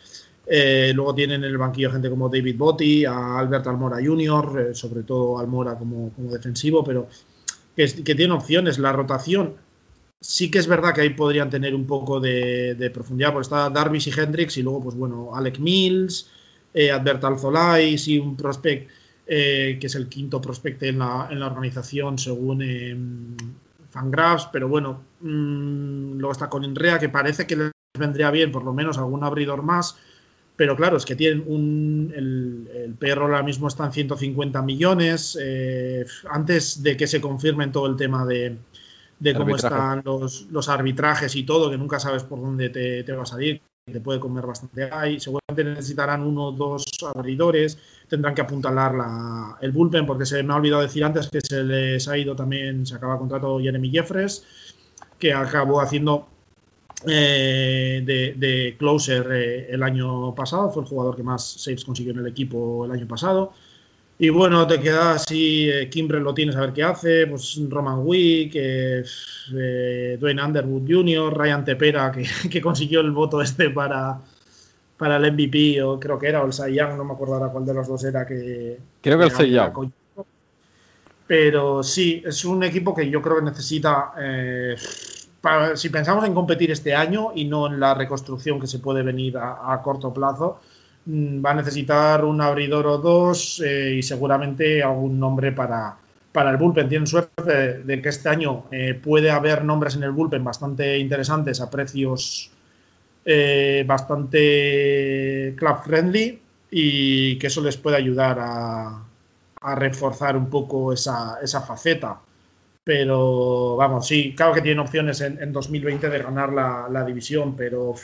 Eh, 0.45 0.93
luego 0.95 1.13
tienen 1.13 1.43
en 1.43 1.49
el 1.49 1.57
banquillo 1.57 1.91
gente 1.91 2.09
como 2.09 2.29
David 2.29 2.57
Botti, 2.57 3.03
a 3.03 3.37
Albert 3.37 3.67
Almora 3.67 3.97
Jr., 3.97 4.69
eh, 4.69 4.75
sobre 4.75 5.03
todo 5.03 5.37
Almora 5.37 5.77
como, 5.77 6.11
defensivo, 6.17 6.83
pero 6.83 7.09
que, 7.75 7.87
tiene 7.87 8.33
opciones. 8.33 8.79
La 8.79 8.93
rotación 8.93 9.55
sí 10.21 10.49
que 10.49 10.59
es 10.59 10.67
verdad 10.67 10.93
que 10.93 11.01
ahí 11.01 11.09
podrían 11.09 11.49
tener 11.49 11.75
un 11.75 11.85
poco 11.85 12.21
de, 12.21 12.89
profundidad, 12.93 13.33
porque 13.33 13.43
está 13.43 13.69
Darvish 13.69 14.07
y 14.07 14.17
Hendricks, 14.17 14.57
y 14.57 14.63
luego, 14.63 14.83
pues 14.83 14.95
bueno, 14.95 15.35
Alec 15.35 15.59
Mills, 15.59 16.29
Albert 16.73 17.23
Alzolais 17.25 18.07
y 18.07 18.19
un 18.19 18.37
prospect 18.37 18.89
eh, 19.29 19.77
que 19.81 19.87
es 19.87 19.95
el 19.95 20.07
quinto 20.07 20.39
prospecto 20.39 20.85
en 20.85 20.99
la, 20.99 21.27
en 21.29 21.41
la 21.41 21.47
organización 21.47 22.17
según 22.17 22.61
eh, 22.61 22.95
Fangraphs, 23.89 24.47
pero 24.53 24.69
bueno, 24.69 25.03
mm, 25.19 26.17
luego 26.17 26.31
está 26.31 26.49
con 26.49 26.63
Inrea, 26.63 26.97
que 26.97 27.09
parece 27.09 27.45
que 27.45 27.57
les 27.57 27.71
vendría 27.99 28.31
bien 28.31 28.51
por 28.53 28.63
lo 28.63 28.73
menos 28.73 28.97
algún 28.97 29.25
abridor 29.25 29.63
más, 29.63 29.97
pero 30.55 30.77
claro, 30.77 30.95
es 30.95 31.05
que 31.05 31.15
tienen 31.15 31.43
un, 31.45 32.13
el, 32.15 32.95
perro 32.97 33.25
ahora 33.25 33.43
mismo 33.43 33.67
está 33.67 33.85
en 33.85 33.91
150 33.91 34.61
millones, 34.61 35.37
eh, 35.41 36.05
antes 36.29 36.81
de 36.81 36.95
que 36.95 37.05
se 37.05 37.19
confirme 37.19 37.67
todo 37.67 37.87
el 37.87 37.97
tema 37.97 38.25
de, 38.25 38.57
cómo 39.35 39.55
están 39.57 40.03
los, 40.05 40.47
los, 40.51 40.69
arbitrajes 40.69 41.35
y 41.35 41.43
todo, 41.43 41.69
que 41.69 41.77
nunca 41.77 41.99
sabes 41.99 42.23
por 42.23 42.39
dónde 42.39 42.69
te, 42.69 43.03
te 43.03 43.11
va 43.11 43.23
a 43.23 43.25
salir, 43.25 43.61
te 43.91 44.01
puede 44.01 44.19
comer 44.19 44.45
bastante 44.45 44.89
ahí. 44.91 45.19
Seguramente 45.19 45.63
necesitarán 45.63 46.23
uno 46.23 46.47
o 46.47 46.51
dos 46.51 46.85
abridores. 47.15 47.77
Tendrán 48.09 48.35
que 48.35 48.41
apuntalar 48.41 48.93
la, 48.93 49.57
el 49.61 49.71
bullpen, 49.71 50.05
porque 50.05 50.25
se 50.25 50.43
me 50.43 50.53
ha 50.53 50.57
olvidado 50.57 50.81
decir 50.81 51.03
antes 51.03 51.29
que 51.29 51.41
se 51.41 51.63
les 51.63 52.07
ha 52.07 52.17
ido 52.17 52.35
también, 52.35 52.85
se 52.85 52.95
acaba 52.95 53.17
contrato 53.17 53.59
Jeremy 53.59 53.89
Jeffres, 53.89 54.43
que 55.17 55.33
acabó 55.33 55.79
haciendo 55.81 56.27
eh, 57.05 58.01
de, 58.03 58.75
closer 58.77 59.27
eh, 59.31 59.67
el 59.73 59.83
año 59.83 60.35
pasado. 60.35 60.69
Fue 60.69 60.83
el 60.83 60.89
jugador 60.89 61.15
que 61.15 61.23
más 61.23 61.43
saves 61.45 61.85
consiguió 61.85 62.13
en 62.13 62.19
el 62.19 62.27
equipo 62.27 62.85
el 62.85 62.91
año 62.91 63.07
pasado. 63.07 63.53
Y 64.19 64.29
bueno, 64.29 64.65
te 64.65 64.79
queda 64.79 65.11
así, 65.11 65.69
eh, 65.69 65.89
Kimbrel 65.89 66.23
lo 66.23 66.33
tienes 66.33 66.55
a 66.55 66.61
ver 66.61 66.73
qué 66.73 66.81
hace, 66.81 67.27
pues 67.27 67.59
Roman 67.69 67.99
Wick, 67.99 68.51
eh, 68.55 69.03
eh, 69.55 70.17
Dwayne 70.19 70.43
Underwood 70.43 70.89
Jr., 70.89 71.37
Ryan 71.37 71.63
Tepera, 71.63 72.11
que, 72.49 72.59
consiguió 72.59 73.01
el 73.01 73.11
voto 73.11 73.41
este 73.43 73.69
para, 73.69 74.19
para 74.97 75.17
el 75.17 75.33
MVP, 75.33 75.83
o 75.83 75.99
creo 75.99 76.17
que 76.17 76.29
era, 76.29 76.41
o 76.41 76.47
el 76.47 76.53
Cy 76.53 76.73
Young, 76.73 76.97
no 76.97 77.03
me 77.03 77.13
acuerdo 77.13 77.35
ahora 77.35 77.49
cuál 77.49 77.65
de 77.65 77.75
los 77.75 77.87
dos 77.87 78.03
era 78.05 78.25
que... 78.25 78.79
Creo 79.01 79.19
que 79.19 79.43
el 79.43 79.51
Young. 79.51 79.91
Pero 81.27 81.83
sí, 81.83 82.23
es 82.25 82.43
un 82.43 82.63
equipo 82.63 82.95
que 82.95 83.07
yo 83.07 83.21
creo 83.21 83.35
que 83.35 83.43
necesita, 83.43 84.13
si 85.75 85.89
pensamos 85.89 86.25
en 86.25 86.33
competir 86.33 86.71
este 86.71 86.95
año 86.95 87.33
y 87.35 87.45
no 87.45 87.67
en 87.67 87.79
la 87.79 87.93
reconstrucción 87.93 88.59
que 88.59 88.65
se 88.65 88.79
puede 88.79 89.03
venir 89.03 89.37
a 89.37 89.79
corto 89.83 90.11
plazo, 90.11 90.61
va 91.07 91.51
a 91.51 91.55
necesitar 91.55 92.25
un 92.25 92.41
abridor 92.41 92.85
o 92.87 92.97
dos 92.97 93.61
eh, 93.65 93.95
y 93.97 94.03
seguramente 94.03 94.83
algún 94.83 95.19
nombre 95.19 95.51
para, 95.53 95.95
para 96.31 96.51
el 96.51 96.57
bullpen 96.57 96.89
tienen 96.89 97.07
suerte 97.07 97.79
de, 97.83 98.01
que 98.01 98.09
este 98.09 98.29
año 98.29 98.65
eh, 98.71 98.93
puede 98.93 99.31
haber 99.31 99.63
nombres 99.63 99.95
en 99.95 100.03
el 100.03 100.11
bullpen 100.11 100.43
bastante 100.43 100.97
interesantes 100.97 101.61
a 101.61 101.69
precios 101.69 102.51
eh, 103.25 103.83
bastante 103.87 105.53
club 105.57 105.77
friendly 105.83 106.41
y 106.71 107.37
que 107.37 107.47
eso 107.47 107.61
les 107.61 107.75
puede 107.75 107.97
ayudar 107.97 108.37
a, 108.39 109.03
reforzar 109.75 110.37
un 110.37 110.49
poco 110.49 110.93
esa, 110.93 111.37
faceta. 111.67 112.21
Pero 112.83 113.75
vamos, 113.75 114.07
sí, 114.07 114.33
claro 114.33 114.53
que 114.53 114.61
tienen 114.61 114.79
opciones 114.79 115.19
en, 115.19 115.51
2020 115.51 116.09
de 116.09 116.19
ganar 116.19 116.53
la, 116.53 117.03
división, 117.03 117.55
pero 117.57 117.95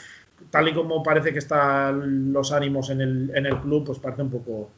tal 0.50 0.68
y 0.68 0.74
como 0.74 1.02
parece 1.02 1.32
que 1.32 1.38
están 1.38 2.32
los 2.32 2.52
ánimos 2.52 2.90
en 2.90 3.00
el, 3.00 3.32
en 3.34 3.46
el 3.46 3.58
club, 3.58 3.84
pues 3.86 3.98
parece 3.98 4.22
un 4.22 4.30
poco 4.30 4.70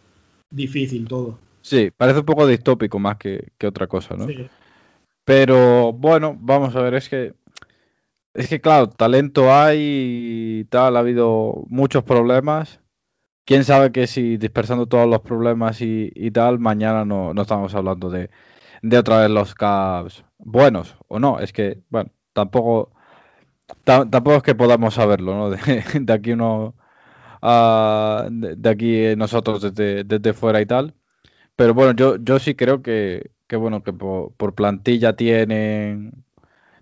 difícil 0.50 1.06
todo. 1.06 1.38
Sí, 1.60 1.90
parece 1.96 2.20
un 2.20 2.26
poco 2.26 2.46
distópico 2.46 2.98
más 2.98 3.16
que, 3.16 3.52
otra 3.66 3.86
cosa, 3.86 4.14
¿no? 4.16 4.26
Pero 5.24 5.92
bueno, 5.92 6.36
vamos 6.38 6.76
a 6.76 6.80
ver, 6.80 6.94
es 6.94 7.08
que 7.08 7.34
es 8.36 8.48
que 8.48 8.60
claro, 8.60 8.90
talento 8.90 9.52
hay 9.52 9.78
y 10.60 10.64
tal, 10.66 10.96
ha 10.96 11.00
habido 11.00 11.64
muchos 11.68 12.04
problemas. 12.04 12.80
Quién 13.46 13.64
sabe 13.64 13.92
que 13.92 14.06
si 14.06 14.36
dispersando 14.36 14.86
todos 14.86 15.08
los 15.08 15.20
problemas 15.22 15.80
y, 15.80 16.30
tal, 16.32 16.58
mañana 16.58 17.04
no, 17.04 17.32
estamos 17.40 17.74
hablando 17.74 18.10
de, 18.10 18.28
otra 18.98 19.20
vez 19.20 19.30
los 19.30 19.54
Caps 19.54 20.24
buenos 20.38 20.96
o 21.08 21.18
no. 21.18 21.40
Es 21.40 21.52
que, 21.52 21.80
bueno, 21.88 22.10
tampoco, 22.34 22.92
tampoco 23.84 24.36
es 24.36 24.43
que 24.43 24.55
podamos 24.55 24.94
saberlo, 24.94 25.34
¿no? 25.34 25.51
De, 26.01 26.12
aquí 26.12 26.32
uno, 26.32 26.74
uh, 27.43 28.28
de, 28.30 28.68
aquí 28.68 29.16
nosotros 29.16 29.62
desde, 29.62 30.05
desde 30.05 30.32
fuera 30.32 30.60
y 30.60 30.66
tal. 30.66 30.94
Pero 31.56 31.74
bueno, 31.74 31.93
yo, 31.93 32.16
yo 32.16 32.38
sí 32.38 32.55
creo 32.55 32.82
que, 32.82 33.30
bueno, 33.51 33.82
que 33.82 33.93
por, 33.93 34.55
plantilla 34.55 35.16
tienen, 35.16 36.24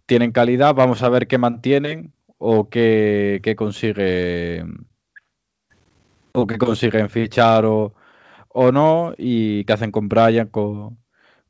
tienen 0.06 0.32
calidad. 0.32 0.74
Vamos 0.74 1.02
a 1.02 1.08
ver 1.08 1.28
qué 1.28 1.38
mantienen 1.38 2.12
o 2.38 2.68
qué, 2.68 3.40
qué 3.42 3.56
consiguen 3.56 4.86
o 6.32 6.46
qué 6.46 6.58
consiguen 6.58 7.08
fichar 7.10 7.64
o, 7.64 7.94
o 8.48 8.72
no 8.72 9.14
y 9.16 9.64
qué 9.64 9.72
hacen 9.72 9.92
con 9.92 10.08
Brian, 10.08 10.48
con, 10.48 10.98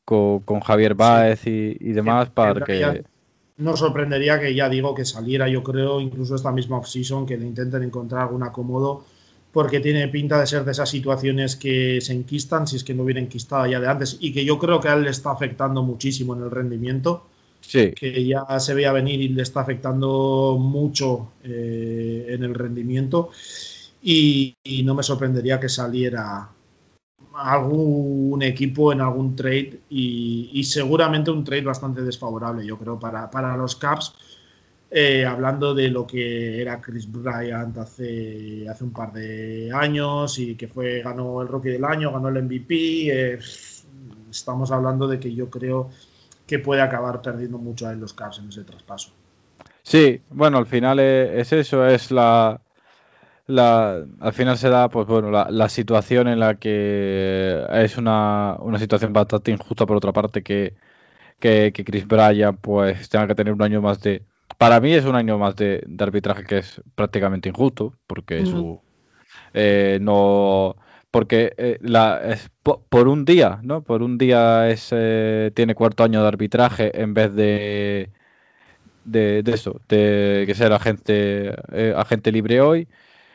con, 0.05 0.61
Javier 0.61 0.95
Báez 0.95 1.47
y, 1.47 1.93
demás 1.93 2.29
para 2.31 2.65
que... 2.65 3.05
Nos 3.57 3.79
sorprendería 3.79 4.41
que 4.41 4.55
ya 4.55 4.69
digo 4.69 4.95
que 4.95 5.05
saliera, 5.05 5.49
yo 5.49 5.63
creo, 5.63 6.01
incluso 6.01 6.35
esta 6.35 6.51
misma 6.51 6.79
off-season, 6.79 7.25
que 7.27 7.37
le 7.37 7.47
intenten 7.47 7.85
encontrar 7.85 8.23
algún 8.23 8.43
acomodo 8.43 9.05
porque 9.55 9.79
tiene 9.79 10.09
pinta 10.09 10.41
de 10.41 10.49
ser 10.49 10.65
de 10.65 10.73
esas 10.73 10.91
situaciones 10.91 11.55
que 11.55 12.01
se 12.01 12.13
enquistan, 12.13 12.67
si 12.67 12.75
es 12.75 12.83
que 12.83 12.93
no 12.93 13.05
hubiera 13.05 13.21
enquistado 13.21 13.65
ya 13.67 13.79
de 13.79 13.87
antes, 13.87 14.17
y 14.19 14.33
que 14.33 14.45
yo 14.45 14.59
creo 14.59 14.81
que 14.81 14.89
a 14.89 14.95
él 14.95 15.05
le 15.05 15.11
está 15.11 15.31
afectando 15.31 15.85
muchísimo 15.85 16.35
en 16.35 16.43
el 16.43 16.51
rendimiento. 16.51 17.25
Sí. 17.61 17.93
Que 17.93 18.27
ya 18.27 18.45
se 18.59 18.75
veía 18.75 18.91
venir 18.91 19.21
y 19.21 19.29
le 19.29 19.43
está 19.43 19.61
afectando 19.61 20.57
mucho 20.59 21.31
eh, 21.45 22.27
en 22.31 22.43
el 22.43 22.53
rendimiento. 22.53 23.31
Y, 24.03 24.57
no 24.85 24.95
me 24.95 25.05
sorprendería 25.05 25.61
que 25.61 25.69
saliera 25.69 26.51
algún 27.35 28.43
equipo 28.43 28.93
en 28.93 29.01
algún 29.01 29.35
trade 29.35 29.81
y, 29.91 30.63
seguramente 30.65 31.31
un 31.31 31.45
trade 31.45 31.63
bastante 31.63 32.03
desfavorable, 32.03 32.65
yo 32.65 32.79
creo, 32.79 32.99
para, 32.99 33.31
para 33.31 33.57
los 33.57 33.77
Caps 33.77 34.15
eh, 34.97 35.27
hablando 35.27 35.75
de 35.75 35.89
lo 35.89 36.07
que 36.07 36.61
era 36.61 36.81
Chris 36.81 37.11
Bryant 37.11 37.77
hace, 37.79 38.69
hace 38.69 38.85
un 38.85 38.93
par 38.93 39.13
de 39.13 39.73
años 39.75 40.39
y 40.39 40.55
que 40.55 40.69
fue 40.69 41.03
ganó 41.03 41.43
el 41.43 41.49
Rookie 41.49 41.71
del 41.71 41.85
año, 41.85 42.13
ganó 42.13 42.29
el 42.29 42.45
MVP. 42.45 43.35
Eh, 43.35 43.39
estamos 44.31 44.71
hablando 44.71 45.09
de 45.09 45.19
que 45.19 45.35
yo 45.35 45.51
creo 45.51 45.91
que 46.47 46.61
puede 46.61 46.81
acabar 46.81 47.21
perdiendo 47.23 47.59
mucho 47.59 47.91
en 47.91 47.99
los 47.99 48.15
Cavs 48.15 48.39
en 48.39 48.51
ese 48.51 48.63
traspaso. 48.63 49.11
Sí, 49.83 50.21
bueno, 50.31 50.59
al 50.59 50.67
final 50.67 51.01
es, 51.01 51.53
eso, 51.53 51.85
es 51.85 52.13
la, 52.13 52.61
la, 53.47 54.05
al 54.21 54.33
final 54.33 54.57
se 54.59 54.69
da 54.69 54.89
pues 54.89 55.07
bueno 55.07 55.31
la, 55.31 55.69
situación 55.69 56.29
en 56.29 56.41
la 56.41 56.57
que 56.57 57.65
es 57.73 57.97
una, 57.99 58.57
una, 58.61 58.79
situación 58.79 59.13
bastante 59.13 59.51
injusta 59.51 59.87
por 59.87 59.97
otra 59.97 60.13
parte 60.13 60.43
que, 60.43 60.75
que, 61.39 61.73
que 61.73 61.85
Chris 61.85 62.07
Bryant 62.07 62.59
pues 62.61 63.09
tenga 63.09 63.27
que 63.27 63.35
tener 63.35 63.53
un 63.53 63.63
año 63.63 63.83
más 63.83 64.01
de, 64.01 64.23
para 64.59 64.81
mí 64.81 64.93
es 64.93 65.05
un 65.05 65.17
año 65.17 65.39
más 65.39 65.57
de, 65.57 65.85
arbitraje 65.99 66.45
que 66.45 66.59
es 66.59 66.81
prácticamente 66.95 67.49
injusto, 67.49 67.95
porque 68.07 68.47
su 68.47 68.81
eh, 69.53 69.99
no 70.01 70.77
porque 71.11 71.55
eh, 71.57 71.79
la, 71.81 72.21
es 72.25 72.51
por, 72.63 73.09
un 73.09 73.25
día, 73.25 73.61
¿no? 73.63 73.83
Por 73.83 74.03
un 74.03 74.19
día 74.19 74.69
es 74.69 74.89
eh, 74.91 75.53
tiene 75.55 75.75
cuarto 75.75 76.03
año 76.03 76.23
de 76.23 76.29
arbitraje 76.29 77.01
en 77.01 77.15
vez 77.15 77.35
de 77.35 78.11
de, 79.05 79.45
eso, 79.47 79.81
de 79.89 80.45
que 80.47 80.55
ser 80.55 80.73
agente 80.73 81.55
agente 81.97 82.33
libre 82.33 82.61
hoy. 82.61 82.89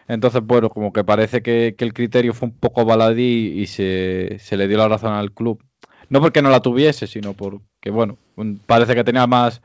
Entonces, 0.09 0.41
bueno, 0.43 0.69
como 0.69 0.91
que 0.91 1.05
parece 1.05 1.41
que, 1.41 1.75
el 1.77 1.93
criterio 1.93 2.33
fue 2.33 2.49
un 2.49 2.55
poco 2.57 2.83
baladí 2.85 3.53
y 3.61 3.67
se, 3.67 4.37
se, 4.39 4.57
le 4.57 4.67
dio 4.67 4.77
la 4.77 4.89
razón 4.89 5.13
al 5.13 5.31
club. 5.31 5.63
No 6.09 6.19
porque 6.21 6.41
no 6.41 6.49
la 6.49 6.61
tuviese, 6.61 7.07
sino 7.07 7.33
porque, 7.33 7.91
bueno, 7.91 8.17
parece 8.67 8.95
que 8.95 9.03
tenía 9.05 9.27
más 9.27 9.61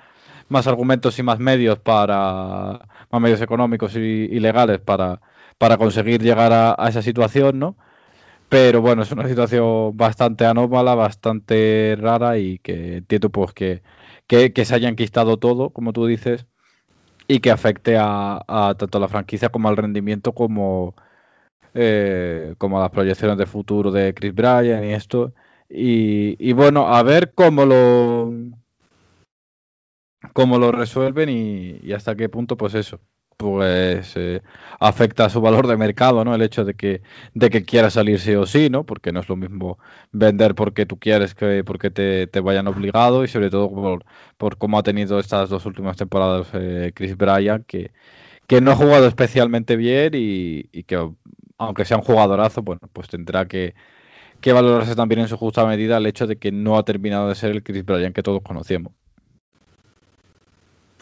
más 0.49 0.67
argumentos 0.67 1.19
y 1.19 1.23
más 1.23 1.39
medios 1.39 1.79
para 1.79 2.89
más 3.11 3.21
medios 3.21 3.41
económicos 3.41 3.97
y, 3.97 4.29
legales 4.41 4.81
para, 4.81 5.21
para 5.59 5.77
conseguir 5.79 6.23
llegar 6.23 6.53
a, 6.53 6.89
esa 6.89 7.03
situación, 7.03 7.59
¿no? 7.59 7.77
Pero 8.49 8.83
bueno, 8.83 9.03
es 9.03 9.13
una 9.13 9.29
situación 9.29 9.97
bastante 9.97 10.47
anómala, 10.47 10.95
bastante 10.95 11.97
rara 12.01 12.39
y 12.39 12.59
que 12.61 12.99
entiendo 12.99 13.31
pues 13.31 13.53
que, 13.55 13.83
que, 14.29 14.65
se 14.65 14.75
haya 14.75 14.89
enquistado 14.89 15.39
todo, 15.39 15.71
como 15.71 15.93
tú 15.93 16.07
dices, 16.07 16.47
y 17.27 17.41
que 17.41 17.51
afecte 17.51 17.97
a, 17.99 18.75
tanto 18.79 18.99
a 18.99 19.01
la 19.01 19.09
franquicia 19.09 19.49
como 19.49 19.69
al 19.69 19.77
rendimiento 19.77 20.33
como, 20.33 20.95
eh, 21.75 22.55
como 22.59 22.79
a 22.79 22.83
las 22.83 22.91
proyecciones 22.91 23.39
de 23.39 23.47
futuro 23.47 23.91
de 23.91 24.15
Chris 24.15 24.35
Bryan 24.35 24.85
y 24.85 24.93
esto. 24.93 25.33
Y, 25.69 26.53
bueno, 26.53 26.89
a 26.95 27.03
ver 27.03 27.33
cómo 27.35 27.65
lo 27.65 28.33
cómo 30.33 30.59
lo 30.59 30.73
resuelven 30.73 31.29
y, 31.31 31.93
hasta 31.93 32.17
qué 32.17 32.29
punto, 32.29 32.57
pues 32.57 32.75
eso, 32.75 33.01
pues 33.37 34.13
eh, 34.17 34.43
afecta 34.81 35.27
a 35.27 35.31
su 35.31 35.41
valor 35.41 35.67
de 35.67 35.77
mercado, 35.77 36.25
¿no? 36.25 36.35
El 36.35 36.43
hecho 36.43 36.65
de 36.65 36.75
que, 36.75 37.03
de 37.35 37.51
que 37.51 37.65
quiera 37.65 37.91
salir 37.91 38.21
sí 38.21 38.35
o 38.35 38.47
sí, 38.47 38.71
¿no? 38.71 38.85
Porque 38.85 39.13
no 39.13 39.21
es 39.21 39.29
lo 39.29 39.37
mismo 39.37 39.79
vender 40.13 40.55
porque 40.55 40.87
tú 40.87 40.99
quieres 40.99 41.35
que 41.35 41.65
porque 41.65 41.91
te, 41.91 42.27
te 42.27 42.41
vayan 42.41 42.67
obligado 42.69 43.25
y 43.25 43.29
sobre 43.29 43.51
todo 43.51 43.71
por, 43.71 44.05
por 44.37 44.59
cómo 44.59 44.79
ha 44.79 44.83
tenido 44.83 45.19
estas 45.19 45.51
dos 45.51 45.67
últimas 45.67 45.97
temporadas 45.97 46.49
eh, 46.55 46.93
Chris 46.95 47.17
Bryan, 47.17 47.65
que, 47.65 47.93
que 48.47 48.61
no 48.61 48.73
ha 48.73 48.77
jugado 48.77 49.07
especialmente 49.07 49.77
bien 49.77 50.13
y, 50.15 50.69
y, 50.73 50.85
que 50.85 51.11
aunque 51.59 51.85
sea 51.85 51.99
un 51.99 52.05
jugadorazo, 52.05 52.63
bueno, 52.63 52.83
pues 52.93 53.09
tendrá 53.09 53.47
que, 53.47 53.75
que 54.41 54.53
valorarse 54.53 54.97
también 54.97 55.21
en 55.23 55.29
su 55.29 55.37
justa 55.39 55.67
medida 55.67 55.99
el 55.99 56.07
hecho 56.07 56.27
de 56.27 56.37
que 56.39 56.53
no 56.53 56.79
ha 56.79 56.85
terminado 56.85 57.29
de 57.29 57.35
ser 57.35 57.51
el 57.53 57.63
Chris 57.63 57.85
Bryan 57.85 58.13
que 58.13 58.23
todos 58.23 58.43
conocemos. 58.43 58.93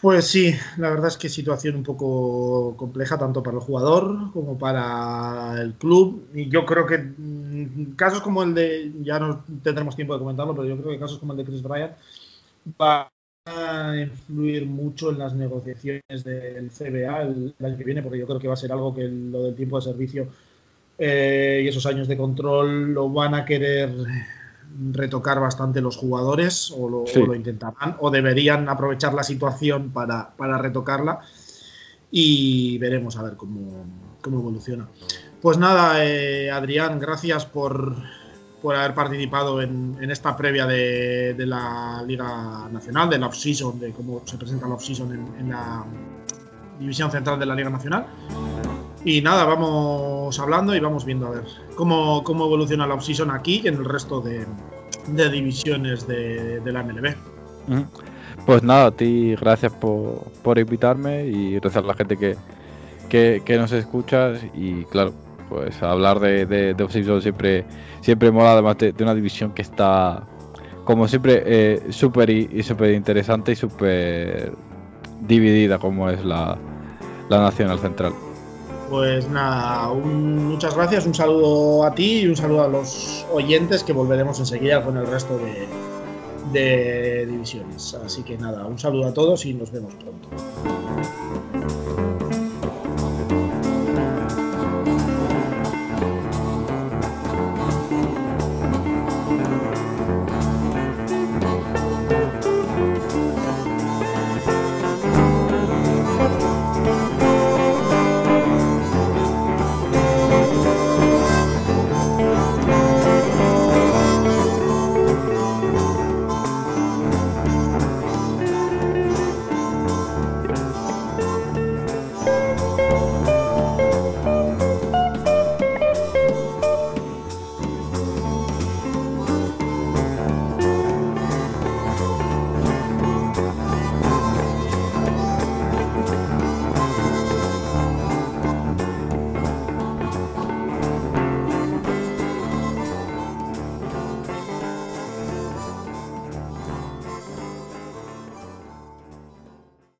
Pues 0.03 0.27
sí, 0.27 0.53
la 0.79 0.89
verdad 0.89 1.07
es 1.07 1.17
que 1.17 1.29
situación 1.29 1.77
un 1.77 1.83
poco 1.83 2.75
compleja 2.75 3.17
tanto 3.17 3.41
para 3.41 3.55
el 3.55 3.63
jugador 3.63 4.33
como 4.33 4.57
para 4.57 5.61
el 5.61 5.75
club. 5.75 6.27
Y 6.33 6.49
yo 6.49 6.65
creo 6.65 6.85
que 6.85 6.97
mm, 6.97 7.95
casos 7.95 8.19
como 8.19 8.43
el 8.43 8.53
de, 8.53 8.91
ya 9.01 9.17
no 9.17 9.45
tendremos 9.63 9.95
tiempo 9.95 10.13
de 10.13 10.19
comentarlo, 10.19 10.53
pero 10.53 10.67
yo 10.67 10.75
creo 10.77 10.91
que 10.91 10.99
casos 10.99 11.19
como 11.19 11.31
el 11.31 11.37
de 11.37 11.45
Chris 11.45 11.63
Bryant 11.63 11.93
va 12.81 13.09
a 13.45 13.95
influir 13.95 14.65
mucho 14.65 15.09
en 15.09 15.19
las 15.19 15.35
negociaciones 15.35 16.25
del 16.25 16.69
CBA 16.69 17.21
el, 17.21 17.55
año 17.63 17.77
que 17.77 17.83
viene, 17.85 18.03
porque 18.03 18.19
yo 18.19 18.27
creo 18.27 18.39
que 18.39 18.49
va 18.49 18.55
a 18.55 18.57
ser 18.57 18.73
algo 18.73 18.93
que 18.93 19.07
lo 19.07 19.43
del 19.43 19.55
tiempo 19.55 19.77
de 19.77 19.83
servicio 19.83 20.27
eh, 20.97 21.61
y 21.63 21.67
esos 21.69 21.85
años 21.85 22.09
de 22.09 22.17
control 22.17 22.93
lo 22.93 23.09
van 23.09 23.35
a 23.35 23.45
querer 23.45 23.89
retocar 24.91 25.39
bastante 25.39 25.81
los 25.81 25.97
jugadores 25.97 26.73
o 26.75 26.89
lo, 26.89 27.35
intentarán 27.35 27.97
o 27.99 28.09
deberían 28.09 28.67
aprovechar 28.69 29.13
la 29.13 29.23
situación 29.23 29.91
para, 29.91 30.33
retocarla 30.57 31.19
y 32.11 32.77
veremos 32.77 33.17
a 33.17 33.23
ver 33.23 33.35
cómo, 33.35 33.85
evoluciona. 34.25 34.87
Pues 35.41 35.57
nada, 35.57 36.05
eh, 36.05 36.49
Adrián, 36.49 36.99
gracias 36.99 37.45
por, 37.45 37.95
haber 38.63 38.93
participado 38.93 39.61
en, 39.61 39.97
esta 40.09 40.37
previa 40.37 40.65
de, 40.65 41.35
la 41.45 42.03
Liga 42.07 42.69
Nacional, 42.71 43.09
de 43.09 43.17
la 43.17 43.27
off-season, 43.27 43.79
de 43.79 43.91
cómo 43.91 44.21
se 44.25 44.37
presenta 44.37 44.67
la 44.67 44.75
off-season 44.75 45.35
en 45.39 45.49
la 45.49 45.85
división 46.79 47.11
central 47.11 47.39
de 47.39 47.45
la 47.45 47.55
Liga 47.55 47.69
Nacional. 47.69 48.05
Y 49.05 49.21
nada, 49.21 49.43
vamos 49.45 50.39
hablando 50.39 50.75
y 50.75 50.79
vamos 50.79 51.03
viendo 51.05 51.27
a 51.27 51.31
ver 51.31 51.43
cómo, 51.75 52.23
cómo 52.23 52.45
evoluciona 52.45 52.87
la 52.87 52.93
offseason 52.93 53.31
aquí 53.31 53.61
y 53.63 53.67
en 53.67 53.75
el 53.75 53.85
resto 53.85 54.21
de, 54.21 54.45
divisiones 55.29 56.07
de, 56.07 56.61
la 56.65 56.83
MLB. 56.83 57.13
Pues 58.45 58.63
nada, 58.63 58.87
a 58.87 58.91
ti 58.91 59.35
gracias 59.35 59.73
por, 59.73 60.57
invitarme 60.57 61.25
y 61.27 61.55
gracias 61.59 61.83
a 61.83 61.87
la 61.87 61.93
gente 61.95 62.17
que, 62.17 63.41
que, 63.45 63.57
nos 63.57 63.73
escucha 63.73 64.33
y 64.53 64.85
claro, 64.85 65.13
pues 65.49 65.83
hablar 65.83 66.19
de, 66.21 66.45
de, 66.45 67.21
siempre, 67.21 67.65
siempre 67.99 68.31
mola 68.31 68.53
además 68.53 68.77
de, 68.77 68.93
una 69.01 69.13
división 69.13 69.53
que 69.53 69.63
está 69.63 70.23
como 70.85 71.07
siempre, 71.07 71.43
eh, 71.45 71.81
súper 71.91 72.29
y 72.29 72.61
súper 72.63 72.91
interesante 72.91 73.53
y 73.53 73.55
súper 73.55 74.53
dividida 75.21 75.77
como 75.77 76.09
es 76.09 76.23
la, 76.23 76.57
la 77.29 77.39
Nacional 77.39 77.79
Central. 77.79 78.13
Pues 78.93 79.27
nada, 79.27 79.91
muchas 79.91 80.75
gracias, 80.75 81.07
un 81.07 81.15
saludo 81.15 81.83
a 81.83 81.95
ti 81.95 82.19
y 82.19 82.27
un 82.27 82.35
saludo 82.35 82.61
a 82.61 82.67
los 82.67 83.25
oyentes 83.33 83.83
que 83.83 83.91
volveremos 83.91 84.37
enseguida 84.37 84.83
con 84.83 84.97
el 84.97 85.07
resto 85.07 85.39
de, 86.53 87.25
divisiones. 87.25 87.95
Así 87.95 88.21
que 88.21 88.37
nada, 88.37 88.67
un 88.67 88.77
saludo 88.77 89.07
a 89.07 89.11
todos 89.11 89.47
y 89.47 89.55
nos 89.55 89.71
vemos 89.71 89.95
pronto. 89.95 90.29